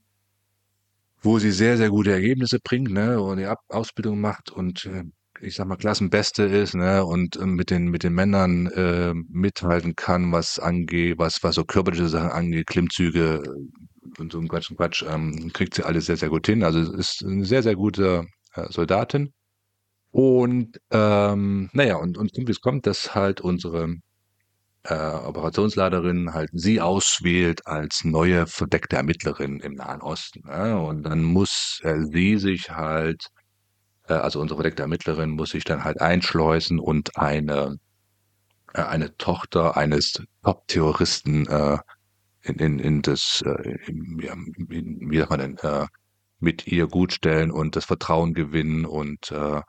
wo 1.25 1.39
sie 1.39 1.51
sehr, 1.51 1.75
sehr 1.77 1.89
gute 1.89 2.11
Ergebnisse 2.11 2.59
bringt, 2.63 2.91
ne, 2.91 3.19
und 3.19 3.37
die 3.37 3.45
Ab 3.45 3.59
Ausbildung 3.69 4.21
macht 4.21 4.51
und 4.51 4.85
äh, 4.85 5.03
ich 5.41 5.55
sag 5.55 5.67
mal, 5.67 5.75
Klassenbeste 5.75 6.43
ist, 6.43 6.75
ne, 6.75 7.03
und 7.03 7.35
äh, 7.35 7.45
mit 7.45 7.71
den, 7.71 7.89
mit 7.89 8.03
den 8.03 8.13
Männern 8.13 8.67
äh, 8.67 9.13
mithalten 9.13 9.95
kann, 9.95 10.31
was 10.31 10.59
angeht, 10.59 11.17
was, 11.17 11.43
was 11.43 11.55
so 11.55 11.65
körperliche 11.65 12.07
Sachen 12.07 12.29
angeht, 12.29 12.67
Klimmzüge 12.67 13.43
äh, 13.43 14.19
und 14.21 14.31
so 14.31 14.39
ein 14.39 14.47
Quatsch 14.47 14.69
und 14.69 14.77
Quatsch, 14.77 15.03
ähm, 15.09 15.51
kriegt 15.51 15.73
sie 15.73 15.83
alles 15.83 16.05
sehr, 16.05 16.17
sehr 16.17 16.29
gut 16.29 16.45
hin. 16.45 16.63
Also 16.63 16.79
ist 16.93 17.25
eine 17.25 17.43
sehr, 17.43 17.63
sehr 17.63 17.75
gute 17.75 18.25
äh, 18.55 18.71
Soldatin. 18.71 19.33
Und 20.11 20.79
ähm, 20.91 21.69
naja, 21.73 21.97
und, 21.97 22.17
und 22.17 22.31
wie 22.35 22.51
es 22.51 22.61
kommt, 22.61 22.87
dass 22.87 23.15
halt 23.15 23.41
unsere 23.41 23.95
äh, 24.85 24.93
Operationsleiterin 24.93 26.33
halt 26.33 26.49
sie 26.53 26.79
auswählt 26.79 27.65
als 27.67 28.03
neue 28.05 28.47
verdeckte 28.47 28.95
Ermittlerin 28.97 29.59
im 29.59 29.73
Nahen 29.73 30.01
Osten. 30.01 30.41
Ne? 30.47 30.79
Und 30.79 31.03
dann 31.03 31.23
muss 31.23 31.79
äh, 31.83 32.01
sie 32.11 32.37
sich 32.37 32.69
halt, 32.71 33.27
äh, 34.07 34.13
also 34.13 34.39
unsere 34.39 34.59
verdeckte 34.59 34.83
Ermittlerin 34.83 35.31
muss 35.31 35.51
sich 35.51 35.63
dann 35.63 35.83
halt 35.83 36.01
einschleusen 36.01 36.79
und 36.79 37.17
eine, 37.17 37.77
äh, 38.73 38.83
eine 38.83 39.17
Tochter 39.17 39.77
eines 39.77 40.21
Top-Terroristen 40.43 41.47
äh, 41.47 41.77
in, 42.43 42.55
in, 42.55 42.79
in 42.79 43.01
das, 43.01 43.43
äh, 43.45 43.77
in, 43.87 44.19
ja, 44.21 44.33
in, 44.33 45.09
wie 45.09 45.17
sagt 45.17 45.31
man 45.31 45.39
denn, 45.39 45.57
äh, 45.57 45.87
mit 46.45 46.67
ihr 46.67 46.87
gutstellen 46.87 47.51
und 47.51 47.75
das 47.75 47.85
Vertrauen 47.85 48.33
gewinnen 48.33 48.85
und, 48.85 49.31
äh, 49.31 49.61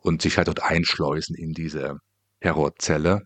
und 0.00 0.22
sich 0.22 0.36
halt 0.38 0.48
dort 0.48 0.62
einschleusen 0.62 1.36
in 1.36 1.52
diese 1.52 1.98
Terrorzelle 2.40 3.22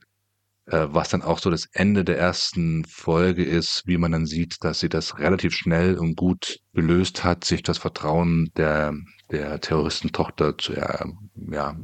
äh, 0.70 0.86
was 0.90 1.08
dann 1.08 1.22
auch 1.22 1.38
so 1.38 1.50
das 1.50 1.66
Ende 1.72 2.04
der 2.04 2.18
ersten 2.18 2.84
Folge 2.84 3.44
ist, 3.44 3.82
wie 3.86 3.96
man 3.96 4.12
dann 4.12 4.26
sieht, 4.26 4.56
dass 4.62 4.80
sie 4.80 4.88
das 4.88 5.18
relativ 5.18 5.54
schnell 5.54 5.96
und 5.96 6.16
gut 6.16 6.58
gelöst 6.74 7.24
hat, 7.24 7.44
sich 7.44 7.62
das 7.62 7.78
Vertrauen 7.78 8.50
der, 8.56 8.94
der 9.30 9.60
Terroristentochter 9.60 10.58
zu, 10.58 10.74
er, 10.74 11.06
ja, 11.50 11.74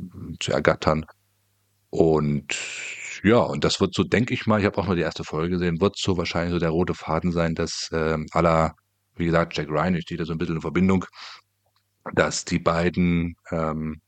zu 0.41 0.53
ergattern. 0.53 1.07
Und 1.91 2.57
ja, 3.23 3.39
und 3.39 3.65
das 3.65 3.81
wird 3.81 3.95
so, 3.95 4.03
denke 4.05 4.35
ich 4.35 4.47
mal, 4.47 4.61
ich 4.61 4.67
habe 4.67 4.77
auch 4.79 4.87
nur 4.87 4.97
die 4.97 5.03
erste 5.03 5.25
Folge 5.25 5.51
gesehen, 5.55 5.81
wird 5.81 5.97
so 5.97 6.19
wahrscheinlich 6.19 6.53
so 6.53 6.59
der 6.59 6.71
rote 6.71 6.95
Faden 6.95 7.33
sein, 7.33 7.55
dass 7.55 7.89
äh, 7.93 8.19
aller, 8.33 8.75
wie 9.17 9.27
gesagt, 9.27 9.57
Jack 9.57 9.69
Ryan, 9.69 9.95
ich 9.95 10.03
stehe 10.03 10.19
da 10.19 10.25
so 10.25 10.33
ein 10.33 10.39
bisschen 10.39 10.57
in 10.57 10.61
Verbindung, 10.61 11.05
dass 12.15 12.45
die 12.45 12.59
beiden 12.59 13.37
ähm, 13.51 14.01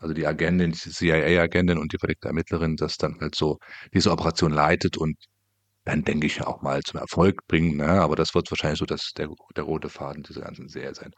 also 0.00 0.14
die 0.14 0.26
Agentin, 0.26 0.72
die 0.72 0.78
CIA-Agentin 0.90 1.78
und 1.78 1.92
die 1.92 1.98
verdeckte 1.98 2.28
Ermittlerin, 2.28 2.76
das 2.76 2.96
dann 2.96 3.20
halt 3.20 3.34
so 3.34 3.58
diese 3.92 4.10
Operation 4.10 4.52
leitet 4.52 4.96
und 4.96 5.16
dann 5.84 6.04
denke 6.04 6.26
ich 6.26 6.42
auch 6.42 6.62
mal 6.62 6.82
zum 6.82 7.00
Erfolg 7.00 7.46
bringen. 7.46 7.76
Ne? 7.76 7.88
Aber 7.88 8.16
das 8.16 8.34
wird 8.34 8.50
wahrscheinlich 8.50 8.78
so 8.78 8.86
das, 8.86 9.12
der, 9.16 9.28
der 9.56 9.64
rote 9.64 9.88
Faden 9.88 10.22
dieser 10.22 10.42
ganzen 10.42 10.68
Serie 10.68 10.94
sein. 10.94 11.12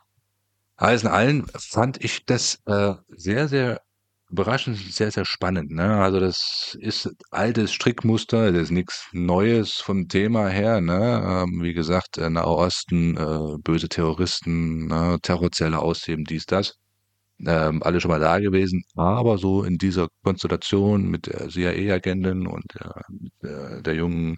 Alles 0.77 1.03
in 1.03 1.09
allem 1.09 1.47
fand 1.59 2.03
ich 2.03 2.25
das 2.27 2.59
äh, 2.67 2.95
sehr, 3.09 3.49
sehr 3.49 3.81
überraschend, 4.33 4.79
sehr, 4.79 5.11
sehr 5.11 5.25
spannend. 5.25 5.71
Ne? 5.71 6.03
Also 6.03 6.19
das 6.19 6.77
ist 6.81 7.11
altes 7.31 7.73
Strickmuster, 7.73 8.53
das 8.53 8.63
ist 8.65 8.71
nichts 8.71 9.09
Neues 9.13 9.75
vom 9.75 10.09
Thema 10.09 10.49
her. 10.49 10.81
Ne? 10.81 11.45
Ähm, 11.45 11.63
wie 11.63 11.75
gesagt, 11.75 12.19
äh, 12.19 12.31
Nahe 12.31 12.47
Osten, 12.47 13.17
äh, 13.17 13.59
böse 13.63 13.89
Terroristen, 13.89 14.87
ne? 14.87 15.19
Terrorzelle 15.23 15.79
ausheben, 15.79 16.25
dies, 16.25 16.47
das 16.47 16.75
ähm, 17.47 17.83
alle 17.83 18.01
schon 18.01 18.11
mal 18.11 18.21
da 18.21 18.39
gewesen, 18.39 18.85
aber 18.95 19.39
so 19.39 19.65
in 19.65 19.79
dieser 19.79 20.09
Konstellation 20.23 21.09
mit 21.11 21.27
der 21.27 21.49
CIA-Agentin 21.49 22.47
und 22.47 22.65
der, 22.75 23.03
der, 23.43 23.83
der, 23.83 23.95
jungen 23.95 24.37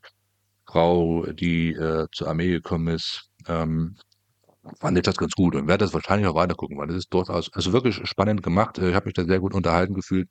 Frau, 0.67 1.27
die 1.27 1.73
äh, 1.73 2.07
zur 2.13 2.29
Armee 2.29 2.51
gekommen 2.51 2.89
ist, 2.89 3.29
ähm, 3.47 3.97
fand 4.81 4.97
ich 4.97 5.03
das 5.03 5.17
ganz 5.17 5.33
gut 5.33 5.55
und 5.55 5.69
werde 5.69 5.85
das 5.85 5.95
wahrscheinlich 5.95 6.29
auch 6.29 6.35
weiter 6.35 6.55
gucken, 6.55 6.79
weil 6.79 6.89
das 6.89 6.97
ist 6.97 7.13
durchaus, 7.13 7.53
also 7.53 7.73
wirklich 7.73 8.01
spannend 8.09 8.43
gemacht. 8.43 8.79
Ich 8.79 8.95
habe 8.95 9.07
mich 9.07 9.15
da 9.15 9.25
sehr 9.25 9.41
gut 9.41 9.55
unterhalten 9.55 9.95
gefühlt 9.95 10.29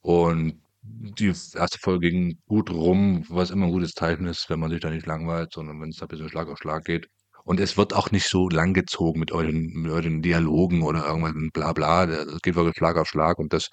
und 0.00 0.62
die 0.82 1.26
erste 1.26 1.78
Folge 1.80 2.10
ging 2.10 2.38
gut 2.46 2.70
rum, 2.70 3.24
was 3.28 3.50
immer 3.50 3.66
ein 3.66 3.72
gutes 3.72 3.92
Zeichen 3.92 4.26
ist, 4.26 4.48
wenn 4.48 4.60
man 4.60 4.70
sich 4.70 4.80
da 4.80 4.90
nicht 4.90 5.06
langweilt, 5.06 5.52
sondern 5.52 5.80
wenn 5.80 5.88
es 5.90 5.96
da 5.96 6.06
ein 6.06 6.08
bisschen 6.08 6.28
Schlag 6.28 6.48
auf 6.48 6.58
Schlag 6.58 6.84
geht. 6.84 7.08
Und 7.44 7.60
es 7.60 7.76
wird 7.76 7.94
auch 7.94 8.10
nicht 8.10 8.28
so 8.28 8.48
langgezogen 8.48 9.20
mit 9.20 9.30
euren, 9.32 9.72
mit 9.72 9.90
euren 9.90 10.22
Dialogen 10.22 10.82
oder 10.82 11.06
irgendwas 11.06 11.32
bla 11.52 11.72
bla. 11.72 12.04
Es 12.04 12.42
geht 12.42 12.56
wirklich 12.56 12.76
Schlag 12.76 12.96
auf 12.96 13.08
Schlag 13.08 13.38
und 13.38 13.52
das 13.52 13.68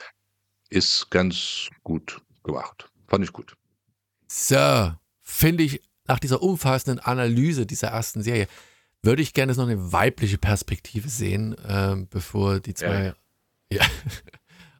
ist 0.70 1.10
ganz 1.10 1.70
gut 1.84 2.22
gemacht. 2.44 2.90
Fand 3.08 3.24
ich 3.24 3.34
gut. 3.34 3.56
So, 4.28 4.94
finde 5.22 5.64
ich 5.64 5.82
nach 6.08 6.20
dieser 6.20 6.42
umfassenden 6.42 7.00
Analyse 7.04 7.66
dieser 7.66 7.90
ersten 7.90 8.22
Serie, 8.22 8.48
würde 9.04 9.22
ich 9.22 9.34
gerne 9.34 9.54
noch 9.54 9.68
eine 9.68 9.92
weibliche 9.92 10.38
Perspektive 10.38 11.10
sehen, 11.10 11.56
äh, 11.58 11.96
bevor 12.10 12.60
die 12.60 12.74
zwei. 12.74 13.06
Ja. 13.06 13.14
ja. 13.82 13.86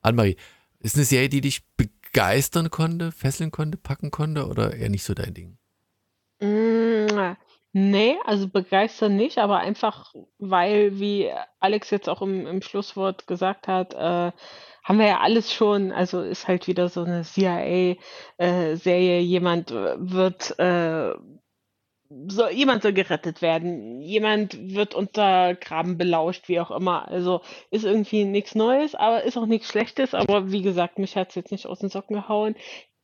Annemarie, 0.02 0.38
ist 0.80 0.96
eine 0.96 1.06
Serie, 1.06 1.30
die 1.30 1.42
dich 1.42 1.64
begeistern 1.78 2.70
konnte, 2.72 3.12
fesseln 3.12 3.52
konnte, 3.52 3.78
packen 3.78 4.12
konnte 4.12 4.48
oder 4.48 4.74
eher 4.74 4.90
nicht 4.90 5.04
so 5.04 5.14
dein 5.14 5.34
Ding? 5.34 5.58
Mm, 6.42 7.36
Nee, 7.76 8.18
also 8.26 8.48
begeistern 8.48 9.16
nicht, 9.16 9.40
aber 9.40 9.58
einfach, 9.58 10.14
weil, 10.38 11.00
wie 11.00 11.32
Alex 11.60 11.90
jetzt 11.90 12.08
auch 12.08 12.22
im 12.22 12.46
im 12.46 12.62
Schlusswort 12.62 13.26
gesagt 13.26 13.68
hat, 13.68 13.96
äh, 13.96 14.32
haben 14.84 15.00
wir 15.00 15.08
ja 15.08 15.20
alles 15.22 15.52
schon 15.52 15.92
also, 15.92 16.22
ist 16.22 16.48
halt 16.48 16.68
wieder 16.68 16.88
so 16.90 17.04
eine 17.04 17.24
CIA, 17.24 17.96
äh, 18.38 18.76
Serie. 18.76 19.22
Jemand, 19.22 19.72
äh, 19.72 19.96
wird, 19.98 20.58
äh 20.60 21.14
soll 22.28 22.52
jemand 22.52 22.84
soll 22.84 22.94
gerettet 22.94 23.42
werden, 23.42 24.02
jemand 24.02 24.76
wird 24.76 24.94
untergraben, 24.96 25.98
belauscht, 25.98 26.48
wie 26.48 26.60
auch 26.60 26.72
immer. 26.72 27.08
Also, 27.08 27.42
ist 27.72 27.86
irgendwie 27.86 28.26
nichts 28.26 28.56
Neues, 28.56 28.96
aber 28.96 29.24
ist 29.24 29.38
auch 29.38 29.46
nichts 29.46 29.68
Schlechtes. 29.68 30.14
Aber 30.14 30.52
wie 30.52 30.62
gesagt, 30.62 31.00
mich 31.00 31.16
hat's 31.16 31.36
jetzt 31.36 31.52
nicht 31.52 31.66
aus 31.66 31.80
den 31.80 31.90
Socken 31.90 32.16
gehauen 32.16 32.56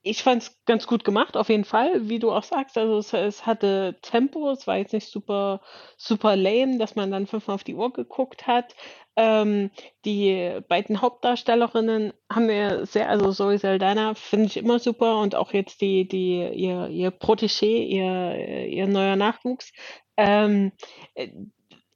ich 0.01 0.23
fand 0.23 0.43
es 0.43 0.63
ganz 0.65 0.87
gut 0.87 1.03
gemacht, 1.03 1.35
auf 1.35 1.49
jeden 1.49 1.65
Fall, 1.65 2.07
wie 2.09 2.19
du 2.19 2.31
auch 2.31 2.43
sagst. 2.43 2.77
Also 2.77 2.97
es, 2.97 3.13
es 3.13 3.45
hatte 3.45 3.97
Tempo, 4.01 4.49
es 4.51 4.65
war 4.65 4.77
jetzt 4.77 4.93
nicht 4.93 5.07
super, 5.07 5.61
super 5.97 6.35
lame, 6.35 6.77
dass 6.77 6.95
man 6.95 7.11
dann 7.11 7.27
fünfmal 7.27 7.55
auf 7.55 7.63
die 7.63 7.75
Uhr 7.75 7.91
geguckt 7.91 8.47
hat. 8.47 8.75
Ähm, 9.17 9.71
die 10.05 10.61
beiden 10.69 11.01
Hauptdarstellerinnen 11.01 12.13
haben 12.31 12.45
mir 12.45 12.85
sehr, 12.85 13.09
also 13.09 13.33
Zoe 13.33 13.57
Saldana 13.57 14.13
finde 14.15 14.45
ich 14.45 14.57
immer 14.57 14.79
super 14.79 15.19
und 15.19 15.35
auch 15.35 15.51
jetzt 15.51 15.81
die, 15.81 16.07
die, 16.07 16.47
ihr, 16.53 16.87
ihr 16.87 17.11
Protégé, 17.11 17.85
ihr, 17.85 18.67
ihr 18.67 18.87
neuer 18.87 19.17
Nachwuchs. 19.17 19.73
Ähm, 20.15 20.71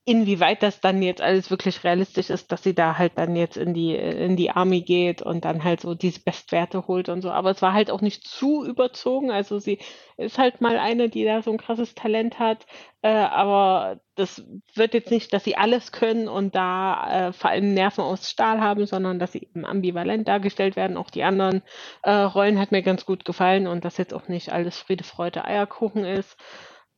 inwieweit 0.05 0.61
das 0.63 0.81
dann 0.81 1.01
jetzt 1.01 1.21
alles 1.21 1.49
wirklich 1.49 1.83
realistisch 1.85 2.29
ist, 2.29 2.51
dass 2.51 2.61
sie 2.61 2.75
da 2.75 2.97
halt 2.97 3.13
dann 3.15 3.37
jetzt 3.37 3.55
in 3.55 3.73
die, 3.73 3.95
in 3.95 4.35
die 4.35 4.51
Army 4.51 4.81
geht 4.81 5.21
und 5.21 5.45
dann 5.45 5.63
halt 5.63 5.79
so 5.79 5.95
diese 5.95 6.19
Bestwerte 6.19 6.87
holt 6.87 7.07
und 7.07 7.21
so. 7.21 7.31
Aber 7.31 7.51
es 7.51 7.61
war 7.61 7.71
halt 7.71 7.89
auch 7.89 8.01
nicht 8.01 8.27
zu 8.27 8.65
überzogen. 8.65 9.31
Also 9.31 9.59
sie 9.59 9.79
ist 10.17 10.37
halt 10.37 10.59
mal 10.59 10.77
eine, 10.77 11.07
die 11.07 11.23
da 11.23 11.41
so 11.41 11.51
ein 11.51 11.57
krasses 11.57 11.95
Talent 11.95 12.37
hat. 12.37 12.65
Äh, 13.01 13.09
aber 13.11 14.01
das 14.15 14.43
wird 14.75 14.93
jetzt 14.93 15.09
nicht, 15.09 15.31
dass 15.31 15.45
sie 15.45 15.55
alles 15.55 15.93
können 15.93 16.27
und 16.27 16.53
da 16.53 17.29
äh, 17.29 17.33
vor 17.33 17.51
allem 17.51 17.73
Nerven 17.73 18.03
aus 18.03 18.29
Stahl 18.29 18.59
haben, 18.59 18.85
sondern 18.85 19.19
dass 19.19 19.31
sie 19.31 19.43
eben 19.43 19.65
ambivalent 19.65 20.27
dargestellt 20.27 20.75
werden. 20.75 20.97
Auch 20.97 21.11
die 21.11 21.23
anderen 21.23 21.61
äh, 22.03 22.11
Rollen 22.11 22.59
hat 22.59 22.71
mir 22.71 22.81
ganz 22.81 23.05
gut 23.05 23.23
gefallen 23.23 23.67
und 23.67 23.85
dass 23.85 23.97
jetzt 23.97 24.13
auch 24.13 24.27
nicht 24.27 24.51
alles 24.51 24.77
Friede, 24.77 25.05
Freude, 25.05 25.45
Eierkuchen 25.45 26.03
ist. 26.03 26.37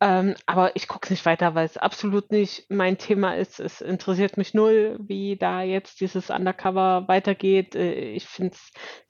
Ähm, 0.05 0.35
aber 0.45 0.75
ich 0.75 0.87
gucke 0.87 1.11
nicht 1.11 1.25
weiter, 1.25 1.55
weil 1.55 1.65
es 1.65 1.77
absolut 1.77 2.31
nicht 2.31 2.69
mein 2.69 2.99
Thema 2.99 3.35
ist. 3.37 3.59
Es 3.59 3.81
interessiert 3.81 4.37
mich 4.37 4.53
null, 4.53 4.99
wie 4.99 5.35
da 5.35 5.63
jetzt 5.63 5.99
dieses 5.99 6.29
Undercover 6.29 7.07
weitergeht. 7.07 7.73
Äh, 7.73 8.11
ich 8.11 8.27
finde 8.27 8.55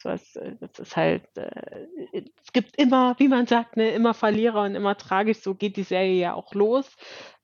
es, 0.06 0.36
äh, 0.38 0.56
das 0.62 0.80
ist 0.80 0.96
halt, 0.96 1.24
äh, 1.36 2.24
es 2.42 2.54
gibt 2.54 2.78
immer, 2.78 3.14
wie 3.20 3.28
man 3.28 3.46
sagt, 3.46 3.76
ne, 3.76 3.90
immer 3.90 4.14
Verlierer 4.14 4.62
und 4.62 4.76
immer 4.76 4.96
tragisch. 4.98 5.40
So 5.42 5.54
geht 5.54 5.76
die 5.76 5.84
Serie 5.84 6.14
ja 6.18 6.34
auch 6.34 6.54
los. 6.54 6.90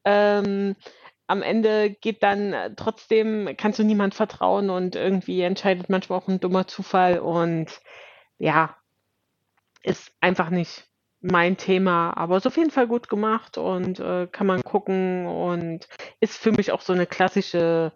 Ähm, 0.05 0.77
am 1.27 1.41
Ende 1.41 1.89
geht 1.89 2.23
dann 2.23 2.53
äh, 2.53 2.73
trotzdem, 2.77 3.49
kannst 3.57 3.79
du 3.79 3.83
niemand 3.83 4.15
vertrauen 4.15 4.69
und 4.69 4.95
irgendwie 4.95 5.41
entscheidet 5.41 5.89
manchmal 5.89 6.19
auch 6.19 6.29
ein 6.29 6.39
dummer 6.39 6.67
Zufall 6.67 7.19
und 7.19 7.81
ja, 8.37 8.77
ist 9.83 10.13
einfach 10.21 10.49
nicht 10.51 10.90
mein 11.21 11.57
Thema, 11.57 12.15
aber 12.17 12.37
ist 12.37 12.47
auf 12.47 12.57
jeden 12.57 12.71
Fall 12.71 12.87
gut 12.87 13.09
gemacht 13.09 13.57
und 13.57 13.99
äh, 13.99 14.27
kann 14.27 14.47
man 14.47 14.63
gucken 14.63 15.27
und 15.27 15.87
ist 16.19 16.37
für 16.37 16.51
mich 16.51 16.71
auch 16.71 16.81
so 16.81 16.93
eine 16.93 17.05
klassische 17.05 17.93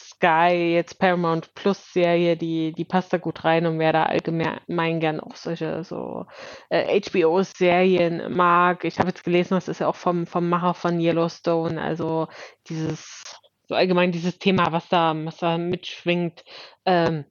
Sky, 0.00 0.74
jetzt 0.74 0.98
Paramount 1.00 1.54
Plus 1.54 1.92
Serie, 1.92 2.36
die, 2.36 2.72
die 2.72 2.84
passt 2.84 3.12
da 3.12 3.18
gut 3.18 3.44
rein 3.44 3.66
und 3.66 3.78
wer 3.80 3.92
da 3.92 4.04
allgemein 4.04 5.00
gern 5.00 5.18
auch 5.20 5.34
solche 5.34 5.82
so 5.82 6.26
äh, 6.70 7.00
HBO-Serien 7.00 8.32
mag. 8.32 8.84
Ich 8.84 8.98
habe 9.00 9.08
jetzt 9.08 9.24
gelesen, 9.24 9.54
das 9.54 9.66
ist 9.68 9.80
ja 9.80 9.88
auch 9.88 9.96
vom, 9.96 10.26
vom 10.26 10.48
Macher 10.48 10.74
von 10.74 11.00
Yellowstone, 11.00 11.80
also 11.82 12.28
dieses, 12.68 13.40
so 13.66 13.74
allgemein 13.74 14.12
dieses 14.12 14.38
Thema, 14.38 14.70
was 14.72 14.88
da, 14.88 15.14
was 15.24 15.38
da 15.38 15.58
mitschwingt. 15.58 16.44
Ähm, 16.84 17.24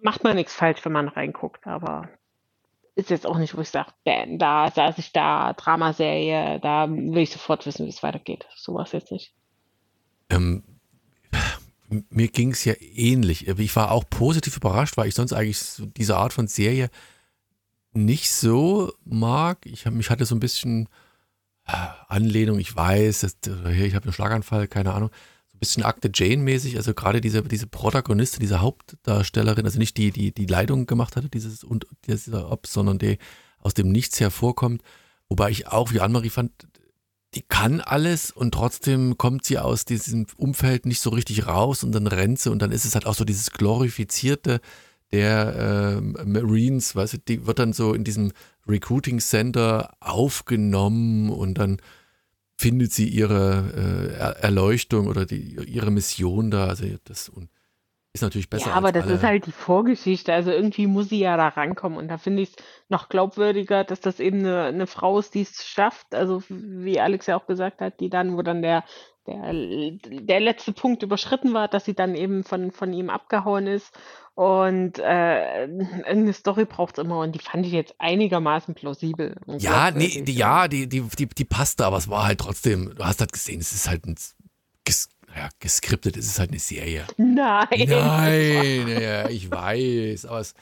macht 0.00 0.24
man 0.24 0.36
nichts 0.36 0.54
falsch, 0.54 0.84
wenn 0.84 0.92
man 0.92 1.08
reinguckt, 1.08 1.66
aber 1.66 2.08
ist 2.98 3.10
jetzt 3.10 3.26
auch 3.26 3.38
nicht, 3.38 3.56
wo 3.56 3.60
ich 3.60 3.68
sage, 3.68 3.92
da 4.04 4.70
saß 4.72 4.98
ich 4.98 5.12
da, 5.12 5.52
Dramaserie, 5.52 6.58
da 6.60 6.90
will 6.90 7.22
ich 7.22 7.30
sofort 7.30 7.64
wissen, 7.64 7.86
wie 7.86 7.90
es 7.90 8.02
weitergeht. 8.02 8.46
Sowas 8.56 8.90
jetzt 8.90 9.12
nicht. 9.12 9.32
Ähm, 10.30 10.64
mir 12.10 12.26
ging 12.26 12.50
es 12.50 12.64
ja 12.64 12.74
ähnlich. 12.80 13.46
Ich 13.46 13.76
war 13.76 13.92
auch 13.92 14.04
positiv 14.10 14.56
überrascht, 14.56 14.96
weil 14.96 15.06
ich 15.06 15.14
sonst 15.14 15.32
eigentlich 15.32 15.60
so 15.60 15.86
diese 15.86 16.16
Art 16.16 16.32
von 16.32 16.48
Serie 16.48 16.90
nicht 17.92 18.32
so 18.32 18.92
mag. 19.04 19.64
Ich, 19.64 19.86
hab, 19.86 19.94
mich 19.94 20.10
hatte 20.10 20.26
so 20.26 20.34
ein 20.34 20.40
bisschen 20.40 20.88
äh, 21.68 21.72
Anlehnung, 22.08 22.58
ich 22.58 22.74
weiß, 22.74 23.20
das, 23.20 23.36
ich 23.70 23.94
habe 23.94 24.06
einen 24.06 24.12
Schlaganfall, 24.12 24.66
keine 24.66 24.92
Ahnung. 24.92 25.10
Ein 25.58 25.60
bisschen 25.60 25.82
Akte 25.82 26.08
Jane-mäßig, 26.14 26.76
also 26.76 26.94
gerade 26.94 27.20
diese, 27.20 27.42
diese 27.42 27.66
Protagonistin, 27.66 28.38
diese 28.38 28.60
Hauptdarstellerin, 28.60 29.64
also 29.64 29.80
nicht 29.80 29.96
die, 29.96 30.12
die 30.12 30.32
die 30.32 30.46
Leitung 30.46 30.86
gemacht 30.86 31.16
hatte, 31.16 31.28
dieses 31.28 31.64
und 31.64 31.84
dieser 32.06 32.52
Ops, 32.52 32.72
sondern 32.72 32.98
die 32.98 33.18
aus 33.58 33.74
dem 33.74 33.90
Nichts 33.90 34.20
hervorkommt. 34.20 34.82
Wobei 35.28 35.50
ich 35.50 35.66
auch, 35.66 35.92
wie 35.92 35.98
Annemarie 35.98 36.30
fand, 36.30 36.52
die 37.34 37.42
kann 37.42 37.80
alles 37.80 38.30
und 38.30 38.54
trotzdem 38.54 39.18
kommt 39.18 39.44
sie 39.44 39.58
aus 39.58 39.84
diesem 39.84 40.26
Umfeld 40.36 40.86
nicht 40.86 41.00
so 41.00 41.10
richtig 41.10 41.48
raus 41.48 41.82
und 41.82 41.90
dann 41.90 42.06
rennt 42.06 42.38
sie 42.38 42.52
und 42.52 42.62
dann 42.62 42.70
ist 42.70 42.84
es 42.84 42.94
halt 42.94 43.06
auch 43.06 43.14
so 43.14 43.24
dieses 43.24 43.50
glorifizierte 43.50 44.60
der 45.10 45.98
äh, 45.98 46.24
Marines, 46.24 46.94
weißt 46.94 47.14
du, 47.14 47.18
die 47.18 47.46
wird 47.46 47.58
dann 47.58 47.72
so 47.72 47.94
in 47.94 48.04
diesem 48.04 48.32
Recruiting 48.66 49.20
Center 49.20 49.94
aufgenommen 50.00 51.30
und 51.30 51.54
dann 51.54 51.78
findet 52.58 52.92
sie 52.92 53.08
ihre 53.08 54.36
äh, 54.40 54.42
Erleuchtung 54.42 55.06
oder 55.06 55.24
die, 55.24 55.56
ihre 55.66 55.92
Mission 55.92 56.50
da. 56.50 56.66
Also 56.66 56.86
das 57.04 57.30
ist 58.12 58.22
natürlich 58.22 58.50
besser. 58.50 58.70
Ja, 58.70 58.74
aber 58.74 58.90
das 58.90 59.06
ist 59.06 59.22
halt 59.22 59.46
die 59.46 59.52
Vorgeschichte. 59.52 60.32
Also 60.32 60.50
irgendwie 60.50 60.88
muss 60.88 61.08
sie 61.08 61.20
ja 61.20 61.36
da 61.36 61.48
rankommen. 61.48 61.96
Und 61.96 62.08
da 62.08 62.18
finde 62.18 62.42
ich 62.42 62.50
es 62.50 62.56
noch 62.88 63.08
glaubwürdiger, 63.08 63.84
dass 63.84 64.00
das 64.00 64.18
eben 64.18 64.40
eine, 64.40 64.64
eine 64.64 64.86
Frau 64.88 65.20
ist, 65.20 65.34
die 65.34 65.42
es 65.42 65.64
schafft. 65.64 66.14
Also 66.14 66.42
wie 66.48 66.98
Alex 66.98 67.26
ja 67.26 67.38
auch 67.38 67.46
gesagt 67.46 67.80
hat, 67.80 68.00
die 68.00 68.10
dann, 68.10 68.36
wo 68.36 68.42
dann 68.42 68.60
der, 68.60 68.82
der, 69.28 69.52
der 69.52 70.40
letzte 70.40 70.72
Punkt 70.72 71.04
überschritten 71.04 71.54
war, 71.54 71.68
dass 71.68 71.84
sie 71.84 71.94
dann 71.94 72.16
eben 72.16 72.42
von, 72.42 72.72
von 72.72 72.92
ihm 72.92 73.08
abgehauen 73.08 73.68
ist. 73.68 73.96
Und 74.38 75.00
äh, 75.00 75.66
eine 76.04 76.32
Story 76.32 76.64
braucht 76.64 76.96
es 76.96 77.04
immer 77.04 77.18
und 77.18 77.34
die 77.34 77.40
fand 77.40 77.66
ich 77.66 77.72
jetzt 77.72 77.96
einigermaßen 77.98 78.76
plausibel. 78.76 79.34
Ja, 79.58 79.90
nee, 79.90 80.22
die, 80.22 80.32
ja, 80.32 80.68
die, 80.68 80.88
die, 80.88 81.00
die, 81.00 81.26
die 81.26 81.44
passte, 81.44 81.84
aber 81.84 81.96
es 81.96 82.08
war 82.08 82.26
halt 82.26 82.38
trotzdem, 82.38 82.94
du 82.94 83.04
hast 83.04 83.18
halt 83.18 83.32
gesehen, 83.32 83.58
es 83.58 83.72
ist 83.72 83.88
halt 83.88 84.06
ein 84.06 84.14
naja, 85.26 85.48
geskriptet 85.58 86.16
ist 86.16 86.28
es 86.28 86.38
halt 86.38 86.50
eine 86.50 86.60
Serie. 86.60 87.04
Nein. 87.16 87.66
Nein, 87.88 88.86
ja, 88.86 89.28
ich 89.28 89.50
weiß, 89.50 90.26
aber 90.26 90.38
es 90.38 90.54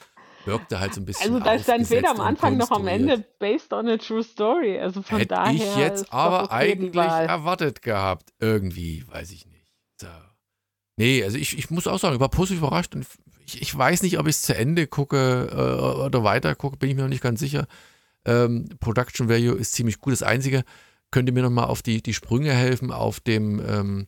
wirkte 0.45 0.79
halt 0.79 0.95
so 0.95 1.01
ein 1.01 1.05
bisschen. 1.05 1.31
Also 1.31 1.45
da 1.45 1.53
ist 1.53 1.69
dann 1.69 1.87
weder 1.87 2.09
am 2.09 2.21
Anfang 2.21 2.57
noch 2.57 2.71
am 2.71 2.87
Ende 2.87 3.23
based 3.37 3.71
on 3.73 3.87
a 3.89 3.97
true 3.97 4.23
story. 4.23 4.79
Also 4.79 5.03
von 5.03 5.19
Hätte 5.19 5.35
daher. 5.35 5.53
ich 5.53 5.77
jetzt 5.77 6.11
aber 6.11 6.45
okay, 6.45 6.71
eigentlich 6.71 6.95
erwartet 7.03 7.83
gehabt. 7.83 8.33
Irgendwie, 8.39 9.07
weiß 9.07 9.29
ich 9.29 9.45
nicht. 9.45 9.71
So. 10.01 10.07
Nee, 10.95 11.23
also 11.23 11.37
ich, 11.37 11.55
ich 11.55 11.69
muss 11.69 11.85
auch 11.85 11.99
sagen, 11.99 12.15
ich 12.15 12.19
war 12.19 12.29
positiv 12.29 12.57
überrascht 12.63 12.95
und 12.95 13.05
ich, 13.47 13.61
ich 13.61 13.77
weiß 13.77 14.03
nicht, 14.03 14.19
ob 14.19 14.27
ich 14.27 14.35
es 14.35 14.41
zu 14.41 14.55
Ende 14.55 14.87
gucke 14.87 15.49
äh, 15.51 16.05
oder 16.05 16.23
weiter 16.23 16.53
gucke, 16.55 16.77
bin 16.77 16.89
ich 16.89 16.95
mir 16.95 17.03
noch 17.03 17.09
nicht 17.09 17.23
ganz 17.23 17.39
sicher. 17.39 17.67
Ähm, 18.25 18.69
Production 18.79 19.29
Value 19.29 19.55
ist 19.55 19.73
ziemlich 19.73 19.99
gut. 19.99 20.13
Das 20.13 20.23
Einzige, 20.23 20.63
könnt 21.11 21.29
ihr 21.29 21.33
mir 21.33 21.43
nochmal 21.43 21.65
auf 21.65 21.81
die, 21.81 22.01
die 22.01 22.13
Sprünge 22.13 22.51
helfen, 22.51 22.91
auf 22.91 23.19
dem 23.19 23.61
ähm, 23.65 24.07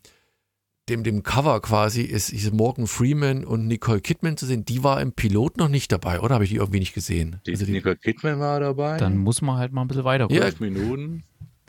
dem, 0.90 1.04
dem 1.04 1.24
Cover 1.24 1.62
quasi 1.62 2.02
ist, 2.02 2.32
ist 2.32 2.52
Morgan 2.52 2.88
Freeman 2.88 3.46
und 3.46 3.68
Nicole 3.68 4.02
Kidman 4.02 4.38
zu 4.38 4.46
sehen. 4.46 4.66
Die 4.66 4.84
war 4.84 5.00
im 5.02 5.12
Pilot 5.12 5.58
noch 5.58 5.70
nicht 5.70 5.92
dabei, 5.92 6.20
oder 6.20 6.34
habe 6.34 6.44
ich 6.44 6.50
die 6.50 6.58
irgendwie 6.58 6.80
nicht 6.80 6.94
gesehen? 6.94 7.40
Die, 7.46 7.52
also 7.52 7.66
die, 7.66 7.74
Nicole 7.74 7.96
Kidman 7.96 8.40
war 8.40 8.60
dabei. 8.60 8.98
Dann 8.98 9.18
muss 9.18 9.42
man 9.42 9.58
halt 9.58 9.72
mal 9.72 9.82
ein 9.82 9.88
bisschen 9.88 10.04
weiter 10.04 10.28
gucken. 10.28 10.42
Ja, 10.42 10.52
Minuten. 10.60 11.24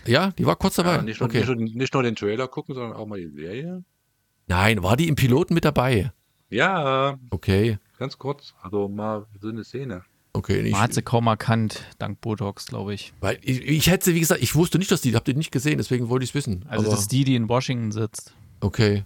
Ja, 0.06 0.30
die 0.32 0.46
war 0.46 0.56
kurz 0.56 0.76
dabei. 0.76 0.96
Ja, 0.96 1.02
nicht, 1.02 1.20
nur, 1.20 1.28
okay. 1.28 1.38
nicht, 1.38 1.48
nur, 1.48 1.56
nicht, 1.56 1.94
nur, 1.94 2.02
den 2.02 2.16
Trailer 2.16 2.48
gucken, 2.48 2.74
sondern 2.74 2.94
auch 2.94 3.06
mal 3.06 3.20
die 3.20 3.28
Serie. 3.28 3.84
Nein, 4.46 4.82
war 4.82 4.96
die 4.96 5.08
im 5.08 5.16
Piloten 5.16 5.52
mit 5.52 5.64
dabei? 5.64 6.12
Ja. 6.50 7.18
Okay. 7.30 7.78
Ganz 7.98 8.18
kurz, 8.18 8.54
also 8.62 8.88
mal 8.88 9.26
so 9.40 9.48
eine 9.48 9.64
Szene. 9.64 10.04
Okay, 10.32 10.62
nicht. 10.62 10.72
Man 10.72 10.82
hat 10.82 10.94
sie 10.94 11.02
kaum 11.02 11.26
erkannt, 11.26 11.84
dank 11.98 12.20
Botox, 12.20 12.66
glaube 12.66 12.94
ich. 12.94 13.12
Weil 13.20 13.38
ich, 13.42 13.62
ich 13.62 13.90
hätte, 13.90 14.14
wie 14.14 14.20
gesagt, 14.20 14.42
ich 14.42 14.54
wusste 14.54 14.78
nicht, 14.78 14.90
dass 14.90 15.00
die, 15.00 15.14
habt 15.14 15.26
ihr 15.28 15.34
nicht 15.34 15.50
gesehen, 15.50 15.78
deswegen 15.78 16.08
wollte 16.08 16.24
ich 16.24 16.30
es 16.30 16.34
wissen. 16.34 16.64
Also 16.68 16.88
das 16.90 17.00
ist 17.00 17.12
die, 17.12 17.24
die 17.24 17.34
in 17.34 17.48
Washington 17.48 17.90
sitzt. 17.90 18.32
Okay. 18.60 19.04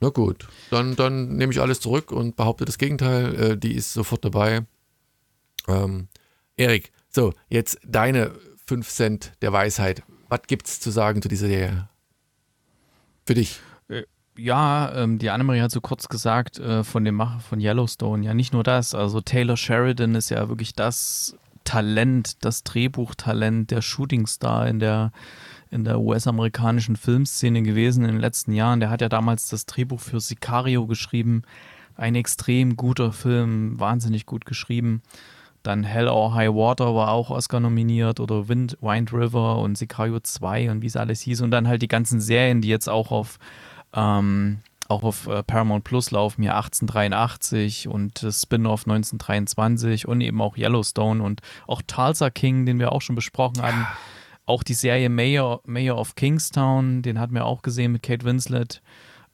Na 0.00 0.10
gut, 0.10 0.46
dann, 0.70 0.94
dann 0.94 1.36
nehme 1.36 1.52
ich 1.52 1.60
alles 1.60 1.80
zurück 1.80 2.12
und 2.12 2.36
behaupte 2.36 2.64
das 2.64 2.78
Gegenteil. 2.78 3.34
Äh, 3.34 3.56
die 3.56 3.74
ist 3.74 3.92
sofort 3.94 4.24
dabei. 4.24 4.66
Ähm, 5.66 6.08
Erik, 6.56 6.92
so, 7.08 7.32
jetzt 7.48 7.78
deine 7.84 8.32
5 8.66 8.88
Cent 8.88 9.32
der 9.42 9.52
Weisheit. 9.52 10.02
Was 10.28 10.42
gibt's 10.46 10.80
zu 10.80 10.90
sagen 10.90 11.22
zu 11.22 11.28
dieser 11.28 11.46
Serie? 11.46 11.88
Für 13.24 13.34
dich. 13.34 13.60
Ja, 14.38 14.92
ähm, 14.94 15.18
die 15.18 15.30
Annemarie 15.30 15.60
hat 15.62 15.70
so 15.70 15.80
kurz 15.80 16.08
gesagt, 16.08 16.58
äh, 16.58 16.84
von 16.84 17.04
dem 17.04 17.14
Macher 17.14 17.40
von 17.40 17.60
Yellowstone, 17.60 18.24
ja, 18.24 18.34
nicht 18.34 18.52
nur 18.52 18.62
das. 18.62 18.94
Also 18.94 19.20
Taylor 19.20 19.56
Sheridan 19.56 20.14
ist 20.14 20.30
ja 20.30 20.48
wirklich 20.48 20.74
das 20.74 21.36
Talent, 21.64 22.44
das 22.44 22.62
Drehbuchtalent, 22.62 23.70
der 23.70 23.82
Shootingstar 23.82 24.68
in 24.68 24.78
der 24.78 25.12
in 25.70 25.84
der 25.84 26.00
US-amerikanischen 26.00 26.96
Filmszene 26.96 27.62
gewesen 27.62 28.04
in 28.04 28.12
den 28.12 28.20
letzten 28.20 28.52
Jahren. 28.52 28.80
Der 28.80 28.90
hat 28.90 29.00
ja 29.00 29.08
damals 29.08 29.48
das 29.48 29.66
Drehbuch 29.66 30.00
für 30.00 30.20
Sicario 30.20 30.86
geschrieben. 30.86 31.42
Ein 31.96 32.14
extrem 32.14 32.76
guter 32.76 33.12
Film, 33.12 33.78
wahnsinnig 33.80 34.26
gut 34.26 34.46
geschrieben. 34.46 35.02
Dann 35.62 35.82
Hell 35.82 36.08
or 36.08 36.34
High 36.34 36.54
Water 36.54 36.94
war 36.94 37.10
auch 37.10 37.30
Oscar 37.30 37.58
nominiert 37.58 38.20
oder 38.20 38.48
Wind, 38.48 38.78
Wind 38.80 39.12
River 39.12 39.58
und 39.58 39.76
Sicario 39.76 40.20
2 40.20 40.70
und 40.70 40.82
wie 40.82 40.86
es 40.86 40.96
alles 40.96 41.20
hieß. 41.22 41.40
Und 41.40 41.50
dann 41.50 41.66
halt 41.66 41.82
die 41.82 41.88
ganzen 41.88 42.20
Serien, 42.20 42.60
die 42.60 42.68
jetzt 42.68 42.88
auch 42.88 43.10
auf, 43.10 43.38
ähm, 43.96 44.60
auch 44.88 45.02
auf 45.02 45.26
äh, 45.26 45.42
Paramount 45.42 45.84
Plus 45.84 46.10
laufen, 46.12 46.42
hier 46.42 46.54
1883 46.54 47.88
und 47.88 48.22
das 48.22 48.42
Spin-off 48.42 48.82
1923 48.82 50.06
und 50.06 50.20
eben 50.20 50.40
auch 50.40 50.56
Yellowstone 50.56 51.22
und 51.22 51.40
auch 51.66 51.82
Tulsa 51.86 52.30
King, 52.30 52.66
den 52.66 52.78
wir 52.78 52.92
auch 52.92 53.02
schon 53.02 53.16
besprochen 53.16 53.62
hatten. 53.62 53.80
Ja 53.80 53.96
auch 54.46 54.62
die 54.62 54.74
Serie 54.74 55.10
Mayor, 55.10 55.60
Mayor 55.64 55.98
of 55.98 56.14
Kingstown, 56.14 57.02
den 57.02 57.18
hatten 57.18 57.34
wir 57.34 57.44
auch 57.44 57.62
gesehen 57.62 57.92
mit 57.92 58.04
Kate 58.04 58.24
Winslet, 58.24 58.80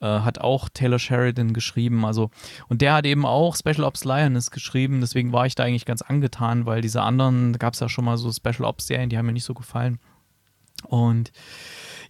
äh, 0.01 0.07
hat 0.07 0.41
auch 0.41 0.71
Taylor 0.71 0.99
Sheridan 0.99 1.53
geschrieben. 1.53 2.05
Also, 2.05 2.31
und 2.69 2.81
der 2.81 2.95
hat 2.95 3.07
eben 3.07 3.27
auch 3.27 3.55
Special 3.55 3.85
Ops 3.85 4.05
Lioness 4.05 4.51
geschrieben, 4.51 5.01
deswegen 5.01 5.33
war 5.33 5.47
ich 5.47 5.55
da 5.55 5.65
eigentlich 5.65 5.85
ganz 5.85 6.01
angetan, 6.03 6.67
weil 6.67 6.81
diese 6.81 7.03
anderen, 7.03 7.53
da 7.53 7.59
gab 7.59 7.75
es 7.75 7.81
ja 7.81 7.91
schon 7.91 8.07
mal 8.07 8.17
so 8.17 8.33
Special 8.33 8.65
Ops 8.65 8.87
Serien, 8.87 9.11
die 9.11 9.19
haben 9.19 9.27
mir 9.27 9.33
nicht 9.33 9.45
so 9.45 9.55
gefallen. 9.55 10.01
Und 10.85 11.31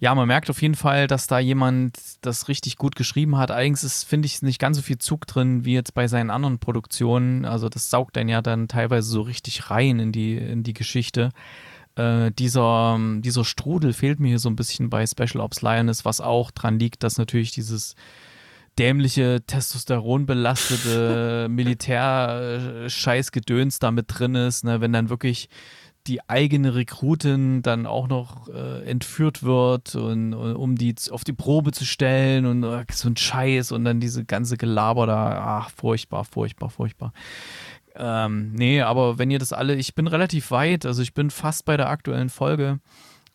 ja, 0.03 0.15
man 0.17 0.27
merkt 0.27 0.51
auf 0.51 0.61
jeden 0.61 0.75
Fall, 0.75 1.07
dass 1.07 1.29
da 1.29 1.39
jemand 1.39 1.97
das 2.23 2.49
richtig 2.49 2.77
gut 2.77 2.97
geschrieben 2.97 3.39
hat. 3.39 3.53
Eigentlich 3.53 3.93
finde 3.93 4.27
ich, 4.27 4.43
nicht 4.43 4.59
ganz 4.59 4.77
so 4.77 4.83
viel 4.83 4.99
Zug 4.99 5.29
drin 5.29 5.65
wie 5.65 5.75
jetzt 5.75 5.95
bei 5.95 6.09
seinen 6.09 6.31
anderen 6.31 6.59
Produktionen. 6.59 7.45
Also 7.45 7.69
das 7.69 7.89
saugt 7.89 8.17
dann 8.17 8.29
ja 8.29 8.43
dann 8.43 8.67
teilweise 8.67 9.09
so 9.09 9.23
richtig 9.23 9.71
rein 9.71 10.01
in 10.01 10.11
die, 10.11 10.37
in 10.37 10.65
die 10.65 10.75
Geschichte 10.75 11.31
äh, 11.95 12.33
dieser, 12.33 12.99
dieser 13.21 13.45
Strudel 13.45 13.93
fehlt 13.93 14.19
mir 14.19 14.31
hier 14.31 14.41
so 14.41 14.49
ein 14.49 14.57
bisschen 14.57 14.91
bei 14.91 15.07
Special 15.07 15.41
Ops 15.41 15.63
Lioness, 15.63 16.05
was 16.05 16.21
auch 16.21 16.51
dran 16.51 16.81
liegt, 16.81 17.05
dass 17.05 17.17
natürlich 17.17 17.53
dieses 17.53 17.95
dämliche, 18.79 19.43
testosteronbelastete 19.47 21.47
Militär-Scheißgedöns 21.51 23.79
da 23.79 23.93
mit 23.93 24.07
drin 24.09 24.35
ist, 24.35 24.65
ne? 24.65 24.81
wenn 24.81 24.93
dann 24.93 25.11
wirklich 25.11 25.49
die 26.07 26.29
eigene 26.29 26.75
Rekrutin 26.75 27.63
dann 27.63 27.87
auch 27.87 28.09
noch 28.09 28.49
äh, 28.49 28.83
entführt 28.85 29.43
wird 29.43 29.95
und, 29.95 30.35
und, 30.35 30.57
um 30.57 30.77
die 30.77 30.95
auf 31.11 31.25
die 31.25 31.33
Probe 31.33 31.73
zu 31.73 31.85
stellen 31.85 32.47
und 32.47 32.65
uh, 32.65 32.83
so 32.91 33.09
ein 33.09 33.17
Scheiß 33.17 33.73
und 33.73 33.85
dann 33.85 34.01
diese 34.01 34.25
ganze 34.25 34.57
Gelaber 34.57 35.07
da, 35.07 35.61
ach, 35.61 35.71
furchtbar, 35.71 36.25
furchtbar, 36.25 36.71
furchtbar. 36.71 37.13
Ähm, 37.95 38.53
nee, 38.53 38.81
aber 38.81 39.19
wenn 39.19 39.31
ihr 39.31 39.39
das 39.39 39.53
alle, 39.53 39.75
ich 39.77 39.95
bin 39.95 40.07
relativ 40.07 40.51
weit, 40.51 40.87
also 40.87 41.03
ich 41.03 41.15
bin 41.15 41.31
fast 41.31 41.65
bei 41.65 41.77
der 41.77 41.89
aktuellen 41.89 42.31
Folge. 42.31 42.81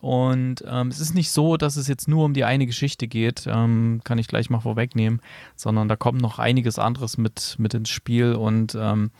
Und 0.00 0.62
ähm, 0.64 0.88
es 0.88 1.00
ist 1.00 1.14
nicht 1.14 1.32
so, 1.32 1.56
dass 1.56 1.76
es 1.76 1.88
jetzt 1.88 2.06
nur 2.06 2.24
um 2.24 2.32
die 2.32 2.44
eine 2.44 2.66
Geschichte 2.66 3.08
geht, 3.08 3.48
ähm, 3.48 4.00
kann 4.04 4.18
ich 4.18 4.28
gleich 4.28 4.48
mal 4.48 4.60
vorwegnehmen, 4.60 5.20
sondern 5.56 5.88
da 5.88 5.96
kommt 5.96 6.20
noch 6.20 6.38
einiges 6.38 6.78
anderes 6.78 7.18
mit, 7.18 7.56
mit 7.58 7.74
ins 7.74 7.88
Spiel 7.88 8.34
und 8.34 8.76
ähm, 8.80 9.10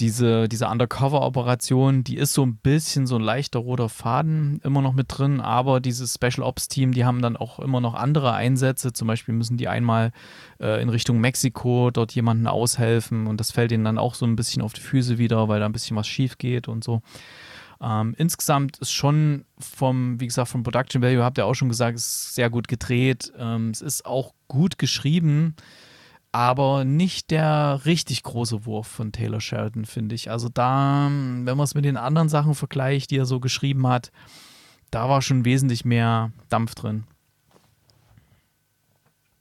diese, 0.00 0.46
diese 0.48 0.68
Undercover-Operation, 0.68 2.04
die 2.04 2.16
ist 2.16 2.34
so 2.34 2.44
ein 2.44 2.56
bisschen 2.56 3.06
so 3.06 3.16
ein 3.16 3.22
leichter 3.22 3.60
roter 3.60 3.88
Faden 3.88 4.60
immer 4.62 4.82
noch 4.82 4.92
mit 4.92 5.06
drin, 5.08 5.40
aber 5.40 5.80
dieses 5.80 6.14
Special 6.14 6.46
Ops-Team, 6.46 6.92
die 6.92 7.06
haben 7.06 7.22
dann 7.22 7.36
auch 7.36 7.58
immer 7.58 7.80
noch 7.80 7.94
andere 7.94 8.34
Einsätze. 8.34 8.92
Zum 8.92 9.08
Beispiel 9.08 9.34
müssen 9.34 9.56
die 9.56 9.68
einmal 9.68 10.12
äh, 10.60 10.82
in 10.82 10.90
Richtung 10.90 11.18
Mexiko 11.18 11.90
dort 11.90 12.12
jemanden 12.12 12.46
aushelfen 12.46 13.26
und 13.26 13.40
das 13.40 13.52
fällt 13.52 13.72
ihnen 13.72 13.84
dann 13.84 13.98
auch 13.98 14.14
so 14.14 14.26
ein 14.26 14.36
bisschen 14.36 14.60
auf 14.60 14.74
die 14.74 14.82
Füße 14.82 15.16
wieder, 15.16 15.48
weil 15.48 15.60
da 15.60 15.66
ein 15.66 15.72
bisschen 15.72 15.96
was 15.96 16.06
schief 16.06 16.36
geht 16.36 16.68
und 16.68 16.84
so. 16.84 17.00
Ähm, 17.80 18.14
insgesamt 18.18 18.78
ist 18.78 18.92
schon 18.92 19.44
vom, 19.58 20.20
wie 20.20 20.26
gesagt, 20.26 20.48
vom 20.48 20.62
Production 20.62 21.00
Value, 21.00 21.24
habt 21.24 21.38
ihr 21.38 21.46
auch 21.46 21.54
schon 21.54 21.68
gesagt, 21.68 21.96
ist 21.96 22.34
sehr 22.34 22.50
gut 22.50 22.68
gedreht. 22.68 23.32
Ähm, 23.38 23.70
es 23.70 23.80
ist 23.80 24.04
auch 24.04 24.34
gut 24.48 24.78
geschrieben 24.78 25.54
aber 26.36 26.84
nicht 26.84 27.30
der 27.30 27.80
richtig 27.86 28.22
große 28.22 28.66
Wurf 28.66 28.86
von 28.86 29.10
Taylor 29.10 29.40
Sheridan, 29.40 29.86
finde 29.86 30.14
ich. 30.14 30.30
Also 30.30 30.50
da, 30.50 31.06
wenn 31.10 31.56
man 31.56 31.60
es 31.60 31.74
mit 31.74 31.86
den 31.86 31.96
anderen 31.96 32.28
Sachen 32.28 32.54
vergleicht, 32.54 33.10
die 33.10 33.16
er 33.16 33.24
so 33.24 33.40
geschrieben 33.40 33.86
hat, 33.86 34.12
da 34.90 35.08
war 35.08 35.22
schon 35.22 35.46
wesentlich 35.46 35.86
mehr 35.86 36.32
Dampf 36.50 36.74
drin. 36.74 37.04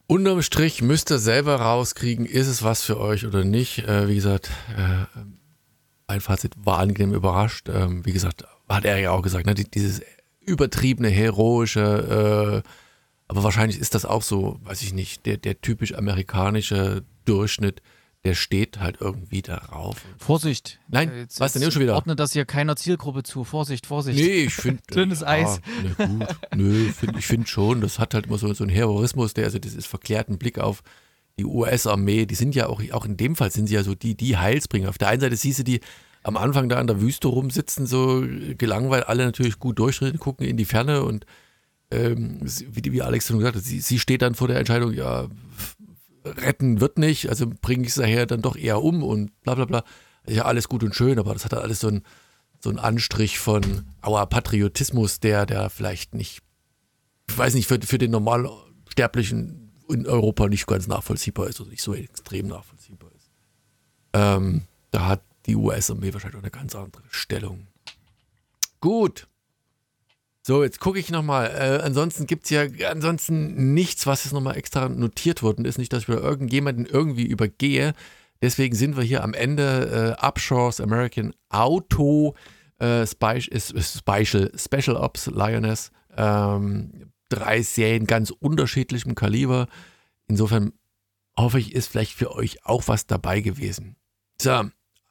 Unterm 0.07 0.41
Strich 0.41 0.81
müsst 0.81 1.11
ihr 1.11 1.17
selber 1.17 1.57
rauskriegen, 1.57 2.25
ist 2.25 2.47
es 2.47 2.63
was 2.63 2.83
für 2.83 2.97
euch 2.97 3.25
oder 3.25 3.43
nicht. 3.43 3.79
Äh, 3.79 4.07
wie 4.07 4.15
gesagt, 4.15 4.49
äh, 4.77 5.19
mein 6.07 6.21
Fazit 6.21 6.53
war 6.63 6.77
angenehm 6.77 7.13
überrascht. 7.13 7.67
Ähm, 7.67 8.05
wie 8.05 8.13
gesagt, 8.13 8.45
hat 8.69 8.85
er 8.85 8.99
ja 8.99 9.11
auch 9.11 9.21
gesagt, 9.21 9.45
ne, 9.45 9.53
dieses 9.53 10.01
übertriebene, 10.39 11.09
heroische, 11.09 12.63
äh, 12.63 12.69
aber 13.27 13.43
wahrscheinlich 13.43 13.79
ist 13.79 13.95
das 13.95 14.05
auch 14.05 14.21
so, 14.21 14.59
weiß 14.63 14.81
ich 14.83 14.93
nicht, 14.93 15.25
der, 15.25 15.37
der 15.37 15.61
typisch 15.61 15.93
amerikanische 15.95 17.03
Durchschnitt, 17.25 17.81
der 18.23 18.33
steht 18.33 18.79
halt 18.79 18.97
irgendwie 19.01 19.43
darauf. 19.43 20.01
Vorsicht. 20.17 20.79
Nein, 20.87 21.11
jetzt, 21.15 21.39
was 21.39 21.53
denn 21.53 21.71
schon 21.71 21.81
wieder? 21.81 21.93
Ordnet 21.93 22.19
das 22.19 22.33
hier 22.33 22.45
keiner 22.45 22.75
Zielgruppe 22.75 23.21
zu. 23.21 23.43
Vorsicht, 23.43 23.85
Vorsicht. 23.85 24.19
Nee, 24.19 24.45
ich 24.45 24.55
finde. 24.55 24.81
Dünnes 24.93 25.21
ja, 25.21 25.27
Eis. 25.27 25.61
Ne, 25.83 26.07
gut. 26.07 26.27
Nö, 26.55 26.91
find, 26.91 27.17
ich 27.17 27.27
finde 27.27 27.47
schon, 27.47 27.81
das 27.81 27.99
hat 27.99 28.15
halt 28.15 28.25
immer 28.25 28.39
so, 28.39 28.51
so 28.53 28.63
einen 28.63 28.73
Heroismus, 28.73 29.35
der, 29.35 29.45
also 29.45 29.59
dieses 29.59 29.85
verklärten 29.85 30.39
Blick 30.39 30.57
auf 30.57 30.81
die 31.37 31.45
US-Armee, 31.45 32.25
die 32.25 32.35
sind 32.35 32.55
ja 32.55 32.67
auch, 32.67 32.81
auch 32.91 33.05
in 33.05 33.17
dem 33.17 33.35
Fall 33.35 33.51
sind 33.51 33.67
sie 33.67 33.75
ja 33.75 33.83
so 33.83 33.93
die, 33.93 34.15
die 34.15 34.37
Heilsbringer. 34.37 34.89
Auf 34.89 34.97
der 34.97 35.09
einen 35.09 35.21
Seite 35.21 35.35
siehst 35.35 35.59
du 35.59 35.63
die 35.63 35.81
am 36.23 36.37
Anfang 36.37 36.69
da 36.69 36.81
in 36.81 36.87
der 36.87 37.01
Wüste 37.01 37.27
rumsitzen, 37.27 37.85
so 37.85 38.23
gelangweilt, 38.57 39.07
alle 39.07 39.25
natürlich 39.25 39.59
gut 39.59 39.77
durchschritten, 39.77 40.19
gucken 40.19 40.47
in 40.47 40.57
die 40.57 40.65
Ferne 40.65 41.03
und 41.03 41.27
ähm, 41.91 42.39
wie, 42.41 43.01
Alex 43.01 43.27
schon 43.27 43.39
gesagt 43.39 43.57
hat, 43.57 43.63
sie, 43.63 43.79
sie 43.79 43.99
steht 43.99 44.21
dann 44.21 44.35
vor 44.35 44.47
der 44.47 44.57
Entscheidung, 44.57 44.93
ja, 44.93 45.27
retten 46.25 46.81
wird 46.81 46.97
nicht, 46.97 47.29
also 47.29 47.47
bringe 47.61 47.83
ich 47.83 47.89
es 47.89 47.95
daher 47.95 48.25
dann 48.25 48.41
doch 48.41 48.55
eher 48.55 48.81
um 48.81 49.03
und 49.03 49.39
bla 49.41 49.55
bla 49.55 49.65
bla. 49.65 49.83
Ja, 50.27 50.45
alles 50.45 50.67
gut 50.67 50.83
und 50.83 50.95
schön, 50.95 51.19
aber 51.19 51.33
das 51.33 51.45
hat 51.45 51.53
dann 51.53 51.61
alles 51.61 51.79
so 51.79 51.89
ein 51.89 52.03
so 52.59 52.71
Anstrich 52.71 53.37
von 53.37 53.85
Aua 54.01 54.25
Patriotismus, 54.25 55.19
der, 55.19 55.45
der 55.45 55.69
vielleicht 55.69 56.15
nicht, 56.15 56.41
ich 57.29 57.37
weiß 57.37 57.53
nicht, 57.53 57.67
für, 57.67 57.79
für 57.81 57.99
den 57.99 58.11
Normalsterblichen 58.11 59.71
in 59.87 60.07
Europa 60.07 60.47
nicht 60.47 60.65
ganz 60.65 60.87
nachvollziehbar 60.87 61.47
ist 61.47 61.61
oder 61.61 61.69
nicht 61.69 61.83
so 61.83 61.93
extrem 61.93 62.47
nachvollziehbar 62.47 63.11
ist. 63.15 63.29
Ähm, 64.13 64.63
da 64.89 65.07
hat 65.07 65.23
die 65.45 65.55
US-Armee 65.55 66.11
wahrscheinlich 66.11 66.37
auch 66.37 66.43
eine 66.43 66.51
ganz 66.51 66.73
andere 66.73 67.03
Stellung. 67.09 67.67
Gut. 68.79 69.27
So, 70.47 70.63
jetzt 70.63 70.79
gucke 70.79 70.99
ich 70.99 71.09
nochmal. 71.09 71.47
Äh, 71.47 71.83
ansonsten 71.83 72.27
gibt 72.27 72.43
es 72.43 72.51
ja 72.51 72.65
ansonsten 72.87 73.73
nichts, 73.73 74.05
was 74.05 74.25
jetzt 74.25 74.33
nochmal 74.33 74.57
extra 74.57 74.89
notiert 74.89 75.41
worden 75.41 75.65
ist. 75.65 75.79
Nicht, 75.79 75.91
dass 75.91 76.03
ich 76.03 76.07
wieder 76.07 76.21
irgendjemanden 76.21 76.85
irgendwie 76.85 77.25
übergehe. 77.25 77.95
Deswegen 78.43 78.75
sind 78.75 78.95
wir 78.95 79.03
hier 79.03 79.23
am 79.23 79.33
Ende. 79.33 80.15
Äh, 80.21 80.23
Upshaws 80.23 80.81
American 80.81 81.33
Auto 81.49 82.35
äh, 82.77 83.07
Special, 83.07 84.51
Special 84.55 84.95
Ops 84.97 85.25
Lioness. 85.25 85.91
Ähm, 86.15 87.11
drei 87.29 87.63
Serien 87.63 88.05
ganz 88.05 88.29
unterschiedlichem 88.29 89.15
Kaliber. 89.15 89.65
Insofern 90.27 90.73
hoffe 91.35 91.57
ich, 91.57 91.73
ist 91.73 91.87
vielleicht 91.87 92.13
für 92.13 92.35
euch 92.35 92.63
auch 92.63 92.87
was 92.87 93.07
dabei 93.07 93.41
gewesen. 93.41 93.95
So, 94.39 94.61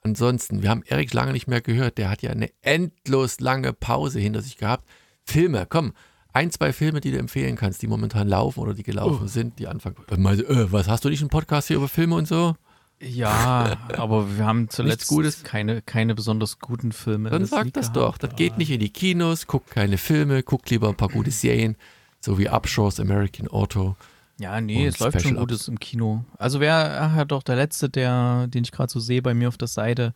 ansonsten, 0.02 0.62
wir 0.62 0.70
haben 0.70 0.85
Erik 0.86 1.12
lange 1.12 1.32
nicht 1.32 1.48
mehr 1.48 1.61
gehört. 1.61 1.98
Der 1.98 2.09
hat 2.09 2.23
ja 2.23 2.31
eine 2.31 2.52
endlos 2.62 3.40
lange 3.40 3.73
Pause 3.73 4.20
hinter 4.20 4.40
sich 4.40 4.59
gehabt. 4.59 4.86
Filme, 5.25 5.67
komm, 5.69 5.93
ein, 6.33 6.51
zwei 6.51 6.73
Filme, 6.73 7.01
die 7.01 7.13
du 7.13 7.19
empfehlen 7.19 7.57
kannst, 7.57 7.81
die 7.83 7.87
momentan 7.87 8.29
laufen 8.29 8.61
oder 8.61 8.75
die 8.75 8.83
gelaufen 8.83 9.23
oh. 9.25 9.29
sind, 9.29 9.59
die 9.59 9.69
anfangen. 9.69 9.97
Äh, 10.11 10.73
was 10.73 10.89
hast 10.89 11.05
du 11.05 11.09
nicht 11.09 11.21
einen 11.21 11.31
Podcast 11.31 11.69
hier 11.69 11.77
über 11.77 11.89
Filme 11.89 12.17
und 12.17 12.27
so? 12.27 12.57
Ja, 13.01 13.77
aber 13.97 14.37
wir 14.37 14.45
haben 14.45 14.69
zuletzt 14.69 15.09
Gutes. 15.09 15.45
Keine, 15.45 15.83
keine 15.83 16.15
besonders 16.15 16.59
guten 16.59 16.93
Filme. 16.93 17.31
Dann 17.31 17.47
sag 17.47 17.73
das 17.73 17.93
gehabt. 17.93 17.97
doch. 17.97 18.19
Das 18.19 18.37
geht 18.37 18.59
nicht 18.59 18.71
in 18.71 18.81
die 18.81 18.91
Kinos, 18.91 19.47
guck 19.47 19.69
keine 19.71 19.99
Filme, 19.99 20.43
guck 20.43 20.69
lieber 20.71 20.89
ein 20.89 20.97
paar 20.97 21.09
gute 21.09 21.31
Serien, 21.31 21.77
so 22.21 22.39
wie 22.39 22.49
Upshaws 22.49 23.01
American 23.01 23.49
Auto. 23.49 23.97
Ja, 24.39 24.61
nee, 24.61 24.87
es 24.87 24.99
läuft 24.99 25.23
schon 25.23 25.37
Gutes 25.37 25.69
im 25.69 25.79
Kino. 25.79 26.25
Also 26.39 26.59
wer, 26.59 27.03
ach 27.03 27.25
doch, 27.25 27.45
der 27.45 27.55
letzte, 27.55 27.89
der, 27.89 28.49
den 28.49 28.65
ich 28.65 28.73
gerade 28.73 28.91
so 28.91 28.99
sehe 28.99 29.23
bei 29.23 29.33
mir 29.33 29.47
auf 29.47 29.57
der 29.57 29.69
Seite, 29.69 30.13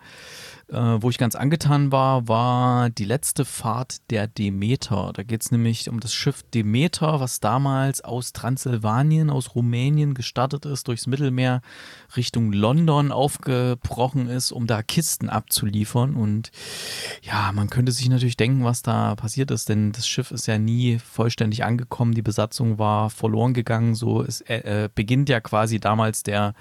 äh, 0.71 0.77
wo 1.01 1.09
ich 1.09 1.19
ganz 1.19 1.35
angetan 1.35 1.93
war, 1.93 2.29
war 2.29 2.91
die 2.91 3.05
letzte 3.05 3.45
Fahrt 3.45 3.99
der 4.11 4.27
Demeter. 4.27 5.13
Da 5.15 5.23
geht 5.23 5.43
es 5.43 5.51
nämlich 5.51 5.89
um 5.89 6.01
das 6.01 6.13
Schiff 6.13 6.43
Demeter, 6.55 7.21
was 7.21 7.41
damals 7.41 8.03
aus 8.03 8.33
Transsilvanien, 8.33 9.31
aus 9.31 9.55
Rumänien 9.55 10.15
gestartet 10.15 10.67
ist, 10.67 10.89
durchs 10.89 11.07
Mittelmeer 11.07 11.63
Richtung 12.17 12.53
London 12.53 13.13
aufgebrochen 13.13 14.29
ist, 14.29 14.53
um 14.53 14.67
da 14.67 14.83
Kisten 14.83 15.31
abzuliefern. 15.31 16.15
Und 16.15 16.51
ja, 17.23 17.51
man 17.53 17.71
könnte 17.71 17.93
sich 17.93 18.09
natürlich 18.09 18.37
denken, 18.37 18.65
was 18.65 18.83
da 18.83 19.15
passiert 19.15 19.51
ist, 19.51 19.69
denn 19.69 19.93
das 19.93 20.07
Schiff 20.07 20.31
ist 20.31 20.47
ja 20.47 20.59
nie 20.59 20.99
vollständig 20.99 21.65
angekommen. 21.65 22.13
Die 22.13 22.23
Besatzung 22.23 22.79
war 22.79 23.09
verloren 23.09 23.55
gegangen. 23.55 23.95
So 23.95 24.23
es 24.23 24.43
äh, 24.43 24.89
beginnt 24.95 25.29
ja 25.29 25.41
quasi 25.41 25.81
damals 25.81 26.23
der 26.23 26.55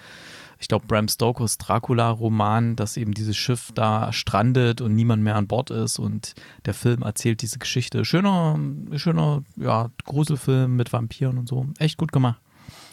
ich 0.59 0.67
glaube, 0.67 0.85
Bram 0.87 1.07
Stokers 1.07 1.57
Dracula-Roman, 1.57 2.75
dass 2.75 2.97
eben 2.97 3.13
dieses 3.13 3.37
Schiff 3.37 3.71
da 3.75 4.11
strandet 4.11 4.81
und 4.81 4.95
niemand 4.95 5.23
mehr 5.23 5.35
an 5.35 5.47
Bord 5.47 5.71
ist 5.71 5.99
und 5.99 6.33
der 6.65 6.73
Film 6.73 7.01
erzählt 7.01 7.41
diese 7.41 7.59
Geschichte. 7.59 8.05
Schöner, 8.05 8.59
schöner, 8.95 9.43
ja, 9.55 9.89
Gruselfilm 10.05 10.75
mit 10.75 10.91
Vampiren 10.91 11.37
und 11.37 11.47
so. 11.47 11.67
Echt 11.79 11.97
gut 11.97 12.11
gemacht. 12.11 12.39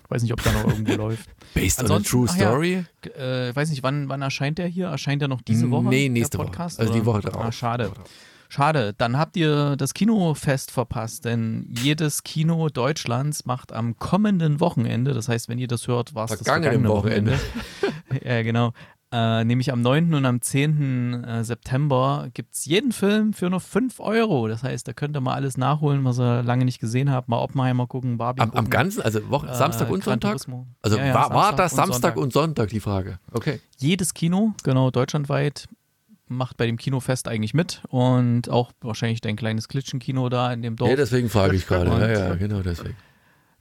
Weiß 0.08 0.22
nicht, 0.22 0.32
ob 0.32 0.42
da 0.42 0.52
noch 0.52 0.66
irgendwo 0.66 0.92
läuft. 0.96 1.28
Based 1.54 1.80
Ansonsten, 1.80 2.16
on 2.16 2.24
a 2.24 2.26
true 2.26 2.36
story? 2.36 2.84
Ja, 3.04 3.48
äh, 3.48 3.56
weiß 3.56 3.70
nicht, 3.70 3.82
wann, 3.82 4.08
wann 4.08 4.22
erscheint 4.22 4.58
der 4.58 4.66
hier? 4.66 4.86
Erscheint 4.88 5.22
der 5.22 5.28
noch 5.28 5.40
diese 5.40 5.70
Woche? 5.70 5.88
Nee, 5.88 6.08
nächste 6.08 6.38
Woche. 6.38 6.52
Also 6.58 6.92
die 6.92 7.04
Woche 7.06 7.20
drauf. 7.20 7.44
Ah, 7.44 7.52
schade. 7.52 7.90
Schade, 8.54 8.94
dann 8.96 9.18
habt 9.18 9.36
ihr 9.36 9.74
das 9.74 9.94
Kinofest 9.94 10.70
verpasst, 10.70 11.24
denn 11.24 11.66
jedes 11.76 12.22
Kino 12.22 12.68
Deutschlands 12.68 13.46
macht 13.46 13.72
am 13.72 13.96
kommenden 13.98 14.60
Wochenende, 14.60 15.12
das 15.12 15.28
heißt, 15.28 15.48
wenn 15.48 15.58
ihr 15.58 15.66
das 15.66 15.88
hört, 15.88 16.14
war 16.14 16.26
es 16.26 16.38
das 16.38 16.42
vergangene 16.42 16.88
Wochenende. 16.88 17.32
Wochenende. 17.32 18.24
ja, 18.24 18.42
genau. 18.44 18.72
Äh, 19.10 19.42
nämlich 19.44 19.72
am 19.72 19.80
9. 19.80 20.14
und 20.14 20.24
am 20.24 20.40
10. 20.40 21.24
Äh, 21.24 21.42
September 21.42 22.28
gibt 22.32 22.54
es 22.54 22.64
jeden 22.64 22.92
Film 22.92 23.32
für 23.32 23.50
nur 23.50 23.58
5 23.58 23.98
Euro. 23.98 24.46
Das 24.46 24.62
heißt, 24.62 24.86
da 24.86 24.92
könnt 24.92 25.16
ihr 25.16 25.20
mal 25.20 25.34
alles 25.34 25.56
nachholen, 25.56 26.04
was 26.04 26.20
ihr 26.20 26.44
lange 26.44 26.64
nicht 26.64 26.78
gesehen 26.78 27.10
habt. 27.10 27.28
Mal 27.28 27.38
Oppenheimer 27.38 27.88
gucken, 27.88 28.18
Barbie 28.18 28.42
am, 28.42 28.50
gucken. 28.50 28.66
Am 28.66 28.70
ganzen, 28.70 29.02
also 29.02 29.28
Woche, 29.30 29.48
äh, 29.48 29.54
Samstag 29.54 29.90
und 29.90 30.04
Sonntag? 30.04 30.38
Also 30.80 30.96
ja, 30.96 31.06
ja, 31.06 31.14
war, 31.14 31.34
war 31.34 31.56
das 31.56 31.74
Samstag 31.74 32.16
und 32.16 32.32
Sonntag 32.32 32.68
die 32.68 32.78
Frage? 32.78 33.18
Okay. 33.32 33.60
Jedes 33.78 34.14
Kino, 34.14 34.54
genau, 34.62 34.92
deutschlandweit 34.92 35.68
macht 36.26 36.56
bei 36.56 36.66
dem 36.66 36.76
Kinofest 36.76 37.28
eigentlich 37.28 37.54
mit 37.54 37.82
und 37.88 38.48
auch 38.48 38.72
wahrscheinlich 38.80 39.20
dein 39.20 39.36
kleines 39.36 39.68
Klitschenkino 39.68 40.28
da 40.28 40.52
in 40.52 40.62
dem 40.62 40.76
Dorf. 40.76 40.90
Ja, 40.90 40.96
deswegen 40.96 41.28
frage 41.28 41.56
ich 41.56 41.66
gerade. 41.66 41.90
Ja, 41.90 42.28
ja, 42.28 42.34
genau 42.34 42.60
deswegen. 42.60 42.96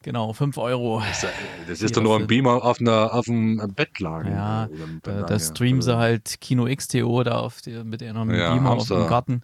Genau, 0.04 0.34
5 0.34 0.58
Euro. 0.58 1.02
Das, 1.02 1.26
das 1.66 1.82
ist 1.82 1.96
doch 1.96 2.04
nur 2.04 2.20
ein 2.20 2.28
Beamer 2.28 2.66
auf, 2.66 2.82
einer, 2.82 3.14
auf 3.14 3.30
einem 3.30 3.74
Bettlagen. 3.74 4.34
Ja, 4.34 4.68
da, 5.02 5.24
da 5.24 5.40
streamen 5.40 5.82
sie 5.82 5.98
halt 5.98 6.42
Kino 6.42 6.66
XTO 6.66 7.24
da 7.24 7.40
auf 7.40 7.62
die, 7.62 7.84
mit 7.86 8.02
ihrem 8.02 8.30
ja, 8.32 8.54
Beamer 8.54 8.72
auf 8.72 8.88
dem 8.88 9.08
Garten. 9.08 9.44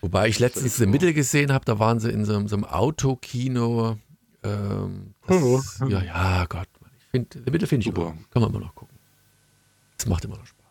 Wobei 0.00 0.28
ich 0.28 0.38
letztens 0.38 0.76
The 0.76 0.86
Mittel 0.86 1.12
gesehen 1.12 1.52
habe, 1.52 1.66
da 1.66 1.78
waren 1.78 2.00
sie 2.00 2.10
in 2.10 2.24
so, 2.24 2.46
so 2.48 2.56
einem 2.56 2.64
Autokino. 2.64 3.98
Ähm, 4.42 5.14
das, 5.26 5.82
ja, 5.86 6.02
ja, 6.02 6.46
Gott. 6.46 6.68
Ich 6.98 7.06
find, 7.10 7.46
Mittel 7.52 7.68
finde 7.68 7.86
ich 7.86 7.94
super. 7.94 8.14
Kann 8.30 8.40
man 8.40 8.50
immer 8.50 8.60
noch 8.60 8.74
gucken. 8.74 8.96
Das 9.98 10.06
macht 10.06 10.24
immer 10.24 10.38
noch 10.38 10.46
Spaß. 10.46 10.61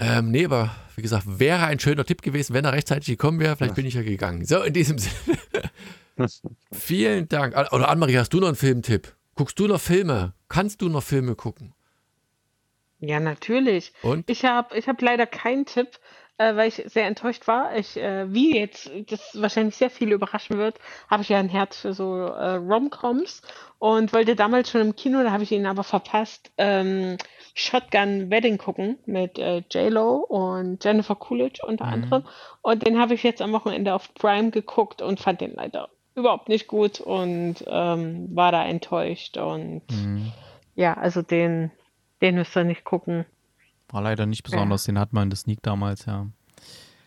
Ähm, 0.00 0.30
nee, 0.30 0.46
aber 0.46 0.70
wie 0.96 1.02
gesagt, 1.02 1.24
wäre 1.26 1.66
ein 1.66 1.78
schöner 1.78 2.04
Tipp 2.04 2.22
gewesen, 2.22 2.54
wenn 2.54 2.64
er 2.64 2.72
rechtzeitig 2.72 3.06
gekommen 3.06 3.38
wäre. 3.38 3.56
Vielleicht 3.56 3.74
bin 3.74 3.86
ich 3.86 3.94
ja 3.94 4.02
gegangen. 4.02 4.44
So, 4.46 4.62
in 4.62 4.72
diesem 4.72 4.98
Sinne. 4.98 5.38
Vielen 6.72 7.28
Dank. 7.28 7.54
Oder 7.72 7.88
Annemarie, 7.88 8.16
hast 8.16 8.32
du 8.32 8.40
noch 8.40 8.48
einen 8.48 8.56
Filmtipp? 8.56 9.14
Guckst 9.34 9.58
du 9.58 9.66
noch 9.66 9.80
Filme? 9.80 10.34
Kannst 10.48 10.82
du 10.82 10.88
noch 10.88 11.02
Filme 11.02 11.34
gucken? 11.34 11.74
Ja, 12.98 13.20
natürlich. 13.20 13.92
Und? 14.02 14.28
Ich 14.28 14.44
habe 14.44 14.76
ich 14.76 14.88
hab 14.88 15.00
leider 15.00 15.26
keinen 15.26 15.64
Tipp, 15.64 15.88
äh, 16.36 16.56
weil 16.56 16.68
ich 16.68 16.82
sehr 16.86 17.06
enttäuscht 17.06 17.46
war. 17.46 17.76
Ich, 17.76 17.96
äh, 17.96 18.32
wie 18.32 18.58
jetzt, 18.58 18.90
das 19.08 19.20
wahrscheinlich 19.34 19.76
sehr 19.76 19.90
viele 19.90 20.14
überraschen 20.14 20.58
wird, 20.58 20.78
habe 21.08 21.22
ich 21.22 21.28
ja 21.28 21.38
ein 21.38 21.48
Herz 21.48 21.78
für 21.78 21.92
so 21.92 22.16
äh, 22.16 22.54
Rom-Coms 22.56 23.42
und 23.78 24.12
wollte 24.12 24.36
damals 24.36 24.70
schon 24.70 24.80
im 24.80 24.96
Kino, 24.96 25.22
da 25.22 25.32
habe 25.32 25.42
ich 25.42 25.52
ihn 25.52 25.66
aber 25.66 25.84
verpasst, 25.84 26.50
ähm, 26.58 27.16
Shotgun 27.54 28.30
Wedding 28.30 28.58
gucken 28.58 28.98
mit 29.06 29.38
äh, 29.38 29.62
J-Lo 29.70 30.16
und 30.16 30.84
Jennifer 30.84 31.14
Coolidge 31.16 31.60
unter 31.66 31.86
Mhm. 31.86 31.92
anderem. 31.92 32.24
Und 32.62 32.86
den 32.86 32.98
habe 32.98 33.14
ich 33.14 33.22
jetzt 33.22 33.42
am 33.42 33.52
Wochenende 33.52 33.94
auf 33.94 34.12
Prime 34.14 34.50
geguckt 34.50 35.02
und 35.02 35.20
fand 35.20 35.40
den 35.40 35.54
leider 35.54 35.88
überhaupt 36.14 36.48
nicht 36.48 36.66
gut 36.66 37.00
und 37.00 37.56
ähm, 37.66 38.28
war 38.34 38.52
da 38.52 38.64
enttäuscht. 38.64 39.36
Und 39.36 39.82
Mhm. 39.90 40.32
ja, 40.74 40.94
also 40.94 41.22
den, 41.22 41.70
den 42.20 42.34
müsst 42.36 42.56
ihr 42.56 42.64
nicht 42.64 42.84
gucken. 42.84 43.24
War 43.88 44.02
leider 44.02 44.26
nicht 44.26 44.42
besonders, 44.44 44.84
den 44.84 44.98
hat 44.98 45.12
man 45.12 45.24
in 45.24 45.30
der 45.30 45.36
Sneak 45.36 45.62
damals, 45.62 46.06
ja. 46.06 46.26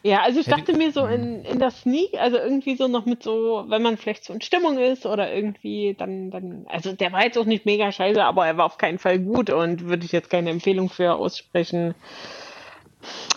Ja, 0.06 0.22
also 0.22 0.42
ich 0.42 0.48
dachte 0.48 0.74
mir 0.74 0.92
so 0.92 1.06
in, 1.06 1.46
in 1.46 1.60
der 1.60 1.72
Sneak, 1.72 2.14
also 2.20 2.38
irgendwie 2.38 2.76
so 2.76 2.90
noch 2.90 3.06
mit 3.06 3.24
so, 3.24 3.64
wenn 3.70 3.82
man 3.82 3.96
vielleicht 3.96 4.26
so 4.26 4.34
in 4.34 4.42
Stimmung 4.42 4.78
ist 4.78 5.06
oder 5.06 5.34
irgendwie, 5.34 5.96
dann, 5.98 6.30
dann, 6.30 6.66
also 6.68 6.92
der 6.92 7.14
war 7.14 7.24
jetzt 7.24 7.38
auch 7.38 7.46
nicht 7.46 7.66
mega 7.66 7.90
scheiße, 7.90 8.22
aber 8.22 8.46
er 8.46 8.58
war 8.58 8.66
auf 8.66 8.78
keinen 8.78 9.00
Fall 9.00 9.20
gut 9.20 9.50
und 9.50 9.86
würde 9.86 10.06
ich 10.06 10.12
jetzt 10.12 10.30
keine 10.30 10.50
Empfehlung 10.50 10.90
für 10.90 11.16
aussprechen. 11.16 11.96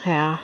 Ja, 0.05 0.40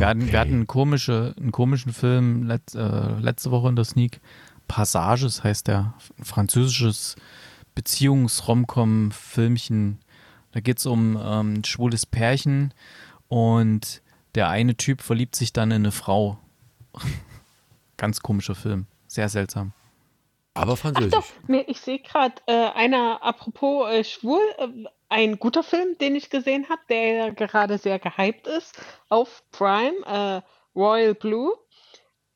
Wir 0.00 0.06
hatten, 0.06 0.22
Okay. 0.22 0.32
wir 0.32 0.40
hatten 0.40 0.54
einen, 0.54 0.66
komische, 0.66 1.34
einen 1.38 1.52
komischen 1.52 1.92
Film 1.92 2.44
let, 2.44 2.74
äh, 2.74 3.18
letzte 3.20 3.50
Woche 3.50 3.68
in 3.68 3.76
der 3.76 3.84
Sneak. 3.84 4.22
Passages 4.66 5.44
heißt 5.44 5.68
der. 5.68 5.92
Ein 6.18 6.24
französisches 6.24 7.16
Beziehungs-Romcom-Filmchen. 7.74 9.98
Da 10.52 10.60
geht 10.60 10.78
es 10.78 10.86
um 10.86 11.18
ähm, 11.22 11.56
ein 11.56 11.64
schwules 11.64 12.06
Pärchen 12.06 12.72
und 13.30 14.02
der 14.34 14.48
eine 14.48 14.76
Typ 14.76 15.00
verliebt 15.00 15.36
sich 15.36 15.52
dann 15.52 15.70
in 15.70 15.82
eine 15.82 15.92
Frau. 15.92 16.38
Ganz 17.96 18.20
komischer 18.20 18.56
Film. 18.56 18.86
Sehr 19.06 19.28
seltsam. 19.28 19.72
Aber 20.52 20.72
Ach 20.72 20.78
französisch. 20.78 21.12
doch, 21.12 21.48
mir, 21.48 21.68
ich 21.68 21.80
sehe 21.80 22.00
gerade 22.00 22.34
äh, 22.46 22.70
einer, 22.70 23.22
apropos 23.22 23.88
äh, 23.88 24.02
schwul, 24.02 24.40
äh, 24.58 24.68
ein 25.08 25.38
guter 25.38 25.62
Film, 25.62 25.96
den 25.98 26.16
ich 26.16 26.28
gesehen 26.28 26.68
habe, 26.68 26.82
der 26.88 27.32
gerade 27.32 27.78
sehr 27.78 28.00
gehypt 28.00 28.48
ist 28.48 28.80
auf 29.08 29.44
Prime, 29.52 29.94
äh, 30.06 30.40
Royal 30.76 31.14
Blue. 31.14 31.56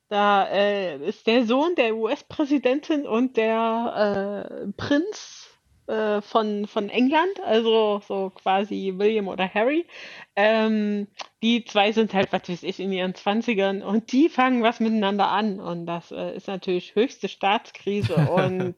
Da 0.09 0.47
äh, 0.47 1.09
ist 1.09 1.27
der 1.27 1.45
Sohn 1.45 1.75
der 1.75 1.97
US-Präsidentin 1.97 3.05
und 3.05 3.37
der 3.37 4.49
äh, 4.49 4.73
Prinz 4.77 5.44
äh, 5.86 6.20
von, 6.23 6.66
von 6.66 6.89
England, 6.89 7.40
also 7.44 8.01
so 8.06 8.31
quasi 8.31 8.94
William 8.97 9.28
oder 9.28 9.48
Harry. 9.52 9.86
Ähm, 10.36 11.09
die 11.43 11.65
zwei 11.65 11.93
sind 11.93 12.15
halt, 12.15 12.32
was 12.32 12.48
weiß 12.48 12.62
ich, 12.62 12.81
in 12.81 12.93
ihren 12.93 13.15
Zwanzigern 13.15 13.82
und 13.82 14.12
die 14.12 14.28
fangen 14.28 14.62
was 14.62 14.81
miteinander 14.81 15.28
an. 15.28 15.61
Und 15.61 15.86
das 15.86 16.11
äh, 16.11 16.35
ist 16.36 16.48
natürlich 16.48 16.94
höchste 16.94 17.28
Staatskrise. 17.28 18.15
Und 18.31 18.77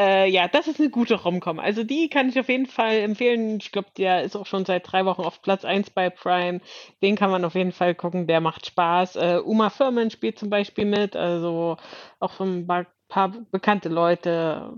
äh, 0.00 0.30
ja, 0.30 0.46
das 0.46 0.68
ist 0.68 0.78
eine 0.78 0.90
gute 0.90 1.16
Romcom. 1.16 1.58
Also 1.58 1.82
die 1.82 2.08
kann 2.08 2.28
ich 2.28 2.38
auf 2.38 2.48
jeden 2.48 2.66
Fall 2.66 2.98
empfehlen. 2.98 3.58
Ich 3.60 3.72
glaube, 3.72 3.88
der 3.96 4.22
ist 4.22 4.36
auch 4.36 4.46
schon 4.46 4.64
seit 4.64 4.90
drei 4.90 5.04
Wochen 5.04 5.22
auf 5.22 5.42
Platz 5.42 5.64
1 5.64 5.90
bei 5.90 6.08
Prime. 6.08 6.60
Den 7.02 7.16
kann 7.16 7.30
man 7.30 7.44
auf 7.44 7.56
jeden 7.56 7.72
Fall 7.72 7.94
gucken, 7.96 8.28
der 8.28 8.40
macht 8.40 8.66
Spaß. 8.66 9.16
Äh, 9.16 9.40
Uma 9.44 9.70
Thurman 9.70 10.10
spielt 10.10 10.38
zum 10.38 10.50
Beispiel 10.50 10.84
mit, 10.84 11.16
also 11.16 11.76
auch 12.20 12.32
so 12.32 12.44
ein 12.44 12.66
paar, 12.66 12.86
paar 13.08 13.28
bekannte 13.50 13.88
Leute. 13.88 14.72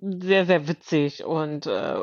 Sehr, 0.00 0.46
sehr 0.46 0.68
witzig 0.68 1.24
und 1.24 1.66
äh, 1.66 1.96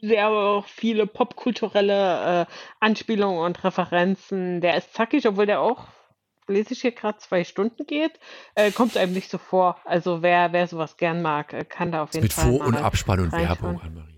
sehr 0.00 0.28
auch 0.28 0.66
viele 0.66 1.06
popkulturelle 1.06 2.42
äh, 2.42 2.52
Anspielungen 2.80 3.38
und 3.38 3.64
Referenzen. 3.64 4.60
Der 4.60 4.76
ist 4.76 4.94
zackig, 4.94 5.26
obwohl 5.26 5.46
der 5.46 5.60
auch, 5.60 5.86
lese 6.46 6.74
ich 6.74 6.82
hier 6.82 6.92
gerade, 6.92 7.18
zwei 7.18 7.44
Stunden 7.44 7.86
geht. 7.86 8.18
Äh, 8.54 8.70
kommt 8.70 8.96
einem 8.96 9.12
nicht 9.12 9.30
so 9.30 9.38
vor. 9.38 9.80
Also 9.84 10.22
wer, 10.22 10.52
wer 10.52 10.66
sowas 10.66 10.96
gern 10.96 11.22
mag, 11.22 11.52
äh, 11.52 11.64
kann 11.64 11.92
da 11.92 12.02
auf 12.02 12.12
jeden 12.12 12.24
Mit 12.24 12.32
Fall 12.32 12.50
Vor- 12.50 12.66
und 12.66 12.76
Abspann 12.76 13.20
und. 13.20 13.32
Werbung, 13.32 13.80
Anne-Marie. 13.80 14.14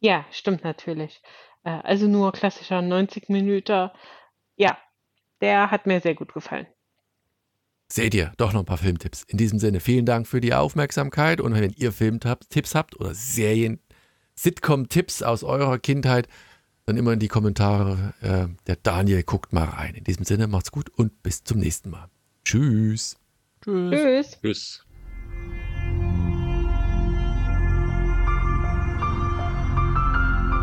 Ja, 0.00 0.24
stimmt 0.30 0.64
natürlich. 0.64 1.22
Äh, 1.64 1.70
also 1.70 2.06
nur 2.06 2.32
klassischer 2.32 2.82
90 2.82 3.28
Minuten. 3.28 3.90
Ja, 4.56 4.78
der 5.40 5.70
hat 5.70 5.86
mir 5.86 6.00
sehr 6.00 6.14
gut 6.14 6.32
gefallen. 6.32 6.66
Seht 7.90 8.14
ihr, 8.14 8.32
doch 8.36 8.52
noch 8.52 8.60
ein 8.60 8.66
paar 8.66 8.78
Filmtipps. 8.78 9.24
In 9.28 9.38
diesem 9.38 9.58
Sinne, 9.58 9.80
vielen 9.80 10.04
Dank 10.04 10.26
für 10.26 10.40
die 10.40 10.52
Aufmerksamkeit 10.52 11.40
und 11.40 11.54
wenn 11.54 11.72
ihr 11.76 11.90
Filmtipps 11.90 12.74
habt 12.74 13.00
oder 13.00 13.14
Serien, 13.14 13.80
Sitcom-Tipps 14.34 15.22
aus 15.22 15.42
eurer 15.42 15.78
Kindheit, 15.78 16.28
dann 16.84 16.96
immer 16.96 17.12
in 17.12 17.18
die 17.18 17.28
Kommentare. 17.28 18.14
Äh, 18.20 18.54
der 18.66 18.76
Daniel 18.76 19.22
guckt 19.22 19.52
mal 19.52 19.64
rein. 19.64 19.94
In 19.94 20.04
diesem 20.04 20.24
Sinne, 20.24 20.46
macht's 20.46 20.70
gut 20.70 20.90
und 20.90 21.22
bis 21.22 21.44
zum 21.44 21.58
nächsten 21.58 21.90
Mal. 21.90 22.08
Tschüss. 22.44 23.16
Tschüss. 23.62 23.90
Tschüss. 23.90 24.38
Tschüss. 24.42 24.84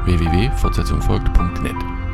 www.fortsetzungfolgt.net 0.06 2.05